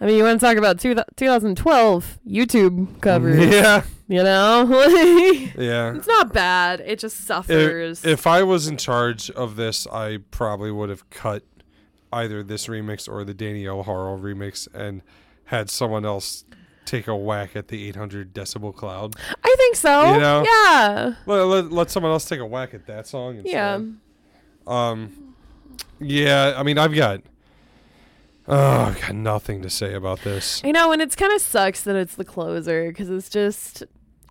I 0.00 0.06
mean, 0.06 0.16
you 0.18 0.24
want 0.24 0.40
to 0.40 0.44
talk 0.46 0.56
about 0.56 0.80
two, 0.80 0.94
2012 1.16 2.18
YouTube 2.28 3.00
covers? 3.00 3.38
Yeah. 3.52 3.82
you 4.08 4.22
know, 4.22 4.64
Yeah. 5.56 5.94
it's 5.94 6.06
not 6.08 6.32
bad. 6.34 6.80
It 6.80 6.98
just 6.98 7.24
suffers. 7.26 8.04
If, 8.04 8.06
if 8.20 8.26
I 8.26 8.42
was 8.42 8.66
in 8.66 8.76
charge 8.76 9.30
of 9.30 9.56
this, 9.56 9.86
I 9.86 10.18
probably 10.30 10.70
would 10.72 10.90
have 10.90 11.08
cut 11.08 11.44
either 12.12 12.42
this 12.42 12.66
remix 12.66 13.08
or 13.08 13.24
the 13.24 13.32
Danny 13.32 13.66
L 13.66 13.84
Harle 13.84 14.18
remix 14.18 14.68
and 14.74 15.00
had 15.44 15.70
someone 15.70 16.04
else 16.04 16.44
take 16.96 17.08
a 17.08 17.16
whack 17.16 17.56
at 17.56 17.68
the 17.68 17.88
800 17.88 18.34
decibel 18.34 18.74
cloud. 18.74 19.16
I 19.44 19.54
think 19.56 19.76
so. 19.76 20.12
You 20.14 20.20
know? 20.20 20.44
Yeah. 20.44 21.14
Let, 21.26 21.42
let, 21.44 21.72
let 21.72 21.90
someone 21.90 22.12
else 22.12 22.24
take 22.28 22.40
a 22.40 22.46
whack 22.46 22.74
at 22.74 22.86
that 22.86 23.06
song. 23.06 23.36
Instead. 23.38 23.52
Yeah. 23.52 23.80
Um. 24.66 25.34
Yeah. 26.00 26.54
I 26.56 26.62
mean, 26.62 26.78
I've 26.78 26.94
got. 26.94 27.22
Oh, 28.48 28.56
I've 28.82 29.00
got 29.00 29.14
nothing 29.14 29.62
to 29.62 29.70
say 29.70 29.94
about 29.94 30.20
this. 30.22 30.60
I 30.64 30.72
know, 30.72 30.90
and 30.92 31.00
it's 31.00 31.14
kind 31.14 31.32
of 31.32 31.40
sucks 31.40 31.82
that 31.82 31.94
it's 31.94 32.16
the 32.16 32.24
closer 32.24 32.88
because 32.88 33.08
it's 33.08 33.28
just 33.28 33.84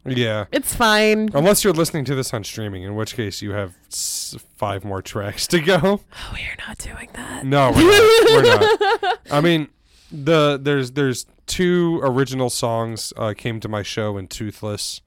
Yeah. 0.05 0.45
it's 0.51 0.75
fine. 0.75 1.29
Unless 1.33 1.63
you're 1.63 1.71
listening 1.73 2.03
to 2.05 2.15
this 2.15 2.33
on 2.33 2.43
streaming, 2.43 2.83
in 2.83 2.95
which 2.95 3.15
case 3.15 3.41
you 3.41 3.51
have 3.51 3.75
s- 3.87 4.35
five 4.57 4.83
more 4.83 5.01
tracks 5.01 5.47
to 5.47 5.59
go. 5.61 6.01
Oh, 6.13 6.33
we're 6.33 6.67
not 6.67 6.77
doing 6.77 7.07
that. 7.13 7.45
No, 7.45 7.71
we're 7.71 7.83
not. 7.83 8.43
we're 8.43 8.99
not. 9.01 9.19
I 9.31 9.39
mean, 9.41 9.69
the 10.11 10.59
there's 10.61 10.91
there's 10.91 11.25
two 11.51 11.99
original 12.01 12.49
songs 12.49 13.11
uh, 13.17 13.33
came 13.37 13.59
to 13.59 13.67
my 13.67 13.83
show 13.83 14.17
in 14.17 14.27
Toothless, 14.27 15.01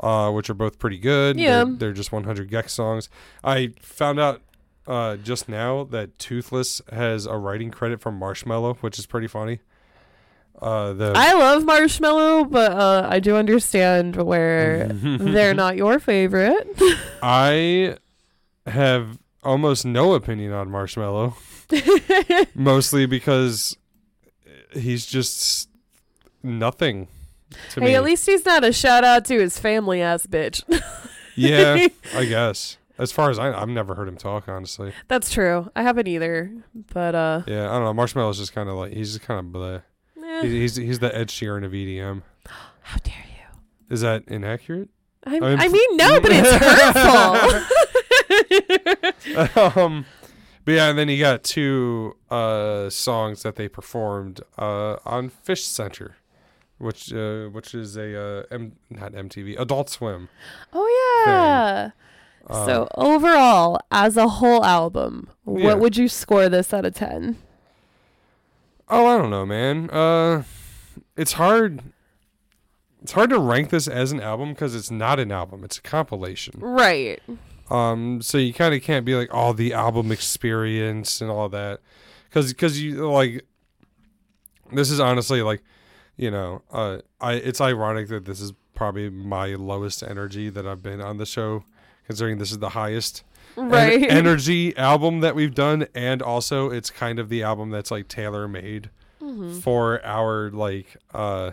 uh, 0.00 0.30
which 0.32 0.50
are 0.50 0.54
both 0.54 0.78
pretty 0.78 0.98
good. 0.98 1.38
Yeah. 1.38 1.64
they're, 1.64 1.74
they're 1.76 1.92
just 1.92 2.10
100 2.10 2.50
gecs 2.50 2.70
songs. 2.70 3.08
I 3.44 3.74
found 3.80 4.18
out 4.18 4.42
uh, 4.88 5.16
just 5.16 5.48
now 5.48 5.84
that 5.84 6.18
Toothless 6.18 6.82
has 6.92 7.26
a 7.26 7.36
writing 7.36 7.70
credit 7.70 8.00
from 8.00 8.18
Marshmello, 8.18 8.76
which 8.78 8.98
is 8.98 9.06
pretty 9.06 9.28
funny. 9.28 9.60
Uh, 10.60 10.92
the 10.94 11.12
I 11.14 11.34
love 11.34 11.62
Marshmello, 11.62 12.50
but 12.50 12.72
uh, 12.72 13.06
I 13.08 13.20
do 13.20 13.36
understand 13.36 14.16
where 14.16 14.88
they're 14.92 15.54
not 15.54 15.76
your 15.76 16.00
favorite. 16.00 16.66
I 17.22 17.96
have 18.66 19.18
almost 19.44 19.84
no 19.84 20.14
opinion 20.14 20.52
on 20.52 20.68
Marshmello, 20.70 21.34
mostly 22.56 23.06
because 23.06 23.76
he's 24.72 25.06
just 25.06 25.68
nothing 26.42 27.08
to 27.70 27.80
hey, 27.80 27.86
me. 27.86 27.94
at 27.94 28.04
least 28.04 28.26
he's 28.26 28.44
not 28.44 28.64
a 28.64 28.72
shout 28.72 29.04
out 29.04 29.24
to 29.26 29.38
his 29.38 29.58
family 29.58 30.00
ass 30.02 30.26
bitch. 30.26 30.62
yeah, 31.34 31.88
I 32.14 32.24
guess. 32.24 32.76
As 32.98 33.12
far 33.12 33.30
as 33.30 33.38
I, 33.38 33.52
I've 33.52 33.68
never 33.68 33.94
heard 33.94 34.08
him 34.08 34.16
talk. 34.16 34.48
Honestly, 34.48 34.92
That's 35.06 35.30
true. 35.30 35.70
I 35.76 35.82
haven't 35.82 36.08
either, 36.08 36.50
but 36.92 37.14
uh, 37.14 37.42
yeah, 37.46 37.70
I 37.70 37.78
don't 37.78 37.84
know. 37.84 38.02
Marshmello's 38.02 38.38
just 38.38 38.52
kind 38.52 38.68
of 38.68 38.74
like 38.74 38.92
he's 38.92 39.12
just 39.14 39.24
kind 39.24 39.38
of 39.40 39.46
bleh. 39.52 39.82
Eh. 40.20 40.42
He- 40.42 40.60
He's 40.60 40.76
he's 40.76 40.98
the 40.98 41.16
Ed 41.16 41.28
Sheeran 41.28 41.64
of 41.64 41.72
EDM. 41.72 42.22
How 42.82 42.96
dare 43.04 43.14
you? 43.28 43.58
Is 43.94 44.00
that 44.00 44.24
inaccurate? 44.26 44.88
I, 45.24 45.36
I 45.38 45.68
mean, 45.68 45.96
no, 45.96 46.20
but 46.20 46.30
it's 46.32 46.50
hurtful. 49.44 49.82
um, 49.82 50.04
but 50.68 50.74
yeah, 50.74 50.90
and 50.90 50.98
then 50.98 51.08
you 51.08 51.18
got 51.18 51.44
two 51.44 52.14
uh, 52.30 52.90
songs 52.90 53.42
that 53.42 53.56
they 53.56 53.68
performed 53.68 54.42
uh, 54.58 54.96
on 55.06 55.30
FishCenter, 55.30 56.10
which 56.76 57.10
uh, 57.10 57.46
which 57.46 57.74
is 57.74 57.96
a 57.96 58.20
uh, 58.40 58.42
M- 58.50 58.76
not 58.90 59.12
MTV 59.12 59.58
Adult 59.58 59.88
Swim. 59.88 60.28
oh 60.74 61.24
yeah. 61.24 61.92
Uh, 62.46 62.66
so 62.66 62.88
overall, 62.96 63.78
as 63.90 64.18
a 64.18 64.28
whole 64.28 64.62
album, 64.62 65.30
Yeah. 65.46 65.64
what 65.64 65.78
would 65.80 65.96
you 65.96 66.06
score 66.06 66.50
this 66.50 66.74
out 66.74 66.84
of 66.84 66.94
ten? 66.94 67.38
Oh, 68.90 69.06
I 69.06 69.16
don't 69.16 69.30
know, 69.30 69.46
man. 69.46 69.88
Uh, 69.88 70.42
it's 71.16 71.32
hard. 71.32 71.82
It's 73.02 73.12
hard 73.12 73.30
to 73.30 73.38
rank 73.38 73.70
this 73.70 73.88
as 73.88 74.12
an 74.12 74.20
album 74.20 74.50
because 74.50 74.74
it's 74.74 74.90
not 74.90 75.18
an 75.18 75.32
album; 75.32 75.64
it's 75.64 75.78
a 75.78 75.82
compilation. 75.82 76.56
Right. 76.58 77.22
Um, 77.70 78.22
so 78.22 78.38
you 78.38 78.52
kind 78.54 78.74
of 78.74 78.82
can't 78.82 79.04
be 79.04 79.14
like, 79.14 79.28
oh, 79.32 79.52
the 79.52 79.72
album 79.74 80.10
experience 80.12 81.20
and 81.20 81.30
all 81.30 81.48
that, 81.50 81.80
because 82.28 82.52
because 82.52 82.80
you 82.82 83.10
like, 83.10 83.44
this 84.72 84.90
is 84.90 85.00
honestly 85.00 85.42
like, 85.42 85.62
you 86.16 86.30
know, 86.30 86.62
uh, 86.70 86.98
I 87.20 87.34
it's 87.34 87.60
ironic 87.60 88.08
that 88.08 88.24
this 88.24 88.40
is 88.40 88.52
probably 88.74 89.10
my 89.10 89.48
lowest 89.54 90.02
energy 90.02 90.48
that 90.50 90.66
I've 90.66 90.82
been 90.82 91.00
on 91.00 91.16
the 91.18 91.26
show, 91.26 91.64
considering 92.06 92.38
this 92.38 92.50
is 92.52 92.58
the 92.58 92.70
highest 92.70 93.22
en- 93.56 93.68
Right. 93.68 94.02
energy 94.10 94.76
album 94.76 95.20
that 95.20 95.34
we've 95.34 95.54
done, 95.54 95.86
and 95.94 96.22
also 96.22 96.70
it's 96.70 96.90
kind 96.90 97.18
of 97.18 97.28
the 97.28 97.42
album 97.42 97.70
that's 97.70 97.90
like 97.90 98.08
tailor 98.08 98.46
made 98.48 98.90
Mhm. 99.22 99.60
for 99.60 100.00
our 100.06 100.48
like 100.50 100.96
uh 101.12 101.50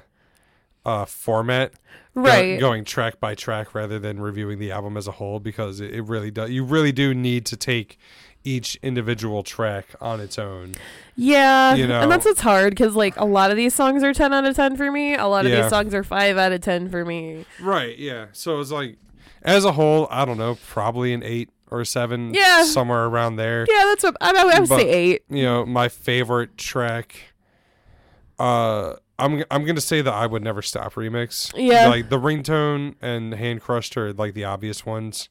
uh, 0.86 1.06
format, 1.06 1.72
go- 2.16 2.22
Right. 2.22 2.60
going 2.60 2.86
track 2.86 3.20
by 3.20 3.36
track 3.36 3.74
rather 3.76 3.98
than 4.00 4.20
reviewing 4.20 4.60
the 4.60 4.72
album 4.72 4.96
as 4.98 5.08
a 5.08 5.12
whole 5.14 5.40
because 5.40 5.80
it, 5.80 5.94
it 5.94 6.02
really 6.04 6.32
does. 6.32 6.50
You 6.52 6.64
really 6.64 6.92
do 6.92 7.14
need 7.14 7.46
to 7.48 7.58
take 7.58 7.98
each 8.44 8.76
individual 8.84 9.42
track 9.42 9.88
on 10.00 10.20
its 10.20 10.38
own. 10.38 10.74
Yeah, 11.16 11.74
You 11.74 11.88
know. 11.88 12.02
and 12.02 12.12
that's 12.12 12.26
what's 12.26 12.42
hard 12.42 12.70
because 12.72 12.96
like 12.96 13.18
a 13.18 13.26
lot 13.26 13.50
of 13.50 13.58
these 13.58 13.74
songs 13.74 14.04
are 14.04 14.14
ten 14.14 14.32
out 14.34 14.46
of 14.46 14.56
ten 14.56 14.78
for 14.78 14.92
me. 14.92 15.16
A 15.16 15.26
lot 15.26 15.46
of 15.48 15.52
Yeah. 15.52 15.62
these 15.62 15.70
songs 15.72 15.94
are 15.96 16.04
five 16.04 16.38
out 16.38 16.52
of 16.52 16.62
ten 16.62 16.88
for 16.90 17.04
me. 17.04 17.46
Right. 17.60 17.98
Yeah. 17.98 18.28
So 18.34 18.60
it's 18.60 18.70
like, 18.72 18.98
as 19.42 19.66
a 19.66 19.72
whole, 19.72 20.08
I 20.12 20.26
don't 20.26 20.38
know, 20.38 20.58
probably 20.68 21.12
an 21.14 21.24
eight 21.24 21.50
or 21.72 21.84
seven. 21.86 22.34
Yeah. 22.36 22.64
Somewhere 22.66 23.06
around 23.06 23.38
there. 23.38 23.66
Yeah, 23.68 23.86
that's 23.86 24.04
what 24.04 24.16
I, 24.22 24.30
I 24.40 24.60
would 24.60 24.70
But, 24.70 24.80
say 24.80 24.90
eight. 24.90 25.24
You 25.30 25.44
know, 25.44 25.66
my 25.66 25.90
favorite 25.90 26.56
track. 26.58 27.16
Uh, 28.38 28.96
I'm 29.18 29.44
I'm 29.50 29.66
gonna 29.66 29.82
say 29.82 30.02
the 30.02 30.12
"I 30.12 30.26
Would 30.26 30.44
Never 30.44 30.62
Stop" 30.62 30.94
remix. 30.96 31.52
Yeah. 31.56 31.88
Like 31.88 32.10
the 32.10 32.20
ringtone 32.20 32.96
and 33.02 33.34
"Hand 33.34 33.62
Crushed" 33.62 33.96
are 33.98 34.12
like 34.14 34.34
the 34.34 34.44
obvious 34.44 34.86
ones. 34.86 35.30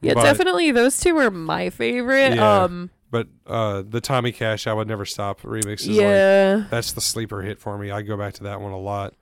Yeah, 0.00 0.14
But- 0.14 0.24
definitely 0.24 0.70
those 0.72 1.00
two 1.00 1.14
were 1.14 1.30
my 1.30 1.70
favorite. 1.70 2.34
Yeah. 2.34 2.62
Um, 2.64 2.90
But 3.10 3.28
uh, 3.46 3.82
the 3.88 4.00
Tommy 4.02 4.32
Cash 4.32 4.66
"I 4.66 4.72
Would 4.74 4.88
Never 4.88 5.06
Stop" 5.06 5.40
remix 5.42 5.80
is 5.80 5.88
Yeah. 5.88 6.56
like 6.60 6.70
that's 6.70 6.92
the 6.92 7.00
sleeper 7.00 7.40
hit 7.42 7.58
for 7.58 7.78
me. 7.78 7.90
I 7.90 8.02
go 8.02 8.16
back 8.16 8.34
to 8.34 8.42
that 8.44 8.60
one 8.60 8.72
a 8.72 8.78
lot. 8.78 9.14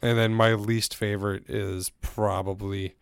And 0.00 0.16
then 0.16 0.32
my 0.32 0.54
least 0.54 0.94
favorite 0.94 1.50
is 1.50 1.90
probably 2.00 2.94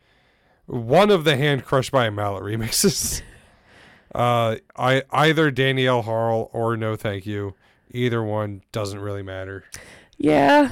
one 0.65 1.11
of 1.11 1.25
the 1.25 1.37
"Hand 1.37 1.65
Crushed 1.67 1.93
by 1.93 2.07
a 2.07 2.11
Mallet" 2.11 2.43
remixes. 2.43 3.21
uh, 4.15 4.57
I 4.77 5.03
either 5.13 5.51
Danny 5.51 5.87
L 5.87 6.01
Harle 6.03 6.49
or 6.55 6.75
"No 6.77 6.97
Thank 6.97 7.27
You." 7.27 7.55
Either 7.91 8.23
one 8.23 8.63
doesn't 8.73 8.99
really 9.01 9.23
matter. 9.23 9.65
Yeah, 10.19 10.71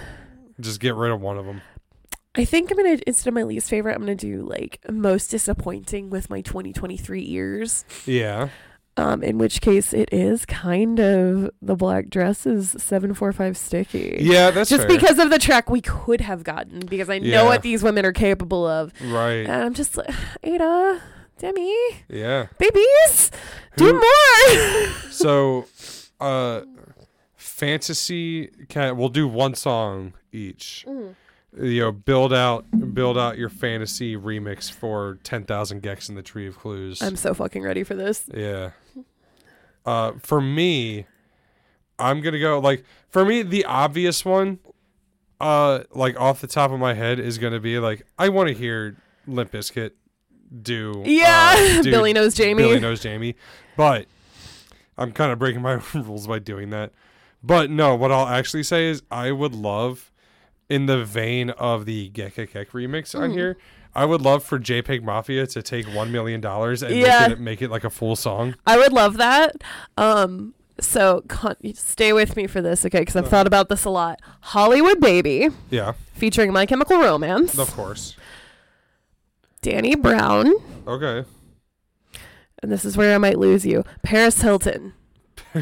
Just 0.60 0.80
get 0.80 0.94
rid 0.94 1.10
of 1.12 1.20
one 1.20 1.36
of 1.38 1.44
them. 1.46 1.60
I 2.36 2.44
think 2.44 2.70
I'm 2.70 2.76
gonna 2.76 2.98
instead 3.06 3.28
of 3.28 3.34
my 3.34 3.42
least 3.44 3.68
favorite, 3.68 3.94
I'm 3.94 4.00
gonna 4.00 4.14
do 4.16 4.42
like 4.42 4.78
most 4.90 5.28
disappointing 5.28 6.10
with 6.10 6.30
my 6.30 6.40
2023 6.40 7.24
ears. 7.30 7.84
Yeah. 8.06 8.48
Um, 8.96 9.22
in 9.24 9.38
which 9.38 9.60
case 9.60 9.92
it 9.92 10.08
is 10.12 10.46
kind 10.46 11.00
of 11.00 11.50
the 11.60 11.74
black 11.74 12.08
dress 12.10 12.46
is 12.46 12.70
745 12.78 13.56
sticky. 13.56 14.18
Yeah, 14.20 14.50
that's 14.52 14.70
just 14.70 14.86
fair. 14.86 14.96
because 14.96 15.18
of 15.18 15.30
the 15.30 15.38
track 15.38 15.68
we 15.68 15.80
could 15.80 16.20
have 16.20 16.44
gotten 16.44 16.80
because 16.86 17.10
I 17.10 17.18
know 17.18 17.44
what 17.44 17.62
these 17.62 17.82
women 17.82 18.06
are 18.06 18.12
capable 18.12 18.64
of. 18.66 18.92
Right. 19.02 19.46
And 19.46 19.50
I'm 19.50 19.74
just 19.74 19.96
like, 19.96 20.10
Ada, 20.44 21.00
Devi, 21.38 21.74
Yeah. 22.08 22.46
babies, 22.58 23.30
do 23.76 23.92
more. 23.92 24.88
so 25.10 25.66
uh 26.20 26.62
fantasy 27.58 28.48
cat 28.68 28.96
we'll 28.96 29.08
do 29.08 29.28
one 29.28 29.54
song 29.54 30.12
each 30.32 30.84
Mhm. 30.88 31.14
you 31.62 31.80
know 31.82 31.92
build 31.92 32.32
out 32.32 32.64
build 32.92 33.16
out 33.16 33.38
your 33.38 33.48
fantasy 33.48 34.16
remix 34.16 34.68
for 34.72 35.18
10,000 35.22 35.80
gecs 35.80 36.08
in 36.08 36.16
the 36.16 36.22
tree 36.22 36.48
of 36.48 36.58
clues 36.58 37.00
I'm 37.00 37.14
so 37.14 37.32
fucking 37.32 37.62
ready 37.62 37.84
for 37.84 37.94
this. 37.94 38.24
yeah 38.34 38.70
uh 39.86 40.12
for 40.18 40.40
me 40.40 41.06
i'm 41.98 42.20
gonna 42.22 42.40
go 42.40 42.58
like 42.58 42.84
for 43.08 43.24
me 43.24 43.42
the 43.42 43.64
obvious 43.66 44.24
one 44.24 44.58
uh 45.40 45.84
like 45.92 46.18
off 46.18 46.40
the 46.40 46.48
top 46.48 46.72
of 46.72 46.80
my 46.80 46.94
head 46.94 47.20
is 47.20 47.38
gonna 47.38 47.60
be 47.60 47.78
like 47.78 48.04
i 48.18 48.28
want 48.30 48.48
to 48.48 48.54
hear 48.54 48.96
limp 49.28 49.52
Bizkit 49.52 49.92
do 50.62 51.02
Yeah, 51.06 51.54
uh, 51.56 51.82
do 51.82 51.90
Billy 51.92 52.12
Knows 52.12 52.34
Jamie. 52.34 52.62
billy 52.64 52.80
knows 52.80 53.00
jamie 53.00 53.36
but 53.76 54.06
i'm 54.98 55.12
kind 55.12 55.30
of 55.30 55.38
breaking 55.38 55.62
my 55.62 55.74
rules 55.94 56.26
by 56.26 56.40
doing 56.40 56.70
that 56.70 56.90
but 57.46 57.70
no 57.70 57.94
what 57.94 58.10
i'll 58.10 58.26
actually 58.28 58.62
say 58.62 58.86
is 58.86 59.02
i 59.10 59.30
would 59.30 59.54
love 59.54 60.10
in 60.68 60.86
the 60.86 61.04
vein 61.04 61.50
of 61.50 61.84
the 61.84 62.10
Gekka 62.10 62.48
Kek 62.50 62.70
remix 62.72 63.14
on 63.14 63.30
Mhm. 63.30 63.34
here 63.34 63.56
i 63.94 64.04
would 64.04 64.22
love 64.22 64.42
for 64.42 64.58
jpeg 64.58 65.02
mafia 65.02 65.46
to 65.48 65.62
take 65.62 65.86
one 65.94 66.10
million 66.10 66.40
dollars 66.40 66.82
and 66.82 66.94
Yeah. 66.96 67.28
make, 67.28 67.30
it, 67.36 67.40
make 67.40 67.62
it 67.62 67.70
like 67.70 67.84
a 67.84 67.90
full 67.90 68.16
song 68.16 68.54
I 68.66 68.78
would 68.78 68.92
love 68.92 69.18
that. 69.18 69.56
Um, 69.98 70.54
so 70.80 71.22
con- 71.28 71.56
stay 71.74 72.12
with 72.12 72.34
me 72.36 72.48
for 72.48 72.60
this, 72.60 72.84
okay? 72.86 73.00
Because 73.00 73.14
I've 73.14 73.28
thought 73.28 73.46
about 73.46 73.68
this 73.68 73.84
a 73.84 73.90
lot. 73.90 74.18
Hollywood 74.40 74.98
Baby, 75.00 75.50
yeah 75.70 75.92
featuring 76.14 76.52
My 76.52 76.64
Chemical 76.66 76.98
Romance, 76.98 77.58
of 77.58 77.70
course 77.76 78.16
Danny 79.62 79.94
Brown, 79.94 80.50
okay 80.86 81.28
and 82.62 82.72
this 82.72 82.84
is 82.86 82.96
where 82.96 83.14
I 83.14 83.18
might 83.18 83.38
lose 83.38 83.66
you. 83.66 83.84
Paris 84.02 84.40
Hilton. 84.40 84.94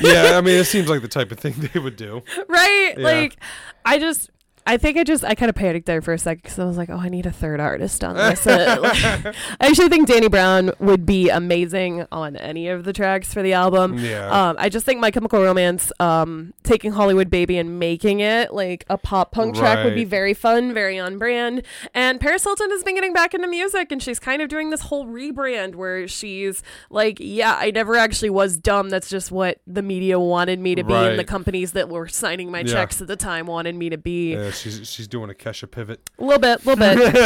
yeah 0.00 0.36
i 0.36 0.40
mean 0.40 0.54
it 0.58 0.64
seems 0.64 0.88
like 0.88 1.02
the 1.02 1.08
type 1.08 1.30
of 1.30 1.38
thing 1.38 1.54
they 1.72 1.78
would 1.80 1.96
do 1.96 2.22
right? 2.48 2.94
Yeah. 2.96 3.04
Like, 3.04 3.36
I 3.84 3.98
just, 3.98 4.30
I 4.66 4.76
think 4.76 4.96
I 4.98 5.04
just, 5.04 5.24
I 5.24 5.34
kind 5.34 5.48
of 5.48 5.54
panicked 5.54 5.86
there 5.86 6.02
for 6.02 6.12
a 6.12 6.18
second 6.18 6.42
because 6.42 6.58
I 6.58 6.64
was 6.64 6.76
like, 6.76 6.90
oh, 6.90 6.96
I 6.98 7.08
need 7.08 7.24
a 7.26 7.30
third 7.30 7.60
artist 7.60 8.02
on 8.02 8.16
this. 8.16 8.44
Like, 8.46 8.66
I 9.34 9.34
actually 9.60 9.88
think 9.88 10.08
Danny 10.08 10.28
Brown 10.28 10.72
would 10.80 11.06
be 11.06 11.28
amazing 11.28 12.04
on 12.10 12.36
any 12.36 12.68
of 12.68 12.84
the 12.84 12.92
tracks 12.92 13.32
for 13.32 13.42
the 13.42 13.52
album. 13.52 13.98
Yeah. 13.98 14.28
Um, 14.50 14.56
I 14.58 14.68
just 14.68 14.84
think 14.84 15.00
My 15.00 15.10
Chemical 15.12 15.40
Romance, 15.42 15.92
um, 16.00 16.52
taking 16.64 16.92
Hollywood 16.92 17.30
Baby 17.30 17.58
and 17.58 17.78
making 17.78 18.20
it 18.20 18.52
like 18.52 18.84
a 18.88 18.98
pop 18.98 19.30
punk 19.32 19.54
track 19.54 19.84
would 19.84 19.94
be 19.94 20.04
very 20.04 20.34
fun, 20.34 20.74
very 20.74 20.98
on 20.98 21.16
brand. 21.18 21.62
And 21.94 22.20
Paris 22.20 22.42
Hilton 22.42 22.70
has 22.70 22.82
been 22.82 22.94
getting 22.96 23.12
back 23.12 23.34
into 23.34 23.46
music 23.46 23.92
and 23.92 24.02
she's 24.02 24.18
kind 24.18 24.42
of 24.42 24.48
doing 24.48 24.70
this 24.70 24.80
whole 24.80 25.06
rebrand 25.06 25.76
where 25.76 26.08
she's 26.08 26.62
like, 26.90 27.18
yeah, 27.20 27.54
I 27.58 27.70
never 27.70 27.96
actually 27.96 28.30
was 28.30 28.56
dumb. 28.56 28.90
That's 28.90 29.08
just 29.08 29.30
what 29.30 29.60
the 29.66 29.82
media 29.82 30.18
wanted 30.18 30.58
me 30.58 30.74
to 30.74 30.82
be 30.82 30.92
and 30.94 31.18
the 31.18 31.24
companies 31.24 31.72
that 31.72 31.88
were 31.88 32.08
signing 32.08 32.50
my 32.50 32.60
Yeah. 32.60 32.72
checks 32.72 33.00
at 33.00 33.06
the 33.06 33.16
time 33.16 33.46
wanted 33.46 33.76
me 33.76 33.90
to 33.90 33.98
be. 33.98 34.32
yeah 34.34 34.50
she's 34.56 34.88
she's 34.88 35.06
doing 35.08 35.30
a 35.30 35.34
kesha 35.34 35.70
pivot 35.70 36.00
A 36.18 36.24
little 36.24 36.40
bit, 36.40 36.64
a 36.64 36.68
little 36.68 36.76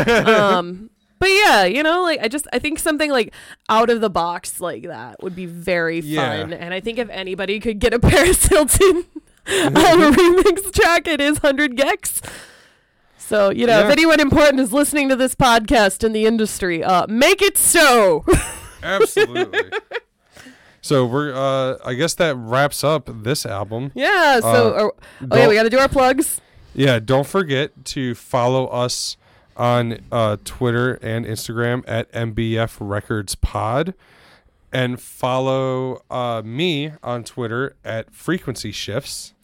bit. 0.05 0.09
um, 0.29 0.91
but 1.19 1.29
yeah, 1.31 1.65
you 1.65 1.83
know, 1.83 2.03
like 2.03 2.21
I 2.21 2.29
just 2.29 2.47
I 2.53 2.59
think 2.59 2.79
something 2.79 3.11
like 3.11 3.33
out 3.69 3.91
of 3.91 4.01
the 4.01 4.11
box 4.11 4.61
like 4.61 4.85
that 4.85 5.23
would 5.23 5.37
be 5.37 5.47
very 5.47 6.01
Yeah. 6.01 6.41
fun. 6.41 6.53
And 6.53 6.73
I 6.75 6.81
think 6.81 6.99
if 6.99 7.09
anybody 7.11 7.61
could 7.61 7.79
get 7.79 7.93
a 7.95 7.99
Paris 8.11 8.47
Hilton 8.47 8.97
um, 9.47 9.75
remix 9.75 10.73
track, 10.73 11.07
it 11.07 11.21
is 11.21 11.39
Hundred 11.39 11.77
gecs. 11.77 12.21
So 13.19 13.51
you 13.51 13.67
know, 13.67 13.79
Yeah. 13.81 13.87
if 13.87 13.93
anyone 13.93 14.19
important 14.21 14.61
is 14.61 14.73
listening 14.73 15.09
to 15.11 15.17
this 15.17 15.35
podcast 15.35 16.03
in 16.05 16.13
the 16.13 16.27
industry, 16.27 16.83
uh, 16.83 17.07
make 17.09 17.43
it 17.43 17.57
so. 17.59 18.25
absolutely 18.83 19.61
so 20.81 21.05
we're 21.05 21.35
uh 21.35 21.77
i 21.85 21.93
guess 21.93 22.15
that 22.15 22.35
wraps 22.37 22.83
up 22.83 23.11
this 23.23 23.45
album 23.45 23.93
yeah. 23.95 24.41
So 24.41 24.47
Uh, 24.49 24.81
oh, 24.81 24.93
oh 25.31 25.37
yeah, 25.37 25.49
we 25.49 25.55
got 25.55 25.65
to 25.65 25.71
do 25.71 25.79
our 25.79 25.89
plugs. 25.91 26.41
Yeah, 26.75 26.99
don't 27.01 27.27
forget 27.27 27.85
to 27.87 28.15
follow 28.15 28.67
us 28.67 29.17
on 29.57 29.99
uh, 30.13 30.37
Twitter 30.45 30.95
and 31.03 31.27
Instagram 31.27 31.85
at 31.87 32.11
MBF 32.13 32.77
Records 32.81 33.35
Pod, 33.35 33.95
and 34.73 35.01
follow 35.01 36.03
uh, 36.11 36.43
me 36.45 36.93
on 37.03 37.25
Twitter 37.25 37.75
at 37.85 38.15
Frequency 38.15 38.73
Shifts. 38.73 39.35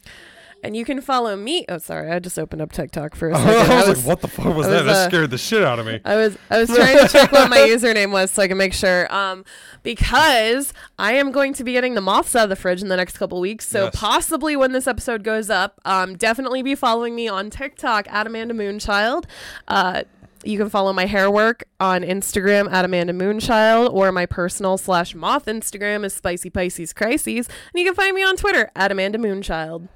And 0.63 0.75
you 0.77 0.85
can 0.85 1.01
follow 1.01 1.37
me. 1.37 1.65
Oh, 1.69 1.79
sorry, 1.79 2.11
I 2.11 2.19
just 2.19 2.39
opened 2.39 2.61
up 2.61 2.73
TikTok 2.73 3.15
for 3.15 3.29
a 3.31 3.37
I 3.39 3.45
second. 3.45 3.73
I, 3.73 3.89
was 3.89 3.99
like, 3.99 4.07
"What 4.09 4.21
the 4.21 4.29
fuck 4.29 4.57
was 4.57 4.67
I 4.67 4.71
that?" 4.71 4.83
That 4.85 4.97
uh, 4.97 5.09
scared 5.09 5.31
the 5.31 5.39
shit 5.39 5.63
out 5.63 5.79
of 5.79 5.87
me. 5.87 6.01
I 6.05 6.17
was 6.17 6.37
I 6.51 6.59
was 6.59 6.69
trying 6.75 6.99
to 6.99 7.09
check 7.09 7.31
what 7.31 7.49
my 7.49 7.59
username 7.69 8.11
was 8.11 8.31
so 8.33 8.43
I 8.43 8.49
can 8.49 8.57
make 8.59 8.73
sure. 8.73 9.13
Um, 9.15 9.45
because 9.83 10.73
I 10.99 11.13
am 11.13 11.31
going 11.31 11.53
to 11.55 11.63
be 11.65 11.73
getting 11.73 11.95
the 11.95 12.01
moths 12.01 12.35
out 12.35 12.45
of 12.45 12.49
the 12.49 12.57
fridge 12.57 12.83
in 12.83 12.89
the 12.89 12.97
next 12.97 13.17
couple 13.19 13.41
weeks. 13.41 13.67
So 13.69 13.85
Yes. 13.85 13.95
possibly 13.97 14.57
when 14.57 14.73
this 14.73 14.87
episode 14.89 15.23
goes 15.23 15.51
up, 15.51 15.81
um, 15.85 16.17
definitely 16.17 16.63
be 16.63 16.75
following 16.75 17.15
me 17.15 17.29
on 17.29 17.49
TikTok 17.51 18.09
at 18.13 18.27
Amanda 18.27 18.55
Moonchild. 18.55 19.25
Uh. 19.69 20.03
You 20.45 20.59
can 20.59 20.71
follow 20.71 20.93
my 20.93 21.07
hair 21.07 21.29
work 21.29 21.65
on 21.81 22.03
Instagram 22.03 22.71
at 22.71 22.85
Amanda 22.85 23.13
Moonchild 23.13 23.93
or 23.93 24.13
my 24.13 24.27
personal 24.27 24.79
slash 24.79 25.13
moth 25.13 25.47
Instagram 25.47 26.05
is 26.05 26.15
Spicy 26.15 26.51
Pisces 26.51 26.93
Crisis. 26.93 27.49
And 27.49 27.81
you 27.81 27.85
can 27.85 27.97
find 27.97 28.15
me 28.15 28.23
on 28.23 28.37
Twitter 28.37 28.71
at 28.77 28.93
Amanda 28.93 29.19
Moonchild. 29.19 29.89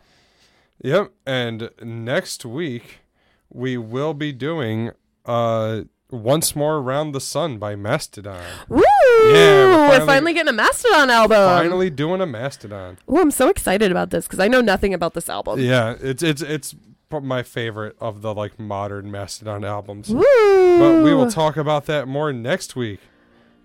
Yep. 0.82 1.12
And 1.27 1.70
next 1.82 2.44
week 2.44 3.01
we 3.51 3.77
will 3.77 4.15
be 4.15 4.32
doing 4.32 4.90
uh, 5.27 5.82
"Once 6.11 6.57
More 6.57 6.77
Around 6.77 7.12
the 7.12 7.20
Sun" 7.20 7.59
by 7.59 7.77
Mastodon. 7.77 8.43
Woo! 8.69 8.81
Yeah, 8.81 9.35
we're 9.35 9.70
we're 9.70 9.89
finally, 9.89 10.07
finally- 10.07 10.32
getting 10.35 10.48
a 10.48 10.52
Mastodon 10.52 11.11
album. 11.11 11.36
Finally 11.36 11.90
doing 11.90 12.20
a 12.20 12.27
Mastodon. 12.27 12.97
Oh, 13.07 13.20
I'm 13.20 13.31
so 13.31 13.48
excited 13.48 13.90
about 13.90 14.11
this 14.11 14.27
because 14.27 14.40
I 14.40 14.48
know 14.48 14.61
nothing 14.61 14.94
about 14.94 15.15
this 15.15 15.28
album. 15.28 15.61
Yeah, 15.61 15.97
it's 16.01 16.23
it's 16.23 16.43
it's 16.43 16.74
my 17.11 17.43
favorite 17.43 17.97
of 18.01 18.23
the 18.23 18.32
like 18.32 18.59
modern 18.59 19.11
Mastodon 19.11 19.65
albums. 19.65 20.09
Woo! 20.11 20.78
But 20.78 21.02
we 21.05 21.12
will 21.12 21.31
talk 21.31 21.57
about 21.57 21.86
that 21.86 22.07
more 22.09 22.32
next 22.32 22.77
week. 22.77 23.01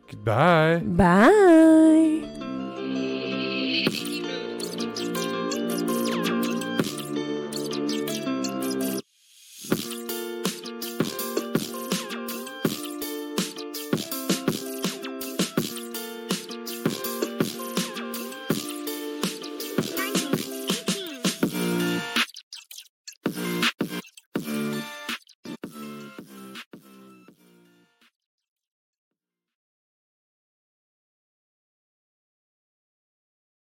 Goodbye. 0.09 0.77
Bye. 0.83 2.51